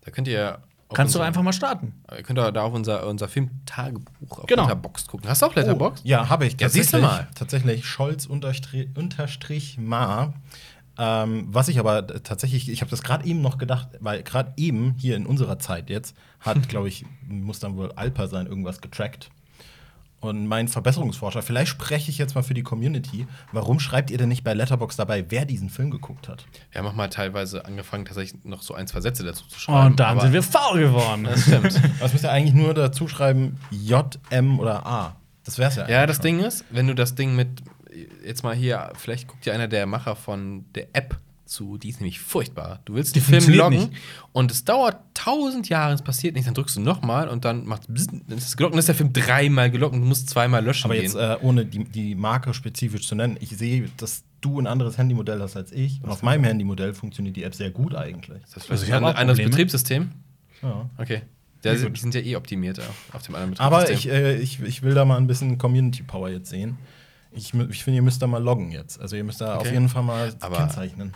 Da 0.01 0.11
könnt 0.11 0.27
ihr. 0.27 0.59
kannst 0.93 1.13
du 1.15 1.19
unser- 1.19 1.27
einfach 1.27 1.41
mal 1.41 1.53
starten. 1.53 1.93
Ihr 2.15 2.23
könnt 2.23 2.37
da 2.39 2.49
auf 2.61 2.73
unser, 2.73 3.05
unser 3.07 3.27
Filmtagebuch 3.27 4.39
auf 4.39 4.45
Genau. 4.47 4.63
Letterboxd 4.63 5.07
gucken. 5.07 5.29
Hast 5.29 5.41
du 5.41 5.45
auch 5.47 5.55
Letterboxd? 5.55 6.05
Ja, 6.05 6.29
habe 6.29 6.45
ich. 6.45 6.59
Ja, 6.59 6.69
siehst 6.69 6.93
du 6.93 6.99
mal. 6.99 7.27
Tatsächlich 7.35 7.85
Scholz 7.87 8.25
unterstrich, 8.25 8.87
unterstrich 8.95 9.77
Ma. 9.77 10.33
Ähm, 10.97 11.45
was 11.47 11.69
ich 11.69 11.79
aber 11.79 12.05
tatsächlich, 12.07 12.67
ich 12.69 12.81
habe 12.81 12.91
das 12.91 13.03
gerade 13.03 13.25
eben 13.25 13.41
noch 13.41 13.57
gedacht, 13.57 13.87
weil 14.01 14.21
gerade 14.21 14.51
eben 14.57 14.95
hier 14.97 15.15
in 15.15 15.25
unserer 15.25 15.57
Zeit 15.57 15.89
jetzt 15.89 16.13
hat, 16.41 16.67
glaube 16.69 16.89
ich, 16.89 17.05
muss 17.25 17.59
dann 17.59 17.77
wohl 17.77 17.91
Alper 17.93 18.27
sein, 18.27 18.47
irgendwas 18.47 18.81
getrackt. 18.81 19.29
Und 20.21 20.47
mein 20.47 20.67
Verbesserungsvorschlag, 20.67 21.43
vielleicht 21.43 21.71
spreche 21.71 22.11
ich 22.11 22.17
jetzt 22.17 22.35
mal 22.35 22.41
für 22.41 22.53
die 22.53 22.63
Community, 22.63 23.25
warum 23.53 23.79
schreibt 23.79 24.11
ihr 24.11 24.17
denn 24.17 24.29
nicht 24.29 24.43
bei 24.43 24.53
Letterbox 24.53 24.97
dabei, 24.97 25.25
wer 25.29 25.45
diesen 25.45 25.69
Film 25.69 25.91
geguckt 25.91 26.27
hat? 26.27 26.45
Wir 26.71 26.79
haben 26.79 26.87
auch 26.87 26.93
mal 26.93 27.09
teilweise 27.09 27.65
angefangen, 27.65 28.05
tatsächlich 28.05 28.43
noch 28.43 28.61
so 28.61 28.73
ein, 28.73 28.87
zwei 28.87 28.99
Sätze 28.99 29.23
dazu 29.23 29.47
zu 29.47 29.59
schreiben. 29.59 29.91
Und 29.91 29.99
dann 29.99 30.19
sind 30.19 30.33
wir 30.33 30.43
faul 30.43 30.79
geworden. 30.79 31.23
Das 31.23 31.43
stimmt. 31.43 31.81
Was 31.99 32.11
müsst 32.11 32.25
ihr 32.25 32.31
eigentlich 32.31 32.53
nur 32.53 32.73
dazu 32.73 33.07
schreiben, 33.07 33.57
J, 33.71 34.19
M 34.29 34.59
oder 34.59 34.85
A? 34.85 35.15
Das 35.45 35.57
wär's 35.57 35.77
ja. 35.77 35.87
Ja, 35.87 35.99
eigentlich 35.99 36.07
das 36.07 36.15
schon. 36.17 36.23
Ding 36.23 36.39
ist, 36.39 36.65
wenn 36.69 36.87
du 36.87 36.95
das 36.95 37.15
Ding 37.15 37.35
mit, 37.35 37.63
jetzt 38.25 38.43
mal 38.43 38.55
hier, 38.55 38.91
vielleicht 38.95 39.27
guckt 39.27 39.45
dir 39.45 39.53
einer 39.53 39.69
der 39.69 39.85
Macher 39.85 40.17
von 40.17 40.65
der 40.75 40.87
App 40.93 41.17
zu, 41.49 41.77
die 41.77 41.89
ist 41.89 41.99
nämlich 41.99 42.19
furchtbar. 42.19 42.79
Du 42.85 42.93
willst 42.93 43.15
Die 43.15 43.19
den 43.21 43.41
Film 43.41 43.57
loggen 43.57 43.89
und 44.31 44.51
es 44.51 44.63
dauert 44.65 44.97
tausend 45.13 45.67
Jahre, 45.69 45.93
es 45.93 46.01
passiert 46.01 46.35
nichts, 46.35 46.45
dann 46.45 46.53
drückst 46.53 46.77
du 46.77 46.81
nochmal 46.81 47.27
und 47.27 47.43
dann 47.45 47.65
macht 47.65 47.87
dann 47.89 47.95
ist 48.37 48.47
es 48.47 48.55
gelockt 48.57 48.71
und 48.73 48.75
dann 48.75 48.79
ist 48.79 48.87
der 48.87 48.95
Film 48.95 49.11
dreimal 49.13 49.69
gelockt 49.71 49.93
und 49.95 50.01
du 50.01 50.07
musst 50.07 50.29
zweimal 50.29 50.63
löschen 50.63 50.85
Aber 50.85 50.93
gehen. 50.95 51.03
jetzt, 51.03 51.15
äh, 51.15 51.37
ohne 51.41 51.65
die, 51.65 51.83
die 51.83 52.15
Marke 52.15 52.53
spezifisch 52.53 53.07
zu 53.07 53.15
nennen, 53.15 53.37
ich 53.39 53.49
sehe, 53.49 53.89
dass 53.97 54.23
du 54.41 54.59
ein 54.59 54.67
anderes 54.67 54.97
Handymodell 54.97 55.41
hast 55.41 55.57
als 55.57 55.71
ich. 55.73 56.01
Und 56.01 56.09
auf 56.09 56.21
meinem 56.23 56.45
Handymodell 56.45 56.93
funktioniert 56.93 57.35
die 57.35 57.43
App 57.43 57.53
sehr 57.55 57.71
gut 57.71 57.93
eigentlich. 57.93 58.41
das 58.53 58.69
Also 58.69 58.85
ich 58.85 58.93
ein 58.93 59.03
hab 59.03 59.15
auch 59.15 59.19
anderes. 59.19 59.39
Betriebssystem? 59.43 60.11
Ja. 60.61 60.89
Okay. 60.97 61.23
Der, 61.65 61.75
die 61.75 61.99
sind 61.99 62.15
ja 62.15 62.21
eh 62.21 62.37
optimiert 62.37 62.79
auf, 62.79 63.09
auf 63.13 63.21
dem 63.23 63.35
anderen 63.35 63.59
Aber 63.59 63.89
ich, 63.89 64.03
Betriebssystem. 64.03 64.25
äh, 64.25 64.35
ich, 64.37 64.61
ich 64.61 64.81
will 64.81 64.93
da 64.93 65.03
mal 65.03 65.17
ein 65.17 65.27
bisschen 65.27 65.57
Community 65.57 66.03
Power 66.03 66.29
jetzt 66.29 66.49
sehen. 66.49 66.77
Ich, 67.33 67.53
ich 67.53 67.83
finde, 67.83 67.97
ihr 67.97 68.01
müsst 68.01 68.21
da 68.21 68.27
mal 68.27 68.41
loggen 68.41 68.71
jetzt. 68.71 68.99
Also 69.01 69.17
ihr 69.17 69.23
müsst 69.25 69.41
da 69.41 69.55
Okay. 69.57 69.67
auf 69.67 69.73
jeden 69.73 69.89
Fall 69.89 70.03
mal 70.03 70.33
Aber- 70.39 70.55
kennzeichnen. 70.55 71.13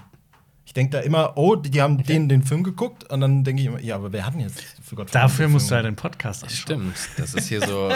Ich 0.65 0.73
denke 0.73 0.91
da 0.97 0.99
immer, 1.03 1.33
oh, 1.35 1.55
die, 1.55 1.81
haben 1.81 2.01
den, 2.03 2.29
den 2.29 2.41
Film 2.43 2.63
geguckt 2.63 3.09
und 3.11 3.21
dann 3.21 3.43
denke 3.43 3.61
ich 3.61 3.67
immer, 3.67 3.81
ja, 3.81 3.95
aber 3.95 4.11
wer 4.13 4.25
hat 4.25 4.33
denn 4.33 4.41
jetzt 4.41 4.61
für 4.81 4.95
Gott 4.95 5.13
Dafür 5.13 5.47
musst 5.49 5.65
du 5.65 5.69
Film 5.69 5.75
halt 5.83 5.85
den 5.85 5.95
Podcast 5.95 6.43
anschauen. 6.43 6.57
Stimmt. 6.57 6.95
Das 7.17 7.33
ist 7.33 7.47
hier 7.47 7.59
so. 7.65 7.89
äh, 7.89 7.93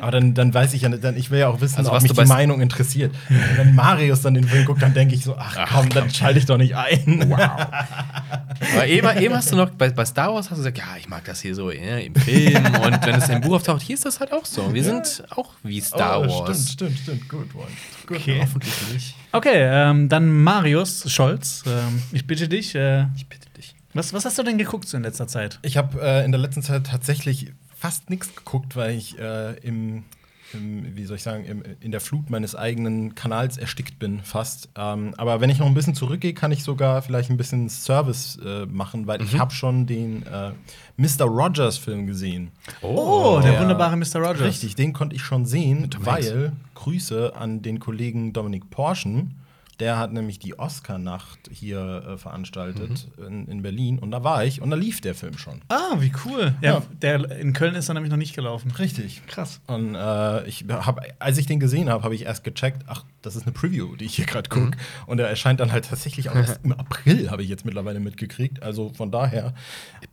Aber 0.00 0.10
dann, 0.10 0.34
dann 0.34 0.52
weiß 0.52 0.74
ich 0.74 0.82
ja, 0.82 0.88
dann, 0.88 1.16
ich 1.16 1.30
will 1.30 1.38
ja 1.38 1.48
auch 1.48 1.60
wissen, 1.60 1.78
Also, 1.78 1.90
ob 1.90 1.96
was 1.96 2.02
mich 2.02 2.12
die 2.12 2.24
Meinung 2.24 2.60
interessiert. 2.60 3.14
Wenn 3.56 3.74
Marius 3.74 4.22
dann 4.22 4.34
den 4.34 4.44
Film 4.44 4.64
guckt, 4.64 4.82
dann 4.82 4.92
denke 4.92 5.14
ich 5.14 5.22
so, 5.24 5.36
ach, 5.36 5.56
Ach, 5.56 5.70
komm, 5.72 5.88
dann 5.90 6.10
schalte 6.10 6.38
ich 6.40 6.46
doch 6.46 6.56
nicht 6.58 6.74
ein. 6.76 7.32
Aber 7.32 8.86
eben, 8.86 9.18
eben 9.18 9.34
hast 9.34 9.52
du 9.52 9.56
noch, 9.56 9.70
bei, 9.70 9.90
bei 9.90 10.04
Star 10.04 10.34
Wars 10.34 10.46
hast 10.50 10.58
du 10.58 10.62
gesagt, 10.62 10.78
ja, 10.78 10.96
ich 10.98 11.08
mag 11.08 11.24
das 11.24 11.40
hier 11.40 11.54
so 11.54 11.70
ja, 11.70 11.98
im 11.98 12.14
Film 12.16 12.64
und 12.66 13.06
wenn 13.06 13.14
es 13.14 13.28
im 13.28 13.40
Buch 13.40 13.54
auftaucht, 13.56 13.82
hier 13.82 13.94
ist 13.94 14.04
das 14.04 14.20
halt 14.20 14.32
auch 14.32 14.44
so. 14.44 14.74
Wir 14.74 14.82
sind 14.84 15.24
auch 15.30 15.52
wie 15.62 15.80
Star 15.80 16.20
Oh, 16.22 16.28
Wars. 16.46 16.72
Stimmt, 16.72 16.98
stimmt, 16.98 16.98
stimmt. 16.98 17.28
Good 17.28 17.54
one. 17.54 17.66
Good 18.06 18.16
Okay. 18.18 18.32
one. 18.34 18.42
Hoffentlich 18.42 18.74
nicht. 18.92 19.14
Okay, 19.32 19.58
ähm, 19.60 20.08
dann 20.08 20.42
Marius 20.42 21.10
Scholz. 21.12 21.62
Ähm, 21.66 22.02
ich 22.12 22.26
bitte 22.26 22.48
dich, 22.48 22.74
äh, 22.74 23.06
Ich 23.16 23.28
bitte 23.28 23.48
dich. 23.50 23.74
was, 23.94 24.12
was 24.12 24.24
hast 24.24 24.38
du 24.38 24.42
denn 24.42 24.58
geguckt 24.58 24.88
so 24.88 24.96
in 24.96 25.02
letzter 25.02 25.26
Zeit? 25.26 25.58
Ich 25.62 25.76
habe 25.76 26.00
äh, 26.00 26.24
in 26.24 26.32
der 26.32 26.40
letzten 26.40 26.62
Zeit 26.62 26.86
tatsächlich 26.86 27.52
fast 27.76 28.10
nichts 28.10 28.34
geguckt, 28.34 28.74
weil 28.76 28.96
ich 28.96 29.18
äh, 29.18 29.54
im, 29.58 30.04
im, 30.54 30.96
wie 30.96 31.04
soll 31.04 31.16
ich 31.16 31.22
sagen, 31.22 31.44
im, 31.44 31.62
in 31.80 31.90
der 31.90 32.00
Flut 32.00 32.30
meines 32.30 32.54
eigenen 32.54 33.14
Kanals 33.14 33.58
erstickt 33.58 33.98
bin, 33.98 34.20
fast. 34.22 34.68
Ähm, 34.76 35.14
aber 35.16 35.40
wenn 35.40 35.50
ich 35.50 35.58
noch 35.58 35.66
ein 35.66 35.74
bisschen 35.74 35.94
zurückgehe, 35.94 36.32
kann 36.34 36.52
ich 36.52 36.62
sogar 36.64 37.02
vielleicht 37.02 37.30
ein 37.30 37.36
bisschen 37.36 37.68
Service 37.68 38.38
äh, 38.44 38.66
machen, 38.66 39.06
weil 39.06 39.22
ich 39.22 39.38
habe 39.38 39.52
schon 39.52 39.86
den 39.86 40.24
äh, 40.26 40.52
Mr. 40.96 41.24
Rogers-Film 41.26 42.06
gesehen. 42.06 42.50
Oh, 42.82 43.40
der 43.42 43.54
Ja. 43.54 43.60
wunderbare 43.60 43.96
Mr. 43.96 44.16
Rogers. 44.16 44.40
Richtig, 44.40 44.74
den 44.74 44.92
konnte 44.92 45.14
ich 45.16 45.22
schon 45.22 45.44
sehen, 45.46 45.88
weil 46.00 46.52
Grüße 46.74 47.34
an 47.36 47.62
den 47.62 47.78
Kollegen 47.80 48.32
Dominik 48.32 48.70
Porschen. 48.70 49.34
Der 49.80 49.96
hat 49.96 50.12
nämlich 50.12 50.40
die 50.40 50.58
Oscar-Nacht 50.58 51.38
hier 51.52 52.04
äh, 52.06 52.18
veranstaltet 52.18 53.08
in, 53.24 53.46
in 53.46 53.62
Berlin 53.62 54.00
und 54.00 54.10
da 54.10 54.24
war 54.24 54.44
ich 54.44 54.60
und 54.60 54.70
da 54.70 54.76
lief 54.76 55.00
der 55.00 55.14
Film 55.14 55.38
schon. 55.38 55.60
Ah, 55.68 55.96
wie 56.00 56.12
cool. 56.24 56.54
Ja, 56.60 56.74
Ja. 56.74 56.82
Der, 57.00 57.38
in 57.38 57.52
Köln 57.52 57.76
ist 57.76 57.88
er 57.88 57.94
nämlich 57.94 58.10
noch 58.10 58.16
nicht 58.18 58.34
gelaufen. 58.34 58.72
Richtig. 58.72 59.22
Krass. 59.28 59.60
Und 59.68 59.94
äh, 59.94 60.46
ich 60.48 60.64
hab, 60.68 61.00
als 61.20 61.38
ich 61.38 61.46
den 61.46 61.60
gesehen 61.60 61.88
habe, 61.90 62.02
habe 62.02 62.14
ich 62.14 62.22
erst 62.24 62.42
gecheckt, 62.42 62.82
ach, 62.88 63.04
das 63.22 63.36
ist 63.36 63.42
eine 63.44 63.52
Preview, 63.52 63.94
die 63.94 64.06
ich 64.06 64.16
hier 64.16 64.26
gerade 64.26 64.48
gucke. 64.48 64.76
Und 65.06 65.20
er 65.20 65.28
erscheint 65.28 65.60
dann 65.60 65.70
halt 65.70 65.86
tatsächlich 65.88 66.30
auch 66.30 66.34
erst 66.34 66.60
im 66.64 66.72
April, 66.72 67.30
habe 67.30 67.42
ich 67.44 67.48
jetzt 67.48 67.64
mittlerweile 67.64 68.00
mitgekriegt. 68.00 68.62
Also 68.62 68.90
von 68.94 69.10
daher. 69.12 69.54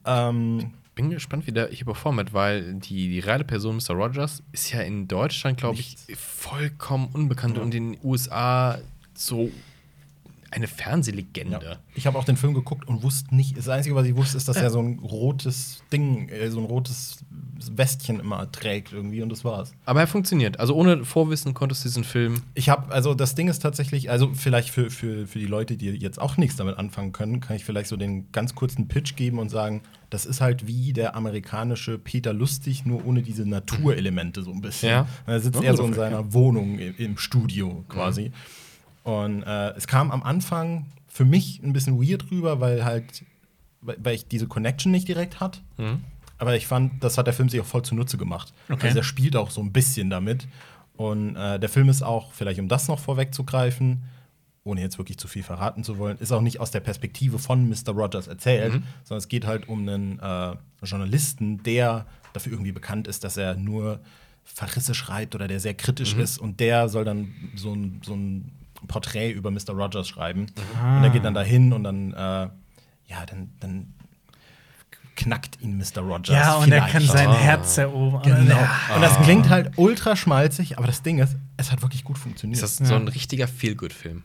Ähm, 0.06 0.74
Bin 0.94 1.10
gespannt, 1.10 1.48
wie 1.48 1.52
der 1.52 1.70
hier 1.70 1.86
performt, 1.86 2.34
weil 2.34 2.76
die, 2.76 3.10
die 3.10 3.20
reale 3.20 3.44
Person 3.44 3.78
Mr. 3.78 3.96
Rogers 3.96 4.44
ist 4.52 4.72
ja 4.72 4.82
in 4.82 5.08
Deutschland, 5.08 5.58
glaube 5.58 5.80
ich, 5.80 5.98
vollkommen 6.16 7.10
unbekannt 7.12 7.58
und 7.58 7.74
in 7.74 7.94
den 7.94 8.00
USA 8.04 8.78
so 9.18 9.50
eine 10.56 10.68
Fernsehlegende. 10.68 11.60
Ja. 11.62 11.78
Ich 11.96 12.08
habe 12.08 12.18
auch 12.18 12.24
den 12.24 12.38
Film 12.38 12.54
geguckt 12.54 12.88
und 12.88 13.04
wusste 13.04 13.36
nicht, 13.36 13.58
das 13.58 13.68
Einzige, 13.68 13.96
was 13.96 14.06
ich 14.06 14.16
wusste, 14.16 14.38
ist, 14.38 14.48
dass 14.48 14.58
er 14.58 14.70
so 14.70 14.80
ein 14.80 15.00
rotes 15.00 15.84
Ding, 15.92 16.30
äh, 16.30 16.50
so 16.50 16.60
ein 16.60 16.66
rotes 16.66 17.26
Westchen 17.72 18.20
immer 18.20 18.50
trägt 18.52 18.94
irgendwie 18.94 19.22
und 19.22 19.30
das 19.30 19.44
war's. 19.44 19.74
Aber 19.86 20.00
er 20.00 20.08
funktioniert. 20.08 20.60
Also 20.60 20.76
ohne 20.76 21.04
Vorwissen 21.04 21.54
konntest 21.54 21.84
du 21.84 21.90
diesen 21.90 22.04
Film. 22.04 22.42
Ich 22.54 22.70
habe, 22.70 22.92
also 22.94 23.14
das 23.14 23.36
Ding 23.36 23.50
ist 23.50 23.60
tatsächlich, 23.60 24.10
also 24.10 24.32
vielleicht 24.34 24.70
für, 24.70 24.90
für, 24.90 25.28
für 25.28 25.40
die 25.40 25.46
Leute, 25.46 25.76
die 25.76 25.90
jetzt 25.90 26.22
auch 26.22 26.38
nichts 26.38 26.56
damit 26.56 26.78
anfangen 26.78 27.12
können, 27.12 27.42
kann 27.42 27.58
ich 27.58 27.66
vielleicht 27.66 27.90
so 27.90 27.98
den 27.98 28.32
ganz 28.32 28.56
kurzen 28.56 28.88
Pitch 28.88 29.16
geben 29.16 29.40
und 29.40 29.50
sagen, 29.50 29.82
das 30.10 30.26
ist 30.26 30.40
halt 30.40 30.68
wie 30.68 30.94
der 30.94 31.16
amerikanische 31.16 31.98
Peter 31.98 32.32
Lustig, 32.32 32.86
nur 32.86 33.06
ohne 33.06 33.24
diese 33.24 33.46
Naturelemente 33.46 34.44
so 34.44 34.52
ein 34.52 34.62
bisschen. 34.62 34.90
Ja. 34.90 35.08
Er 35.26 35.40
sitzt 35.42 35.60
Ja, 35.60 35.64
eher 35.64 35.78
so 35.78 35.86
in 35.86 35.94
seiner 35.94 36.34
Wohnung 36.34 36.80
im, 36.80 36.96
im 36.98 37.18
Studio 37.18 37.84
quasi. 37.90 38.32
Und 39.06 39.44
äh, 39.44 39.69
es 39.76 39.86
kam 39.88 40.10
am 40.11 40.23
Anfang 40.23 40.88
für 41.07 41.26
mich 41.26 41.61
ein 41.64 41.73
bisschen 41.73 42.02
weird 42.02 42.30
rüber, 42.32 42.60
weil 42.60 42.84
halt, 42.84 43.23
weil, 43.82 44.15
ich 44.15 44.27
diese 44.27 44.48
Connection 44.48 44.91
nicht 44.91 45.07
direkt 45.07 45.40
hat. 45.40 45.61
Mhm. 45.77 46.03
Aber 46.40 46.56
ich 46.57 46.65
fand, 46.68 47.03
das 47.03 47.18
hat 47.18 47.27
der 47.27 47.34
Film 47.34 47.48
sich 47.48 47.61
auch 47.61 47.65
voll 47.65 47.84
zunutze 47.84 48.18
gemacht. 48.18 48.52
Okay. 48.68 48.88
Also 48.88 48.98
er 48.99 49.03
spielt 49.03 49.36
auch 49.36 49.52
so 49.52 49.61
ein 49.61 49.72
bisschen 49.72 50.10
damit. 50.10 50.48
Und 50.98 51.36
äh, 51.36 51.60
der 51.60 51.69
Film 51.69 51.88
ist 51.88 52.02
auch, 52.02 52.34
vielleicht 52.34 52.60
um 52.60 52.68
das 52.68 52.88
noch 52.88 52.99
vorwegzugreifen, 52.99 54.03
ohne 54.64 54.82
jetzt 54.82 54.98
wirklich 54.98 55.19
zu 55.19 55.27
viel 55.27 55.44
verraten 55.44 55.84
zu 55.84 55.99
wollen, 55.99 56.18
ist 56.18 56.32
auch 56.32 56.41
nicht 56.41 56.60
aus 56.60 56.72
der 56.72 56.80
Perspektive 56.80 57.38
von 57.38 57.69
Mr. 57.69 57.91
Rogers 57.94 58.26
erzählt, 58.27 58.73
Mhm. 58.73 58.84
sondern 59.03 59.19
es 59.19 59.27
geht 59.27 59.45
halt 59.45 59.69
um 59.69 59.88
einen 59.88 60.18
äh, 60.19 60.56
Journalisten, 60.84 61.61
der 61.61 62.07
dafür 62.34 62.53
irgendwie 62.53 62.72
bekannt 62.72 63.07
ist, 63.07 63.23
dass 63.23 63.38
er 63.38 63.53
nur 63.56 63.99
Verrisse 64.44 64.95
schreibt 64.95 65.36
oder 65.36 65.48
der 65.48 65.60
sehr 65.60 65.76
kritisch 65.76 66.15
Mhm. 66.15 66.22
ist. 66.22 66.40
Und 66.40 66.60
der 66.60 66.90
soll 66.90 67.06
dann 67.06 67.34
so 67.56 67.72
ein, 67.73 68.02
so 68.03 68.15
ein 68.15 68.52
Porträt 68.88 69.32
über 69.32 69.52
Mr. 69.52 69.72
Rogers 69.72 70.07
schreiben. 70.07 70.48
Ah. 70.82 70.98
Und 70.98 71.03
er 71.03 71.10
geht 71.10 71.24
dann 71.26 71.34
dahin 71.34 71.74
und 71.74 71.84
dann, 71.84 72.14
äh, 72.14 72.49
ja, 73.07 73.26
dann, 73.28 73.52
dann 73.60 73.94
knackt 75.16 75.62
ihn 75.62 75.78
Mr. 75.78 76.02
Rogers. 76.02 76.30
Ja, 76.36 76.56
und 76.56 76.72
er 76.72 76.82
kann 76.88 77.02
sein 77.03 77.30
Ah. 77.30 77.36
Herz 77.38 77.78
erobern. 77.78 78.22
Genau. 78.24 78.56
Ja. 78.60 78.95
Und 78.95 79.02
das 79.02 79.18
klingt 79.22 79.49
halt 79.49 79.72
ultra 79.78 80.16
schmalzig, 80.16 80.78
aber 80.78 80.88
das 80.88 81.02
Ding 81.03 81.20
ist, 81.20 81.36
es 81.57 81.72
hat 81.72 81.82
wirklich 81.82 82.03
gut 82.03 82.18
funktioniert. 82.18 82.62
Ist 82.62 82.80
das 82.82 82.88
so 82.90 82.95
ein 82.95 83.07
richtiger 83.07 83.48
Feel-Good-Film? 83.48 84.24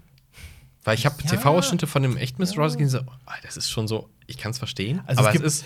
Weil 0.83 0.95
ich 0.97 1.07
habe 1.07 1.15
Ja. 1.23 1.31
TV-Ausschnitte 1.31 1.87
von 1.87 2.03
dem 2.03 2.17
echten 2.17 2.43
Mr. 2.43 2.57
Rogers 2.57 2.77
gesehen, 2.77 3.05
so, 3.07 3.13
ah, 3.27 3.35
das 3.43 3.57
ist 3.57 3.71
schon 3.71 3.87
so, 3.87 4.09
ich 4.27 4.37
kann 4.39 4.51
es 4.51 4.59
verstehen, 4.59 5.01
Also 5.07 5.13
es 5.13 5.19
aber 5.19 5.29
es, 5.29 5.33
gibt- 5.35 5.45
ist. 5.47 5.65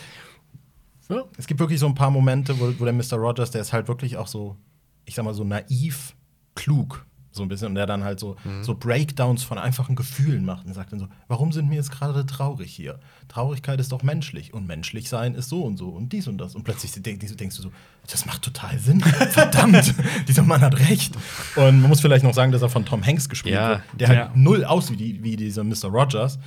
Ja. 1.09 1.23
es 1.39 1.47
gibt 1.47 1.61
wirklich 1.61 1.79
so 1.81 1.87
ein 1.87 1.95
paar 1.95 2.11
Momente, 2.11 2.59
wo, 2.59 2.75
wo 2.79 2.85
der 2.85 2.93
Mr. 2.93 3.15
Rogers, 3.17 3.51
der 3.51 3.61
ist 3.63 3.73
halt 3.73 3.89
wirklich 3.89 4.17
auch 4.17 4.27
so, 4.27 4.57
ich 5.05 5.15
sag 5.15 5.25
mal, 5.25 5.33
so 5.35 5.45
naiv 5.45 6.15
klug. 6.55 7.07
So 7.35 7.43
ein 7.43 7.49
bisschen. 7.49 7.69
Und 7.69 7.75
der 7.75 7.87
dann 7.87 8.05
halt 8.05 8.21
so, 8.21 8.37
so 8.63 8.75
Breakdowns 8.75 9.43
von 9.43 9.59
einfachen 9.59 9.97
Gefühlen 9.97 10.45
macht 10.45 10.67
und 10.67 10.73
sagt 10.75 10.93
dann 10.93 11.01
so: 11.01 11.09
Warum 11.29 11.51
sind 11.53 11.69
wir 11.69 11.77
jetzt 11.77 11.91
gerade 11.91 12.25
traurig 12.27 12.73
hier? 12.73 13.01
Traurigkeit 13.29 13.81
ist 13.81 13.91
doch 13.93 14.03
menschlich 14.03 14.55
und 14.55 14.67
menschlich 14.67 15.09
sein 15.09 15.35
ist 15.35 15.49
so 15.49 15.63
und 15.65 15.77
so 15.77 15.89
und 15.89 16.13
dies 16.13 16.29
und 16.29 16.39
das. 16.39 16.55
Und 16.55 16.63
plötzlich 16.63 16.93
denk- 16.93 17.21
denkst 17.21 17.57
du 17.57 17.63
so: 17.63 17.73
Das 18.07 18.25
macht 18.27 18.43
total 18.43 18.79
Sinn. 18.79 19.01
Verdammt, 19.31 19.95
dieser 20.29 20.43
Mann 20.43 20.61
hat 20.61 20.79
recht. 20.79 21.17
Und 21.57 21.81
man 21.81 21.89
muss 21.89 22.01
vielleicht 22.01 22.25
noch 22.25 22.35
sagen, 22.35 22.53
dass 22.53 22.63
er 22.63 22.69
von 22.69 22.85
Tom 22.85 23.05
Hanks 23.05 23.29
gespielt 23.29 23.55
Ja. 23.57 23.69
wird, 23.71 23.83
der 23.99 24.09
halt 24.09 24.19
Ja. 24.19 24.31
null 24.35 24.65
aus 24.65 24.91
wie, 24.93 24.97
die, 24.97 25.23
wie 25.23 25.37
dieser 25.37 25.65
Mr. 25.65 25.87
Rogers. 25.89 26.39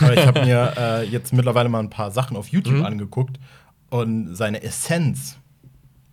Aber 0.00 0.16
ich 0.16 0.26
habe 0.26 0.44
mir 0.44 0.72
äh, 0.78 1.04
jetzt 1.04 1.32
mittlerweile 1.32 1.68
mal 1.68 1.80
ein 1.80 1.90
paar 1.90 2.10
Sachen 2.10 2.36
auf 2.36 2.48
YouTube 2.48 2.76
Mhm. 2.76 2.84
angeguckt 2.86 3.38
und 3.90 4.34
seine 4.34 4.62
Essenz, 4.62 5.36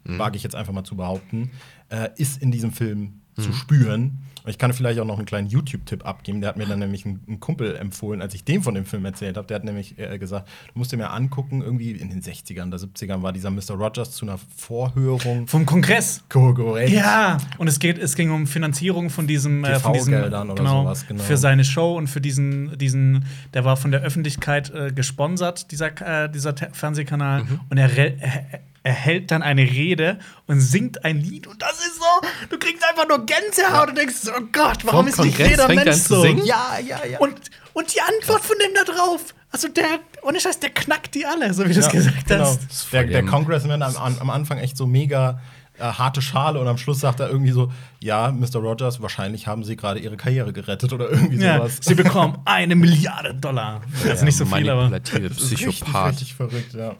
Mhm. 0.04 0.20
wage 0.20 0.38
ich 0.38 0.44
jetzt 0.44 0.56
einfach 0.56 0.74
mal 0.74 0.84
zu 0.84 0.96
behaupten, 0.96 1.52
äh, 1.90 2.10
ist 2.18 2.42
in 2.42 2.50
diesem 2.52 2.72
Film 2.72 3.22
Mhm. 3.38 3.42
zu 3.44 3.54
spüren. 3.54 4.20
Und 4.48 4.52
ich 4.52 4.58
kann 4.58 4.72
vielleicht 4.72 4.98
auch 5.02 5.06
noch 5.06 5.18
einen 5.18 5.26
kleinen 5.26 5.50
YouTube-Tipp 5.50 6.06
abgeben. 6.06 6.40
Der 6.40 6.48
hat 6.48 6.56
mir 6.56 6.66
dann 6.66 6.80
nämlich 6.80 7.06
ein, 7.06 7.20
ein 7.28 7.42
Kumpel 7.42 7.76
empfohlen, 7.76 8.22
als 8.22 8.34
ich 8.34 8.46
dem 8.46 8.64
von 8.64 8.76
dem 8.76 8.86
Film 8.86 9.04
erzählt 9.04 9.36
habe. 9.36 9.46
Der 9.46 9.56
hat 9.56 9.66
nämlich 9.66 10.00
äh, 10.00 10.18
gesagt, 10.18 10.48
du 10.74 10.80
musst 10.80 10.94
dir 10.94 10.96
mal 10.96 11.08
angucken, 11.08 11.62
irgendwie 11.62 11.92
in 11.92 12.10
den 12.10 12.22
60ern 12.22 12.68
oder 12.68 12.78
70ern 12.78 13.22
war 13.22 13.34
dieser 13.34 13.52
Mr. 13.52 13.74
Rogers 13.74 14.12
zu 14.12 14.26
einer 14.26 14.40
Vorhörung. 14.56 15.48
Vom 15.48 15.66
Kongress. 15.66 16.24
Korrekt. 16.30 16.92
Ja, 16.92 17.40
und 17.58 17.68
es 17.68 17.80
geht, 17.80 17.98
es 17.98 18.16
ging 18.16 18.32
um 18.32 18.48
Finanzierung 18.48 19.10
von 19.10 19.28
diesem, 19.28 19.66
äh, 19.66 19.80
von 19.82 19.92
diesem 19.92 20.14
genau, 20.14 20.84
sowas, 20.84 21.06
genau. 21.06 21.22
für 21.22 21.36
seine 21.36 21.66
Show 21.66 21.98
und 21.98 22.08
für 22.08 22.22
diesen, 22.22 22.78
diesen, 22.78 23.26
der 23.54 23.66
war 23.66 23.76
von 23.76 23.92
der 23.92 24.00
Öffentlichkeit 24.00 24.70
äh, 24.70 24.94
gesponsert, 24.94 25.72
dieser, 25.72 26.24
äh, 26.26 26.32
dieser 26.32 26.56
Fernsehkanal. 26.72 27.44
Mhm. 27.44 27.60
Und 27.70 27.78
er, 27.78 27.98
er, 27.98 28.62
er 28.88 28.94
hält 28.94 29.32
dann 29.32 29.44
eine 29.44 29.64
Rede 29.64 30.18
und 30.46 30.62
singt 30.62 31.04
ein 31.04 31.18
Lied 31.20 31.46
und 31.46 31.62
das 31.62 31.74
ist 31.74 31.98
so, 31.98 32.28
du 32.50 32.58
kriegst 32.58 32.82
einfach 32.90 33.06
nur 33.06 33.26
Gänsehaut 33.26 33.90
und 33.90 33.98
denkst, 33.98 34.16
oh 34.30 34.42
Gott, 34.54 34.86
warum 34.86 35.00
Vom 35.00 35.08
ist 35.08 35.20
nicht 35.20 35.36
Kongress 35.38 35.50
jeder 35.50 35.66
fängt 35.68 35.80
er 35.82 35.86
Mensch 35.86 35.98
so? 36.04 36.22
singen? 36.22 36.46
Ja, 36.46 36.78
ja, 36.86 37.00
ja. 37.06 37.20
Und, 37.20 37.34
und 37.74 37.94
die 37.94 38.00
Antwort 38.00 38.46
von 38.46 38.56
dem 38.66 38.74
da 38.74 38.90
drauf, 38.90 39.36
also 39.52 39.68
der, 39.68 40.00
ohne 40.22 40.40
Scheiß, 40.40 40.60
der 40.62 40.70
knackt 40.70 41.16
die 41.16 41.26
alle, 41.26 41.54
so 41.54 41.68
wie 41.68 41.74
du 41.74 41.80
es 41.80 41.86
Ja, 41.88 41.92
gesagt 41.92 42.28
genau. 42.28 42.46
hast. 42.46 42.94
Der, 42.94 43.04
der 43.04 43.26
Congressman 43.26 43.82
am, 43.82 43.96
am 43.98 44.30
Anfang 44.30 44.58
echt 44.60 44.78
so 44.78 44.86
mega 44.88 45.42
äh, 45.80 45.84
harte 45.84 46.22
Schale 46.22 46.60
und 46.60 46.68
am 46.68 46.78
Schluss 46.78 47.02
sagt 47.02 47.20
er 47.20 47.30
irgendwie 47.30 47.52
so: 47.52 47.72
Ja, 48.00 48.32
Mr. 48.32 48.56
Rogers, 48.60 49.02
wahrscheinlich 49.02 49.46
haben 49.48 49.64
Sie 49.64 49.76
gerade 49.76 50.00
Ihre 50.00 50.18
Karriere 50.18 50.52
gerettet 50.54 50.92
oder 50.94 51.10
irgendwie 51.12 51.38
Ja, 51.44 51.58
sowas. 51.58 51.78
sie 51.82 51.94
bekommen 51.96 52.38
eine 52.46 52.76
Milliarde 52.76 53.36
Dollar. 53.36 53.82
Also 54.10 54.26
nicht 54.26 54.38
so 54.38 54.46
viel, 54.46 54.70
aber. 54.70 54.90
Manipulative 54.90 55.30
Das 55.30 55.38
ist 55.44 55.52
richtig, 55.52 55.68
Psychopath. 55.82 56.10
richtig 56.14 56.34
verrückt, 56.36 56.74
ja. 56.74 56.96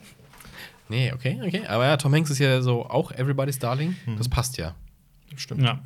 Nee, 0.88 1.12
okay, 1.12 1.40
okay. 1.44 1.66
Aber 1.66 1.86
ja, 1.86 1.96
Tom 1.96 2.14
Hanks 2.14 2.30
ist 2.30 2.38
ja 2.38 2.60
so 2.62 2.86
auch 2.86 3.12
Everybody's 3.12 3.58
Darling. 3.58 3.96
Mhm. 4.06 4.16
Das 4.16 4.28
passt 4.28 4.56
ja. 4.56 4.74
Stimmt. 5.36 5.62
Ja. 5.62 5.80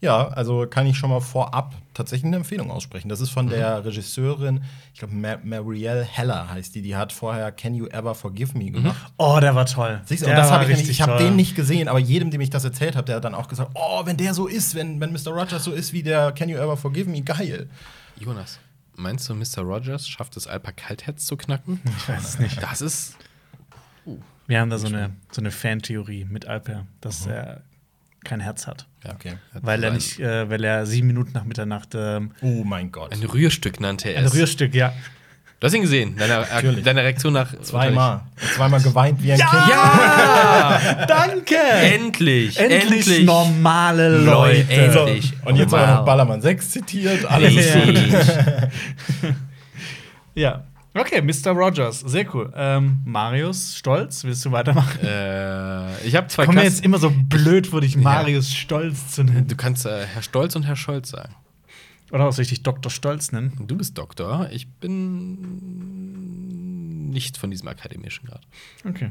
Ja, 0.00 0.28
also 0.28 0.66
kann 0.66 0.86
ich 0.86 0.98
schon 0.98 1.08
mal 1.08 1.20
vorab 1.20 1.74
tatsächlich 1.94 2.26
eine 2.26 2.36
Empfehlung 2.36 2.70
aussprechen. 2.70 3.08
Das 3.08 3.20
ist 3.20 3.30
von 3.30 3.48
der 3.48 3.82
Regisseurin, 3.84 4.62
ich 4.92 4.98
glaube, 4.98 5.14
Mar 5.14 5.38
Marielle 5.42 6.04
Heller 6.04 6.50
heißt 6.50 6.74
die. 6.74 6.82
Die 6.82 6.94
hat 6.94 7.14
vorher 7.14 7.50
Can 7.50 7.74
You 7.74 7.86
Ever 7.86 8.14
Forgive 8.14 8.56
Me 8.58 8.70
gemacht. 8.70 9.12
Oh, 9.16 9.38
der 9.40 9.54
war 9.54 9.64
toll. 9.64 10.02
Siehst 10.04 10.22
du, 10.22 10.26
der 10.26 10.34
und 10.34 10.40
das 10.40 10.50
war 10.50 10.60
habe 10.60 10.64
ich 10.64 10.68
nämlich, 10.68 10.88
richtig 10.90 11.00
ich 11.00 11.02
habe 11.02 11.22
den 11.22 11.34
nicht 11.34 11.56
gesehen, 11.56 11.88
aber 11.88 11.98
jedem, 11.98 12.30
dem 12.30 12.42
ich 12.42 12.50
das 12.50 12.64
erzählt 12.64 12.94
habe, 12.94 13.06
der 13.06 13.16
hat 13.16 13.24
dann 13.24 13.34
auch 13.34 13.48
gesagt, 13.48 13.70
oh, 13.74 14.04
wenn 14.04 14.18
der 14.18 14.34
so 14.34 14.46
ist, 14.46 14.74
wenn, 14.74 15.00
wenn 15.00 15.12
Mr. 15.12 15.30
Rogers 15.30 15.64
so 15.64 15.72
ist 15.72 15.94
wie 15.94 16.02
der 16.02 16.32
Can 16.32 16.50
You 16.50 16.58
Ever 16.58 16.76
Forgive 16.76 17.08
Me, 17.08 17.22
geil. 17.22 17.70
Jonas, 18.18 18.60
meinst 18.96 19.28
du, 19.30 19.34
Mr. 19.34 19.62
Rogers 19.62 20.06
schafft 20.06 20.36
es, 20.36 20.46
Alper 20.46 20.72
Kaltherz 20.72 21.24
zu 21.24 21.38
knacken? 21.38 21.80
Ich 21.96 22.08
weiß 22.08 22.22
es 22.22 22.38
nicht. 22.38 22.62
Das 22.62 22.82
ist. 22.82 23.16
Wir 24.46 24.60
haben 24.60 24.70
da 24.70 24.78
so 24.78 24.86
eine, 24.86 25.10
so 25.30 25.40
eine 25.40 25.50
Fantheorie 25.50 26.24
mit 26.28 26.46
Alper, 26.46 26.86
dass 27.00 27.26
er 27.26 27.62
kein 28.24 28.40
Herz 28.40 28.66
hat. 28.66 28.86
Ja, 29.04 29.12
Okay. 29.14 29.34
Weil 29.54 29.82
er 29.84 29.92
nicht, 29.92 30.18
äh, 30.20 30.50
weil 30.50 30.62
er 30.64 30.84
sieben 30.86 31.06
Minuten 31.06 31.32
nach 31.32 31.44
Mitternacht 31.44 31.90
ähm, 31.94 32.32
Oh 32.42 32.64
mein 32.64 32.90
Gott. 32.92 33.12
Ein 33.12 33.22
Rührstück 33.24 33.80
nannte 33.80 34.10
er 34.10 34.18
ein 34.20 34.24
es. 34.26 34.34
Rührstück, 34.34 34.74
ja. 34.74 34.92
Du 35.58 35.66
hast 35.66 35.72
ihn 35.74 35.80
gesehen, 35.82 36.16
deine, 36.18 36.40
Natürlich. 36.40 36.84
deine 36.84 37.02
Reaktion 37.02 37.32
nach. 37.32 37.58
Zweimal. 37.62 38.20
Zweimal 38.54 38.80
geweint 38.82 39.22
wie 39.22 39.32
ein 39.32 39.38
Kind. 39.38 39.50
Ja! 39.70 41.06
Danke! 41.08 41.56
endlich! 41.56 42.58
Endlich, 42.58 43.24
normale 43.24 44.18
Leute, 44.18 44.60
Leute. 44.60 44.72
endlich. 45.06 45.32
Und 45.46 45.56
jetzt 45.56 45.72
Oh, 45.72 45.76
auch 45.78 45.86
noch 45.86 45.98
wow. 46.00 46.04
Ballermann 46.04 46.42
6 46.42 46.70
zitiert. 46.70 47.24
Alles 47.24 47.54
Richtig. 47.56 48.12
Ja. 50.34 50.64
Okay, 50.96 51.20
Mr. 51.20 51.50
Rogers, 51.50 52.00
sehr 52.00 52.34
cool. 52.34 52.50
Ähm, 52.56 53.00
Marius 53.04 53.76
Stolz, 53.76 54.24
willst 54.24 54.44
du 54.46 54.52
weitermachen? 54.52 54.98
äh, 55.04 56.06
ich 56.06 56.16
habe 56.16 56.28
zwei 56.28 56.46
Komm 56.46 56.54
mir 56.54 56.64
jetzt 56.64 56.82
immer 56.84 56.98
so 56.98 57.10
blöd 57.10 57.66
vor 57.66 57.82
dich, 57.82 57.96
Marius 57.98 58.54
Stolz 58.54 59.12
zu 59.12 59.22
nennen. 59.24 59.46
Du 59.46 59.56
kannst 59.56 59.84
äh, 59.84 60.06
Herr 60.06 60.22
Stolz 60.22 60.56
und 60.56 60.62
Herr 60.62 60.76
Scholz 60.76 61.10
sagen. 61.10 61.34
Oder 62.12 62.28
ich 62.38 62.48
dich 62.48 62.62
Dr. 62.62 62.90
Stolz 62.90 63.32
nennen? 63.32 63.52
Du 63.66 63.76
bist 63.76 63.98
Doktor, 63.98 64.48
ich 64.52 64.70
bin 64.74 65.50
nicht 67.10 67.36
von 67.36 67.50
diesem 67.50 67.68
akademischen 67.68 68.26
Grad. 68.26 68.46
Okay. 68.88 69.10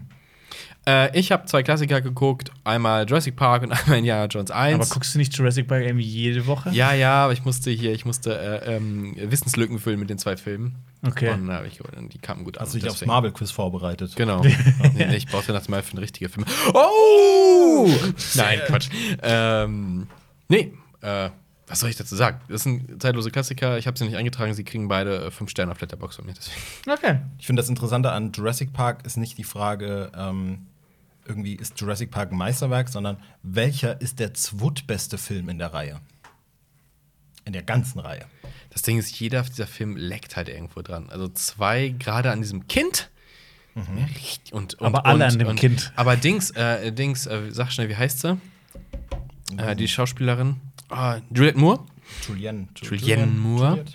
Äh, 0.87 1.17
ich 1.17 1.31
habe 1.31 1.45
zwei 1.45 1.63
Klassiker 1.63 2.01
geguckt, 2.01 2.51
einmal 2.63 3.07
Jurassic 3.07 3.35
Park 3.35 3.63
und 3.63 3.71
einmal 3.71 3.97
Indiana 3.97 4.25
Jones 4.25 4.51
1. 4.51 4.75
Aber 4.75 4.85
guckst 4.85 5.15
du 5.15 5.19
nicht 5.19 5.35
Jurassic 5.35 5.67
Park 5.67 5.83
irgendwie 5.83 6.05
jede 6.05 6.45
Woche? 6.45 6.69
ja, 6.71 6.93
ja, 6.93 7.23
aber 7.23 7.33
ich 7.33 7.43
musste 7.43 7.71
hier, 7.71 7.93
ich 7.93 8.05
musste 8.05 8.37
äh, 8.37 8.75
ähm, 8.75 9.15
Wissenslücken 9.17 9.79
füllen 9.79 9.99
mit 9.99 10.09
den 10.09 10.17
zwei 10.17 10.37
Filmen. 10.37 10.75
Okay. 11.05 11.31
Und, 11.31 11.49
äh, 11.49 11.65
ich, 11.67 11.83
und 11.83 12.13
die 12.13 12.19
kamen 12.19 12.43
gut 12.43 12.57
an. 12.57 12.65
Hast 12.65 12.75
du 12.75 12.79
dich 12.79 12.89
aufs. 12.89 13.05
Marvel-Quiz 13.05 13.51
vorbereitet? 13.51 14.15
Genau. 14.15 14.41
nee, 14.93 15.15
ich 15.15 15.27
brauchte 15.27 15.53
das 15.53 15.69
mal 15.69 15.81
für 15.83 15.91
einen 15.91 15.99
richtigen 15.99 16.29
Film. 16.29 16.45
Oh! 16.73 17.89
Nein, 18.35 18.59
Quatsch. 18.67 18.89
Ähm, 19.21 20.07
nee, 20.49 20.73
äh, 21.01 21.29
was 21.67 21.79
soll 21.79 21.89
ich 21.89 21.95
dazu 21.95 22.15
sagen? 22.15 22.39
Das 22.47 22.63
sind 22.63 23.01
zeitlose 23.01 23.31
Klassiker. 23.31 23.77
Ich 23.77 23.87
habe 23.87 23.97
sie 23.97 24.05
nicht 24.05 24.15
eingetragen. 24.17 24.53
Sie 24.53 24.63
kriegen 24.63 24.87
beide 24.87 25.25
äh, 25.25 25.31
fünf 25.31 25.49
Sterne 25.49 25.71
auf 25.71 25.81
Letterboxd 25.81 26.17
von 26.17 26.25
mir. 26.25 26.33
Deswegen. 26.33 26.91
Okay. 26.91 27.19
Ich 27.39 27.47
finde, 27.47 27.61
das 27.61 27.69
Interessante 27.69 28.11
an 28.11 28.31
Jurassic 28.31 28.71
Park 28.73 29.05
ist 29.05 29.17
nicht 29.17 29.37
die 29.37 29.43
Frage, 29.43 30.11
ähm, 30.15 30.67
irgendwie 31.27 31.55
ist 31.55 31.79
Jurassic 31.81 32.11
Park 32.11 32.31
ein 32.31 32.37
Meisterwerk, 32.37 32.89
sondern 32.89 33.17
welcher 33.41 33.99
ist 33.99 34.19
der 34.19 34.33
zweitbeste 34.35 35.17
Film 35.17 35.49
in 35.49 35.57
der 35.57 35.73
Reihe? 35.73 35.99
In 37.45 37.53
der 37.53 37.63
ganzen 37.63 37.99
Reihe. 37.99 38.25
Das 38.69 38.81
Ding 38.83 38.97
ist, 38.99 39.19
jeder 39.19 39.41
dieser 39.41 39.67
Film 39.67 39.95
leckt 39.97 40.35
halt 40.35 40.49
irgendwo 40.49 40.81
dran. 40.81 41.09
Also 41.09 41.27
zwei 41.29 41.89
gerade 41.89 42.31
an 42.31 42.41
diesem 42.41 42.67
Kind. 42.67 43.09
Richtig- 43.75 44.53
Und, 44.53 44.75
und, 44.75 44.85
Aber 44.85 45.05
alle 45.05 45.25
und, 45.25 45.31
an 45.33 45.39
dem 45.39 45.47
und, 45.49 45.59
Kind. 45.59 45.91
Aber 45.95 46.15
Dings, 46.15 46.51
äh, 46.51 46.91
Dings, 46.91 47.25
äh, 47.25 47.49
sag 47.49 47.71
schnell, 47.71 47.89
wie 47.89 47.95
heißt 47.95 48.19
sie? 48.19 48.37
Äh, 49.57 49.75
die 49.75 49.87
Schauspielerin. 49.87 50.57
Ah, 50.89 51.19
Juliette 51.31 51.57
Moore? 51.57 51.79
Julianne. 52.27 52.67
Julianne 52.81 53.27
Moore? 53.27 53.85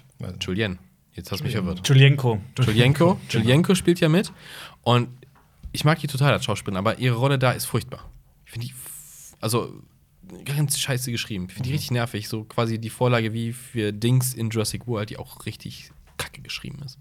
Julienne. 0.40 0.78
Jetzt 1.12 1.30
hast 1.32 1.40
du 1.40 1.44
mich 1.44 1.54
verwirrt. 1.54 1.86
Julienko. 1.86 2.40
Julienko, 2.58 3.20
Julienko 3.30 3.74
spielt 3.74 4.00
ja 4.00 4.08
mit. 4.08 4.32
Und 4.82 5.08
ich 5.72 5.84
mag 5.84 5.98
die 5.98 6.06
total 6.06 6.32
als 6.32 6.44
Schauspielerin, 6.44 6.78
aber 6.78 6.98
ihre 6.98 7.16
Rolle 7.16 7.38
da 7.38 7.52
ist 7.52 7.66
furchtbar. 7.66 8.08
Ich 8.44 8.52
finde 8.52 8.66
die, 8.68 8.74
also 9.40 9.82
ganz 10.44 10.78
scheiße 10.78 11.10
geschrieben. 11.10 11.46
Ich 11.48 11.54
finde 11.54 11.68
die 11.68 11.72
richtig 11.72 11.90
nervig. 11.90 12.28
So 12.28 12.44
quasi 12.44 12.78
die 12.78 12.90
Vorlage 12.90 13.32
wie 13.32 13.52
für 13.52 13.92
Dings 13.92 14.34
in 14.34 14.50
Jurassic 14.50 14.86
World, 14.86 15.10
die 15.10 15.18
auch 15.18 15.46
richtig 15.46 15.90
kacke 16.16 16.42
geschrieben 16.42 16.80
ist. 16.84 16.98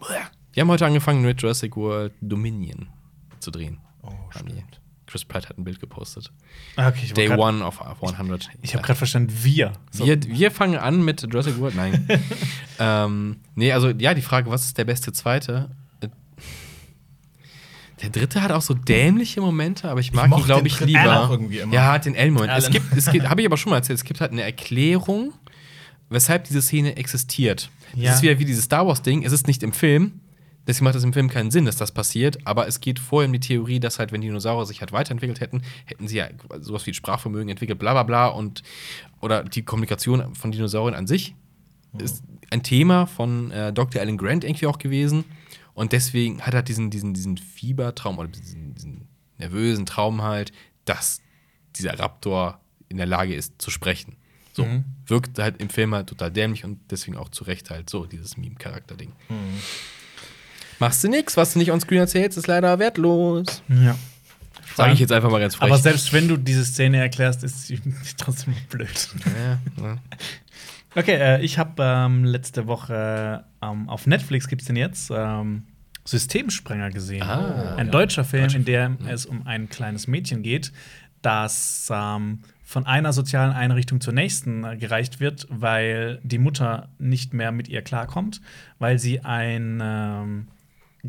Bäh. 0.00 0.14
Die 0.54 0.60
haben 0.60 0.68
heute 0.68 0.86
angefangen 0.86 1.22
mit 1.22 1.40
Jurassic 1.40 1.76
World 1.76 2.12
Dominion 2.20 2.88
zu 3.38 3.50
drehen. 3.50 3.78
Oh, 4.02 4.10
die. 4.46 4.64
Chris 5.08 5.24
Pratt 5.24 5.48
hat 5.48 5.58
ein 5.58 5.64
Bild 5.64 5.80
gepostet. 5.80 6.30
Ah, 6.76 6.88
Okay, 6.88 7.00
ich 7.04 7.14
Day 7.14 7.26
grad, 7.28 7.38
one 7.38 7.64
of 7.64 7.80
100. 7.80 8.48
Ich 8.60 8.74
habe 8.74 8.84
gerade 8.84 8.98
verstanden, 8.98 9.32
wir. 9.42 9.72
So. 9.90 10.04
Wir, 10.06 10.22
wir 10.22 10.50
fangen 10.50 10.76
an 10.76 11.02
mit 11.02 11.22
Jurassic 11.22 11.58
World. 11.58 11.74
Nein. 11.76 12.06
ähm, 12.78 13.36
nee, 13.54 13.72
also 13.72 13.88
ja, 13.88 14.12
die 14.12 14.22
Frage, 14.22 14.50
was 14.50 14.66
ist 14.66 14.76
der 14.76 14.84
beste 14.84 15.12
zweite? 15.12 15.70
Der 18.02 18.10
dritte 18.10 18.42
hat 18.42 18.52
auch 18.52 18.62
so 18.62 18.74
dämliche 18.74 19.40
Momente, 19.40 19.88
aber 19.88 19.98
ich 19.98 20.12
mag 20.12 20.26
ihn, 20.26 20.30
mochte 20.30 20.46
glaube 20.46 20.68
ich, 20.68 20.78
lieber. 20.78 21.24
auch 21.24 21.30
irgendwie 21.30 21.58
immer. 21.58 21.74
Ja, 21.74 21.92
hat 21.92 22.04
den 22.04 22.14
L-Moment. 22.14 22.52
Es 22.56 22.70
gibt, 22.70 22.96
es 22.96 23.10
gibt, 23.10 23.28
habe 23.28 23.40
ich 23.40 23.46
aber 23.46 23.56
schon 23.56 23.70
mal 23.70 23.76
erzählt, 23.76 23.98
es 23.98 24.04
gibt 24.04 24.20
halt 24.20 24.30
eine 24.30 24.42
Erklärung, 24.42 25.32
weshalb 26.08 26.44
diese 26.44 26.62
Szene 26.62 26.96
existiert. 26.96 27.70
Ja. 27.94 28.10
Das 28.10 28.16
ist 28.16 28.22
wieder 28.22 28.38
wie 28.38 28.44
dieses 28.44 28.66
Star 28.66 28.86
Wars-Ding. 28.86 29.24
Es 29.24 29.32
ist 29.32 29.48
nicht 29.48 29.64
im 29.64 29.72
Film. 29.72 30.20
Deswegen 30.68 30.84
macht 30.84 30.96
es 30.96 31.02
im 31.02 31.14
Film 31.14 31.30
keinen 31.30 31.50
Sinn, 31.50 31.64
dass 31.64 31.76
das 31.76 31.92
passiert. 31.92 32.46
Aber 32.46 32.68
es 32.68 32.80
geht 32.80 32.98
vorher 32.98 33.26
um 33.26 33.32
die 33.32 33.40
Theorie, 33.40 33.80
dass 33.80 33.98
halt, 33.98 34.12
wenn 34.12 34.20
Dinosaurier 34.20 34.66
sich 34.66 34.80
halt 34.80 34.92
weiterentwickelt 34.92 35.40
hätten, 35.40 35.62
hätten 35.86 36.06
sie 36.06 36.18
ja 36.18 36.28
sowas 36.60 36.86
wie 36.86 36.92
Sprachvermögen 36.92 37.48
entwickelt, 37.48 37.78
bla 37.78 37.94
bla 37.94 38.02
bla. 38.02 38.26
Und, 38.26 38.62
oder 39.20 39.42
die 39.44 39.62
Kommunikation 39.62 40.34
von 40.34 40.52
Dinosauriern 40.52 40.94
an 40.94 41.06
sich 41.06 41.34
ist 41.98 42.22
ein 42.50 42.62
Thema 42.62 43.06
von 43.06 43.50
äh, 43.50 43.72
Dr. 43.72 44.02
Alan 44.02 44.18
Grant 44.18 44.44
irgendwie 44.44 44.66
auch 44.66 44.78
gewesen. 44.78 45.24
Und 45.72 45.92
deswegen 45.92 46.42
hat 46.42 46.52
er 46.52 46.62
diesen, 46.62 46.90
diesen, 46.90 47.14
diesen 47.14 47.38
Fiebertraum 47.38 48.18
oder 48.18 48.28
diesen, 48.28 48.74
diesen 48.74 49.08
nervösen 49.38 49.86
Traum 49.86 50.20
halt, 50.20 50.52
dass 50.84 51.22
dieser 51.76 51.98
Raptor 51.98 52.60
in 52.90 52.98
der 52.98 53.06
Lage 53.06 53.34
ist 53.34 53.54
zu 53.62 53.70
sprechen. 53.70 54.16
So, 54.52 54.66
wirkt 55.06 55.38
halt 55.38 55.62
im 55.62 55.70
Film 55.70 55.94
halt 55.94 56.08
total 56.08 56.30
dämlich 56.30 56.64
und 56.64 56.78
deswegen 56.90 57.16
auch 57.16 57.28
zu 57.28 57.44
Recht 57.44 57.70
halt 57.70 57.88
so, 57.88 58.04
dieses 58.04 58.36
Meme-Charakter-Ding. 58.36 59.12
Machst 60.78 61.02
du 61.02 61.08
nix, 61.08 61.36
was 61.36 61.52
du 61.52 61.58
nicht 61.58 61.72
on 61.72 61.80
screen 61.80 62.00
erzählst, 62.00 62.38
ist 62.38 62.46
leider 62.46 62.78
wertlos. 62.78 63.62
Ja. 63.68 63.96
Sage 64.76 64.92
ich 64.92 65.00
jetzt 65.00 65.12
einfach 65.12 65.30
mal 65.30 65.40
ganz 65.40 65.56
frech. 65.56 65.68
Aber 65.68 65.78
selbst 65.78 66.12
wenn 66.12 66.28
du 66.28 66.36
diese 66.36 66.64
Szene 66.64 66.98
erklärst, 66.98 67.42
ist 67.42 67.66
sie 67.66 67.80
trotzdem 68.16 68.54
blöd. 68.70 69.08
Ja, 69.26 69.84
ja. 69.84 69.96
Okay, 70.94 71.16
äh, 71.16 71.40
ich 71.42 71.58
habe 71.58 71.82
ähm, 71.82 72.24
letzte 72.24 72.66
Woche 72.66 73.44
ähm, 73.62 73.88
auf 73.88 74.06
Netflix 74.06 74.48
gibt 74.48 74.62
es 74.62 74.66
den 74.66 74.74
jetzt 74.74 75.12
ähm, 75.14 75.64
Systemsprenger 76.04 76.90
gesehen. 76.90 77.22
Ah, 77.22 77.74
ein 77.76 77.86
ja. 77.86 77.92
deutscher 77.92 78.24
Film, 78.24 78.48
in 78.54 78.64
dem 78.64 78.96
es 79.06 79.26
um 79.26 79.46
ein 79.46 79.68
kleines 79.68 80.08
Mädchen 80.08 80.42
geht, 80.42 80.72
das 81.20 81.92
ähm, 81.94 82.40
von 82.64 82.86
einer 82.86 83.12
sozialen 83.12 83.52
Einrichtung 83.52 84.00
zur 84.00 84.14
nächsten 84.14 84.64
äh, 84.64 84.76
gereicht 84.76 85.20
wird, 85.20 85.46
weil 85.50 86.20
die 86.22 86.38
Mutter 86.38 86.88
nicht 86.98 87.32
mehr 87.34 87.52
mit 87.52 87.68
ihr 87.68 87.82
klarkommt, 87.82 88.40
weil 88.78 88.98
sie 88.98 89.20
ein 89.20 89.80
ähm, 89.82 90.48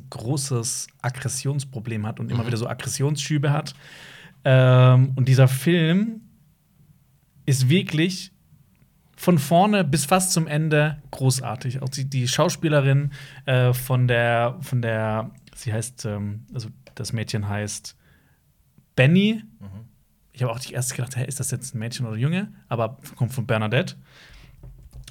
großes 0.09 0.87
Aggressionsproblem 1.01 2.05
hat 2.05 2.19
und 2.19 2.31
immer 2.31 2.45
wieder 2.45 2.57
so 2.57 2.67
Aggressionsschübe 2.67 3.51
hat. 3.51 3.73
Ähm, 4.45 5.13
und 5.15 5.27
dieser 5.27 5.47
Film 5.47 6.21
ist 7.45 7.69
wirklich 7.69 8.31
von 9.15 9.37
vorne 9.37 9.83
bis 9.83 10.05
fast 10.05 10.31
zum 10.31 10.47
Ende 10.47 11.01
großartig. 11.11 11.81
Auch 11.81 11.89
die, 11.89 12.05
die 12.05 12.27
Schauspielerin 12.27 13.11
äh, 13.45 13.73
von 13.73 14.07
der, 14.07 14.57
von 14.61 14.81
der, 14.81 15.31
sie 15.55 15.73
heißt, 15.73 16.05
ähm, 16.05 16.45
also 16.53 16.69
das 16.95 17.11
Mädchen 17.11 17.49
heißt 17.49 17.97
Benny. 18.95 19.43
Ich 20.31 20.43
habe 20.43 20.53
auch 20.53 20.59
die 20.59 20.73
erst 20.73 20.95
gedacht, 20.95 21.17
hey, 21.17 21.27
ist 21.27 21.39
das 21.39 21.51
jetzt 21.51 21.75
ein 21.75 21.79
Mädchen 21.79 22.05
oder 22.05 22.15
Junge? 22.15 22.53
Aber 22.69 22.97
kommt 23.15 23.33
von 23.33 23.45
Bernadette. 23.45 23.95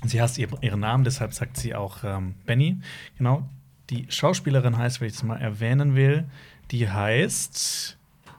Und 0.01 0.09
sie 0.09 0.23
hasst 0.23 0.39
ihr, 0.39 0.49
ihren 0.63 0.81
Namen, 0.81 1.05
deshalb 1.05 1.35
sagt 1.35 1.57
sie 1.59 1.75
auch 1.75 2.05
ähm, 2.05 2.35
Benny. 2.47 2.81
Genau. 3.19 3.49
Die 3.91 4.07
Schauspielerin 4.09 4.77
heißt, 4.77 5.01
wenn 5.01 5.09
ich 5.09 5.15
das 5.15 5.23
mal 5.23 5.37
erwähnen 5.41 5.95
will, 5.95 6.25
die 6.71 6.89
heißt 6.91 7.97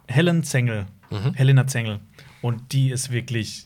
Helen 0.08 0.44
Zengel. 0.44 0.86
Helena 1.34 1.66
Zengel. 1.66 2.00
Und 2.42 2.72
die 2.72 2.92
ist 2.92 3.12
wirklich. 3.12 3.66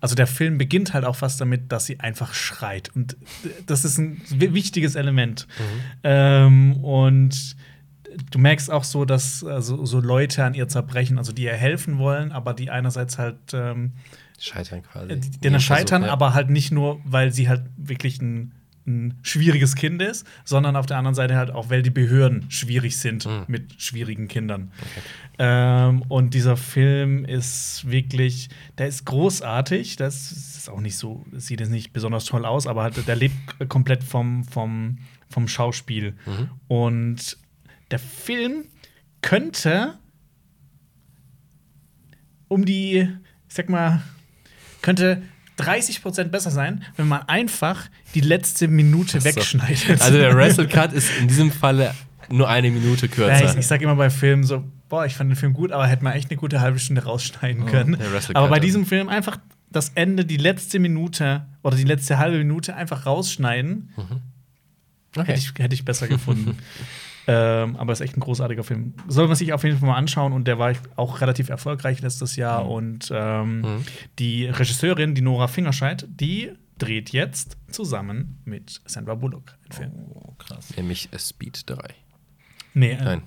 Also 0.00 0.14
der 0.14 0.26
Film 0.26 0.58
beginnt 0.58 0.92
halt 0.94 1.04
auch 1.04 1.16
fast 1.16 1.40
damit, 1.40 1.70
dass 1.72 1.86
sie 1.86 2.00
einfach 2.00 2.34
schreit. 2.34 2.90
Und 2.94 3.16
das 3.66 3.84
ist 3.84 3.98
ein 3.98 4.20
wi- 4.30 4.52
wichtiges 4.54 4.94
Element. 4.96 5.46
Ähm, 6.02 6.76
und 6.84 7.56
du 8.30 8.38
merkst 8.38 8.70
auch 8.70 8.84
so, 8.84 9.04
dass 9.04 9.42
also, 9.44 9.84
so 9.86 10.00
Leute 10.00 10.44
an 10.44 10.54
ihr 10.54 10.68
zerbrechen, 10.68 11.18
also 11.18 11.32
die 11.32 11.44
ihr 11.44 11.54
helfen 11.54 11.98
wollen, 11.98 12.32
aber 12.32 12.54
die 12.54 12.70
einerseits 12.70 13.18
halt 13.18 13.36
ähm, 13.54 13.92
Scheitern 14.38 14.82
quasi. 14.82 15.12
äh, 15.12 15.16
die- 15.16 15.30
denen 15.40 15.60
scheitern, 15.60 16.02
ja. 16.02 16.12
aber 16.12 16.34
halt 16.34 16.50
nicht 16.50 16.70
nur, 16.70 17.00
weil 17.04 17.32
sie 17.32 17.48
halt 17.48 17.62
wirklich 17.76 18.20
ein, 18.20 18.52
ein 18.86 19.14
schwieriges 19.22 19.74
Kind 19.76 20.02
ist, 20.02 20.26
sondern 20.44 20.76
auf 20.76 20.84
der 20.86 20.98
anderen 20.98 21.14
Seite 21.14 21.36
halt 21.36 21.50
auch, 21.50 21.70
weil 21.70 21.82
die 21.82 21.90
Behörden 21.90 22.50
schwierig 22.50 22.98
sind 22.98 23.24
Mhm. 23.24 23.44
mit 23.48 23.80
schwierigen 23.80 24.28
Kindern. 24.28 24.70
Ähm, 25.38 26.02
und 26.08 26.34
dieser 26.34 26.56
Film 26.58 27.24
ist 27.24 27.90
wirklich, 27.90 28.50
der 28.78 28.88
ist 28.88 29.04
großartig. 29.06 29.96
Das 29.96 30.30
ist 30.32 30.68
auch 30.68 30.80
nicht 30.80 30.96
so, 30.96 31.24
sieht 31.32 31.60
jetzt 31.60 31.70
nicht 31.70 31.92
besonders 31.94 32.26
toll 32.26 32.44
aus, 32.44 32.66
aber 32.66 32.82
halt, 32.82 33.06
der 33.06 33.16
lebt 33.16 33.34
komplett 33.68 34.04
vom, 34.04 34.44
vom, 34.44 34.98
vom 35.30 35.48
Schauspiel. 35.48 36.14
Mhm. 36.26 36.50
Und 36.68 37.38
der 37.90 37.98
Film 37.98 38.64
könnte 39.22 39.94
um 42.48 42.64
die, 42.64 43.08
ich 43.48 43.54
sag 43.54 43.68
mal, 43.68 44.02
könnte 44.82 45.22
30% 45.58 46.24
besser 46.24 46.50
sein, 46.50 46.84
wenn 46.96 47.08
man 47.08 47.22
einfach 47.22 47.88
die 48.14 48.20
letzte 48.20 48.68
Minute 48.68 49.20
so. 49.20 49.24
wegschneidet. 49.24 50.00
Also 50.02 50.18
der 50.18 50.34
Wrestle 50.36 50.66
Cut 50.66 50.92
ist 50.92 51.10
in 51.20 51.28
diesem 51.28 51.52
Falle 51.52 51.94
nur 52.28 52.48
eine 52.48 52.70
Minute 52.70 53.06
ja, 53.06 53.12
kürzer. 53.12 53.52
ich, 53.52 53.58
ich 53.58 53.66
sag 53.66 53.82
immer 53.82 53.96
bei 53.96 54.10
Filmen 54.10 54.44
so, 54.44 54.64
boah, 54.88 55.06
ich 55.06 55.14
fand 55.14 55.30
den 55.30 55.36
Film 55.36 55.52
gut, 55.52 55.72
aber 55.72 55.86
hätte 55.86 56.04
man 56.04 56.14
echt 56.14 56.30
eine 56.30 56.38
gute 56.38 56.60
halbe 56.60 56.78
Stunde 56.78 57.04
rausschneiden 57.04 57.66
können. 57.66 57.98
der 57.98 58.12
Wrestle 58.12 58.36
aber 58.36 58.48
bei 58.48 58.56
also. 58.56 58.66
diesem 58.66 58.86
Film 58.86 59.08
einfach 59.08 59.38
das 59.70 59.90
Ende, 59.94 60.24
die 60.24 60.36
letzte 60.36 60.78
Minute 60.78 61.46
oder 61.62 61.76
die 61.76 61.84
letzte 61.84 62.18
halbe 62.18 62.38
Minute 62.38 62.74
einfach 62.74 63.06
rausschneiden, 63.06 63.90
okay. 65.16 65.32
hätte, 65.32 65.40
ich, 65.40 65.52
hätte 65.58 65.74
ich 65.74 65.84
besser 65.84 66.08
gefunden. 66.08 66.56
ähm, 67.26 67.76
aber 67.76 67.92
es 67.92 68.00
ist 68.00 68.04
echt 68.06 68.16
ein 68.16 68.20
großartiger 68.20 68.64
Film. 68.64 68.94
Soll 69.08 69.26
man 69.26 69.36
sich 69.36 69.52
auf 69.52 69.64
jeden 69.64 69.78
Fall 69.78 69.88
mal 69.88 69.96
anschauen 69.96 70.32
und 70.32 70.46
der 70.46 70.58
war 70.58 70.72
auch 70.96 71.20
relativ 71.20 71.48
erfolgreich 71.48 72.00
letztes 72.02 72.36
Jahr. 72.36 72.68
Und 72.68 73.10
ähm, 73.14 73.60
Mhm. 73.60 73.84
die 74.18 74.46
Regisseurin, 74.46 75.14
die 75.14 75.22
Nora 75.22 75.46
Fingerscheid, 75.48 76.06
die 76.08 76.52
dreht 76.78 77.10
jetzt 77.10 77.56
zusammen 77.70 78.40
mit 78.44 78.80
Sandra 78.84 79.14
Bullock 79.14 79.54
einen 79.64 79.72
Film. 79.72 79.92
Oh, 80.14 80.32
krass. 80.38 80.76
Nämlich 80.76 81.08
äh, 81.12 81.18
Speed 81.18 81.62
3. 81.70 81.76
Nee, 82.74 82.90
äh, 82.92 83.04
Nein. 83.04 83.22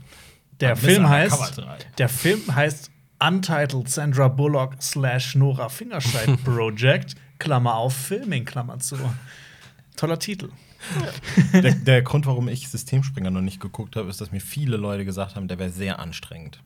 der 0.60 0.72
Miss 0.76 0.80
Film 0.86 1.08
heißt, 1.10 1.58
3. 1.58 1.78
der 1.98 2.10
Film 2.10 2.42
heißt 2.54 2.92
Untitled 3.26 3.90
Sandra 3.90 4.28
Bullock 4.28 4.76
slash 4.82 5.34
Nora 5.36 5.70
Fingerscheid 5.70 6.30
Project, 6.44 7.16
Klammer 7.40 7.76
auf 7.78 7.96
Filming, 7.96 8.46
Klammer 8.46 8.78
zu. 8.80 8.98
Toller 9.96 10.20
Titel. 10.20 10.50
Der, 11.54 11.74
der 11.74 12.02
Grund, 12.02 12.26
warum 12.26 12.48
ich 12.48 12.68
Systemspringer 12.70 13.30
noch 13.30 13.42
nicht 13.42 13.60
geguckt 13.60 13.96
habe, 13.96 14.10
ist, 14.10 14.20
dass 14.22 14.32
mir 14.32 14.42
viele 14.42 14.78
Leute 14.78 15.06
gesagt 15.06 15.36
haben, 15.36 15.48
der 15.48 15.60
wäre 15.60 15.70
sehr 15.70 16.00
anstrengend. 16.00 16.62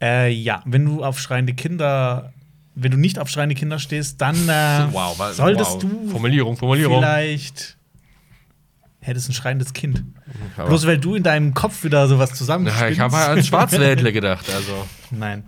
Äh, 0.00 0.30
ja, 0.32 0.62
wenn 0.66 0.84
du 0.84 1.02
auf 1.04 1.18
schreiende 1.18 1.54
Kinder, 1.54 2.32
wenn 2.74 2.90
du 2.90 2.96
nicht 2.98 3.18
auf 3.18 3.28
schreiende 3.28 3.54
Kinder 3.54 3.78
stehst, 3.78 4.20
dann 4.20 4.36
äh, 4.48 4.86
Wow, 4.92 5.18
wa- 5.18 5.32
solltest 5.32 5.72
wow. 5.72 5.78
du 5.82 6.08
Formulierung, 6.10 6.56
Formulierung. 6.56 6.98
vielleicht 7.00 7.76
hättest 9.00 9.28
ein 9.28 9.32
schreiendes 9.34 9.72
Kind. 9.72 10.02
Aber- 10.56 10.68
Bloß 10.68 10.86
weil 10.86 10.98
du 10.98 11.14
in 11.14 11.22
deinem 11.22 11.54
Kopf 11.54 11.82
wieder 11.84 12.06
sowas 12.08 12.34
zusammenspinnst. 12.34 12.92
ich 12.92 13.00
habe 13.00 13.16
halt 13.16 13.38
an 13.38 13.44
Schwarzwäldle 13.44 14.12
gedacht. 14.12 14.46
Also. 14.54 14.86
Nein. 15.10 15.44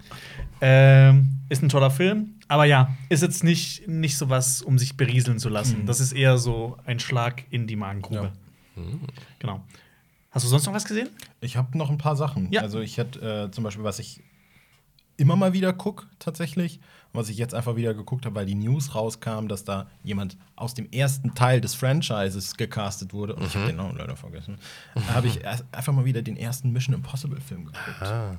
Ähm, 0.61 1.41
ist 1.49 1.62
ein 1.62 1.69
toller 1.69 1.91
Film, 1.91 2.34
aber 2.49 2.65
ja, 2.65 2.95
ist 3.09 3.23
jetzt 3.23 3.45
nicht, 3.45 3.89
nicht 3.89 4.16
so 4.16 4.29
was, 4.31 4.62
um 4.62 4.79
sich 4.79 4.97
berieseln 4.97 5.39
zu 5.39 5.49
lassen. 5.49 5.87
Das 5.87 6.01
ist 6.01 6.12
eher 6.12 6.39
so 6.39 6.77
ein 6.85 7.01
Schlag 7.01 7.45
in 7.51 7.66
die 7.66 7.77
Magengrube. 7.77 8.33
Genau. 9.39 9.62
Hast 10.31 10.45
du 10.45 10.49
sonst 10.49 10.66
noch 10.66 10.75
was 10.75 10.85
gesehen? 10.85 11.09
Ich 11.41 11.57
habe 11.57 11.79
noch 11.79 11.91
ein 11.91 11.99
paar 11.99 12.16
Sachen. 12.16 12.51
Ja. 12.53 12.62
Also 12.62 12.81
ich 12.81 12.99
hätte 12.99 13.47
äh, 13.47 13.51
zum 13.51 13.62
Beispiel, 13.62 13.85
was 13.85 13.99
ich 14.01 14.21
immer 15.16 15.37
mal 15.37 15.53
wieder 15.53 15.73
gucke, 15.73 16.07
tatsächlich. 16.19 16.81
Was 17.15 17.28
ich 17.28 17.39
jetzt 17.39 17.55
einfach 17.55 17.77
wieder 17.77 17.95
geguckt 17.95 18.27
habe, 18.27 18.35
weil 18.35 18.47
die 18.47 18.57
News 18.57 18.95
rauskam, 18.95 19.47
dass 19.49 19.65
da 19.65 19.86
jemand 20.03 20.36
aus 20.57 20.74
dem 20.74 20.91
ersten 20.91 21.35
Teil 21.35 21.61
des 21.61 21.74
Franchises 21.74 22.57
gecastet 22.57 23.15
wurde. 23.15 23.35
Und 23.35 23.47
ich 23.47 23.55
habe 23.55 23.69
den 23.69 23.77
Namen 23.77 23.97
leider 23.97 24.16
vergessen. 24.16 24.59
Da 24.95 25.15
habe 25.15 25.28
ich 25.28 25.41
einfach 25.47 25.93
mal 25.93 26.05
wieder 26.05 26.23
den 26.23 26.36
ersten 26.36 26.73
Mission 26.73 26.95
Impossible 26.95 27.41
Film 27.41 27.66
geguckt. 27.66 28.39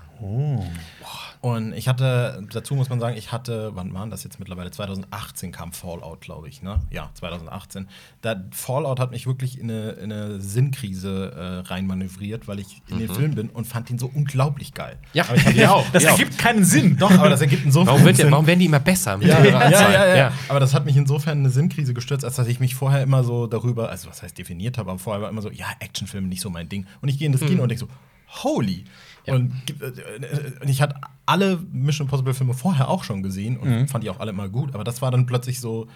Und 1.41 1.73
ich 1.73 1.87
hatte, 1.87 2.43
dazu 2.51 2.75
muss 2.75 2.89
man 2.89 2.99
sagen, 2.99 3.15
ich 3.17 3.31
hatte, 3.31 3.71
wann 3.75 3.93
waren 3.93 4.09
das 4.09 4.23
jetzt 4.23 4.39
mittlerweile? 4.39 4.71
2018 4.71 5.51
kam 5.51 5.71
Fallout, 5.71 6.21
glaube 6.21 6.49
ich, 6.49 6.61
ne? 6.61 6.79
Ja, 6.89 7.09
2018. 7.13 7.87
Da, 8.21 8.35
Fallout 8.51 8.99
hat 8.99 9.11
mich 9.11 9.25
wirklich 9.25 9.59
in 9.59 9.69
eine, 9.69 9.91
in 9.91 10.11
eine 10.11 10.41
Sinnkrise 10.41 11.31
äh, 11.65 11.67
reinmanövriert, 11.67 12.47
weil 12.47 12.59
ich 12.59 12.81
in 12.87 12.99
den 12.99 13.09
Film 13.09 13.35
bin 13.35 13.49
und 13.49 13.65
fand 13.65 13.89
ihn 13.89 13.99
so 13.99 14.09
unglaublich 14.13 14.73
geil. 14.73 14.97
Ja, 15.13 15.25
aber 15.29 15.35
ich 15.35 15.45
ja 15.55 15.71
auch. 15.71 15.85
Das 15.91 16.03
ja 16.03 16.09
auch. 16.11 16.19
ergibt 16.19 16.37
keinen 16.37 16.65
Sinn. 16.65 16.97
Doch, 16.97 17.11
aber 17.11 17.29
das 17.29 17.41
ergibt 17.41 17.65
Warum, 17.73 18.03
wird 18.03 18.17
der, 18.17 18.25
Sinn. 18.25 18.31
warum 18.31 18.47
werden 18.47 18.59
die 18.59 18.64
immer 18.65 18.79
besser 18.79 19.17
mit 19.17 19.27
Ja, 19.27 19.43
ja, 19.43 19.57
Anzahl? 19.59 19.93
ja, 19.93 20.07
ja, 20.07 20.15
ja. 20.15 20.31
Aber 20.49 20.59
das 20.59 20.73
hat 20.73 20.85
mich 20.85 20.97
insofern 20.97 21.39
in 21.39 21.45
eine 21.45 21.49
Sinnkrise 21.49 21.93
gestürzt, 21.93 22.25
als 22.25 22.35
dass 22.35 22.47
ich 22.47 22.59
mich 22.59 22.75
vorher 22.75 23.01
immer 23.03 23.23
so 23.23 23.47
darüber, 23.47 23.89
also 23.89 24.09
was 24.09 24.21
heißt 24.23 24.37
definiert 24.37 24.77
habe, 24.77 24.89
aber 24.91 24.99
vorher 24.99 25.21
war 25.21 25.29
immer 25.29 25.41
so, 25.41 25.49
ja, 25.51 25.65
Actionfilme 25.79 26.27
nicht 26.27 26.41
so 26.41 26.49
mein 26.49 26.69
Ding. 26.69 26.85
Und 27.01 27.09
ich 27.09 27.17
gehe 27.17 27.25
in 27.25 27.31
das 27.31 27.41
Kino 27.41 27.63
und 27.63 27.69
denke 27.69 27.85
so, 27.85 28.43
holy. 28.43 28.85
Und, 29.27 29.53
äh, 29.81 29.85
äh, 29.85 30.61
und 30.61 30.69
ich 30.69 30.81
hatte 30.81 30.95
alle 31.25 31.57
Mission 31.71 32.05
Impossible 32.05 32.33
Filme 32.33 32.53
vorher 32.53 32.89
auch 32.89 33.03
schon 33.03 33.23
gesehen 33.23 33.57
und 33.57 33.87
fand 33.87 34.03
die 34.03 34.09
auch 34.09 34.19
alle 34.19 34.31
immer 34.31 34.49
gut. 34.49 34.75
Aber 34.75 34.83
das 34.83 35.01
war 35.01 35.09
dann 35.11 35.25
plötzlich 35.25 35.59
so, 35.59 35.87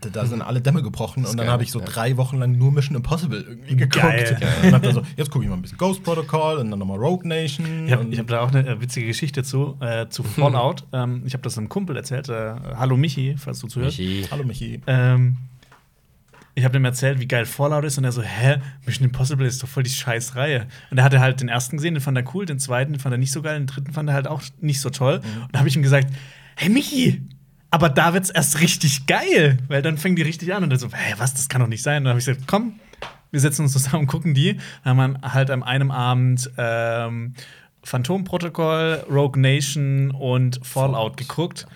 da, 0.00 0.08
da 0.10 0.26
sind 0.26 0.42
alle 0.42 0.60
Dämme 0.60 0.82
gebrochen 0.82 1.24
und 1.24 1.38
dann 1.38 1.48
habe 1.48 1.62
ich 1.62 1.70
so 1.70 1.80
ja. 1.80 1.84
drei 1.84 2.16
Wochen 2.16 2.38
lang 2.38 2.56
nur 2.56 2.72
Mission 2.72 2.96
Impossible 2.96 3.40
irgendwie 3.40 3.76
geguckt. 3.76 4.02
Geil. 4.02 4.38
Und 4.62 4.72
hab 4.72 4.82
dann 4.82 4.94
so, 4.94 5.02
jetzt 5.16 5.30
gucke 5.30 5.44
ich 5.44 5.50
mal 5.50 5.56
ein 5.56 5.62
bisschen 5.62 5.78
Ghost 5.78 6.02
Protocol 6.02 6.58
und 6.58 6.70
dann 6.70 6.78
nochmal 6.78 6.98
Rogue 6.98 7.26
Nation. 7.26 7.86
Ich 7.86 7.92
habe 7.92 8.16
hab 8.16 8.26
da 8.26 8.40
auch 8.40 8.52
eine 8.52 8.66
äh, 8.66 8.80
witzige 8.80 9.06
Geschichte 9.06 9.42
zu, 9.42 9.76
äh, 9.80 10.08
zu 10.08 10.22
Fallout. 10.22 10.84
ähm, 10.92 11.22
ich 11.24 11.34
habe 11.34 11.42
das 11.42 11.58
einem 11.58 11.68
Kumpel 11.68 11.96
erzählt. 11.96 12.28
Äh, 12.28 12.54
Hallo 12.76 12.96
Michi, 12.96 13.36
falls 13.36 13.60
du 13.60 13.68
zuhörst. 13.68 13.98
Michi. 13.98 14.26
Hallo 14.30 14.44
Michi. 14.44 14.80
Ähm, 14.86 15.36
ich 16.56 16.64
habe 16.64 16.72
dem 16.72 16.84
erzählt, 16.84 17.18
wie 17.18 17.26
geil 17.26 17.46
Fallout 17.46 17.84
ist, 17.84 17.98
und 17.98 18.04
er 18.04 18.12
so, 18.12 18.22
hä, 18.22 18.58
Mission 18.86 19.06
Impossible 19.06 19.46
ist 19.46 19.62
doch 19.62 19.68
voll 19.68 19.82
die 19.82 19.90
scheiß 19.90 20.36
Reihe. 20.36 20.68
Und 20.90 20.98
er 20.98 21.04
hatte 21.04 21.20
halt 21.20 21.40
den 21.40 21.48
ersten 21.48 21.78
gesehen, 21.78 21.94
den 21.94 22.00
fand 22.00 22.16
er 22.16 22.24
cool, 22.34 22.46
den 22.46 22.60
zweiten 22.60 22.92
den 22.92 23.00
fand 23.00 23.12
er 23.12 23.18
nicht 23.18 23.32
so 23.32 23.42
geil, 23.42 23.58
den 23.58 23.66
dritten 23.66 23.92
fand 23.92 24.08
er 24.08 24.14
halt 24.14 24.28
auch 24.28 24.40
nicht 24.60 24.80
so 24.80 24.90
toll. 24.90 25.16
Und 25.16 25.48
da 25.52 25.58
habe 25.58 25.68
ich 25.68 25.74
ihm 25.74 25.82
gesagt, 25.82 26.14
hey 26.56 26.68
Michi, 26.68 27.22
aber 27.74 27.88
da 27.88 28.14
wird's 28.14 28.30
erst 28.30 28.60
richtig 28.60 29.06
geil, 29.06 29.58
weil 29.66 29.82
dann 29.82 29.98
fängt 29.98 30.16
die 30.16 30.22
richtig 30.22 30.54
an. 30.54 30.62
Und 30.62 30.70
er 30.70 30.78
so, 30.78 30.86
hä, 30.92 31.14
was, 31.18 31.34
das 31.34 31.48
kann 31.48 31.60
doch 31.60 31.66
nicht 31.66 31.82
sein. 31.82 31.98
Und 31.98 32.04
dann 32.04 32.10
habe 32.10 32.20
ich 32.20 32.24
gesagt, 32.24 32.46
komm, 32.46 32.78
wir 33.32 33.40
setzen 33.40 33.62
uns 33.62 33.72
zusammen 33.72 34.02
und 34.02 34.06
gucken 34.06 34.32
die. 34.32 34.60
Dann 34.84 34.96
haben 34.96 35.18
wir 35.20 35.34
halt 35.34 35.50
an 35.50 35.64
einem 35.64 35.90
Abend 35.90 36.52
ähm, 36.56 37.34
Phantom-Protokoll, 37.82 39.06
Rogue 39.10 39.42
Nation 39.42 40.12
und 40.12 40.64
Fallout 40.64 41.16
geguckt. 41.16 41.66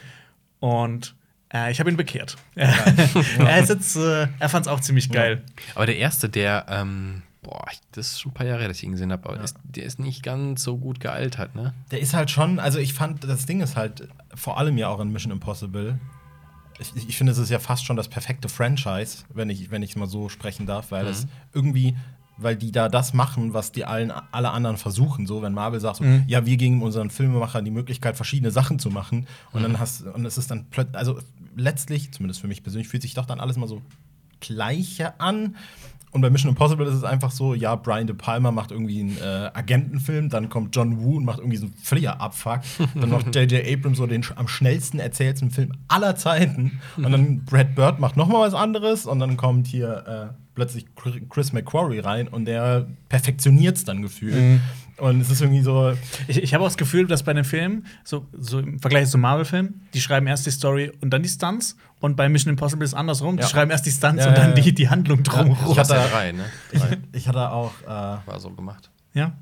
Und 0.60 1.16
äh, 1.52 1.72
ich 1.72 1.80
habe 1.80 1.90
ihn 1.90 1.96
bekehrt. 1.96 2.36
er 2.54 3.58
ist 3.58 3.68
jetzt, 3.68 3.96
äh, 3.96 4.28
er 4.38 4.48
fand 4.48 4.66
es 4.66 4.72
auch 4.72 4.78
ziemlich 4.78 5.10
geil. 5.10 5.42
Aber 5.74 5.86
der 5.86 5.96
erste, 5.96 6.28
der, 6.28 6.66
ähm, 6.68 7.22
boah, 7.42 7.64
das 7.92 8.08
ist 8.12 8.20
schon 8.20 8.32
ein 8.32 8.34
paar 8.34 8.46
Jahre 8.46 8.66
dass 8.68 8.78
ich 8.78 8.84
ihn 8.84 8.92
gesehen 8.92 9.12
habe, 9.12 9.28
aber 9.28 9.40
ist, 9.42 9.56
der 9.64 9.84
ist 9.84 9.98
nicht 9.98 10.22
ganz 10.22 10.62
so 10.62 10.76
gut 10.76 11.00
gealtert, 11.00 11.54
ne? 11.54 11.72
Der 11.90 12.00
ist 12.00 12.14
halt 12.14 12.30
schon, 12.30 12.58
also 12.58 12.78
ich 12.78 12.94
fand, 12.94 13.24
das 13.24 13.46
Ding 13.46 13.60
ist 13.60 13.76
halt 13.76 14.08
vor 14.34 14.58
allem 14.58 14.76
ja 14.78 14.88
auch 14.88 15.00
in 15.00 15.10
Mission 15.12 15.32
Impossible. 15.32 15.98
Ich, 16.80 16.92
ich- 17.08 17.16
finde, 17.16 17.32
es 17.32 17.38
ist 17.38 17.50
ja 17.50 17.58
fast 17.58 17.84
schon 17.84 17.96
das 17.96 18.08
perfekte 18.08 18.48
Franchise, 18.48 19.24
wenn 19.34 19.50
ich, 19.50 19.70
wenn 19.70 19.82
ich 19.82 19.96
mal 19.96 20.06
so 20.08 20.28
sprechen 20.28 20.66
darf, 20.66 20.90
weil 20.92 21.06
es 21.08 21.26
irgendwie, 21.52 21.96
weil 22.36 22.54
die 22.56 22.70
da 22.70 22.88
das 22.88 23.14
machen, 23.14 23.52
was 23.52 23.72
die 23.72 23.84
allen, 23.84 24.12
alle 24.30 24.50
anderen 24.50 24.76
versuchen. 24.76 25.26
So, 25.26 25.42
wenn 25.42 25.52
Marvel 25.54 25.80
sagt, 25.80 25.96
so, 25.96 26.04
ja, 26.28 26.46
wir 26.46 26.56
geben 26.56 26.82
unseren 26.82 27.10
Filmemachern 27.10 27.64
die 27.64 27.72
Möglichkeit, 27.72 28.14
verschiedene 28.16 28.52
Sachen 28.52 28.78
zu 28.78 28.90
machen. 28.90 29.26
Und 29.52 29.62
dann 29.64 29.80
hast 29.80 30.02
und 30.02 30.24
es 30.24 30.38
ist 30.38 30.50
dann 30.52 30.66
plötzlich, 30.70 30.96
also 30.96 31.18
letztlich, 31.56 32.12
zumindest 32.12 32.40
für 32.40 32.46
mich 32.46 32.62
persönlich, 32.62 32.86
fühlt 32.88 33.02
sich 33.02 33.14
doch 33.14 33.26
dann 33.26 33.40
alles 33.40 33.56
mal 33.56 33.66
so 33.68 33.82
gleiche 34.40 35.18
an. 35.20 35.56
Und 36.10 36.20
bei 36.22 36.30
Mission 36.30 36.50
Impossible 36.50 36.86
ist 36.86 36.94
es 36.94 37.04
einfach 37.04 37.30
so, 37.30 37.54
ja, 37.54 37.74
Brian 37.76 38.06
De 38.06 38.16
Palma 38.16 38.50
macht 38.50 38.70
irgendwie 38.70 39.00
einen 39.00 39.18
äh, 39.18 39.50
Agentenfilm, 39.52 40.28
dann 40.30 40.48
kommt 40.48 40.74
John 40.74 41.00
Woo 41.02 41.16
und 41.18 41.24
macht 41.24 41.38
irgendwie 41.38 41.58
so 41.58 41.66
einen 41.66 41.74
Flieger-Abfuck. 41.82 42.60
dann 42.94 43.10
macht 43.10 43.34
J.J. 43.34 43.66
Abrams 43.66 43.98
so 43.98 44.06
den 44.06 44.24
am 44.36 44.48
schnellsten 44.48 44.98
erzählten 44.98 45.50
Film 45.50 45.72
aller 45.88 46.16
Zeiten. 46.16 46.80
Und 46.96 47.10
dann 47.12 47.44
Brad 47.44 47.74
Bird 47.74 48.00
macht 48.00 48.16
noch 48.16 48.28
mal 48.28 48.40
was 48.40 48.54
anderes 48.54 49.06
und 49.06 49.18
dann 49.18 49.36
kommt 49.36 49.66
hier 49.66 50.30
äh, 50.32 50.34
plötzlich 50.54 50.86
Chris- 51.28 51.52
McQuarrie 51.52 52.00
rein 52.00 52.26
und 52.28 52.46
der 52.46 52.86
perfektioniert 53.08 53.76
es 53.76 53.84
dann 53.84 54.02
gefühlt. 54.02 54.60
Und 54.98 55.20
es 55.20 55.30
ist 55.30 55.40
irgendwie 55.40 55.62
so, 55.62 55.94
Ich, 56.26 56.42
ich 56.42 56.54
habe 56.54 56.64
auch 56.64 56.68
das 56.68 56.76
Gefühl, 56.76 57.06
dass 57.06 57.22
bei 57.22 57.32
den 57.32 57.44
Filmen, 57.44 57.86
so, 58.04 58.26
so 58.36 58.58
im 58.58 58.80
Vergleich 58.80 59.08
zum 59.08 59.20
Marvel-Film, 59.20 59.80
die 59.94 60.00
schreiben 60.00 60.26
erst 60.26 60.44
die 60.46 60.50
Story 60.50 60.90
und 61.00 61.10
dann 61.10 61.22
die 61.22 61.28
Stunts. 61.28 61.76
Und 62.00 62.16
bei 62.16 62.28
Mission 62.28 62.50
Impossible 62.50 62.84
ist 62.84 62.90
es 62.90 62.94
andersrum. 62.94 63.36
Die 63.36 63.42
Ja. 63.42 63.48
schreiben 63.48 63.70
erst 63.70 63.86
die 63.86 63.90
Stunts 63.92 64.24
Ja, 64.24 64.30
und 64.30 64.38
dann 64.38 64.54
die, 64.54 64.72
die 64.74 64.88
Handlung 64.88 65.22
drumherum. 65.22 65.70
Ich 65.72 65.78
hatte- 65.78 65.94
ja 65.94 66.06
drei, 66.08 66.32
ne? 66.32 66.44
ich, 66.72 66.80
Drei. 66.80 66.98
ich 67.12 67.28
hatte 67.28 67.50
auch 67.50 67.72
äh, 67.82 67.86
War 67.86 68.40
so 68.40 68.50
gemacht. 68.50 68.90
Ja. 69.14 69.32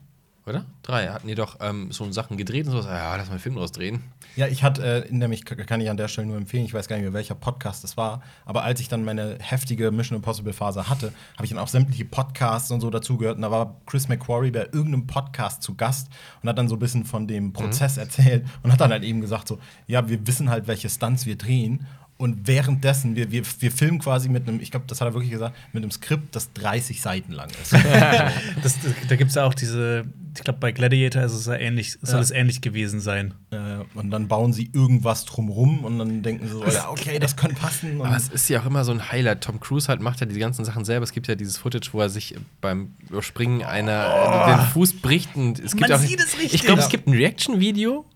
Oder? 0.47 0.65
Drei. 0.83 1.09
Hatten 1.09 1.27
die 1.27 1.35
doch 1.35 1.57
ähm, 1.61 1.91
so 1.91 2.11
Sachen 2.12 2.37
gedreht 2.37 2.66
und 2.66 2.73
sowas. 2.73 2.87
Ja, 2.87 3.16
lass 3.16 3.27
mal 3.27 3.33
einen 3.33 3.41
Film 3.41 3.57
draus 3.57 3.73
drehen. 3.73 4.03
Ja, 4.36 4.46
ich 4.46 4.62
hatte, 4.62 5.06
äh, 5.06 5.12
nämlich 5.12 5.46
kann 5.46 5.80
ich 5.80 5.88
an 5.88 5.96
der 5.96 6.08
Stelle 6.08 6.26
nur 6.26 6.36
empfehlen, 6.36 6.66
ich 6.66 6.74
weiß 6.74 6.88
gar 6.88 6.96
nicht 6.96 7.04
mehr, 7.04 7.14
welcher 7.14 7.34
Podcast 7.34 7.84
es 7.84 7.96
war, 7.96 8.22
aber 8.44 8.64
als 8.64 8.80
ich 8.80 8.88
dann 8.88 9.02
meine 9.02 9.38
heftige 9.40 9.90
Mission 9.90 10.16
Impossible 10.16 10.52
Phase 10.52 10.90
hatte, 10.90 11.12
habe 11.36 11.44
ich 11.44 11.50
dann 11.50 11.58
auch 11.58 11.68
sämtliche 11.68 12.04
Podcasts 12.04 12.70
und 12.70 12.82
so 12.82 12.90
dazugehört 12.90 13.36
und 13.36 13.42
da 13.42 13.50
war 13.50 13.80
Chris 13.86 14.08
McQuarrie 14.08 14.50
bei 14.50 14.64
irgendeinem 14.64 15.06
Podcast 15.06 15.62
zu 15.62 15.74
Gast 15.74 16.08
und 16.42 16.48
hat 16.50 16.58
dann 16.58 16.68
so 16.68 16.76
ein 16.76 16.78
bisschen 16.78 17.06
von 17.06 17.26
dem 17.26 17.54
Prozess 17.54 17.96
erzählt 17.96 18.44
und 18.62 18.70
hat 18.70 18.80
dann 18.80 18.90
halt 18.90 19.04
eben 19.04 19.22
gesagt 19.22 19.48
so, 19.48 19.58
ja, 19.86 20.06
wir 20.08 20.26
wissen 20.26 20.50
halt, 20.50 20.66
welche 20.66 20.90
Stunts 20.90 21.24
wir 21.24 21.36
drehen 21.36 21.86
und 22.18 22.47
währenddessen, 22.48 23.14
wir, 23.14 23.30
wir, 23.30 23.43
wir 23.60 23.70
filmen 23.70 23.98
quasi 23.98 24.28
mit 24.28 24.48
einem, 24.48 24.60
ich 24.60 24.70
glaube, 24.70 24.86
das 24.88 25.01
hat 25.01 25.09
er 25.09 25.14
wirklich 25.14 25.30
gesagt, 25.32 25.55
mit 25.72 25.82
einem 25.82 25.90
Skript, 25.90 26.34
das 26.34 26.52
30 26.55 27.01
Seiten 27.02 27.32
lang 27.32 27.48
ist. 27.62 27.72
Das, 27.74 27.82
das, 28.62 28.78
da 29.09 29.16
gibt 29.16 29.28
es 29.30 29.34
ja 29.34 29.44
auch 29.44 29.52
diese, 29.52 30.06
ich 30.34 30.43
glaube, 30.43 30.59
bei 30.59 30.72
Gladiator 30.72 31.22
ist 31.22 31.32
es 31.32 31.44
ja 31.47 31.55
ähnlich, 31.55 31.98
soll 32.01 32.14
Ja. 32.16 32.20
es 32.22 32.30
ähnlich 32.30 32.62
gewesen 32.62 33.01
sein. 33.01 33.34
äh, 33.51 33.56
und 33.94 34.10
dann 34.10 34.28
bauen 34.28 34.52
sie 34.55 34.70
irgendwas 34.72 35.24
drumrum 35.26 35.84
und 35.84 35.98
dann 35.98 36.22
denken 36.22 36.47
sie 36.47 36.52
so, 36.55 36.64
ja, 36.64 36.88
okay, 36.90 37.18
das 37.18 37.36
könnte 37.36 37.56
passen. 37.56 38.01
Und 38.01 38.06
Aber 38.06 38.16
es 38.16 38.28
ist 38.28 38.48
ja 38.48 38.60
auch 38.62 38.66
immer 38.66 38.84
so 38.84 38.93
ein 38.93 39.10
Highlight. 39.12 39.43
Tom 39.44 39.60
Cruise 39.60 39.88
halt 39.88 40.01
macht 40.01 40.20
ja 40.20 40.26
die 40.26 40.38
ganzen 40.38 40.64
Sachen 40.64 40.84
selber. 40.86 41.05
Es 41.05 41.12
gibt 41.12 41.28
ja 41.28 41.34
dieses 41.34 41.59
Footage, 41.59 41.90
wo 41.93 42.01
er 42.01 42.09
sich 42.09 42.34
beim 42.62 42.94
Überspringen 43.10 43.62
einer 43.62 44.47
äh, 44.48 44.56
den 44.56 44.66
Fuß 44.72 44.94
bricht. 45.02 45.36
Und 45.36 45.59
es 45.59 45.72
gibt 45.76 45.88
Man 45.90 45.93
auch, 45.93 46.02
sieht 46.02 46.20
es 46.20 46.34
richtig. 46.38 46.55
Ich 46.55 46.62
glaube, 46.62 46.80
Ja. 46.80 46.86
es 46.86 46.90
gibt 46.90 47.06
ein 47.09 47.12
Reaction-Video, 47.14 48.06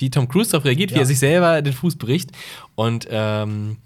wie 0.00 0.10
Tom 0.10 0.28
Cruise 0.28 0.50
darauf 0.50 0.64
reagiert, 0.64 0.90
wie 0.90 0.94
Ja. 0.94 1.00
er 1.00 1.06
sich 1.06 1.18
selber 1.18 1.62
den 1.62 1.72
Fuß 1.72 1.96
bricht. 1.96 2.30
Und 2.74 3.06
ähm, 3.10 3.76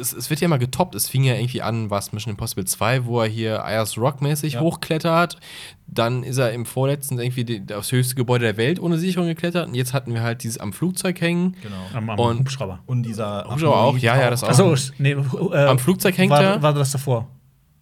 es, 0.00 0.12
es 0.12 0.30
wird 0.30 0.40
ja 0.40 0.46
immer 0.46 0.58
getoppt. 0.58 0.94
Es 0.94 1.08
fing 1.08 1.24
ja 1.24 1.34
irgendwie 1.34 1.62
an, 1.62 1.90
was 1.90 2.12
Mission 2.12 2.32
Impossible 2.32 2.64
2, 2.64 3.04
wo 3.04 3.20
er 3.20 3.28
hier 3.28 3.64
Ayers 3.64 3.96
Rock-mäßig 3.98 4.54
Ja. 4.54 4.60
hochklettert. 4.60 5.38
Dann 5.86 6.22
ist 6.22 6.38
er 6.38 6.52
im 6.52 6.66
vorletzten 6.66 7.18
irgendwie 7.18 7.44
die, 7.44 7.74
aufs 7.74 7.92
höchste 7.92 8.14
Gebäude 8.14 8.44
der 8.46 8.56
Welt 8.56 8.80
ohne 8.80 8.98
Sicherung 8.98 9.28
geklettert. 9.28 9.68
Und 9.68 9.74
jetzt 9.74 9.92
hatten 9.94 10.12
wir 10.14 10.22
halt 10.22 10.42
dieses 10.42 10.58
am 10.58 10.72
Flugzeug 10.72 11.20
hängen. 11.20 11.54
Genau. 11.62 11.76
Am, 11.94 12.10
am 12.10 12.18
Und- 12.18 12.38
Hubschrauber. 12.40 12.80
Und 12.86 13.04
dieser 13.04 13.44
Hubschrauber 13.48 13.76
auch, 13.82 13.98
ja, 13.98 14.18
ja, 14.20 14.30
das 14.30 14.42
auch. 14.42 14.48
Achso, 14.48 14.74
nee, 14.98 15.12
äh, 15.12 15.56
Am 15.66 15.78
Flugzeug 15.78 16.16
hängt 16.18 16.30
war, 16.30 16.42
er. 16.42 16.62
War 16.62 16.72
das 16.74 16.90
davor? 16.92 17.28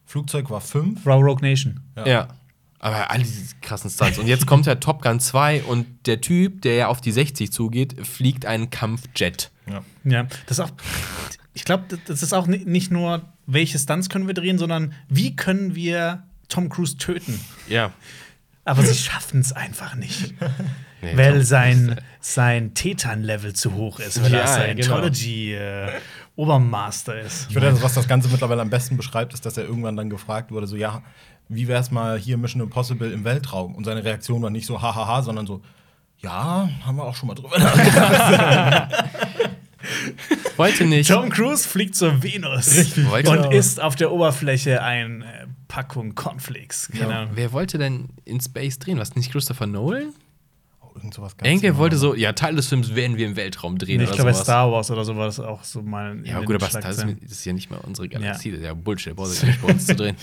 Flugzeug 0.04 0.50
war 0.50 0.60
fünf. 0.60 1.04
Raw 1.06 1.22
Rogue 1.22 1.40
Nation. 1.48 1.80
Ja. 1.96 2.06
Ja. 2.06 2.28
Aber 2.78 3.10
all 3.10 3.18
diese 3.18 3.54
krassen 3.62 3.90
Stunts. 3.90 4.18
Und 4.18 4.26
jetzt 4.26 4.46
kommt 4.46 4.66
ja 4.66 4.74
Top 4.76 5.02
Gun 5.02 5.18
2 5.18 5.62
und 5.64 5.86
der 6.06 6.20
Typ, 6.20 6.60
der 6.62 6.74
ja 6.74 6.86
auf 6.88 7.00
die 7.00 7.10
60 7.12 7.50
zugeht, 7.52 8.06
fliegt 8.06 8.44
einen 8.46 8.70
Kampfjet. 8.70 9.50
Ja. 9.68 9.82
Ja, 10.04 10.22
das 10.46 10.58
ist 10.58 10.64
auch. 10.64 10.70
Ich 11.54 11.64
glaube, 11.64 11.84
das 12.06 12.22
ist 12.22 12.32
auch 12.34 12.46
ni- 12.46 12.64
nicht 12.66 12.90
nur, 12.92 13.22
welche 13.46 13.78
Stunts 13.78 14.08
können 14.10 14.26
wir 14.26 14.34
drehen, 14.34 14.58
sondern 14.58 14.92
wie 15.08 15.34
können 15.36 15.74
wir 15.74 16.24
Tom 16.48 16.68
Cruise 16.68 16.96
töten. 16.98 17.40
Ja. 17.68 17.92
Aber 18.64 18.82
sie 18.82 18.94
schaffen 18.94 19.40
es 19.40 19.52
einfach 19.52 19.94
nicht. 19.94 20.34
Nee, 21.02 21.14
weil 21.14 21.32
Tom 21.34 21.42
sein, 21.42 22.00
sein 22.20 22.72
Tetan-Level 22.72 23.52
zu 23.52 23.74
hoch 23.74 24.00
ist, 24.00 24.20
weil 24.22 24.32
Ja, 24.32 24.38
er 24.40 24.46
sein 24.46 24.76
genau. 24.78 24.96
Scientology-Obermaster 25.10 27.20
ist. 27.20 27.48
Ich 27.50 27.54
würde, 27.54 27.80
was 27.82 27.92
das 27.94 28.08
Ganze 28.08 28.30
mittlerweile 28.30 28.62
am 28.62 28.70
besten 28.70 28.96
beschreibt, 28.96 29.34
ist, 29.34 29.44
dass 29.44 29.58
er 29.58 29.64
irgendwann 29.64 29.94
dann 29.96 30.08
gefragt 30.08 30.50
wurde, 30.50 30.66
so, 30.66 30.74
ja, 30.74 31.02
wie 31.48 31.68
wär's 31.68 31.90
mal 31.90 32.18
hier 32.18 32.36
Mission 32.38 32.62
Impossible 32.62 33.10
im 33.12 33.24
Weltraum? 33.24 33.74
Und 33.74 33.84
seine 33.84 34.02
Reaktion 34.04 34.42
war 34.42 34.50
nicht 34.50 34.66
so 34.66 34.80
hahaha, 34.82 35.22
sondern 35.22 35.46
so, 35.46 35.62
ja, 36.18 36.68
haben 36.84 36.96
wir 36.96 37.04
auch 37.04 37.14
schon 37.14 37.28
mal 37.28 37.34
drüber 37.34 37.58
nachgedacht. 37.58 39.04
Wollte 40.56 40.84
nicht. 40.86 41.08
Tom 41.10 41.28
Cruise 41.30 41.68
fliegt 41.68 41.94
zur 41.94 42.22
Venus 42.22 42.76
Richtig. 42.76 43.06
und 43.06 43.22
Genau. 43.22 43.50
isst 43.50 43.80
auf 43.80 43.94
der 43.94 44.10
Oberfläche 44.10 44.82
eine 44.82 45.24
äh, 45.24 45.46
Packung 45.68 46.14
Cornflakes. 46.14 46.88
Keine 46.98 47.12
Ja. 47.12 47.28
Wer 47.34 47.52
wollte 47.52 47.78
denn 47.78 48.08
in 48.24 48.40
Space 48.40 48.78
drehen? 48.78 48.98
Was 48.98 49.14
nicht 49.14 49.30
Christopher 49.30 49.66
Nolan? 49.66 50.12
Oh, 50.80 50.88
irgend 50.96 51.14
sowas 51.14 51.36
ganz 51.36 51.48
Enkel 51.48 51.70
genau. 51.70 51.78
wollte 51.80 51.96
so, 51.98 52.14
ja, 52.14 52.32
Teil 52.32 52.56
des 52.56 52.66
Films 52.68 52.94
werden 52.94 53.16
wir 53.18 53.26
im 53.26 53.36
Weltraum 53.36 53.76
drehen 53.78 53.98
Nee, 53.98 54.04
ich 54.04 54.10
glaube, 54.10 54.24
bei 54.24 54.32
sowas. 54.32 54.44
Star 54.44 54.72
Wars 54.72 54.90
oder 54.90 55.04
so 55.04 55.14
war 55.16 55.26
das 55.26 55.38
auch 55.38 55.62
so 55.62 55.82
mal. 55.82 56.18
ja, 56.24 56.40
gut, 56.40 56.56
aber 56.56 56.68
Star 56.68 56.80
das 56.82 57.04
ist 57.04 57.44
ja 57.44 57.52
nicht 57.52 57.70
mal 57.70 57.78
unsere 57.80 58.08
Galaxie. 58.08 58.50
Das 58.50 58.60
ist 58.60 58.64
ja 58.66 58.74
Bullshit. 58.74 59.14
Brauchst 59.14 59.36
du 59.42 59.46
gar 59.46 59.52
nicht 59.52 59.62
bei 59.62 59.72
uns 59.72 59.86
zu 59.86 59.94
drehen. 59.94 60.16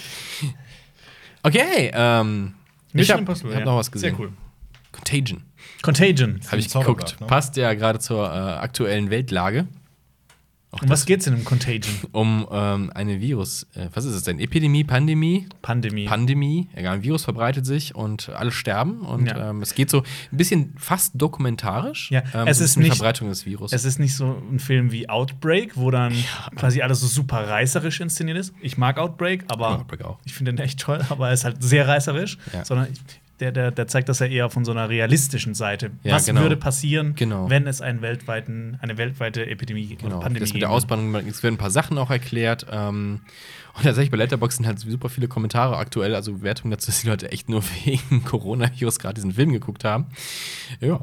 Okay, 1.43 1.91
ähm. 1.93 2.55
Ich 2.89 2.93
Mission 2.93 3.19
Impossible, 3.19 3.53
hab 3.53 3.59
ja. 3.59 3.65
noch 3.65 3.77
was 3.77 3.91
gesehen. 3.91 4.15
Sehr 4.15 4.19
cool. 4.19 4.31
Contagion. 4.91 5.41
Contagion. 5.81 6.39
Habe 6.47 6.57
ich 6.57 6.71
geguckt. 6.71 7.19
ne? 7.19 7.27
Passt 7.27 7.57
ja 7.57 7.73
gerade 7.73 7.99
zur 7.99 8.25
äh, 8.25 8.29
aktuellen 8.29 9.09
Weltlage. 9.09 9.67
Auch 10.73 10.81
Um 10.81 10.89
was 10.89 11.05
geht's 11.05 11.25
denn 11.25 11.35
im 11.35 11.45
Contagion? 11.45 11.93
Um 12.13 12.47
ähm, 12.51 12.91
eine 12.95 13.21
Virus, 13.21 13.67
äh, 13.75 13.89
was 13.93 14.05
ist 14.05 14.15
es 14.15 14.23
denn? 14.23 14.39
Epidemie, 14.39 14.83
Pandemie? 14.83 15.47
Pandemie. 15.61 16.05
Pandemie, 16.05 16.67
egal, 16.73 16.95
ein 16.95 17.03
Virus 17.03 17.23
verbreitet 17.25 17.65
sich 17.65 17.93
und 17.93 18.29
alle 18.29 18.51
sterben. 18.51 19.01
Und 19.01 19.27
Ja. 19.27 19.51
ähm, 19.51 19.61
es 19.61 19.75
geht 19.75 19.91
so 19.91 19.99
ein 20.31 20.37
bisschen 20.37 20.73
fast 20.77 21.11
dokumentarisch. 21.15 22.09
Ja, 22.09 22.23
ähm, 22.33 22.47
es 22.47 22.59
ist 22.59 22.77
nicht- 22.77 22.95
Verbreitung 22.95 23.29
des 23.29 23.45
Virus. 23.45 23.71
Es 23.71 23.85
ist 23.85 23.99
nicht 23.99 24.15
so 24.15 24.41
ein 24.51 24.57
Film 24.59 24.91
wie 24.91 25.07
Outbreak, 25.09 25.77
wo 25.77 25.91
dann 25.91 26.13
quasi 26.55 26.81
alles 26.81 27.01
so 27.01 27.07
super 27.07 27.47
reißerisch 27.47 27.99
inszeniert 28.01 28.37
ist. 28.39 28.53
Ich 28.61 28.77
mag 28.77 28.97
Outbreak, 28.97 29.45
aber 29.49 29.77
Outbreak 29.79 30.03
auch. 30.03 30.17
ich 30.25 30.33
finde 30.33 30.53
den 30.53 30.63
echt 30.65 30.79
toll, 30.79 30.99
aber 31.09 31.27
er 31.27 31.33
ist 31.35 31.43
halt 31.45 31.61
sehr 31.61 31.87
reißerisch. 31.87 32.37
Ja. 32.51 32.65
Sondern 32.65 32.87
der, 33.39 33.51
der, 33.51 33.71
der 33.71 33.87
zeigt 33.87 34.09
das 34.09 34.19
ja 34.19 34.27
eher 34.27 34.49
von 34.49 34.63
so 34.63 34.71
einer 34.71 34.89
realistischen 34.89 35.53
Seite. 35.55 35.91
Ja, 36.03 36.15
Was 36.15 36.25
genau. 36.25 36.41
würde 36.41 36.55
passieren, 36.55 37.15
Genau. 37.15 37.49
wenn 37.49 37.65
es 37.67 37.81
einen 37.81 38.01
weltweiten, 38.01 38.77
eine 38.81 38.97
weltweite 38.97 39.45
Epidemie 39.45 39.95
Genau, 39.95 40.05
oder 40.17 40.19
Pandemie 40.19 40.39
das 40.39 40.53
mit 40.53 40.61
der 40.61 40.69
geben 40.69 40.75
Ausbannung, 40.75 41.15
es 41.27 41.41
werden 41.43 41.55
ein 41.55 41.57
paar 41.57 41.71
Sachen 41.71 41.97
auch 41.97 42.09
erklärt. 42.11 42.65
Ähm, 42.71 43.21
und 43.75 43.83
tatsächlich 43.83 44.11
bei 44.11 44.17
Letterboxd 44.17 44.57
sind 44.57 44.67
halt 44.67 44.79
super 44.79 45.09
viele 45.09 45.27
Kommentare 45.27 45.77
aktuell, 45.77 46.13
also 46.15 46.41
Wertungen 46.43 46.71
dazu, 46.71 46.87
dass 46.91 47.01
die 47.01 47.07
Leute 47.07 47.31
echt 47.31 47.49
nur 47.49 47.63
wegen 47.85 48.23
Coronavirus 48.23 48.99
gerade 48.99 49.15
diesen 49.15 49.33
Film 49.33 49.51
geguckt 49.51 49.83
haben. 49.83 50.05
Ja. 50.79 51.01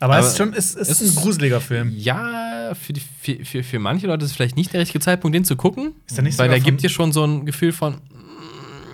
Aber, 0.00 0.18
es 0.18 0.28
ist 0.28 0.36
schon 0.38 0.52
es 0.54 0.74
ist 0.74 0.90
es 0.90 1.00
ein 1.00 1.06
ist- 1.08 1.16
gruseliger 1.16 1.60
Film. 1.60 1.90
Ja, 1.96 2.72
für, 2.74 2.92
die, 2.94 3.00
für, 3.20 3.44
für, 3.44 3.62
für 3.62 3.78
manche 3.78 4.06
Leute 4.06 4.24
ist 4.24 4.30
es 4.32 4.36
vielleicht 4.36 4.56
nicht 4.56 4.72
der 4.72 4.80
richtige 4.80 5.00
Zeitpunkt, 5.00 5.34
den 5.34 5.44
zu 5.44 5.56
gucken. 5.56 5.92
Ist 6.06 6.16
der 6.16 6.24
nicht 6.24 6.38
weil 6.38 6.48
der 6.48 6.58
gibt 6.60 6.80
von- 6.80 6.82
dir 6.82 6.88
schon 6.90 7.12
so 7.12 7.24
ein 7.24 7.46
Gefühl 7.46 7.72
von, 7.72 7.98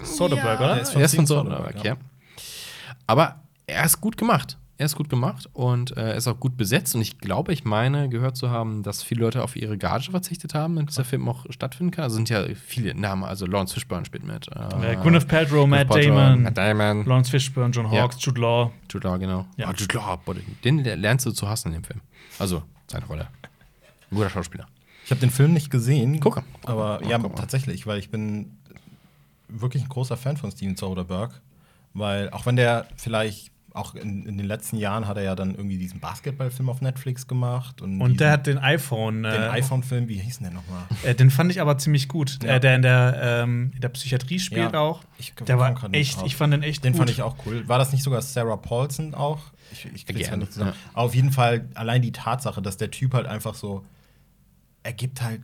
Soderbergh, 0.05 0.59
der 0.59 0.73
oder? 0.75 0.81
ist 0.83 0.91
von 0.93 1.01
er 1.01 1.05
ist 1.07 1.15
von 1.17 1.27
Steven 1.27 1.45
Soderbergh, 1.45 1.79
Soderbergh, 1.79 1.89
ja. 1.89 1.97
Aber 3.13 3.43
er 3.67 3.85
ist 3.85 4.01
gut 4.01 4.17
gemacht. 4.17 4.57
Er 4.79 4.87
ist 4.87 4.97
gut 4.97 5.11
gemacht 5.11 5.51
und 5.53 5.95
äh, 5.99 6.01
er 6.13 6.15
ist 6.17 6.27
auch 6.27 6.41
gut 6.41 6.57
besetzt. 6.57 6.95
Und 6.95 7.03
ich 7.03 7.19
glaube, 7.19 7.53
ich 7.53 7.63
meine, 7.65 8.09
gehört 8.09 8.37
zu 8.39 8.49
haben, 8.51 8.83
dass 8.83 9.03
viele 9.03 9.21
Leute 9.21 9.43
auf 9.45 9.55
ihre 9.55 9.77
Gage 9.77 10.11
verzichtet 10.11 10.55
haben, 10.55 10.75
damit 10.77 10.91
dieser 10.91 11.05
Film 11.05 11.29
auch 11.29 11.45
stattfinden 11.51 11.91
kann. 11.93 12.05
Also 12.05 12.17
sind 12.17 12.31
ja 12.31 12.43
viele 12.55 12.95
Namen. 12.95 13.23
Also 13.23 13.45
Lawrence 13.45 13.75
Fishburne 13.75 14.07
spielt 14.07 14.25
mit. 14.25 14.49
Äh, 14.49 14.93
Äh, 14.95 14.97
Gwyneth 14.97 15.29
Paltrow, 15.29 15.67
Matt 15.69 15.95
Damon, 15.95 16.43
Matt 16.43 16.57
Damon. 16.57 17.05
Lawrence 17.05 17.31
Fishburne, 17.31 17.71
John 17.71 17.93
Ja. 17.93 18.03
Hawkes, 18.03 18.17
Jude 18.25 18.41
Law. 18.41 18.73
Jude 18.91 19.07
Law, 19.07 19.19
genau. 19.19 19.47
Ja. 19.59 19.69
Ah, 19.69 19.75
Jude 19.77 19.95
Law, 19.95 20.19
den 20.65 20.79
lernst 20.83 21.27
du 21.27 21.33
zu 21.33 21.47
hassen 21.47 21.69
in 21.69 21.75
dem 21.75 21.85
Film. 21.85 22.01
Also, 22.39 22.63
seine 22.91 23.05
Rolle. 23.07 23.29
Ein 24.11 24.17
guter 24.17 24.31
Schauspieler. 24.31 24.67
Ich 25.05 25.11
habe 25.11 25.21
den 25.21 25.31
Film 25.31 25.53
nicht 25.53 25.71
gesehen. 25.71 26.19
Gucke. 26.19 26.43
Aber 26.65 26.99
Guck 27.03 27.11
ja, 27.11 27.19
mal. 27.19 27.29
tatsächlich, 27.37 27.87
weil 27.87 27.99
ich 27.99 28.11
bin 28.11 28.57
wirklich 29.49 29.83
ein 29.83 29.89
großer 29.91 30.17
Fan 30.17 30.37
von 30.39 30.51
Steven 30.51 30.77
Soderbergh. 30.77 31.35
Weil 31.95 32.31
auch 32.31 32.47
wenn 32.47 32.57
der 32.57 32.87
vielleicht 32.97 33.51
auch 33.75 33.95
in, 33.95 34.27
in 34.27 34.37
den 34.37 34.47
letzten 34.47 34.77
Jahren 34.77 35.09
hat 35.09 35.17
er 35.17 35.23
ja 35.23 35.35
dann 35.35 35.55
irgendwie 35.55 35.79
diesen 35.79 35.99
Basketballfilm 35.99 36.69
auf 36.69 36.83
Netflix 36.83 37.27
gemacht. 37.27 37.81
Und, 37.81 38.03
Und 38.03 38.09
diesen, 38.11 38.19
der 38.19 38.31
hat 38.33 38.47
den 38.47 38.59
iPhone. 38.59 39.23
den 39.23 39.33
äh, 39.33 39.49
iPhone-Film, 39.49 40.09
wie 40.09 40.19
hieß 40.19 40.39
denn 40.41 40.45
der 40.51 40.53
nochmal? 40.55 40.83
Äh, 41.05 41.15
den 41.15 41.31
fand 41.31 41.51
ich 41.51 41.59
aber 41.61 41.79
ziemlich 41.79 42.07
gut. 42.09 42.39
Ja. 42.43 42.57
Äh, 42.57 42.61
der 42.61 42.77
in 42.77 42.83
der, 42.83 43.19
ähm, 43.23 43.71
in 43.75 43.81
der 43.81 43.89
Psychiatrie 43.89 44.39
spielt 44.39 44.75
Ja. 44.75 44.81
auch. 44.81 45.01
Ich 45.19 45.33
der 45.35 45.59
war 45.59 45.75
echt, 45.93 46.17
drauf. 46.19 46.27
ich 46.27 46.37
fand 46.37 46.53
den 46.53 46.63
echt 46.63 46.85
Den 46.85 46.93
gut. 46.93 46.99
fand 46.99 47.11
ich 47.11 47.23
auch 47.23 47.35
cool. 47.47 47.67
War 47.67 47.79
das 47.79 47.93
nicht 47.93 48.03
sogar 48.03 48.21
Sarah 48.21 48.57
Paulson 48.59 49.15
auch? 49.15 49.39
Ich, 49.73 49.87
ich 49.87 50.05
krieg's 50.05 50.21
ja 50.21 50.27
Gerne, 50.29 50.41
nicht 50.45 50.53
zusammen. 50.53 50.73
ja. 50.75 50.91
Aber 50.93 51.05
auf 51.05 51.15
jeden 51.15 51.33
Fall 51.33 51.67
allein 51.75 52.03
die 52.03 52.13
Tatsache, 52.13 52.61
dass 52.61 52.77
der 52.77 52.91
Typ 52.91 53.15
halt 53.15 53.27
einfach 53.27 53.55
so, 53.55 53.87
er 54.83 54.93
gibt 54.93 55.23
halt 55.23 55.41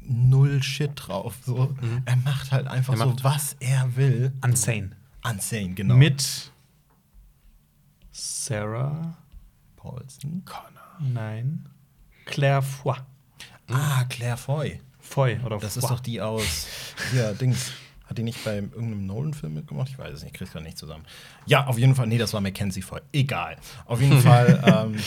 null 0.00 0.62
Shit 0.62 0.92
drauf. 0.94 1.36
So. 1.44 1.74
Er 2.04 2.16
macht 2.16 2.52
halt 2.52 2.68
einfach 2.68 2.94
Mhm. 2.94 3.00
Er 3.00 3.06
macht- 3.06 3.18
so, 3.18 3.24
was 3.24 3.56
er 3.58 3.96
will. 3.96 4.32
Unsane. 4.44 4.90
Unsane, 5.24 5.74
genau. 5.74 5.94
Mit 5.96 6.50
Sarah. 8.10 9.16
Paulson. 9.76 10.44
Nein. 11.00 11.68
Claire 12.24 12.62
Foy. 12.62 12.96
Ah, 13.68 14.04
Claire 14.08 14.36
Foy. 14.36 14.80
Foy 15.00 15.38
oder 15.44 15.58
Das 15.58 15.74
Foy. 15.74 15.82
ist 15.82 15.90
doch 15.90 16.00
die 16.00 16.20
aus, 16.20 16.66
ja, 17.16 17.32
Dings. 17.32 17.72
Hat 18.06 18.18
die 18.18 18.22
nicht 18.22 18.44
bei 18.44 18.56
irgendeinem 18.56 19.06
Nolan-Film 19.06 19.54
mitgemacht? 19.54 19.88
Ich 19.88 19.98
weiß 19.98 20.12
es 20.14 20.22
nicht, 20.22 20.32
ich 20.34 20.38
krieg's 20.38 20.52
gar 20.52 20.60
nicht 20.60 20.76
zusammen. 20.78 21.04
Ja, 21.46 21.66
auf 21.66 21.78
jeden 21.78 21.94
Fall, 21.94 22.06
nee, 22.06 22.18
das 22.18 22.32
war 22.34 22.40
Mackenzie 22.40 22.82
Foy. 22.82 23.00
Egal. 23.12 23.56
Auf 23.86 24.00
jeden 24.00 24.20
Fall, 24.20 24.62
ähm, 24.66 25.00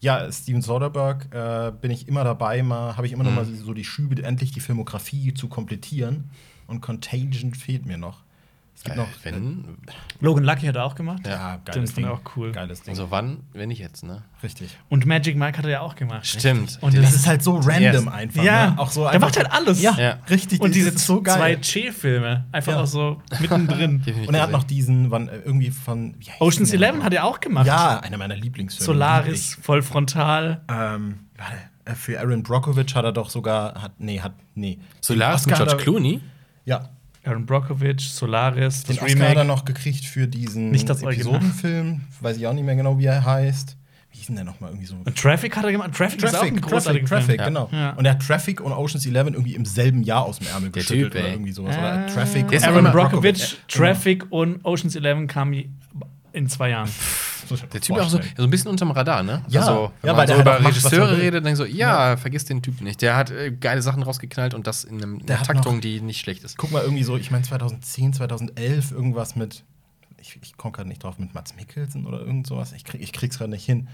ja, 0.00 0.30
Steven 0.30 0.60
Soderbergh 0.60 1.26
äh, 1.30 1.72
bin 1.72 1.90
ich 1.90 2.08
immer 2.08 2.24
dabei, 2.24 2.62
mal, 2.62 2.96
habe 2.96 3.06
ich 3.06 3.12
immer 3.12 3.24
noch 3.24 3.30
Mhm. 3.30 3.36
mal 3.36 3.44
so 3.46 3.72
die 3.72 3.84
Schübe, 3.84 4.22
endlich 4.22 4.50
die 4.52 4.60
Filmografie 4.60 5.32
zu 5.34 5.48
komplettieren. 5.48 6.30
Und 6.66 6.80
Contagion 6.80 7.54
fehlt 7.54 7.86
mir 7.86 7.96
noch. 7.96 8.24
Es 8.76 8.84
gibt 8.84 8.96
noch. 8.96 9.06
Äh, 9.06 9.08
wenn, 9.24 9.78
Logan 10.20 10.44
Lucky 10.44 10.66
hat 10.66 10.76
er 10.76 10.84
auch 10.84 10.94
gemacht. 10.94 11.26
ja, 11.26 11.56
geiles 11.64 11.92
fand 11.92 11.96
Ding. 11.96 12.04
ich 12.04 12.10
auch 12.10 12.20
cool. 12.36 12.52
Geiles 12.52 12.82
Ding. 12.82 12.90
also 12.92 13.10
wann, 13.10 13.38
wenn 13.54 13.68
nicht 13.70 13.78
jetzt, 13.80 14.04
ne? 14.04 14.22
Richtig. 14.42 14.76
Und 14.90 15.06
Magic 15.06 15.34
Mike 15.36 15.56
hat 15.56 15.64
er 15.64 15.70
ja 15.70 15.80
auch 15.80 15.94
gemacht. 15.96 16.26
Stimmt. 16.26 16.78
Und 16.82 16.94
Das 16.94 17.04
das 17.06 17.14
ist 17.14 17.26
halt 17.26 17.42
so 17.42 17.56
random 17.56 18.08
einfach. 18.08 18.42
Ja, 18.42 18.70
ne? 18.72 18.78
auch 18.78 18.90
so 18.90 19.00
der 19.04 19.12
einfach 19.12 19.28
macht 19.28 19.38
halt 19.38 19.50
alles. 19.50 19.80
Ja, 19.80 19.96
Ja. 19.98 20.18
richtig. 20.28 20.60
Und 20.60 20.74
diese 20.74 20.96
so 20.96 21.22
zwei. 21.22 21.56
Che-Filme. 21.56 22.44
Einfach 22.52 22.72
Ja. 22.72 22.80
auch 22.82 22.86
so 22.86 23.22
mittendrin. 23.40 24.02
Und 24.28 24.34
er 24.34 24.42
hat 24.42 24.50
noch 24.50 24.64
diesen, 24.64 25.10
wann, 25.10 25.28
äh, 25.28 25.38
irgendwie 25.38 25.70
von. 25.70 26.14
Ocean's 26.38 26.68
der 26.70 26.78
Eleven 26.78 26.98
noch? 26.98 27.06
hat 27.06 27.14
er 27.14 27.24
auch 27.24 27.40
gemacht. 27.40 27.66
Ja, 27.66 28.00
einer 28.00 28.18
meiner 28.18 28.36
Lieblingsfilme. 28.36 28.84
Solaris, 28.84 29.58
voll 29.62 29.80
frontal. 29.82 30.60
Ähm, 30.68 31.20
warte, 31.36 31.56
äh, 31.86 31.94
für 31.94 32.20
Aaron 32.20 32.42
Brockovich 32.42 32.94
hat 32.94 33.04
er 33.04 33.12
doch 33.12 33.30
sogar, 33.30 33.80
hat, 33.80 33.92
nee, 33.98 34.20
hat, 34.20 34.34
nee. 34.54 34.78
Solaris 35.00 35.46
mit 35.46 35.56
George 35.56 35.76
Clooney? 35.78 36.20
Ja, 36.66 36.90
Aaron 37.26 37.44
Brockovich, 37.46 38.08
Solaris, 38.10 38.84
den 38.84 38.96
das 38.96 39.04
Oscar 39.04 39.18
hat 39.20 39.20
er 39.20 39.30
Remake. 39.42 39.46
noch 39.46 39.64
gekriegt 39.64 40.04
für 40.04 40.26
diesen 40.28 40.70
Nicht 40.70 40.88
das 40.88 41.02
Original. 41.02 41.36
Episodenfilm. 41.36 42.00
Weiß 42.20 42.36
ich 42.36 42.46
auch 42.46 42.52
nicht 42.52 42.64
mehr 42.64 42.76
genau, 42.76 42.98
wie 42.98 43.06
er 43.06 43.24
heißt. 43.24 43.76
Wie 44.12 44.18
hieß 44.18 44.26
denn 44.28 44.36
der 44.36 44.44
nochmal 44.44 44.70
irgendwie 44.70 44.86
so? 44.86 44.94
Und 45.04 45.16
Traffic 45.18 45.54
hat 45.56 45.64
er 45.64 45.72
gemacht. 45.72 45.92
Traffic, 45.94 46.22
ist 46.22 46.34
auch 46.34 46.42
ein 46.42 46.48
Traffic, 46.56 46.62
großartiger 46.62 47.06
Traffic, 47.06 47.26
Film. 47.26 47.36
Traffic, 47.38 47.54
genau. 47.54 47.68
Ja. 47.72 47.90
Und 47.90 48.04
er 48.06 48.12
hat 48.12 48.22
Traffic 48.26 48.60
und 48.60 48.72
Ocean's 48.72 49.04
Eleven 49.04 49.34
irgendwie 49.34 49.54
im 49.54 49.64
selben 49.66 50.02
Jahr 50.04 50.24
aus 50.24 50.38
dem 50.38 50.46
Ärmel 50.46 50.70
Der 50.70 50.82
geschüttelt 50.82 51.12
Typ, 51.12 51.20
oder 51.22 51.30
irgendwie 51.32 51.52
sowas. 51.52 51.76
Ah. 51.76 51.80
Oder 52.04 52.06
Traffic 52.06 52.62
Aaron 52.64 52.78
immer- 52.78 52.90
Brockovich, 52.92 53.58
Genau. 53.68 53.86
Traffic 53.88 54.24
und 54.30 54.64
Ocean's 54.64 54.96
Eleven 54.96 55.26
kamen 55.26 55.76
in 56.32 56.48
zwei 56.48 56.70
Jahren. 56.70 56.88
Der 57.72 57.80
Typ 57.80 57.96
auch 57.98 58.08
so, 58.08 58.18
so 58.36 58.44
ein 58.44 58.50
bisschen 58.50 58.70
unterm 58.70 58.90
Radar, 58.90 59.22
ne? 59.22 59.42
Ja. 59.48 59.60
also, 59.60 59.92
wenn 60.02 60.08
Ja, 60.08 60.12
man 60.14 60.16
weil 60.16 60.26
so 60.28 60.32
der 60.34 60.42
über 60.42 60.50
macht, 60.52 60.62
er 60.62 60.68
Regisseure 60.68 61.10
will. 61.12 61.20
redet, 61.20 61.46
dann 61.46 61.56
so, 61.56 61.64
ja, 61.64 62.16
vergiss 62.16 62.44
den 62.44 62.62
Typen 62.62 62.84
nicht. 62.84 63.02
Der 63.02 63.16
hat 63.16 63.30
äh, 63.30 63.50
geile 63.52 63.82
Sachen 63.82 64.02
rausgeknallt 64.02 64.54
und 64.54 64.66
das 64.66 64.84
in 64.84 65.02
einem, 65.02 65.20
einer 65.28 65.42
Taktung, 65.42 65.76
noch- 65.76 65.80
die 65.80 66.00
nicht 66.00 66.20
schlecht 66.20 66.44
ist. 66.44 66.56
Guck 66.58 66.72
mal, 66.72 66.82
irgendwie 66.82 67.02
so, 67.04 67.16
ich 67.16 67.30
meine 67.30 67.44
2010, 67.44 68.12
2011, 68.14 68.92
irgendwas 68.92 69.36
mit, 69.36 69.64
ich, 70.20 70.38
ich 70.42 70.56
komme 70.56 70.72
gerade 70.72 70.88
nicht 70.88 71.02
drauf, 71.02 71.18
mit 71.18 71.34
Mats 71.34 71.54
Mikkelsen 71.56 72.06
oder 72.06 72.20
irgend 72.20 72.46
sowas. 72.46 72.72
Ich, 72.72 72.84
krieg, 72.84 73.00
ich 73.02 73.12
krieg's 73.12 73.38
gerade 73.38 73.50
nicht 73.50 73.64
hin. 73.64 73.88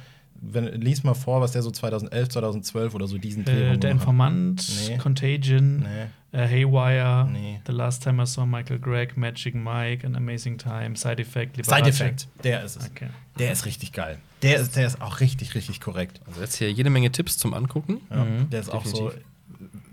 Wenn, 0.44 0.64
lies 0.80 1.04
mal 1.04 1.14
vor, 1.14 1.40
was 1.40 1.52
der 1.52 1.62
so 1.62 1.70
2011, 1.70 2.30
2012 2.30 2.94
oder 2.94 3.06
so 3.06 3.16
diesen 3.18 3.46
Äh, 3.46 3.78
der. 3.78 3.90
Informant, 3.92 4.66
Nee. 4.88 4.96
Contagion, 4.98 5.80
Nee. 5.80 6.06
äh, 6.38 6.48
Haywire, 6.48 7.28
Nee. 7.30 7.60
The 7.66 7.72
Last 7.72 8.02
Time 8.02 8.22
I 8.22 8.26
Saw 8.26 8.44
Michael 8.46 8.80
Gregg, 8.80 9.12
Magic 9.16 9.54
Mike, 9.54 10.04
An 10.06 10.16
Amazing 10.16 10.58
Time, 10.58 10.96
Side 10.96 11.20
Effect, 11.22 11.56
Side 11.64 11.76
Liberace. 11.76 11.86
Effect, 11.88 12.28
der 12.42 12.64
ist 12.64 12.76
es. 12.76 12.90
Okay. 12.90 13.08
Der 13.38 13.52
ist 13.52 13.64
richtig 13.64 13.92
geil. 13.92 14.18
Der 14.42 14.58
ist, 14.60 14.76
der 14.76 14.86
ist 14.86 15.00
auch 15.00 15.20
richtig, 15.20 15.54
richtig 15.54 15.80
korrekt. 15.80 16.20
Also 16.26 16.40
jetzt 16.40 16.56
hier 16.56 16.70
jede 16.70 16.90
Menge 16.90 17.10
Tipps 17.12 17.38
zum 17.38 17.54
Angucken. 17.54 18.00
Ja, 18.10 18.24
Mhm. 18.24 18.50
der 18.50 18.60
ist 18.60 18.68
auch 18.70 18.84
so, 18.84 19.08
Definitiv. 19.10 19.26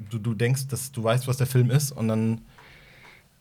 du, 0.09 0.19
du 0.19 0.33
denkst, 0.33 0.67
dass 0.67 0.91
du 0.91 1.03
weißt, 1.03 1.27
was 1.27 1.37
der 1.37 1.47
Film 1.47 1.69
ist 1.71 1.91
und 1.91 2.07
dann 2.07 2.41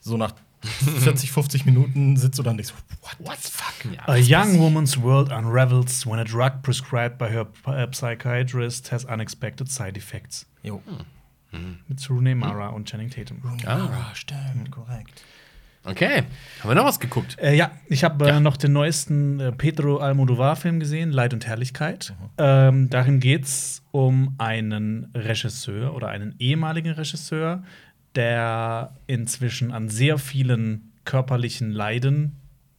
so 0.00 0.16
nach 0.16 0.32
40, 0.60 1.30
50 1.32 1.66
Minuten 1.66 2.16
sitzt 2.16 2.38
du 2.38 2.42
dann 2.42 2.52
und 2.52 2.56
denkst, 2.58 2.74
what, 3.02 3.16
what 3.28 3.38
the 3.42 3.50
fuck? 3.50 3.92
Ja, 3.92 4.02
A 4.08 4.16
young 4.16 4.58
woman's 4.58 5.00
world 5.00 5.30
unravels 5.30 6.04
when 6.06 6.18
a 6.18 6.24
drug 6.24 6.62
prescribed 6.62 7.16
by 7.16 7.26
her 7.28 7.46
uh, 7.66 7.86
psychiatrist 7.90 8.90
has 8.90 9.04
unexpected 9.04 9.70
side 9.70 9.96
effects. 9.96 10.46
Jo. 10.62 10.82
Mit 11.86 12.10
Rooney 12.10 12.34
Mara 12.34 12.68
und 12.68 12.88
Channing 12.90 13.08
Tatum. 13.08 13.40
Ah, 13.66 14.14
stimmt, 14.14 14.70
korrekt. 14.70 15.22
Okay, 15.88 16.24
haben 16.60 16.68
wir 16.70 16.74
noch 16.74 16.84
was 16.84 17.00
geguckt? 17.00 17.36
Äh, 17.40 17.56
ja, 17.56 17.70
ich 17.88 18.04
habe 18.04 18.24
äh, 18.26 18.28
Ja. 18.28 18.40
noch 18.40 18.56
den 18.56 18.72
neuesten 18.72 19.40
äh, 19.40 19.52
Pedro 19.52 19.98
Almodovar-Film 19.98 20.80
gesehen, 20.80 21.10
Leid 21.12 21.32
und 21.32 21.46
Herrlichkeit. 21.46 22.14
Ähm, 22.36 22.90
darin 22.90 23.20
geht 23.20 23.44
es 23.44 23.82
um 23.90 24.34
einen 24.38 25.10
Regisseur 25.14 25.94
oder 25.94 26.08
einen 26.08 26.34
ehemaligen 26.38 26.90
Regisseur, 26.92 27.62
der 28.14 28.96
inzwischen 29.06 29.72
an 29.72 29.88
sehr 29.88 30.18
vielen 30.18 30.92
körperlichen 31.04 31.70
Leiden 31.72 32.36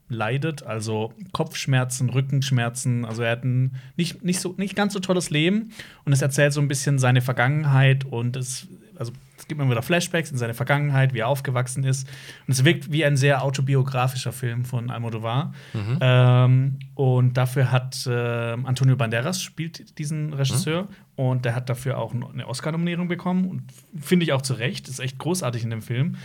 leidet, 0.08 0.64
also 0.64 1.14
Kopfschmerzen, 1.32 2.10
Rückenschmerzen. 2.10 3.06
Also 3.06 3.22
er 3.24 3.32
hat 3.32 3.44
ein 3.44 3.76
nicht, 3.96 4.24
nicht, 4.24 4.40
so, 4.40 4.54
nicht 4.58 4.76
ganz 4.76 4.94
so 4.94 5.00
tolles 5.00 5.30
Leben 5.30 5.72
und 6.04 6.14
es 6.14 6.22
erzählt 6.22 6.52
so 6.54 6.62
ein 6.62 6.68
bisschen 6.68 7.00
seine 7.00 7.22
Vergangenheit 7.22 8.06
und 8.06 8.36
es, 8.36 8.68
also 8.98 9.14
es 9.40 9.48
gibt 9.48 9.60
immer 9.62 9.72
wieder 9.72 9.82
Flashbacks 9.82 10.32
in 10.32 10.38
seine 10.38 10.54
Vergangenheit, 10.54 11.14
wie 11.14 11.20
er 11.20 11.28
aufgewachsen 11.28 11.84
ist. 11.84 12.08
Und 12.46 12.52
es 12.52 12.66
wirkt 12.66 12.92
wie 12.92 13.04
ein 13.06 13.18
sehr 13.18 13.42
autobiografischer 13.44 14.32
Film 14.34 14.66
von 14.66 14.92
Almodovar. 14.92 15.54
Ähm, 16.02 16.80
und 16.96 17.34
dafür 17.38 17.72
hat 17.72 18.06
äh, 18.06 18.12
Antonio 18.12 18.96
Banderas 18.96 19.42
spielt 19.42 19.98
diesen 19.98 20.34
Regisseur 20.34 20.88
und 21.16 21.46
der 21.46 21.56
hat 21.56 21.70
dafür 21.70 21.98
auch 21.98 22.14
eine 22.14 22.48
Oscar-Nominierung 22.48 23.08
bekommen 23.08 23.46
und 23.50 23.64
finde 24.00 24.26
ich 24.26 24.34
auch 24.34 24.42
zu 24.42 24.54
Recht. 24.54 24.88
Ist 24.90 25.00
echt 25.00 25.18
großartig 25.18 25.64
in 25.64 25.70
dem 25.70 25.82
Film. 25.82 26.18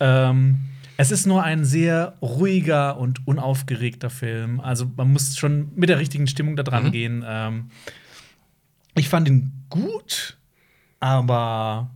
Ähm, 0.00 0.60
Es 0.98 1.10
ist 1.10 1.26
nur 1.26 1.42
ein 1.44 1.64
sehr 1.64 2.14
ruhiger 2.20 2.98
und 2.98 3.26
unaufgeregter 3.26 4.10
Film. 4.10 4.60
Also 4.60 4.90
man 4.96 5.12
muss 5.12 5.36
schon 5.38 5.70
mit 5.76 5.88
der 5.88 5.98
richtigen 5.98 6.26
Stimmung 6.26 6.56
da 6.56 6.62
dran 6.64 6.86
Mhm. 6.86 6.92
gehen. 6.92 7.24
Ähm, 7.26 7.70
ich 8.96 9.08
fand 9.08 9.28
ihn 9.28 9.52
gut, 9.70 10.36
aber 11.00 11.90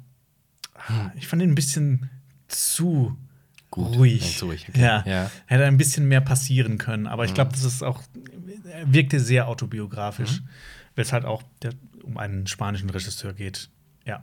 ich 1.17 1.27
fand 1.27 1.43
ihn 1.43 1.51
ein 1.51 1.55
bisschen 1.55 2.11
zu 2.49 3.17
Gut, 3.71 3.97
ruhig. 3.97 4.37
zu 4.37 4.47
ruhig, 4.47 4.67
okay. 4.69 4.81
Ja. 4.81 5.03
Ja. 5.07 5.31
Hätte 5.47 5.65
ein 5.65 5.79
bisschen 5.79 6.07
mehr 6.07 6.21
passieren 6.21 6.79
können. 6.79 7.07
Aber 7.07 7.25
ich 7.25 7.35
glaube, 7.35 7.53
das 7.53 7.65
ist 7.65 7.83
auch 7.83 8.03
er 8.73 8.93
wirkte 8.93 9.21
sehr 9.21 9.49
autobiografisch, 9.49 10.43
weil 10.95 11.05
es 11.05 11.13
halt 11.13 11.25
auch 11.25 11.43
der, 11.63 11.73
um 12.03 12.17
einen 12.19 12.47
spanischen 12.47 12.91
Regisseur 12.91 13.33
geht. 13.33 13.71
Ja. 14.07 14.23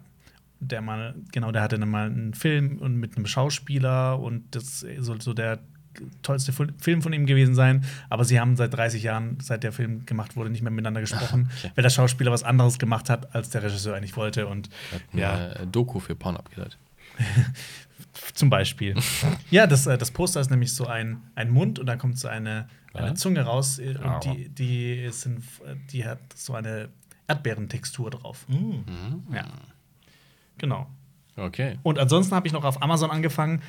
Der 0.59 0.81
mal, 0.81 1.15
genau, 1.31 1.51
der 1.51 1.61
hatte 1.61 1.79
dann 1.79 1.89
mal 1.89 2.07
einen 2.07 2.33
Film 2.33 2.79
und 2.79 2.97
mit 2.97 3.15
einem 3.15 3.25
Schauspieler 3.25 4.19
und 4.19 4.55
das 4.55 4.85
soll 4.97 5.21
so 5.21 5.33
der 5.33 5.59
tollste 6.21 6.53
Film 6.53 7.01
von 7.01 7.13
ihm 7.13 7.25
gewesen 7.25 7.55
sein. 7.55 7.85
Aber 8.09 8.23
sie 8.23 8.39
haben 8.39 8.55
seit 8.55 8.73
30 8.73 9.03
Jahren, 9.03 9.37
seit 9.41 9.63
der 9.63 9.71
Film 9.71 10.05
gemacht 10.05 10.35
wurde, 10.35 10.49
nicht 10.49 10.61
mehr 10.61 10.71
miteinander 10.71 11.01
gesprochen, 11.01 11.49
okay. 11.57 11.71
weil 11.75 11.81
der 11.81 11.89
Schauspieler 11.89 12.31
was 12.31 12.43
anderes 12.43 12.79
gemacht 12.79 13.09
hat, 13.09 13.35
als 13.35 13.49
der 13.49 13.63
Regisseur 13.63 13.95
eigentlich 13.95 14.15
wollte. 14.15 14.47
Und 14.47 14.69
ja, 15.13 15.49
ja. 15.49 15.65
Doku 15.65 15.99
für 15.99 16.15
Pornhub 16.15 16.49
gedreht. 16.49 16.77
zum 18.33 18.49
Beispiel. 18.49 18.95
ja, 19.51 19.67
das, 19.67 19.87
äh, 19.87 19.97
das 19.97 20.11
Poster 20.11 20.39
ist 20.39 20.49
nämlich 20.49 20.73
so 20.73 20.85
ein, 20.85 21.21
ein 21.35 21.49
Mund 21.49 21.79
und 21.79 21.85
da 21.85 21.95
kommt 21.95 22.17
so 22.17 22.27
eine, 22.27 22.67
eine? 22.93 23.13
Zunge 23.15 23.41
raus 23.41 23.79
äh, 23.79 23.95
und 23.97 24.25
die, 24.25 24.49
die, 24.49 25.09
sind, 25.11 25.43
die 25.91 26.05
hat 26.05 26.19
so 26.35 26.53
eine 26.53 26.89
Erdbeerentextur 27.27 28.09
drauf. 28.09 28.45
Mm. 28.47 29.33
Ja. 29.33 29.45
Genau. 30.57 30.87
Okay. 31.35 31.77
Und 31.83 31.99
ansonsten 31.99 32.35
habe 32.35 32.47
ich 32.47 32.53
noch 32.53 32.63
auf 32.63 32.81
Amazon 32.81 33.11
angefangen. 33.11 33.61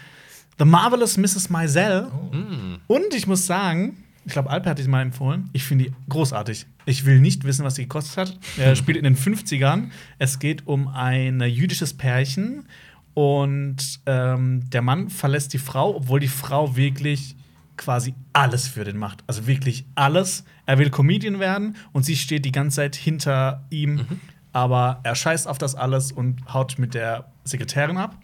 The 0.61 0.67
Marvelous 0.67 1.17
Mrs. 1.17 1.49
Maisel. 1.49 2.03
Mm. 2.33 2.77
Und 2.87 3.15
ich 3.15 3.27
muss 3.27 3.47
sagen, 3.47 3.97
ich 4.27 4.33
glaube, 4.35 4.51
Alper 4.51 4.71
hat 4.71 4.79
die 4.79 4.87
mal 4.87 5.01
empfohlen. 5.01 5.49
Ich 5.55 5.65
finde 5.65 5.87
die 5.87 5.93
großartig. 6.11 6.67
Ich 6.85 7.07
will 7.07 7.19
nicht 7.19 7.45
wissen, 7.45 7.65
was 7.65 7.75
die 7.75 7.85
gekostet 7.85 8.17
hat. 8.19 8.39
Er 8.59 8.77
spielt 8.77 8.99
in 8.99 9.05
den 9.05 9.17
50ern. 9.17 9.85
Es 10.19 10.39
geht 10.39 10.67
um 10.67 10.89
ein 10.89 11.41
jüdisches 11.41 11.95
Pärchen. 11.97 12.67
Und 13.15 14.01
ähm, 14.05 14.69
der 14.69 14.83
Mann 14.83 15.09
verlässt 15.09 15.55
die 15.55 15.59
Frau, 15.59 15.97
obwohl 15.97 16.21
die 16.21 16.29
Frau 16.29 16.77
wirklich 16.77 17.37
quasi 17.79 18.15
alles 18.35 18.69
für 18.69 18.85
den 18.85 18.99
macht. 18.99 19.25
Also 19.27 19.47
wirklich 19.47 19.87
alles. 19.95 20.45
Er 20.67 20.79
will 20.79 20.91
Comedian 20.91 21.41
werden 21.41 21.75
und 21.93 22.05
sie 22.05 22.17
steht 22.17 22.45
die 22.45 22.53
ganze 22.53 22.77
Zeit 22.77 22.97
hinter 22.97 23.65
ihm. 23.71 24.05
Aber 24.53 25.01
er 25.05 25.15
scheißt 25.15 25.49
auf 25.49 25.57
das 25.57 25.75
alles 25.75 26.13
und 26.13 26.53
haut 26.53 26.79
mit 26.79 26.93
der 26.93 27.33
Sekretärin 27.45 27.97
ab. 27.97 28.15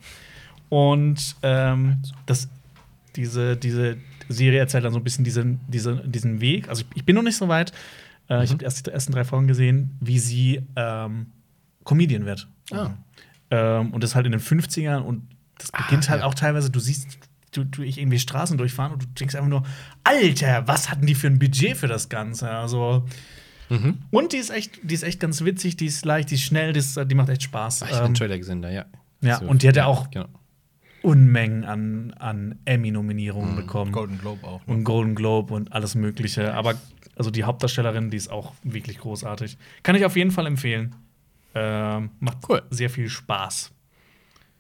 Und 0.69 1.37
ähm, 1.43 2.03
das, 2.27 2.49
diese, 3.15 3.57
diese 3.57 3.97
Serie 4.29 4.59
erzählt 4.59 4.85
dann 4.85 4.93
so 4.93 4.99
ein 4.99 5.05
bisschen 5.05 5.25
diesen, 5.25 5.61
diese, 5.69 5.97
diesen 6.07 6.41
Weg. 6.41 6.69
Also 6.69 6.83
ich, 6.83 6.97
ich 6.99 7.05
bin 7.05 7.15
noch 7.17 7.23
nicht 7.23 7.37
so 7.37 7.49
weit. 7.49 7.73
Äh, 8.29 8.45
Ich 8.45 8.51
habe 8.51 8.65
erst 8.65 8.87
die 8.87 8.91
ersten 8.91 9.13
drei 9.13 9.25
Folgen 9.25 9.47
gesehen, 9.47 9.97
wie 10.01 10.19
sie 10.19 10.63
ähm, 10.75 11.27
Comedian 11.85 12.25
wird. 12.27 12.49
Ah. 12.73 12.91
Ähm, 13.51 13.93
und 13.93 14.03
das 14.03 14.15
halt 14.17 14.27
in 14.27 14.33
den 14.33 14.41
50ern 14.41 14.99
und 14.99 15.23
das 15.59 15.71
beginnt 15.71 16.07
Ah, 16.09 16.11
halt 16.11 16.21
ja. 16.23 16.27
auch 16.27 16.35
teilweise, 16.35 16.69
du 16.71 16.81
siehst, 16.81 17.17
du, 17.53 17.65
du 17.65 17.83
ich 17.83 17.99
irgendwie 17.99 18.19
Straßen 18.19 18.59
durchfahren 18.59 18.93
und 18.93 19.03
du 19.05 19.07
denkst 19.19 19.37
einfach 19.37 19.49
nur, 19.49 19.63
Alter, 20.03 20.67
was 20.67 20.91
hatten 20.91 21.07
die 21.07 21.15
für 21.15 21.29
ein 21.29 21.39
Budget 21.39 21.77
für 21.77 21.87
das 21.87 22.09
Ganze? 22.09 22.51
Also 22.51 23.05
Mhm. 23.69 23.99
und 24.13 24.33
die 24.33 24.37
ist 24.37 24.51
echt, 24.51 24.79
die 24.85 24.95
ist 24.95 25.03
echt 25.03 25.19
ganz 25.19 25.43
witzig, 25.45 25.77
die 25.77 25.87
ist 25.87 26.05
leicht, 26.05 26.31
die 26.31 26.35
ist 26.37 26.43
schnell, 26.43 26.73
die, 26.73 26.79
ist, 26.79 26.97
die 27.05 27.15
macht 27.17 27.29
echt 27.31 27.43
Spaß. 27.45 27.83
Ach, 27.83 27.91
ich 27.91 27.97
Ähm, 27.97 28.05
den 28.07 28.15
Trailer 28.15 28.39
gesehen, 28.39 28.63
da, 28.63 28.71
ja. 28.71 28.85
ja, 29.23 29.39
und 29.39 29.63
die 29.63 29.69
hat 29.69 29.75
ja 29.77 29.87
auch 29.87 30.09
Genau. 30.11 30.27
Unmengen 31.07 31.65
an, 31.65 32.13
an 32.19 32.59
Emmy-Nominierungen 32.65 33.55
bekommen. 33.55 33.93
Golden 33.93 34.19
Globe 34.19 34.45
auch. 34.47 34.67
Ne? 34.67 34.75
und 34.75 34.85
Golden 34.85 35.15
Globe 35.15 35.55
und 35.55 35.73
alles 35.73 35.95
Mögliche. 35.95 36.53
Aber 36.55 36.75
also 37.15 37.31
die 37.31 37.45
Hauptdarstellerin, 37.45 38.11
die 38.11 38.17
ist 38.17 38.29
auch 38.29 38.53
wirklich 38.65 38.99
großartig. 38.99 39.57
Kann 39.85 39.95
ich 39.95 40.05
auf 40.05 40.17
jeden 40.17 40.33
Fall 40.33 40.47
empfehlen. 40.47 40.95
Ähm, 41.55 42.11
macht 42.19 42.39
Cool. 42.49 42.63
sehr 42.71 42.91
viel 42.91 43.09
Spaß. 43.09 43.71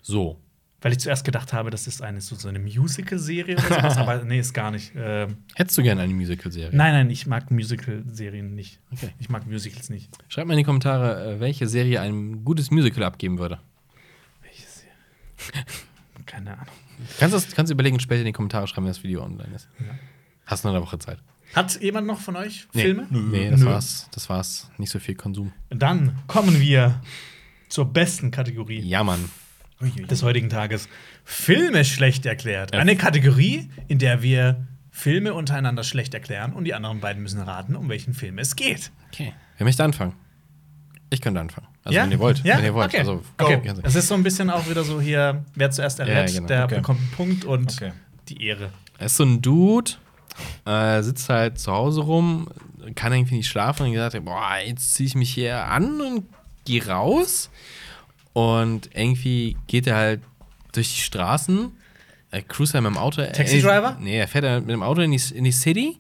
So. 0.00 0.38
Weil 0.80 0.92
ich 0.92 0.98
zuerst 1.00 1.24
gedacht 1.24 1.52
habe, 1.52 1.70
das 1.70 1.88
ist 1.88 2.00
eine 2.00 2.20
so, 2.20 2.36
so 2.36 2.48
eine 2.48 2.60
Musical-Serie 2.60 3.56
oder 3.56 3.62
sowas, 3.66 3.96
aber 3.96 4.22
nee, 4.24 4.38
ist 4.38 4.52
gar 4.54 4.70
nicht. 4.70 4.92
Ähm, 4.96 5.38
Hättest 5.56 5.76
du 5.78 5.82
gerne 5.82 6.02
eine 6.02 6.14
Musical-Serie? 6.14 6.70
nein, 6.76 6.92
nein, 6.92 7.10
ich 7.10 7.26
mag 7.26 7.50
Musical-Serien 7.50 8.54
nicht. 8.54 8.78
Okay. 8.92 9.10
Ich 9.18 9.28
mag 9.28 9.46
Musicals 9.48 9.90
nicht. 9.90 10.10
Schreibt 10.28 10.46
mal 10.46 10.54
in 10.54 10.58
die 10.58 10.64
Kommentare, 10.64 11.34
äh, 11.34 11.40
welche 11.40 11.66
Serie 11.66 12.00
ein 12.02 12.44
gutes 12.44 12.70
Musical 12.70 13.02
abgeben 13.02 13.38
würde. 13.40 13.58
Welche 14.42 14.66
Serie? 14.68 15.64
Keine 16.26 16.52
Ahnung. 16.52 16.66
Kannst 17.18 17.34
du 17.52 17.54
kannst 17.54 17.70
du 17.70 17.74
überlegen 17.74 17.94
und 17.96 18.00
später 18.00 18.20
in 18.20 18.26
die 18.26 18.32
Kommentare 18.32 18.66
schreiben, 18.66 18.84
wenn 18.86 18.92
das 18.92 19.02
Video 19.02 19.22
online 19.24 19.54
ist. 19.54 19.68
Ja. 19.78 19.86
Hast 20.46 20.64
noch 20.64 20.72
eine 20.72 20.82
Woche 20.82 20.98
Zeit. 20.98 21.18
Hat 21.54 21.80
jemand 21.80 22.06
noch 22.06 22.20
von 22.20 22.36
euch 22.36 22.66
Nee. 22.72 22.82
Filme? 22.82 23.06
Nee, 23.10 23.50
das 23.50 23.60
Nö. 23.60 23.66
war's. 23.66 24.08
Das 24.12 24.28
war's. 24.28 24.70
Nicht 24.78 24.90
so 24.90 24.98
viel 24.98 25.14
Konsum. 25.14 25.52
Dann 25.70 26.18
kommen 26.26 26.60
wir 26.60 27.00
zur 27.68 27.92
besten 27.92 28.30
Kategorie. 28.30 28.80
Ja, 28.80 29.04
Mann. 29.04 29.30
des 29.80 30.22
heutigen 30.22 30.48
Tages 30.48 30.88
Filme 31.24 31.84
schlecht 31.84 32.26
erklärt. 32.26 32.74
Ja. 32.74 32.80
Eine 32.80 32.96
Kategorie, 32.96 33.70
in 33.88 33.98
der 33.98 34.22
wir 34.22 34.66
Filme 34.90 35.34
untereinander 35.34 35.84
schlecht 35.84 36.14
erklären 36.14 36.52
und 36.54 36.64
die 36.64 36.72
anderen 36.74 37.00
beiden 37.00 37.22
müssen 37.22 37.40
raten, 37.40 37.76
um 37.76 37.88
welchen 37.88 38.14
Film 38.14 38.38
es 38.38 38.56
geht. 38.56 38.90
Okay. 39.12 39.34
Wer 39.58 39.64
möchte 39.66 39.84
anfangen? 39.84 40.14
Ich 41.10 41.20
könnte 41.20 41.40
anfangen. 41.40 41.68
Also, 41.86 41.96
ja? 41.96 42.02
wenn 42.04 42.10
ihr 42.10 42.18
wollt. 42.18 42.44
Ja? 42.44 42.58
Wenn 42.58 42.64
ihr 42.64 42.74
wollt. 42.74 42.88
Okay. 42.88 42.98
Also, 42.98 43.22
okay. 43.38 43.60
Es 43.84 43.94
ist 43.94 44.08
so 44.08 44.14
ein 44.14 44.22
bisschen 44.22 44.50
auch 44.50 44.68
wieder 44.68 44.82
so 44.82 45.00
hier, 45.00 45.44
wer 45.54 45.70
zuerst 45.70 46.00
errät, 46.00 46.30
Ja, 46.30 46.34
genau. 46.34 46.46
der 46.48 46.64
Okay. 46.64 46.74
bekommt 46.76 46.98
einen 47.00 47.10
Punkt 47.12 47.44
und 47.44 47.72
Okay. 47.72 47.92
die 48.28 48.44
Ehre. 48.44 48.70
Er 48.98 49.06
ist 49.06 49.16
so 49.16 49.24
ein 49.24 49.40
Dude, 49.40 49.92
äh, 50.64 51.00
sitzt 51.02 51.28
halt 51.28 51.58
zu 51.60 51.70
Hause 51.72 52.00
rum, 52.00 52.48
kann 52.96 53.12
irgendwie 53.12 53.36
nicht 53.36 53.48
schlafen 53.48 53.86
und 53.86 53.92
gesagt, 53.92 54.22
boah, 54.24 54.56
jetzt 54.64 54.94
ziehe 54.94 55.06
ich 55.06 55.14
mich 55.14 55.32
hier 55.32 55.64
an 55.64 56.00
und 56.00 56.24
geh 56.64 56.82
raus. 56.82 57.50
Und 58.32 58.90
irgendwie 58.94 59.56
geht 59.68 59.86
er 59.86 59.96
halt 59.96 60.20
durch 60.72 60.92
die 60.94 61.00
Straßen, 61.02 61.70
er 62.32 62.42
cruist 62.42 62.74
halt 62.74 62.82
mit 62.84 62.92
dem 62.92 62.98
Auto. 62.98 63.22
Taxi 63.22 63.58
äh, 63.58 63.62
Driver? 63.62 63.96
Nee, 64.00 64.18
er 64.18 64.28
fährt 64.28 64.44
halt 64.44 64.66
mit 64.66 64.72
dem 64.74 64.82
Auto 64.82 65.00
in 65.02 65.12
die, 65.12 65.22
in 65.34 65.44
die 65.44 65.52
City 65.52 65.96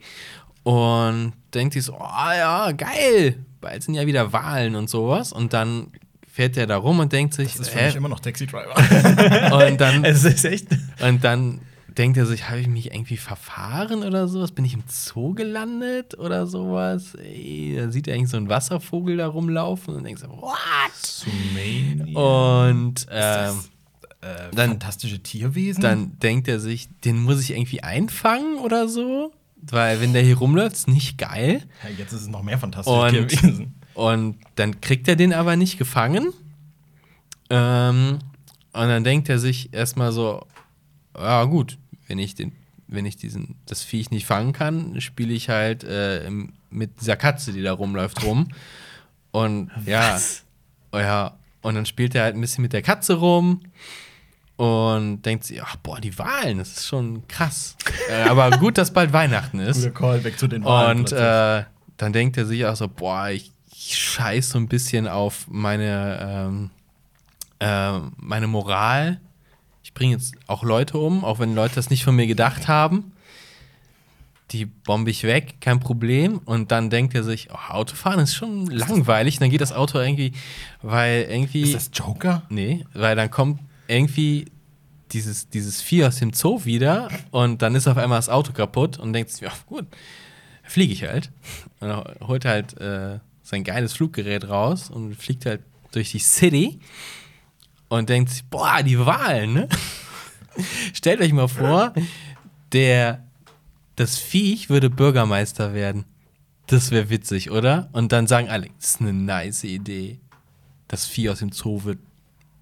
und 0.64 1.32
denkt 1.54 1.74
sich 1.74 1.84
so, 1.84 1.94
oh 1.94 1.98
ja, 2.36 2.72
geil, 2.72 3.45
bald 3.60 3.82
sind 3.82 3.94
ja 3.94 4.06
wieder 4.06 4.32
Wahlen 4.32 4.74
und 4.76 4.88
sowas. 4.90 5.32
Und 5.32 5.52
dann 5.52 5.88
fährt 6.30 6.56
er 6.56 6.66
da 6.66 6.76
rum 6.76 6.98
und 7.00 7.12
denkt 7.12 7.34
sich, 7.34 7.52
Das 7.52 7.60
ist 7.60 7.68
für 7.70 7.78
hä? 7.78 7.86
mich 7.86 7.96
immer 7.96 8.08
noch 8.08 8.20
Taxi 8.20 8.46
Driver. 8.46 8.74
und 9.68 9.80
dann 9.80 10.04
Es 10.04 10.24
ist 10.24 10.44
echt. 10.44 10.68
und 11.02 11.24
dann 11.24 11.60
denkt 11.96 12.18
er 12.18 12.26
sich, 12.26 12.50
habe 12.50 12.60
ich 12.60 12.66
mich 12.68 12.92
irgendwie 12.92 13.16
verfahren 13.16 14.02
oder 14.04 14.28
sowas? 14.28 14.52
Bin 14.52 14.66
ich 14.66 14.74
im 14.74 14.82
Zoo 14.86 15.32
gelandet 15.32 16.18
oder 16.18 16.46
sowas? 16.46 17.14
Ey, 17.14 17.74
da 17.78 17.90
sieht 17.90 18.06
er 18.06 18.14
eigentlich 18.14 18.28
so 18.28 18.36
einen 18.36 18.50
Wasservogel 18.50 19.16
da 19.16 19.26
rumlaufen 19.28 19.94
und 19.96 20.04
denkt 20.04 20.20
so, 20.20 20.28
what? 20.28 21.26
Und 22.14 23.06
ähm, 23.10 23.54
äh, 24.20 24.54
Dann- 24.54 24.70
fantastische 24.70 25.20
Tierwesen. 25.22 25.82
dann 25.82 26.18
denkt 26.18 26.48
er 26.48 26.60
sich, 26.60 26.88
den 27.04 27.22
muss 27.22 27.40
ich 27.40 27.52
irgendwie 27.52 27.82
einfangen 27.82 28.56
oder 28.58 28.88
so. 28.88 29.32
Weil 29.70 30.00
wenn 30.00 30.12
der 30.12 30.22
hier 30.22 30.38
rumläuft, 30.38 30.76
ist 30.76 30.88
nicht 30.88 31.18
geil. 31.18 31.62
Ja, 31.82 31.90
jetzt 31.90 32.12
ist 32.12 32.22
es 32.22 32.28
noch 32.28 32.42
mehr 32.42 32.58
fantastische 32.58 32.96
Und, 32.96 33.28
Tierwesen. 33.28 33.74
und 33.94 34.36
dann 34.54 34.80
kriegt 34.80 35.08
er 35.08 35.16
den 35.16 35.32
aber 35.32 35.56
nicht 35.56 35.78
gefangen. 35.78 36.32
Ähm, 37.50 38.18
und 38.72 38.88
dann 38.88 39.04
denkt 39.04 39.28
er 39.28 39.38
sich 39.38 39.72
erstmal 39.72 40.12
so, 40.12 40.46
ja 41.16 41.44
gut, 41.44 41.78
wenn 42.06 42.18
ich 42.18 42.34
den, 42.34 42.52
wenn 42.86 43.06
ich 43.06 43.16
diesen, 43.16 43.56
das 43.66 43.82
Viech 43.82 44.10
nicht 44.10 44.26
fangen 44.26 44.52
kann, 44.52 45.00
spiele 45.00 45.32
ich 45.32 45.48
halt 45.48 45.82
äh, 45.84 46.30
mit 46.70 47.00
dieser 47.00 47.16
Katze, 47.16 47.52
die 47.52 47.62
da 47.62 47.72
rumläuft, 47.72 48.22
rum. 48.24 48.48
Und 49.32 49.70
ja, 49.86 50.18
oh 50.92 50.98
ja, 50.98 51.36
und 51.62 51.74
dann 51.74 51.86
spielt 51.86 52.14
er 52.14 52.22
halt 52.24 52.34
ein 52.34 52.40
bisschen 52.40 52.62
mit 52.62 52.72
der 52.72 52.82
Katze 52.82 53.14
rum 53.14 53.60
und 54.56 55.22
denkt 55.22 55.44
sich, 55.44 55.62
ach 55.62 55.76
boah, 55.76 56.00
die 56.00 56.18
Wahlen, 56.18 56.58
das 56.58 56.78
ist 56.78 56.86
schon 56.86 57.28
krass. 57.28 57.76
äh, 58.10 58.22
aber 58.22 58.50
gut, 58.58 58.78
dass 58.78 58.90
bald 58.90 59.12
Weihnachten 59.12 59.60
ist. 59.60 59.82
Guter 59.82 59.90
Call, 59.90 60.24
weg 60.24 60.38
zu 60.38 60.48
den 60.48 60.64
Wahlen. 60.64 61.00
Und 61.00 61.12
äh, 61.12 61.64
dann 61.98 62.12
denkt 62.12 62.36
er 62.36 62.46
sich 62.46 62.64
auch 62.64 62.76
so, 62.76 62.88
boah, 62.88 63.28
ich, 63.28 63.52
ich 63.70 63.96
scheiß 63.96 64.50
so 64.50 64.58
ein 64.58 64.68
bisschen 64.68 65.08
auf 65.08 65.46
meine, 65.48 66.48
ähm, 66.48 66.70
äh, 67.60 68.00
meine 68.16 68.46
Moral. 68.46 69.20
Ich 69.82 69.92
bringe 69.92 70.14
jetzt 70.14 70.34
auch 70.46 70.62
Leute 70.62 70.98
um, 70.98 71.24
auch 71.24 71.38
wenn 71.38 71.54
Leute 71.54 71.74
das 71.74 71.90
nicht 71.90 72.04
von 72.04 72.16
mir 72.16 72.26
gedacht 72.26 72.66
haben. 72.66 73.12
Die 74.52 74.64
bombe 74.64 75.10
ich 75.10 75.24
weg, 75.24 75.56
kein 75.60 75.80
Problem. 75.80 76.38
Und 76.44 76.70
dann 76.70 76.88
denkt 76.88 77.14
er 77.14 77.24
sich, 77.24 77.48
oh, 77.52 77.72
Autofahren 77.72 78.20
ist 78.20 78.34
schon 78.34 78.66
langweilig. 78.66 79.38
dann 79.38 79.50
geht 79.50 79.60
das 79.60 79.72
Auto 79.72 79.98
irgendwie, 79.98 80.32
weil 80.82 81.26
irgendwie. 81.28 81.62
ist 81.62 81.74
das 81.74 81.90
Joker? 81.92 82.42
Nee, 82.48 82.86
weil 82.94 83.16
dann 83.16 83.30
kommt 83.30 83.60
irgendwie 83.88 84.46
dieses, 85.12 85.48
dieses 85.48 85.80
Vieh 85.82 86.04
aus 86.04 86.16
dem 86.16 86.32
Zoo 86.32 86.64
wieder 86.64 87.08
und 87.30 87.62
dann 87.62 87.74
ist 87.74 87.86
auf 87.86 87.96
einmal 87.96 88.18
das 88.18 88.28
Auto 88.28 88.52
kaputt 88.52 88.98
und 88.98 89.12
denkt 89.12 89.30
sich, 89.30 89.40
ja 89.42 89.52
gut, 89.66 89.86
fliege 90.64 90.92
ich 90.92 91.04
halt. 91.04 91.30
Und 91.80 91.90
holt 92.26 92.44
halt 92.44 92.78
äh, 92.80 93.20
sein 93.42 93.64
geiles 93.64 93.92
Fluggerät 93.92 94.48
raus 94.48 94.90
und 94.90 95.14
fliegt 95.14 95.46
halt 95.46 95.62
durch 95.92 96.10
die 96.10 96.18
City 96.18 96.80
und 97.88 98.08
denkt 98.08 98.30
sich, 98.30 98.44
boah, 98.44 98.82
die 98.82 98.98
Wahlen, 98.98 99.52
ne? 99.52 99.68
Stellt 100.92 101.20
euch 101.20 101.32
mal 101.32 101.48
vor, 101.48 101.92
der, 102.72 103.24
das 103.94 104.18
Viech 104.18 104.68
würde 104.68 104.90
Bürgermeister 104.90 105.74
werden. 105.74 106.04
Das 106.66 106.90
wäre 106.90 107.10
witzig, 107.10 107.50
oder? 107.50 107.88
Und 107.92 108.12
dann 108.12 108.26
sagen 108.26 108.48
alle, 108.48 108.68
das 108.80 108.90
ist 108.90 109.00
eine 109.00 109.12
nice 109.12 109.64
Idee. 109.64 110.18
Das 110.88 111.06
Vieh 111.06 111.30
aus 111.30 111.38
dem 111.38 111.52
Zoo 111.52 111.84
wird 111.84 111.98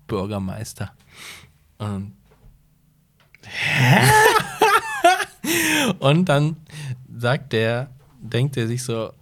Bürgermeister. 0.07 0.93
Und, 1.79 2.13
Und 5.99 6.29
dann 6.29 6.57
sagt 7.17 7.53
der, 7.53 7.91
denkt 8.21 8.57
er 8.57 8.67
sich 8.67 8.83
so, 8.83 9.13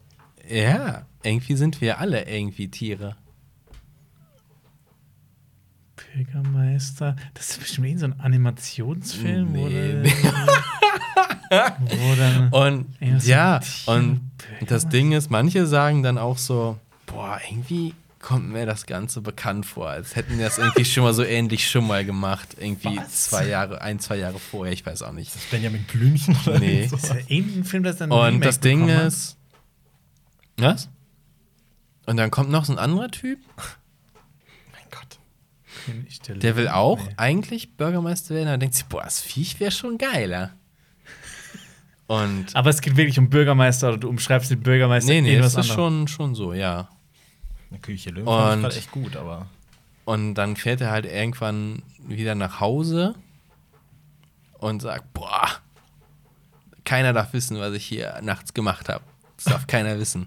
ja, 0.48 1.06
irgendwie 1.22 1.56
sind 1.56 1.80
wir 1.80 1.98
alle 1.98 2.28
irgendwie 2.28 2.68
Tiere. 2.68 3.16
Bürgermeister. 6.14 7.16
Das 7.34 7.50
ist 7.50 7.60
bestimmt 7.60 7.86
irgend 7.86 8.00
so 8.00 8.06
ein 8.06 8.20
Animationsfilm, 8.20 9.52
Nee. 9.52 10.02
oder? 12.12 12.48
Und 12.52 12.86
Ja, 13.24 13.60
und 13.86 14.20
das 14.66 14.88
Ding 14.88 15.12
ist, 15.12 15.30
manche 15.30 15.66
sagen 15.66 16.02
dann 16.02 16.18
auch 16.18 16.38
so, 16.38 16.78
boah, 17.06 17.38
irgendwie 17.50 17.94
kommt 18.22 18.48
mir 18.48 18.64
das 18.64 18.86
Ganze 18.86 19.20
bekannt 19.20 19.66
vor, 19.66 19.88
als 19.90 20.16
hätten 20.16 20.38
wir 20.38 20.44
das 20.46 20.56
irgendwie 20.58 20.84
schon 20.84 21.02
mal 21.04 21.12
so 21.12 21.24
ähnlich 21.24 21.68
schon 21.68 21.86
mal 21.86 22.04
gemacht. 22.04 22.56
Irgendwie 22.58 22.96
Was? 22.96 23.24
zwei 23.26 23.48
Jahre, 23.48 23.82
ein, 23.82 23.98
zwei 24.00 24.16
Jahre 24.16 24.38
vorher, 24.38 24.72
ich 24.72 24.86
weiß 24.86 25.02
auch 25.02 25.12
nicht. 25.12 25.30
Benjamin 25.50 25.82
Blümchen 25.84 26.36
oder 26.46 26.58
Nee. 26.58 26.86
so. 26.86 26.96
ist 26.96 27.08
ja 27.08 27.16
irgendein 27.26 27.64
Film, 27.64 27.82
das 27.82 27.96
dann 27.98 28.10
ein 28.12 28.34
Und 28.36 28.44
das 28.44 28.60
Ding 28.60 28.80
bekommen 28.86 28.98
hat. 28.98 29.06
ist. 29.08 29.36
Was? 30.56 30.88
Und 32.06 32.16
dann 32.16 32.30
kommt 32.30 32.50
noch 32.50 32.64
so 32.64 32.72
ein 32.72 32.78
anderer 32.78 33.10
Typ, 33.10 33.38
Mein 34.72 34.84
Gott. 34.90 35.18
Der, 36.28 36.34
der 36.36 36.56
will 36.56 36.68
auch 36.68 36.98
Nee. 37.04 37.14
eigentlich 37.16 37.76
Bürgermeister 37.76 38.34
werden. 38.34 38.52
Und 38.54 38.60
denkt 38.60 38.74
sich, 38.76 38.86
boah, 38.86 39.02
das 39.02 39.20
Viech 39.20 39.60
wäre 39.60 39.70
schon 39.72 39.98
geiler. 39.98 40.52
Und. 42.06 42.54
Aber 42.54 42.70
es 42.70 42.80
geht 42.80 42.96
wirklich 42.96 43.18
um 43.18 43.30
Bürgermeister 43.30 43.88
oder 43.88 43.98
du 43.98 44.08
umschreibst 44.08 44.50
den 44.50 44.60
Bürgermeister 44.60 45.10
Nee, 45.12 45.20
nee, 45.22 45.38
das 45.38 45.54
ist 45.54 45.66
schon, 45.68 46.08
schon 46.08 46.34
so, 46.34 46.52
ja. 46.54 46.88
Eine 47.72 47.80
Küche 47.80 48.10
Löwen 48.10 48.26
fand 48.26 48.48
ich 48.50 48.52
Und- 48.54 48.62
gerade 48.62 48.76
echt 48.76 48.90
gut, 48.92 49.16
aber. 49.16 49.46
Und 50.04 50.34
dann 50.34 50.56
fährt 50.56 50.80
er 50.82 50.90
halt 50.90 51.06
irgendwann 51.06 51.82
wieder 51.98 52.34
nach 52.34 52.60
Hause 52.60 53.14
und 54.58 54.82
sagt, 54.82 55.12
boah, 55.14 55.48
keiner 56.84 57.12
darf 57.12 57.32
wissen, 57.32 57.58
was 57.58 57.72
ich 57.72 57.86
hier 57.86 58.20
nachts 58.22 58.52
gemacht 58.52 58.88
habe. 58.88 59.02
Das 59.36 59.44
darf 59.46 59.66
keiner 59.66 59.98
wissen. 59.98 60.26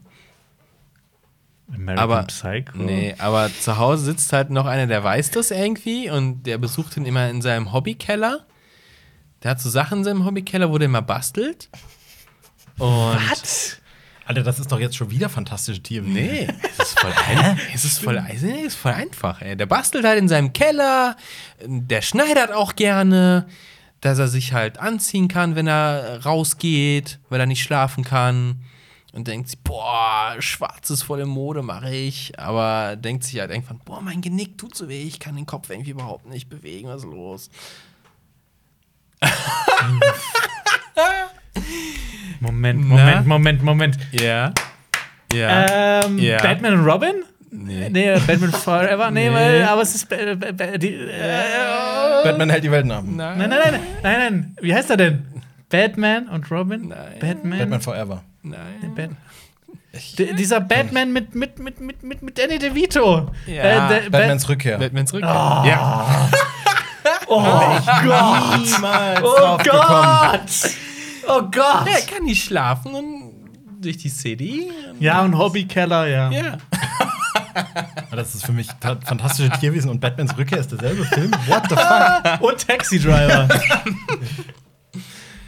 American 1.73 1.97
Aber, 1.99 2.23
Psycho. 2.23 2.77
nee, 2.77 3.15
aber 3.17 3.49
zu 3.51 3.77
Hause 3.77 4.05
sitzt 4.05 4.31
halt 4.33 4.49
noch 4.49 4.65
einer, 4.65 4.87
der 4.87 5.03
weiß 5.03 5.31
das 5.31 5.51
irgendwie 5.51 6.09
und 6.09 6.43
der 6.43 6.57
besucht 6.57 6.95
ihn 6.95 7.05
immer 7.05 7.29
in 7.29 7.41
seinem 7.41 7.73
Hobbykeller. 7.73 8.45
Der 9.43 9.51
hat 9.51 9.59
so 9.59 9.69
Sachen 9.69 9.99
in 9.99 10.03
seinem 10.03 10.25
Hobbykeller, 10.25 10.71
wo 10.71 10.77
der 10.77 10.89
mal 10.89 11.01
bastelt. 11.01 11.69
Und 12.77 13.17
Was? 13.31 13.81
Alter, 14.25 14.41
das 14.41 14.59
ist 14.59 14.71
doch 14.71 14.79
jetzt 14.79 14.95
schon 14.95 15.11
wieder 15.11 15.29
fantastische 15.29 15.81
Tierwesen. 15.81 16.13
Nee, 16.13 16.47
es 16.63 16.79
ist 16.79 16.99
voll, 16.99 17.13
ein, 17.27 17.59
es 17.73 17.85
ist 17.85 17.99
voll, 17.99 18.25
es 18.27 18.41
ist 18.41 18.75
voll 18.75 18.93
einfach. 18.93 19.41
Ey. 19.41 19.55
Der 19.55 19.67
bastelt 19.67 20.03
halt 20.03 20.17
in 20.17 20.27
seinem 20.27 20.51
Keller, 20.51 21.15
der 21.63 22.01
schneidert 22.01 22.51
auch 22.51 22.75
gerne, 22.75 23.47
dass 24.01 24.17
er 24.17 24.27
sich 24.27 24.53
halt 24.53 24.79
anziehen 24.79 25.27
kann, 25.27 25.55
wenn 25.55 25.67
er 25.67 26.23
rausgeht, 26.25 27.19
weil 27.29 27.39
er 27.39 27.45
nicht 27.45 27.61
schlafen 27.61 28.03
kann. 28.03 28.61
Und 29.13 29.27
denkt 29.27 29.49
sich, 29.49 29.59
boah, 29.59 30.35
schwarzes 30.39 31.03
volle 31.03 31.25
Mode 31.25 31.61
mache 31.61 31.95
ich. 31.95 32.37
Aber 32.37 32.95
denkt 32.97 33.23
sich 33.23 33.39
halt 33.39 33.51
irgendwann, 33.51 33.79
boah, 33.85 34.01
mein 34.01 34.21
Genick 34.21 34.57
tut 34.57 34.75
so 34.75 34.89
weh, 34.89 35.03
ich 35.03 35.19
kann 35.19 35.35
den 35.35 35.45
Kopf 35.45 35.69
irgendwie 35.69 35.91
überhaupt 35.91 36.25
nicht 36.25 36.49
bewegen, 36.49 36.89
was 36.89 37.03
ist 37.03 37.09
los? 37.09 37.49
Moment, 42.39 42.89
Na? 42.89 42.95
Moment, 42.95 43.27
Moment, 43.27 43.63
Moment. 43.63 43.97
Ja. 44.11 44.51
Ja. 45.33 46.01
Ähm, 46.05 46.17
Ja. 46.19 46.37
Batman 46.41 46.73
und 46.79 46.85
Robin? 46.85 47.23
Nee. 47.51 47.89
Nee, 47.89 48.19
Batman 48.27 48.51
Forever? 48.51 49.11
Nee, 49.11 49.29
Nee. 49.29 49.35
weil, 49.35 49.63
aber 49.63 49.81
es 49.81 49.95
ist. 49.95 50.09
Ba 50.09 50.17
ba 50.35 50.51
ba 50.51 50.77
die, 50.77 50.93
äh, 50.93 52.23
Batman 52.23 52.49
hält 52.49 52.63
die 52.65 52.71
Welt 52.71 52.89
ab. 52.91 53.03
Nein. 53.05 53.37
nein, 53.37 53.49
nein, 53.49 53.59
nein, 53.61 53.79
nein, 54.03 54.19
nein. 54.19 54.55
Wie 54.61 54.73
heißt 54.73 54.89
er 54.89 54.97
denn? 54.97 55.25
Batman 55.69 56.27
und 56.27 56.49
Robin? 56.51 56.89
Nein. 56.89 57.19
Batman. 57.19 57.59
Batman 57.59 57.81
Forever. 57.81 58.23
Nein. 58.43 58.93
Bat 58.95 59.09
D 60.19 60.33
dieser 60.33 60.59
Batman 60.59 61.13
mit, 61.13 61.33
mit, 61.35 61.57
mit, 61.57 61.79
mit, 61.79 62.03
mit, 62.03 62.21
mit 62.21 62.37
Danny 62.37 62.59
DeVito. 62.59 63.31
Ja. 63.47 63.87
der- 63.87 64.09
Batmans 64.09 64.49
Rückkehr. 64.49 64.77
Batmans 64.77 65.13
Rückkehr. 65.13 65.29
Ja. 65.65 66.29
Oh 67.27 67.41
Gott! 67.41 68.61
Niemals 68.65 69.21
Oh. 69.23 69.57
Gott! 69.63 70.75
Oh 71.27 71.41
Gott! 71.43 71.87
Er 71.87 72.01
kann 72.13 72.23
nicht 72.23 72.43
schlafen 72.43 72.93
und 72.93 73.33
durch 73.81 73.97
die 73.97 74.09
City. 74.09 74.71
Ja, 74.99 75.21
und 75.23 75.37
Hobbykeller, 75.37 76.07
ja. 76.07 76.31
Ja. 76.31 76.57
Das 78.11 78.35
ist 78.35 78.45
für 78.45 78.51
mich 78.51 78.67
ta- 78.79 78.97
fantastische 79.03 79.49
Tierwesen 79.51 79.89
und 79.89 79.99
Batmans 80.01 80.37
Rückkehr 80.37 80.57
ist 80.59 80.71
derselbe 80.71 81.05
Film. 81.05 81.31
What 81.47 81.63
the 81.69 81.75
fuck? 81.75 82.41
Und 82.49 82.65
Taxi 82.67 82.99
Driver. 82.99 83.47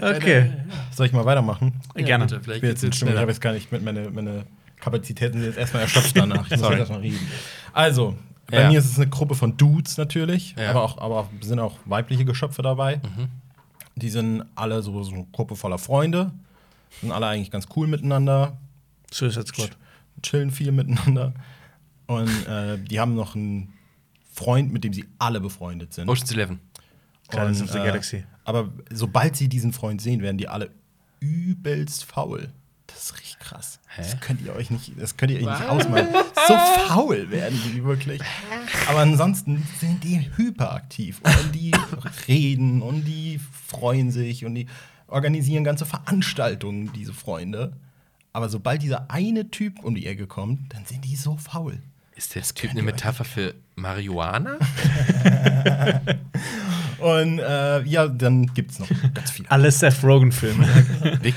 okay. 0.00 0.52
Soll 0.92 1.06
ich 1.06 1.12
mal 1.12 1.24
weitermachen? 1.24 1.74
Gerne. 1.94 2.26
bitte, 2.26 2.40
vielleicht 2.42 2.62
Ich 2.62 2.68
jetzt 2.68 2.80
geht's 2.80 2.80
Stimmung. 2.80 2.90
Ich 2.90 2.96
schneller. 2.98 3.20
habe 3.20 3.30
jetzt 3.30 3.40
gar 3.40 3.52
nicht 3.52 3.70
mit 3.72 3.82
meine, 3.84 4.10
meine 4.10 4.44
Kapazitäten 4.80 5.34
sind 5.38 5.46
jetzt 5.46 5.58
erstmal 5.58 5.82
erschöpft 5.82 6.16
danach. 6.16 6.44
Ich 6.46 6.50
muss 6.52 6.60
Sorry. 6.60 6.72
jetzt 6.74 6.80
erstmal 6.80 7.00
reden. 7.00 7.28
Also, 7.72 8.16
bei 8.50 8.60
Ja. 8.62 8.68
mir 8.68 8.78
ist 8.78 8.86
es 8.90 8.96
eine 8.98 9.08
Gruppe 9.08 9.34
von 9.34 9.56
Dudes 9.56 9.96
natürlich, 9.96 10.54
Ja. 10.58 10.70
aber 10.70 10.82
auch 10.82 10.98
aber 10.98 11.28
sind 11.40 11.58
auch 11.60 11.76
weibliche 11.84 12.24
Geschöpfe 12.24 12.62
dabei. 12.62 12.96
Mhm. 12.96 13.28
Die 13.96 14.10
sind 14.10 14.44
alle 14.54 14.82
so, 14.82 15.02
so 15.02 15.14
eine 15.14 15.26
Gruppe 15.32 15.56
voller 15.56 15.78
Freunde, 15.78 16.32
sind 17.00 17.12
alle 17.12 17.26
eigentlich 17.26 17.50
ganz 17.50 17.66
cool 17.74 17.86
miteinander, 17.86 18.58
Suicide 19.10 19.46
Squad. 19.46 19.76
chillen 20.22 20.50
viel 20.50 20.72
miteinander 20.72 21.34
und 22.06 22.46
äh, 22.46 22.78
die 22.78 23.00
haben 23.00 23.14
noch 23.14 23.34
einen 23.34 23.72
Freund, 24.32 24.72
mit 24.72 24.84
dem 24.84 24.92
sie 24.92 25.06
alle 25.18 25.40
befreundet 25.40 25.94
sind. 25.94 26.08
Ocean's 26.08 26.30
Eleven. 26.32 26.60
Guardians 27.30 27.60
Und, 27.60 27.66
of 27.68 27.72
the 27.72 27.78
äh, 27.78 27.84
Galaxy. 27.84 28.24
Aber 28.44 28.70
sobald 28.90 29.34
sie 29.36 29.48
diesen 29.48 29.72
Freund 29.72 30.00
sehen, 30.00 30.20
werden 30.22 30.38
die 30.38 30.48
alle 30.48 30.70
übelst 31.20 32.04
faul. 32.04 32.50
Das 32.86 33.04
ist 33.04 33.18
richtig 33.18 33.35
krass. 33.46 33.80
Das 33.96 34.20
könnt 34.20 34.42
ihr 34.42 34.54
euch 34.54 34.70
nicht, 34.70 34.92
das 34.98 35.16
könnt 35.16 35.32
ihr 35.32 35.38
euch 35.38 35.46
nicht 35.46 35.68
ausmalen. 35.68 36.08
So 36.48 36.54
faul 36.88 37.30
werden 37.30 37.58
die 37.72 37.84
wirklich. 37.84 38.20
Aber 38.88 39.00
ansonsten 39.00 39.66
sind 39.80 40.02
die 40.04 40.30
hyperaktiv 40.36 41.20
und 41.22 41.54
die 41.54 41.72
reden 42.28 42.82
und 42.82 43.04
die 43.04 43.40
freuen 43.66 44.10
sich 44.10 44.44
und 44.44 44.54
die 44.54 44.66
organisieren 45.06 45.64
ganze 45.64 45.86
Veranstaltungen, 45.86 46.92
diese 46.92 47.14
Freunde. 47.14 47.76
Aber 48.32 48.48
sobald 48.48 48.82
dieser 48.82 49.10
eine 49.10 49.50
Typ 49.50 49.82
um 49.82 49.94
die 49.94 50.06
Ecke 50.06 50.26
kommt, 50.26 50.74
dann 50.74 50.84
sind 50.84 51.04
die 51.04 51.16
so 51.16 51.36
faul. 51.36 51.78
Ist 52.16 52.34
der 52.34 52.42
Typ 52.42 52.56
könnt 52.56 52.72
eine 52.72 52.82
Metapher 52.82 53.24
für 53.24 53.54
Marihuana? 53.76 54.58
Und 56.98 57.38
äh, 57.38 57.82
ja, 57.82 58.08
dann 58.08 58.46
gibt 58.54 58.72
es 58.72 58.78
noch 58.78 58.88
ganz 59.14 59.30
viele. 59.30 59.50
Alle 59.50 59.70
Seth 59.70 60.02
Rogen-Filme. 60.02 60.66
Nee, 61.22 61.34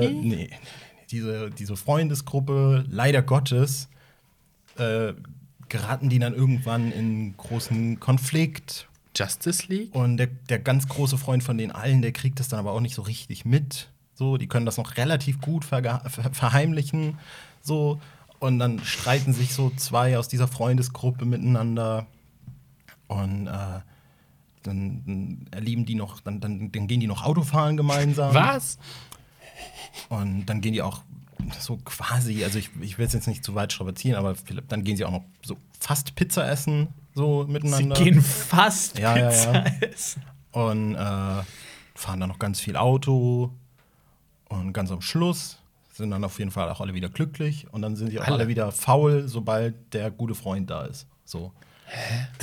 nee, 0.00 0.10
nee. 0.22 0.50
Diese, 1.10 1.50
diese 1.50 1.76
Freundesgruppe, 1.76 2.84
leider 2.88 3.22
Gottes, 3.22 3.88
äh, 4.76 5.12
geraten 5.68 6.08
die 6.08 6.18
dann 6.18 6.34
irgendwann 6.34 6.92
in 6.92 7.36
großen 7.36 7.98
Konflikt. 8.00 8.88
Justice 9.16 9.64
League? 9.68 9.94
Und 9.94 10.18
der, 10.18 10.28
der 10.48 10.58
ganz 10.58 10.88
große 10.88 11.18
Freund 11.18 11.42
von 11.42 11.58
den 11.58 11.72
allen, 11.72 12.02
der 12.02 12.12
kriegt 12.12 12.38
das 12.38 12.48
dann 12.48 12.60
aber 12.60 12.72
auch 12.72 12.80
nicht 12.80 12.94
so 12.94 13.02
richtig 13.02 13.44
mit. 13.44 13.88
So, 14.14 14.36
die 14.36 14.46
können 14.46 14.66
das 14.66 14.76
noch 14.76 14.96
relativ 14.96 15.40
gut 15.40 15.64
ver 15.64 16.02
verheimlichen. 16.32 17.18
So. 17.62 18.00
Und 18.38 18.58
dann 18.58 18.82
streiten 18.84 19.32
sich 19.32 19.54
so 19.54 19.70
zwei 19.76 20.18
aus 20.18 20.28
dieser 20.28 20.48
Freundesgruppe 20.48 21.24
miteinander. 21.24 22.06
Und 23.08 23.46
äh, 23.46 23.80
dann, 24.62 25.02
dann 25.04 25.46
erleben 25.50 25.84
die 25.86 25.94
noch, 25.94 26.20
dann, 26.20 26.40
dann, 26.40 26.70
dann 26.72 26.86
gehen 26.86 27.00
die 27.00 27.06
noch 27.06 27.24
Autofahren 27.24 27.76
gemeinsam. 27.76 28.34
Was? 28.34 28.78
Und 30.08 30.46
dann 30.46 30.60
gehen 30.60 30.72
die 30.72 30.82
auch 30.82 31.02
so 31.58 31.78
quasi, 31.84 32.44
also 32.44 32.58
ich, 32.58 32.70
ich 32.80 32.98
will 32.98 33.06
es 33.06 33.12
jetzt 33.12 33.26
nicht 33.26 33.44
zu 33.44 33.54
weit 33.54 33.72
strapazieren, 33.72 34.18
aber 34.18 34.34
dann 34.68 34.84
gehen 34.84 34.96
sie 34.96 35.04
auch 35.04 35.10
noch 35.10 35.24
so 35.42 35.56
fast 35.78 36.14
Pizza 36.14 36.48
essen, 36.50 36.88
so 37.14 37.44
Sie 37.44 37.52
miteinander. 37.52 37.96
gehen 37.96 38.20
fast 38.22 38.98
Ja, 38.98 39.16
ja, 39.16 39.28
Pizza 39.28 39.52
ja. 39.54 39.64
essen. 39.80 40.22
Und 40.52 40.94
äh, 40.94 40.98
fahren 41.94 42.20
dann 42.20 42.28
noch 42.28 42.38
ganz 42.38 42.60
viel 42.60 42.76
Auto. 42.76 43.50
Und 44.48 44.72
ganz 44.72 44.90
am 44.90 45.00
Schluss 45.00 45.58
sind 45.92 46.10
dann 46.10 46.24
auf 46.24 46.38
jeden 46.38 46.50
Fall 46.50 46.68
auch 46.70 46.80
alle 46.80 46.94
wieder 46.94 47.08
glücklich. 47.08 47.66
Und 47.72 47.82
dann 47.82 47.96
sind 47.96 48.10
sie 48.10 48.18
auch 48.20 48.24
alle, 48.26 48.36
Alle? 48.36 48.48
wieder 48.48 48.72
faul, 48.72 49.28
sobald 49.28 49.94
der 49.94 50.10
gute 50.10 50.34
Freund 50.34 50.70
da 50.70 50.84
ist. 50.84 51.06
So. 51.24 51.52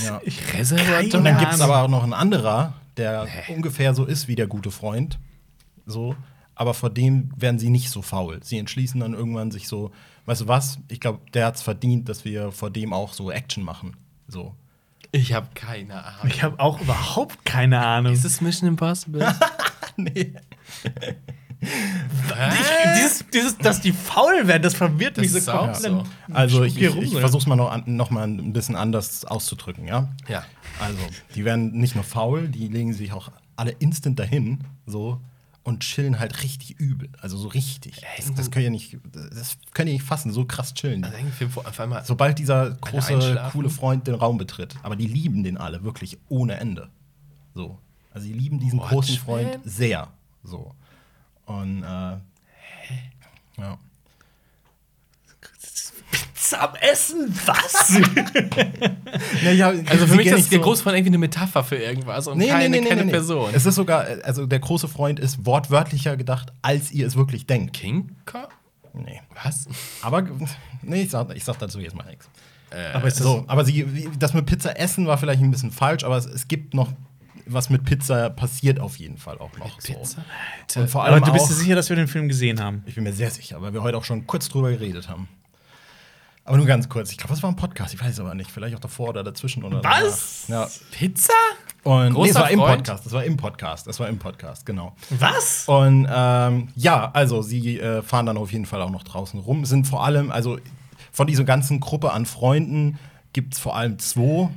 Ja. 0.04 0.22
Reservoir 0.54 1.00
Und 1.04 1.24
dann 1.24 1.38
gibt 1.38 1.54
es 1.54 1.62
aber 1.62 1.82
auch 1.84 1.88
noch 1.88 2.04
einen 2.04 2.14
anderer, 2.14 2.74
der 2.98 3.28
ungefähr 3.50 3.94
so 3.94 4.06
ist 4.06 4.28
wie 4.28 4.36
der 4.36 4.48
gute 4.48 4.72
Freund. 4.72 5.20
So. 5.86 6.16
Aber 6.60 6.74
vor 6.74 6.90
dem 6.90 7.30
werden 7.38 7.60
sie 7.60 7.70
nicht 7.70 7.92
so 7.92 8.02
faul. 8.02 8.40
Sie 8.42 8.58
entschließen 8.58 9.00
dann 9.00 9.14
irgendwann 9.14 9.52
sich 9.52 9.68
so, 9.68 9.92
weißt 10.26 10.42
du 10.42 10.48
was? 10.48 10.80
Ich 10.88 11.00
glaube, 11.00 11.20
der 11.36 11.46
hat 11.46 11.56
es 11.56 11.62
verdient, 11.62 12.10
dass 12.10 12.26
wir 12.26 12.52
vor 12.52 12.72
dem 12.72 12.94
auch 12.94 13.14
so 13.14 13.30
Action 13.30 13.64
machen. 13.64 13.96
So. 14.28 14.56
Ich 15.12 15.34
habe 15.34 15.50
keine 15.54 16.04
Ahnung. 16.04 16.28
Ich 16.28 16.42
habe 16.42 16.60
auch 16.60 16.82
überhaupt 16.82 17.46
keine 17.46 17.86
Ahnung. 17.86 18.12
Ist 18.12 18.26
es 18.26 18.42
Mission 18.42 18.68
Impossible? 18.68 19.32
nee. 19.98 20.34
Ich, 21.60 23.00
dieses, 23.00 23.26
dieses, 23.34 23.58
dass 23.58 23.82
die 23.82 23.92
faul 23.92 24.48
werden, 24.48 24.62
das 24.62 24.76
verwirrt 24.76 25.18
Das 25.18 25.24
mich 25.24 25.44
so 25.44 25.52
komplett. 25.52 25.82
so. 25.82 26.04
Also 26.32 26.64
ich, 26.64 26.80
ich, 26.80 26.96
ich 26.96 27.12
versuche 27.18 27.42
es 27.42 27.48
mal 27.48 27.56
noch, 27.56 27.72
an, 27.72 27.84
noch 27.88 28.12
mal 28.12 28.28
ein 28.28 28.54
bisschen 28.54 28.76
anders 28.76 29.26
auszudrücken, 29.26 29.88
ja? 29.88 30.08
ja. 30.28 30.46
Also, 30.80 31.00
die 31.34 31.46
werden 31.46 31.72
nicht 31.72 31.96
nur 31.96 32.04
faul, 32.04 32.48
die 32.48 32.68
legen 32.68 32.94
sich 32.94 33.12
auch 33.12 33.32
alle 33.56 33.72
instant 33.72 34.20
dahin, 34.20 34.60
so 34.86 35.20
und 35.68 35.82
chillen 35.82 36.18
halt 36.18 36.44
richtig 36.44 36.80
übel, 36.80 37.10
also 37.20 37.36
so 37.36 37.50
richtig. 37.50 38.02
Das, 38.16 38.34
das 38.34 38.52
könnt 38.52 38.64
ihr 38.64 38.70
nicht, 38.72 38.98
das 39.12 39.58
könnt 39.74 39.90
ihr 39.90 39.96
nicht 39.96 40.06
fassen, 40.06 40.32
so 40.32 40.46
krass 40.46 40.74
chillen. 40.74 41.04
Also 41.04 41.18
auf 41.60 41.80
einmal. 41.82 42.06
Sobald 42.06 42.40
dieser 42.40 42.72
große 42.72 43.50
coole 43.52 43.70
Freund 43.70 44.08
den 44.08 44.16
Raum 44.16 44.38
betritt, 44.38 44.78
aber 44.82 44.96
die 44.96 45.08
lieben 45.08 45.44
den 45.44 45.58
alle 45.58 45.84
wirklich 45.84 46.20
ohne 46.30 46.54
Ende. 46.54 46.90
So, 47.54 47.80
also 48.14 48.28
sie 48.28 48.32
lieben 48.32 48.62
diesen 48.62 48.80
Watchmen? 48.80 49.02
großen 49.02 49.18
Freund 49.18 49.60
sehr, 49.66 50.08
so 50.42 50.74
und 51.48 51.84
äh, 51.84 52.18
ja. 53.58 53.78
Pizza 56.48 56.62
am 56.70 56.76
Essen? 56.76 57.34
Was? 57.46 58.00
Ja, 59.44 59.52
ja, 59.52 59.68
Also 59.90 60.08
für 60.08 60.16
mich 60.16 60.28
ist 60.28 60.52
der 60.52 60.60
so- 60.60 60.64
Großfreund 60.66 60.96
irgendwie 60.98 61.10
eine 61.12 61.18
Metapher 61.18 61.64
für 61.64 61.76
irgendwas 61.78 62.28
und 62.28 62.38
Nee, 62.38 62.48
keine, 62.48 62.70
nee, 62.70 62.82
nee, 62.82 62.88
keine 62.90 63.02
nee, 63.02 63.06
nee. 63.08 63.12
Person. 63.12 63.50
Es 63.54 63.66
ist 63.66 63.76
sogar, 63.76 64.08
äh, 64.08 64.22
also 64.24 64.46
der 64.46 64.60
große 64.60 64.88
Freund 64.88 65.20
ist 65.20 65.46
wortwörtlicher 65.46 66.18
gedacht, 66.18 66.52
als 66.62 66.92
ihr 66.92 67.08
es 67.08 67.16
wirklich 67.16 67.46
denkt. 67.46 67.74
King? 67.74 68.10
Nee. 68.94 69.22
Was? 69.44 69.68
Aber, 70.02 70.24
nee, 70.82 71.04
ich 71.04 71.12
sag, 71.12 71.34
ich 71.36 71.44
sag 71.44 71.58
dazu 71.60 71.80
jetzt 71.80 71.96
mal 71.96 72.06
nichts. 72.06 72.30
aber 72.94 73.08
ist 73.08 73.18
das 73.20 73.24
So, 73.26 73.44
aber 73.48 73.64
sie, 73.66 74.10
das 74.20 74.34
mit 74.34 74.46
Pizza 74.46 74.78
essen 74.78 75.08
war 75.08 75.18
vielleicht 75.18 75.42
ein 75.42 75.52
bisschen 75.52 75.72
falsch, 75.72 76.04
aber 76.04 76.18
es, 76.18 76.26
es 76.26 76.48
gibt 76.48 76.74
noch 76.74 76.90
was 77.50 77.70
mit 77.70 77.86
Pizza 77.86 78.30
passiert 78.30 78.80
auf 78.82 78.98
jeden 78.98 79.18
Fall 79.18 79.38
auch 79.38 79.56
noch. 79.58 79.80
So. 79.80 79.94
Pizza? 79.94 80.26
Und 80.76 80.90
vor 80.90 81.06
Aber 81.06 81.14
allem 81.14 81.24
du 81.24 81.32
bist 81.32 81.46
auch, 81.46 81.50
dir 81.50 81.54
sicher, 81.56 81.76
dass 81.76 81.88
wir 81.90 81.96
den 81.96 82.08
Film 82.10 82.28
gesehen 82.28 82.62
haben? 82.62 82.84
ich 82.86 82.96
bin 82.96 83.06
mir 83.06 83.14
sehr 83.14 83.30
sicher, 83.32 83.62
weil 83.62 83.74
wir 83.74 83.84
heute 83.84 83.98
auch 83.98 84.04
schon 84.04 84.28
kurz 84.28 84.50
drüber 84.50 84.70
geredet 84.72 85.08
haben. 85.08 85.30
Aber 86.48 86.56
nur 86.56 86.66
ganz 86.66 86.88
kurz. 86.88 87.12
Ich 87.12 87.18
glaube, 87.18 87.34
das 87.34 87.44
war 87.44 87.52
ein 87.52 87.58
Podcast. 87.58 87.94
Ich 87.94 88.00
weiß 88.00 88.14
es 88.14 88.20
aber 88.22 88.34
nicht. 88.34 88.50
Vielleicht 88.50 88.74
auch 88.74 88.80
davor 88.80 89.10
oder 89.10 89.22
dazwischen 89.22 89.64
oder 89.64 89.84
Was? 89.84 90.46
danach. 90.48 90.70
Ja. 90.70 90.72
Pizza? 90.92 91.34
Und 91.84 92.14
nee, 92.14 92.30
es 92.30 92.36
war 92.36 92.50
im 92.50 92.60
Freund? 92.60 92.78
Podcast. 92.78 93.06
Das 93.06 93.12
war 93.12 93.26
im 93.26 93.36
Podcast. 93.36 93.86
Das 93.86 94.00
war 94.00 94.08
im 94.08 94.18
Podcast, 94.18 94.66
genau. 94.66 94.96
Was? 95.10 95.68
Und 95.68 96.08
ähm, 96.10 96.70
ja, 96.78 97.12
also 97.12 97.42
sie 97.42 97.82
äh, 97.82 98.02
fahren 98.02 98.28
dann 98.28 98.38
auf 98.38 98.54
jeden 98.54 98.66
Fall 98.66 98.82
auch 98.82 98.90
noch 98.92 99.04
draußen 99.04 99.38
rum. 99.42 99.66
Sind 99.66 99.88
vor 99.88 100.06
allem, 100.06 100.32
also 100.32 100.58
von 101.12 101.28
dieser 101.28 101.44
ganzen 101.44 101.82
Gruppe 101.82 102.14
an 102.14 102.26
Freunden 102.26 102.98
gibt 103.34 103.54
es 103.54 103.60
vor 103.60 103.76
allem 103.76 104.00
zwei, 104.00 104.50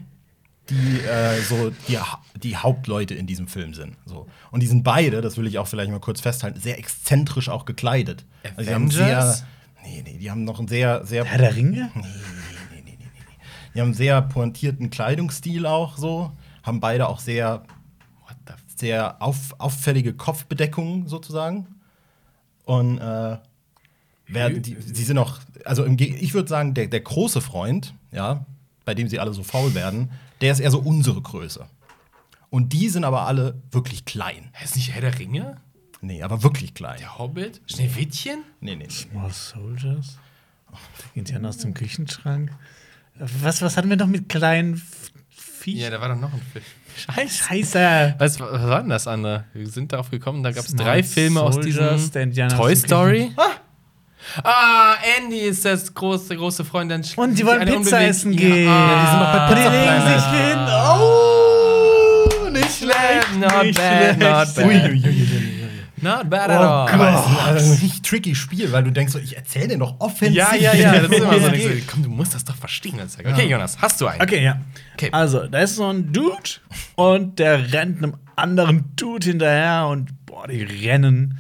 die 0.68 1.00
äh, 1.00 1.40
so 1.40 1.72
die, 1.88 1.98
die 2.38 2.56
Hauptleute 2.56 3.14
in 3.16 3.26
diesem 3.26 3.48
Film 3.48 3.74
sind. 3.74 3.96
So. 4.06 4.28
Und 4.52 4.60
die 4.60 4.68
sind 4.68 4.84
beide, 4.84 5.22
das 5.22 5.36
will 5.36 5.48
ich 5.48 5.58
auch 5.58 5.66
vielleicht 5.66 5.90
mal 5.90 5.98
kurz 5.98 6.20
festhalten, 6.20 6.60
sehr 6.60 6.78
exzentrisch 6.78 7.48
auch 7.48 7.64
gekleidet. 7.64 8.26
Also 8.56 8.70
Avengers? 8.70 8.94
sehr, 8.94 9.46
nee, 9.84 10.02
nee, 10.04 10.18
die 10.18 10.30
haben 10.30 10.44
noch 10.44 10.58
einen 10.58 10.68
sehr, 10.68 11.04
sehr 11.06 11.24
Herr 11.24 11.38
der 11.38 11.56
Ringe? 11.56 11.90
die 13.74 13.80
haben 13.80 13.88
einen 13.88 13.94
sehr 13.94 14.20
pointierten 14.22 14.90
Kleidungsstil 14.90 15.66
auch 15.66 15.96
so, 15.96 16.32
haben 16.62 16.80
beide 16.80 17.08
auch 17.08 17.20
sehr 17.20 17.62
sehr 18.80 19.22
auf, 19.22 19.54
auffällige 19.58 20.14
Kopfbedeckungen 20.14 21.06
sozusagen. 21.06 21.68
Und 22.64 22.98
äh, 22.98 23.36
wer, 24.26 24.50
die, 24.50 24.76
sie 24.80 25.04
sind 25.04 25.18
auch, 25.18 25.38
also 25.64 25.84
im, 25.84 25.96
ich 25.98 26.34
würde 26.34 26.48
sagen, 26.48 26.74
der, 26.74 26.88
der 26.88 27.00
große 27.00 27.40
Freund, 27.40 27.94
ja, 28.10 28.44
bei 28.84 28.94
dem 28.94 29.08
sie 29.08 29.20
alle 29.20 29.32
so 29.32 29.44
faul 29.44 29.74
werden, 29.74 30.10
der 30.40 30.50
ist 30.52 30.60
eher 30.60 30.70
so 30.70 30.80
unsere 30.80 31.20
Größe. 31.20 31.66
Und 32.48 32.72
die 32.72 32.88
sind 32.88 33.04
aber 33.04 33.26
alle 33.26 33.62
wirklich 33.70 34.04
klein. 34.04 34.50
Ist 34.64 34.74
nicht 34.74 34.92
Herr 34.92 35.02
der 35.02 35.18
Ringe? 35.18 35.58
Nee, 36.02 36.22
aber 36.22 36.42
wirklich 36.42 36.72
klein. 36.74 36.98
Der 36.98 37.18
Hobbit? 37.18 37.60
Schneewittchen? 37.66 38.42
Nee, 38.60 38.76
nee, 38.76 38.84
nee. 38.86 38.90
Small 38.90 39.30
Soldiers? 39.30 40.18
Da 40.70 40.78
gehen 41.14 41.24
die 41.24 41.34
an 41.34 41.44
aus 41.46 41.58
dem 41.58 41.74
Küchenschrank. 41.74 42.50
Was, 43.18 43.60
was 43.60 43.76
hatten 43.76 43.90
wir 43.90 43.96
noch 43.96 44.06
mit 44.06 44.28
kleinen 44.28 44.80
Viech? 45.28 45.76
Ja, 45.80 45.90
da 45.90 46.00
war 46.00 46.08
doch 46.08 46.16
noch 46.20 46.32
ein 46.32 46.40
Film. 46.52 46.64
Scheiße. 46.96 47.44
Scheiße. 47.44 48.14
Was, 48.18 48.40
was 48.40 48.62
war 48.62 48.80
denn 48.80 48.88
das 48.90 49.06
andere? 49.06 49.44
Wir 49.52 49.66
sind 49.68 49.92
darauf 49.92 50.10
gekommen, 50.10 50.42
da 50.42 50.52
gab 50.52 50.64
es 50.64 50.74
drei 50.74 51.02
Filme 51.02 51.40
aus 51.42 51.54
Soldiers, 51.56 51.96
diesem 51.96 52.12
der 52.12 52.22
Indianer 52.22 52.56
Toy 52.56 52.72
aus 52.72 52.78
Story. 52.80 53.32
Ah, 54.44 54.94
Andy 55.18 55.38
ist 55.40 55.64
das 55.64 55.92
große, 55.92 56.36
große 56.36 56.64
Freund. 56.64 56.90
Dann 56.90 57.02
Und 57.16 57.38
die 57.38 57.44
wollen 57.46 57.60
Pizza 57.60 57.76
unbewegt- 57.98 58.08
essen 58.08 58.32
Ja, 58.34 58.38
gehen. 58.38 58.68
ah, 58.68 59.00
die 59.00 59.10
sind 59.10 59.20
doch 59.20 59.32
bei 59.32 59.48
die 59.48 59.54
Pizza 59.54 59.70
legen 59.70 60.02
Planet. 60.02 60.20
sich 60.20 60.30
hin. 60.30 60.58
Oh, 61.24 62.50
nicht 62.50 62.76
schlecht, 62.78 63.40
not 63.40 63.62
nicht 63.64 63.78
bad, 63.78 64.18
not 64.18 64.48
schlecht. 64.48 64.56
bad. 64.56 64.66
Uiuiuiui. 64.66 65.59
Not 66.02 66.30
bad 66.30 66.50
Oh 66.50 66.52
at 66.52 66.60
all. 66.60 66.86
Gott. 66.86 66.94
Aber 66.94 67.10
es 67.10 67.20
ist 67.20 67.26
ein, 67.26 67.46
also 67.46 67.66
ein 67.66 67.78
richtig 67.78 68.02
tricky 68.02 68.34
Spiel, 68.34 68.72
weil 68.72 68.84
du 68.84 68.90
denkst 68.90 69.12
so, 69.12 69.18
ich 69.18 69.36
erzähle 69.36 69.68
dir 69.68 69.78
doch 69.78 70.00
offensiv. 70.00 70.36
Ja, 70.36 70.54
ja, 70.54 70.74
ja, 70.74 71.00
das 71.00 71.10
ist 71.10 71.18
immer 71.18 71.40
so. 71.40 71.50
geht. 71.52 71.88
Komm, 71.88 72.02
du 72.02 72.10
musst 72.10 72.34
das 72.34 72.44
doch 72.44 72.56
verstehen. 72.56 73.00
Sag 73.06 73.26
ich, 73.26 73.32
Okay, 73.32 73.48
Jonas, 73.48 73.78
hast 73.80 74.00
du 74.00 74.06
einen? 74.06 74.22
Okay, 74.22 74.42
ja. 74.42 74.60
Okay. 74.94 75.08
Also, 75.12 75.46
da 75.46 75.58
ist 75.60 75.76
so 75.76 75.86
ein 75.88 76.12
Dude 76.12 76.60
und 76.96 77.38
der 77.38 77.72
rennt 77.72 77.98
einem 77.98 78.16
anderen 78.36 78.92
Dude 78.96 79.26
hinterher 79.26 79.86
und 79.86 80.26
boah, 80.26 80.46
die 80.46 80.62
rennen. 80.62 81.38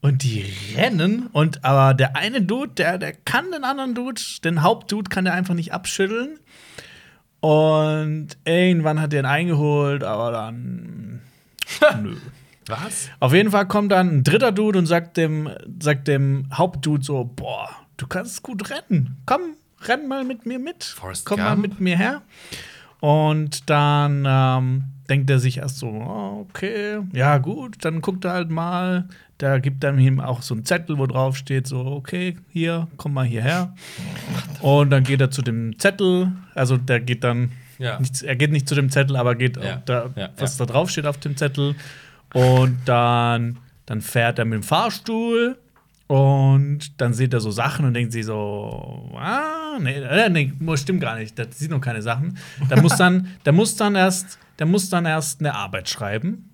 Und 0.00 0.22
die 0.22 0.46
rennen 0.76 1.26
und 1.32 1.64
aber 1.64 1.92
der 1.92 2.14
eine 2.14 2.40
Dude, 2.40 2.72
der, 2.74 2.98
der 2.98 3.12
kann 3.12 3.50
den 3.50 3.64
anderen 3.64 3.96
Dude, 3.96 4.20
den 4.44 4.62
Hauptdude 4.62 5.10
kann 5.10 5.24
der 5.24 5.34
einfach 5.34 5.54
nicht 5.54 5.72
abschütteln. 5.72 6.38
Und 7.40 8.28
irgendwann 8.44 9.00
hat 9.00 9.12
er 9.12 9.20
ihn 9.20 9.26
eingeholt, 9.26 10.04
aber 10.04 10.32
dann. 10.32 11.20
nö. 12.02 12.16
Was? 12.68 13.08
Auf 13.20 13.32
jeden 13.34 13.50
Fall 13.50 13.66
kommt 13.66 13.92
dann 13.92 14.18
ein 14.18 14.24
dritter 14.24 14.52
Dude 14.52 14.78
und 14.78 14.86
sagt 14.86 15.16
dem, 15.16 15.48
sagt 15.80 16.06
dem 16.08 16.46
Hauptdude 16.52 17.02
so: 17.04 17.24
Boah, 17.24 17.68
du 17.96 18.06
kannst 18.06 18.42
gut 18.42 18.70
rennen. 18.70 19.16
Komm, 19.26 19.40
renn 19.82 20.06
mal 20.08 20.24
mit 20.24 20.46
mir 20.46 20.58
mit. 20.58 20.84
Forrest 20.84 21.24
Komm 21.26 21.40
mal 21.40 21.50
Gump. 21.54 21.62
mit 21.62 21.80
mir 21.80 21.96
her. 21.96 22.22
Und 23.00 23.70
dann 23.70 24.24
ähm, 24.26 24.84
denkt 25.08 25.30
er 25.30 25.38
sich 25.38 25.58
erst 25.58 25.78
so: 25.78 25.88
oh, 25.88 26.46
Okay, 26.50 26.98
ja, 27.12 27.38
gut. 27.38 27.76
Dann 27.84 28.00
guckt 28.00 28.24
er 28.24 28.32
halt 28.32 28.50
mal. 28.50 29.08
Da 29.38 29.58
gibt 29.60 29.84
er 29.84 29.96
ihm 29.96 30.18
auch 30.18 30.42
so 30.42 30.52
einen 30.54 30.64
Zettel, 30.64 30.98
wo 30.98 31.06
drauf 31.06 31.36
steht: 31.36 31.66
So, 31.66 31.78
okay, 31.86 32.36
hier, 32.50 32.88
komm 32.96 33.14
mal 33.14 33.24
hierher. 33.24 33.74
Und 34.60 34.90
dann 34.90 35.04
geht 35.04 35.20
er 35.20 35.30
zu 35.30 35.42
dem 35.42 35.78
Zettel. 35.78 36.32
Also, 36.54 36.76
der 36.76 37.00
geht 37.00 37.24
dann. 37.24 37.52
Ja. 37.78 38.00
Nicht, 38.00 38.22
er 38.24 38.34
geht 38.34 38.50
nicht 38.50 38.68
zu 38.68 38.74
dem 38.74 38.90
Zettel, 38.90 39.14
aber 39.14 39.36
geht 39.36 39.56
Ja. 39.56 39.80
da, 39.84 40.10
Ja, 40.16 40.30
was 40.36 40.56
da 40.56 40.66
drauf 40.66 40.90
steht 40.90 41.06
auf 41.06 41.18
dem 41.18 41.36
Zettel. 41.36 41.76
Und 42.34 42.78
dann, 42.84 43.58
dann 43.86 44.00
fährt 44.00 44.38
er 44.38 44.44
mit 44.44 44.60
dem 44.60 44.62
Fahrstuhl 44.62 45.58
und 46.08 47.00
dann 47.00 47.12
sieht 47.12 47.34
er 47.34 47.40
so 47.40 47.50
Sachen 47.50 47.84
und 47.84 47.94
denkt 47.94 48.12
sich 48.12 48.24
so, 48.24 49.10
ah, 49.14 49.78
nee, 49.78 49.94
äh, 49.94 50.30
nee, 50.30 50.52
stimmt 50.76 51.00
gar 51.00 51.16
nicht, 51.16 51.38
das 51.38 51.58
sieht 51.58 51.70
noch 51.70 51.80
keine 51.80 52.02
Sachen. 52.02 52.38
Der 52.70 52.80
muss 52.80 52.96
dann, 52.96 53.28
der 53.44 53.52
muss 53.52 53.76
dann 53.76 53.94
erst, 53.94 54.38
der 54.58 54.66
muss 54.66 54.88
dann 54.88 55.04
erst 55.04 55.40
eine 55.40 55.54
Arbeit 55.54 55.88
schreiben 55.88 56.50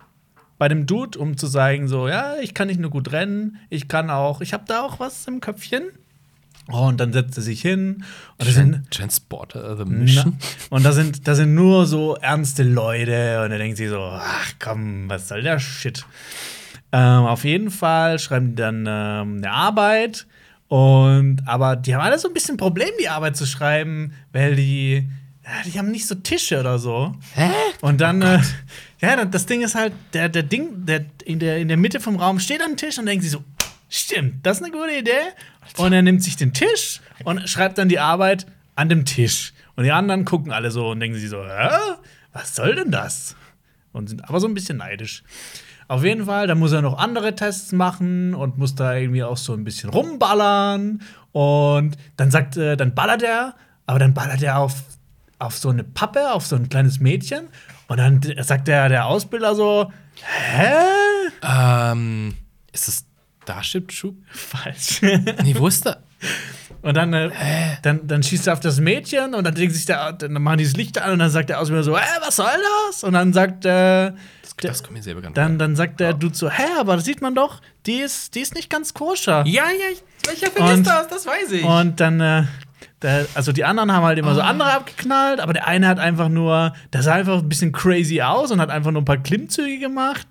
bei 0.59 0.69
dem 0.69 0.87
Dude, 0.87 1.19
um 1.19 1.37
zu 1.37 1.47
sagen 1.47 1.89
so, 1.89 2.09
ja, 2.09 2.37
ich 2.41 2.55
kann 2.55 2.69
nicht 2.69 2.81
nur 2.81 2.91
gut 2.91 3.13
rennen, 3.13 3.59
ich 3.71 3.89
kann 3.89 4.11
auch, 4.11 4.41
ich 4.41 4.53
habe 4.53 4.65
da 4.67 4.83
auch 4.83 5.01
was 5.01 5.27
im 5.27 5.41
Köpfchen. 5.41 5.85
Und 6.69 6.99
dann 6.99 7.13
setzt 7.13 7.37
er 7.37 7.43
sich 7.43 7.61
hin 7.61 8.05
und 8.39 8.49
das 8.49 8.55
sind 8.55 8.73
Tran 8.73 8.87
Transporter, 8.91 9.77
The 9.77 9.85
na, 9.87 9.99
Mission. 9.99 10.39
und 10.71 10.83
da 10.83 10.93
sind, 10.93 11.29
da 11.29 11.35
sind 11.35 11.55
nur 11.55 11.85
so 11.85 12.17
ernste 12.17 12.63
Leute 12.63 13.43
und 13.45 13.53
er 13.53 13.59
denkt 13.59 13.77
sich 13.77 13.91
so, 13.91 14.01
ach 14.01 14.53
komm, 14.59 15.11
was 15.11 15.29
soll 15.29 15.43
der 15.43 15.59
Shit? 15.59 16.07
Ähm, 16.91 17.27
auf 17.27 17.45
jeden 17.45 17.71
Fall 17.71 18.19
schreiben 18.19 18.51
die 18.51 18.55
dann 18.63 18.87
ähm, 18.89 19.37
eine 19.39 19.51
Arbeit 19.51 20.27
und 20.69 21.43
aber 21.47 21.77
die 21.77 21.95
haben 21.95 22.03
alle 22.03 22.19
so 22.19 22.29
ein 22.29 22.35
bisschen 22.35 22.57
Problem, 22.57 22.89
die 23.01 23.09
Arbeit 23.09 23.37
zu 23.37 23.47
schreiben, 23.47 24.15
weil 24.33 24.57
die, 24.57 25.07
ja, 25.45 25.51
die 25.67 25.79
haben 25.79 25.91
nicht 25.91 26.07
so 26.07 26.15
Tische 26.15 26.59
oder 26.61 26.79
so. 26.79 27.15
Hä? 27.35 27.51
Und 27.81 28.01
dann, 28.01 28.23
äh, 28.23 28.41
ja, 29.01 29.25
das 29.25 29.47
Ding 29.47 29.63
ist 29.63 29.75
halt, 29.75 29.93
der, 30.15 30.29
der 30.29 30.43
Ding, 30.43 30.87
der 30.87 31.05
in, 31.25 31.39
der 31.39 31.59
in 31.59 31.69
der 31.69 31.77
Mitte 31.77 32.01
vom 32.01 32.17
Raum 32.17 32.41
steht 32.41 32.63
ein 32.63 32.77
Tisch 32.77 32.99
und 32.99 33.07
denkt 33.07 33.23
sich 33.23 33.33
so, 33.33 33.45
stimmt, 33.89 34.45
das 34.47 34.59
ist 34.59 34.65
eine 34.65 34.73
gute 34.73 34.97
Idee. 34.97 35.11
Und 35.77 35.93
er 35.93 36.03
nimmt 36.03 36.23
sich 36.23 36.37
den 36.37 36.53
Tisch 36.53 37.01
und 37.25 37.49
schreibt 37.49 37.79
dann 37.79 37.89
die 37.89 37.99
Arbeit 37.99 38.47
an 38.77 38.89
dem 38.89 39.05
Tisch. 39.05 39.53
Und 39.77 39.85
die 39.85 39.93
anderen 39.93 40.25
gucken 40.25 40.53
alle 40.53 40.71
so 40.71 40.91
und 40.91 41.01
denken 41.01 41.19
sich 41.19 41.31
so, 41.31 41.45
Hä? 41.45 41.69
was 42.33 42.55
soll 42.55 42.75
denn 42.75 42.91
das? 42.91 43.37
Und 43.93 44.09
sind 44.09 44.29
aber 44.29 44.41
so 44.41 44.47
ein 44.47 44.55
bisschen 44.55 44.79
neidisch. 44.79 45.23
Auf 45.87 46.03
jeden 46.03 46.25
Fall, 46.25 46.47
da 46.47 46.55
muss 46.55 46.73
er 46.73 46.83
noch 46.83 46.99
andere 46.99 47.35
Tests 47.35 47.73
machen 47.73 48.35
und 48.35 48.59
muss 48.59 48.75
da 48.75 48.95
irgendwie 48.95 49.23
auch 49.23 49.37
so 49.37 49.53
ein 49.53 49.65
bisschen 49.65 49.91
rumballern. 49.91 51.03
Und 51.33 51.97
dann 52.17 52.31
sagt, 52.31 52.57
äh, 52.57 52.77
dann 52.77 52.95
ballert 52.95 53.23
er, 53.23 53.55
aber 53.87 53.99
dann 53.99 54.15
ballert 54.15 54.43
er 54.43 54.59
auf, 54.59 54.83
auf 55.39 55.57
so 55.57 55.69
eine 55.69 55.85
Pappe, 55.85 56.33
auf 56.33 56.47
so 56.47 56.57
ein 56.57 56.69
kleines 56.69 57.01
Mädchen. 57.01 57.49
Und 57.87 57.99
dann 57.99 58.21
sagt 58.41 58.67
der, 58.69 58.89
der 58.89 59.07
Ausbilder 59.07 59.55
so, 59.55 59.93
hä? 60.23 60.75
Ähm, 61.43 62.35
ist 62.73 62.89
es 62.89 63.05
Starship 63.45 63.89
Troop? 63.89 64.15
Falsch. 64.31 65.01
Nee, 65.03 65.55
wo 65.57 65.69
ist 65.69 65.87
da? 65.87 65.99
Und 66.83 66.95
dann, 66.97 67.13
äh, 67.15 67.31
dann, 67.83 68.07
dann 68.07 68.23
schießt 68.23 68.47
er 68.47 68.55
auf 68.55 68.61
das 68.61 68.79
Mädchen 68.81 69.35
und 69.35 69.45
dann 69.45 69.55
denkt 69.55 69.75
sich 69.75 69.87
der, 69.87 70.13
dann 70.13 70.33
machen 70.35 70.59
die 70.59 70.65
das 70.65 70.75
Licht 70.75 70.99
an 71.01 71.13
und 71.13 71.19
dann 71.19 71.31
sagt 71.31 71.49
der 71.51 71.61
Ausbilder 71.61 71.83
so, 71.83 71.97
äh, 71.97 72.01
was 72.21 72.37
soll 72.37 72.47
das? 72.91 73.05
Und 73.05 73.13
dann 73.15 73.33
sagt 73.33 73.65
äh, 73.65 74.13
Das, 74.43 74.57
das 74.61 74.83
kommt 74.83 74.95
mir 74.97 75.03
sehr 75.03 75.15
bekannt 75.15 75.37
dann, 75.37 75.59
dann 75.59 75.77
sagt 75.77 76.01
der 76.01 76.13
Dude 76.15 76.35
so, 76.35 76.51
hä, 76.51 76.63
aber 76.79 76.97
das 76.97 77.05
sieht 77.07 77.23
man 77.23 77.35
doch, 77.35 77.61
die 77.87 77.99
ist, 78.01 78.35
die 78.35 78.41
ist 78.41 78.55
nicht 78.55 78.69
ganz 78.71 78.93
koscher. 78.95 79.45
Ja, 79.47 79.65
ja, 79.65 79.71
ich, 79.93 80.03
welcher 80.27 80.51
Film 80.51 80.67
Und- 80.67 80.81
ist 80.81 80.87
das? 80.87 81.09
Das 81.09 81.27
weiß 81.27 81.53
ich. 81.53 81.65
Und 81.65 82.01
dann, 82.01 82.21
äh, 82.21 82.45
der, 83.03 83.27
also 83.35 83.53
die 83.53 83.65
anderen 83.65 83.93
haben 83.93 84.05
halt 84.05 84.19
immer 84.19 84.35
so 84.35 84.41
Ah. 84.43 84.49
andere 84.49 84.73
abgeknallt, 84.73 85.41
aber 85.41 85.53
der 85.55 85.67
eine 85.67 85.89
hat 85.89 85.99
einfach 85.99 86.29
nur, 86.31 86.75
der 86.93 87.03
sah 87.03 87.15
einfach 87.15 87.39
ein 87.39 87.49
bisschen 87.49 87.73
crazy 87.73 88.21
aus 88.23 88.51
und 88.51 88.61
hat 88.61 88.71
einfach 88.71 88.91
nur 88.93 89.03
ein 89.03 89.07
paar 89.07 89.19
Klimmzüge 89.19 89.79
gemacht. 89.79 90.27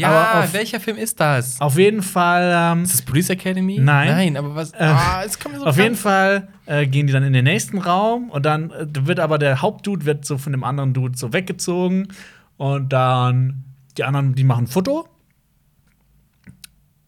Ja, 0.00 0.08
aber 0.10 0.44
auf- 0.44 0.52
welcher 0.52 0.80
Film 0.80 0.96
ist 0.96 1.18
das? 1.20 1.60
Auf 1.60 1.78
jeden 1.78 2.02
Fall, 2.02 2.52
ähm, 2.54 2.82
Ist 2.84 2.94
das 2.94 3.02
Police 3.02 3.30
Academy? 3.30 3.78
Nein. 3.80 4.08
Nein, 4.08 4.36
aber 4.36 4.54
was? 4.54 4.74
ah, 4.74 5.22
es 5.24 5.38
kommt 5.38 5.54
mir 5.54 5.60
so 5.60 5.66
auf 5.66 5.76
jeden 5.78 5.96
Fall 5.96 6.48
äh, 6.66 6.86
gehen 6.86 7.06
die 7.06 7.12
dann 7.12 7.22
in 7.22 7.32
den 7.32 7.44
nächsten 7.44 7.78
Raum 7.78 8.30
und 8.30 8.44
dann 8.44 8.70
äh, 8.70 8.86
wird 9.06 9.20
aber 9.20 9.38
der 9.38 9.62
Hauptdude 9.62 10.04
wird 10.04 10.24
so 10.24 10.36
von 10.38 10.52
dem 10.52 10.64
anderen 10.64 10.92
Dude 10.94 11.16
so 11.16 11.32
weggezogen 11.32 12.08
und 12.56 12.92
dann 12.92 13.64
die 13.96 14.04
anderen, 14.04 14.34
die 14.34 14.44
machen 14.44 14.64
ein 14.64 14.66
Foto 14.68 15.08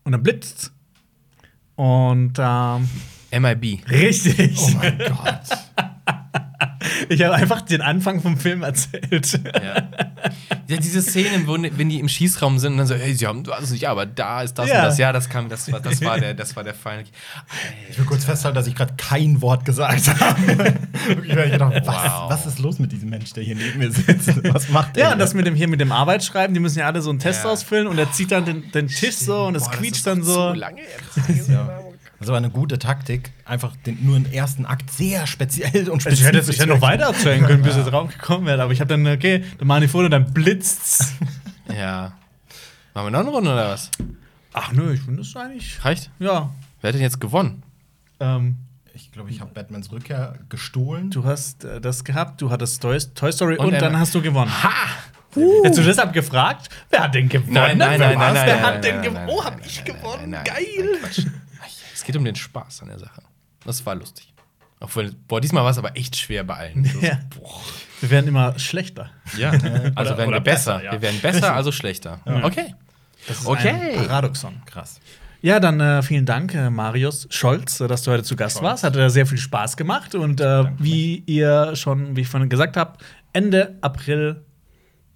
und 0.05 0.12
dann 0.12 0.23
blitzt 0.23 0.73
und 1.77 2.32
ähm. 2.39 2.89
MIB. 3.31 3.81
richtig. 3.90 4.59
Oh 4.59 4.70
mein 4.78 4.98
Gott. 4.98 5.88
Ich 7.09 7.22
habe 7.22 7.35
einfach 7.35 7.60
den 7.62 7.80
Anfang 7.82 8.20
vom 8.20 8.36
Film 8.36 8.62
erzählt. 8.62 9.40
Ja. 9.44 9.89
ja, 10.66 10.76
diese 10.76 11.01
Szenen, 11.02 11.47
wo, 11.47 11.55
wenn 11.55 11.89
die 11.89 12.01
im 12.01 12.09
Schießraum 12.09 12.59
sind 12.59 12.72
und 12.72 12.78
dann 12.78 12.86
so, 12.86 12.94
hey, 12.97 13.14
sie 13.14 13.26
haben, 13.26 13.44
also 13.51 13.74
ja, 13.74 13.90
aber 13.90 14.06
da 14.06 14.43
ist 14.43 14.55
das 14.59 14.68
Ja. 14.68 14.76
und 14.78 14.82
das. 14.86 14.98
Ja, 14.98 15.12
das 15.12 15.28
kam, 15.28 15.48
das 15.48 15.70
war, 15.70 15.80
das 15.80 16.01
war 16.02 16.18
der, 16.18 16.35
das 16.35 16.56
war 16.56 16.64
der 16.64 16.74
Final. 16.74 17.05
Ich 17.90 17.98
will 17.98 18.05
kurz 18.06 18.24
festhalten, 18.24 18.56
dass 18.56 18.66
ich 18.66 18.74
gerade 18.74 18.94
kein 18.97 19.40
Wort 19.40 19.64
gesagt 19.64 20.09
habe. 20.20 20.74
Ich 21.22 21.28
gedacht, 21.35 21.74
was, 21.86 21.97
Wow. 21.97 22.30
was 22.30 22.47
ist 22.47 22.59
los 22.59 22.78
mit 22.78 22.90
diesem 22.93 23.10
Mensch, 23.10 23.32
der 23.32 23.44
hier 23.44 23.55
neben 23.55 23.78
mir 23.78 23.90
sitzt? 23.93 24.43
Was 24.52 24.68
macht 24.68 24.97
der? 24.97 25.05
Ja, 25.06 25.12
und 25.12 25.18
das 25.18 25.35
mit 25.35 25.47
dem 25.47 25.55
hier 25.55 25.68
mit 25.68 25.80
dem 25.80 25.93
Arbeitsschreiben, 25.93 26.52
die 26.55 26.60
müssen 26.60 26.80
ja 26.80 26.86
alle 26.86 27.01
so 27.02 27.10
einen 27.10 27.18
Test 27.20 27.44
Ja. 27.44 27.51
ausfüllen 27.51 27.86
und 27.86 27.98
er 27.98 28.10
zieht 28.12 28.32
dann 28.32 28.44
den, 28.44 28.70
den 28.72 28.89
Tisch 28.89 29.16
so 29.16 29.44
und 29.47 29.55
es 29.55 29.64
das 29.64 29.72
quietscht 29.72 30.06
dann 30.06 30.22
so. 30.22 30.32
So 30.35 30.52
lange 30.55 30.80
jetzt. 30.80 31.48
Ja. 31.48 31.80
Das 32.20 32.28
aber 32.28 32.36
eine 32.39 32.51
gute 32.51 32.78
Taktik, 32.81 33.31
einfach 33.45 33.77
den, 33.86 34.05
nur 34.05 34.19
den 34.19 34.32
ersten 34.32 34.66
Akt 34.66 34.90
sehr 34.90 35.27
speziell 35.28 35.89
und 35.89 36.05
Also 36.05 36.11
ich 36.20 36.24
hätte, 36.24 36.39
ich 36.51 36.59
hätte 36.59 36.69
noch 36.70 36.81
weiter 36.81 37.05
erzählen 37.05 37.45
können, 37.45 37.62
bis 37.62 37.77
er 37.77 37.85
drauf 37.85 38.09
gekommen 38.11 38.45
wäre, 38.47 38.61
aber 38.62 38.73
ich 38.73 38.81
habe 38.81 38.89
dann, 38.89 39.07
okay, 39.07 39.45
dann 39.59 39.69
machen 39.69 39.82
die 39.82 39.89
Foto, 39.89 40.09
dann 40.09 40.32
blitzt's. 40.32 41.12
Ja. 41.77 42.12
Machen 42.95 43.07
wir 43.07 43.11
noch 43.11 43.20
eine 43.20 43.28
Runde 43.28 43.53
oder 43.53 43.69
was? 43.69 43.90
Ach 44.55 44.73
nö, 44.73 44.95
ich 44.95 45.01
finde 45.03 45.23
das 45.23 45.36
eigentlich, 45.36 45.85
Reicht? 45.85 46.11
ja. 46.19 46.51
Wer 46.81 46.89
hat 46.89 46.95
denn 46.95 47.03
jetzt 47.03 47.20
gewonnen? 47.20 47.62
Ähm, 48.20 48.57
Ich 48.95 49.12
glaube, 49.12 49.31
ich 49.31 49.40
habe 49.43 49.53
Batmans 49.53 49.93
Rückkehr 49.93 50.39
gestohlen. 50.49 51.11
du 51.11 51.24
hast 51.24 51.65
äh, 51.65 51.81
das 51.81 52.05
gehabt, 52.05 52.40
du 52.40 52.51
hattest 52.51 52.81
Toy, 52.82 52.99
Toy 53.15 53.31
Story 53.32 53.57
Und 53.59 53.66
und, 53.66 53.82
dann 53.82 53.97
hast 53.99 54.15
du 54.15 54.23
gewonnen. 54.23 54.51
Ha! 54.62 54.73
Hättest 55.62 55.78
du 55.81 55.85
deshalb 55.85 56.12
gefragt, 56.15 56.69
wer 56.90 57.05
hat 57.05 57.15
denn 57.15 57.28
gewonnen? 57.28 57.53
Nein, 57.53 57.78
nein, 57.78 58.01
Wer 58.01 58.09
nein, 58.09 58.19
nein, 58.19 58.35
nein. 58.35 58.47
Wer 58.47 58.55
nein, 58.57 58.65
hat 58.65 58.73
nein, 58.73 58.82
denn 58.82 58.95
nein, 58.95 59.05
gewonnen? 59.05 59.27
nein, 59.27 59.36
Oh, 59.36 59.43
nein, 59.43 59.53
hab 59.53 59.66
ich 59.66 59.77
nein, 59.77 59.85
gewonnen. 59.85 60.31
nein, 60.31 60.45
nein, 60.45 60.45
Geil. 60.45 60.99
Geht 62.09 62.16
um 62.16 62.24
den 62.24 62.35
Spaß 62.36 62.80
an 62.82 62.89
der 62.89 62.98
Sache. 62.98 63.20
Das 63.66 63.85
war 63.85 63.94
lustig. 63.94 64.32
Obwohl, 64.80 65.12
boah, 65.26 65.43
diesmal 65.43 65.62
war 65.62 65.70
es 65.72 65.76
aber 65.78 65.94
echt 65.94 66.16
schwer 66.16 66.43
bei 66.43 66.55
allen. 66.55 66.85
So, 66.86 67.01
Ja. 67.01 67.18
Wir 68.01 68.09
werden 68.10 68.28
immer 68.28 68.59
schlechter. 68.59 69.10
Ja, 69.36 69.51
also 69.51 70.12
Oder- 70.12 70.18
werden 70.18 70.30
wir 70.32 70.40
besser. 70.40 70.76
besser, 70.76 70.85
ja. 70.85 70.93
Wir 70.93 71.02
werden 71.02 71.20
besser, 71.20 71.55
also 71.55 71.70
schlechter. 71.70 72.20
Okay. 72.44 72.74
Das 73.26 73.40
ist 73.40 73.47
Okay. 73.47 73.68
ein 73.98 74.06
Paradoxon. 74.06 74.62
Krass. 74.64 75.01
Ja, 75.43 75.60
dann 75.60 75.80
äh, 75.80 76.02
vielen 76.02 76.24
Dank, 76.24 76.55
äh, 76.55 76.70
Marius 76.70 77.26
Scholz, 77.30 77.80
äh, 77.80 77.89
dass 77.89 78.02
du 78.05 78.10
heute 78.10 78.22
zu 78.24 78.36
Gast 78.36 78.62
warst. 78.62 78.85
Hat 78.85 78.97
äh, 78.97 79.10
sehr 79.10 79.26
viel 79.26 79.36
Spaß 79.39 79.76
gemacht. 79.76 80.14
Und 80.14 80.40
äh, 80.40 80.64
wie 80.78 81.22
ihr 81.26 81.76
schon, 81.76 82.16
wie 82.16 82.22
ich 82.22 82.28
vorhin 82.28 82.48
gesagt 82.48 82.76
habe, 82.78 82.97
Ende 83.35 83.76
April, 83.82 84.43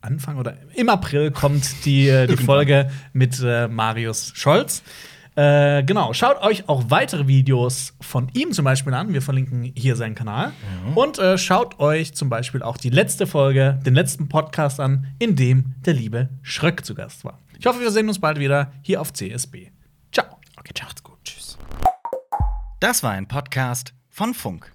Anfang 0.00 0.36
oder 0.36 0.56
im 0.74 0.88
April 0.88 1.30
kommt 1.30 1.84
die, 1.86 2.08
äh, 2.08 2.26
die 2.26 2.36
Folge 2.36 2.90
mit 3.12 3.40
äh, 3.42 3.68
Marius 3.68 4.32
Scholz. 4.34 4.82
Äh, 5.34 5.82
genau, 5.84 6.12
schaut 6.12 6.42
euch 6.42 6.68
auch 6.68 6.84
weitere 6.88 7.26
Videos 7.26 7.94
von 8.00 8.28
ihm 8.34 8.52
zum 8.52 8.64
Beispiel 8.64 8.92
an. 8.92 9.12
Wir 9.14 9.22
verlinken 9.22 9.72
hier 9.74 9.96
seinen 9.96 10.14
Kanal. 10.14 10.52
Und 10.94 11.18
äh, 11.18 11.38
schaut 11.38 11.80
euch 11.80 12.14
zum 12.14 12.28
Beispiel 12.28 12.62
auch 12.62 12.76
die 12.76 12.90
letzte 12.90 13.26
Folge, 13.26 13.78
den 13.84 13.94
letzten 13.94 14.28
Podcast 14.28 14.78
an, 14.78 15.06
in 15.18 15.36
dem 15.36 15.74
der 15.86 15.94
liebe 15.94 16.28
Schröck 16.42 16.84
zu 16.84 16.94
Gast 16.94 17.24
war. 17.24 17.38
Ich 17.58 17.66
hoffe, 17.66 17.80
wir 17.80 17.90
sehen 17.90 18.08
uns 18.08 18.18
bald 18.18 18.38
wieder 18.38 18.72
hier 18.82 19.00
auf 19.00 19.12
CSB. 19.12 19.68
Ciao. 20.12 20.26
Okay, 20.58 20.72
ciao. 20.74 20.88
Gut. 21.02 21.18
Tschüss. 21.24 21.56
Das 22.80 23.02
war 23.02 23.12
ein 23.12 23.28
Podcast 23.28 23.94
von 24.10 24.34
Funk. 24.34 24.72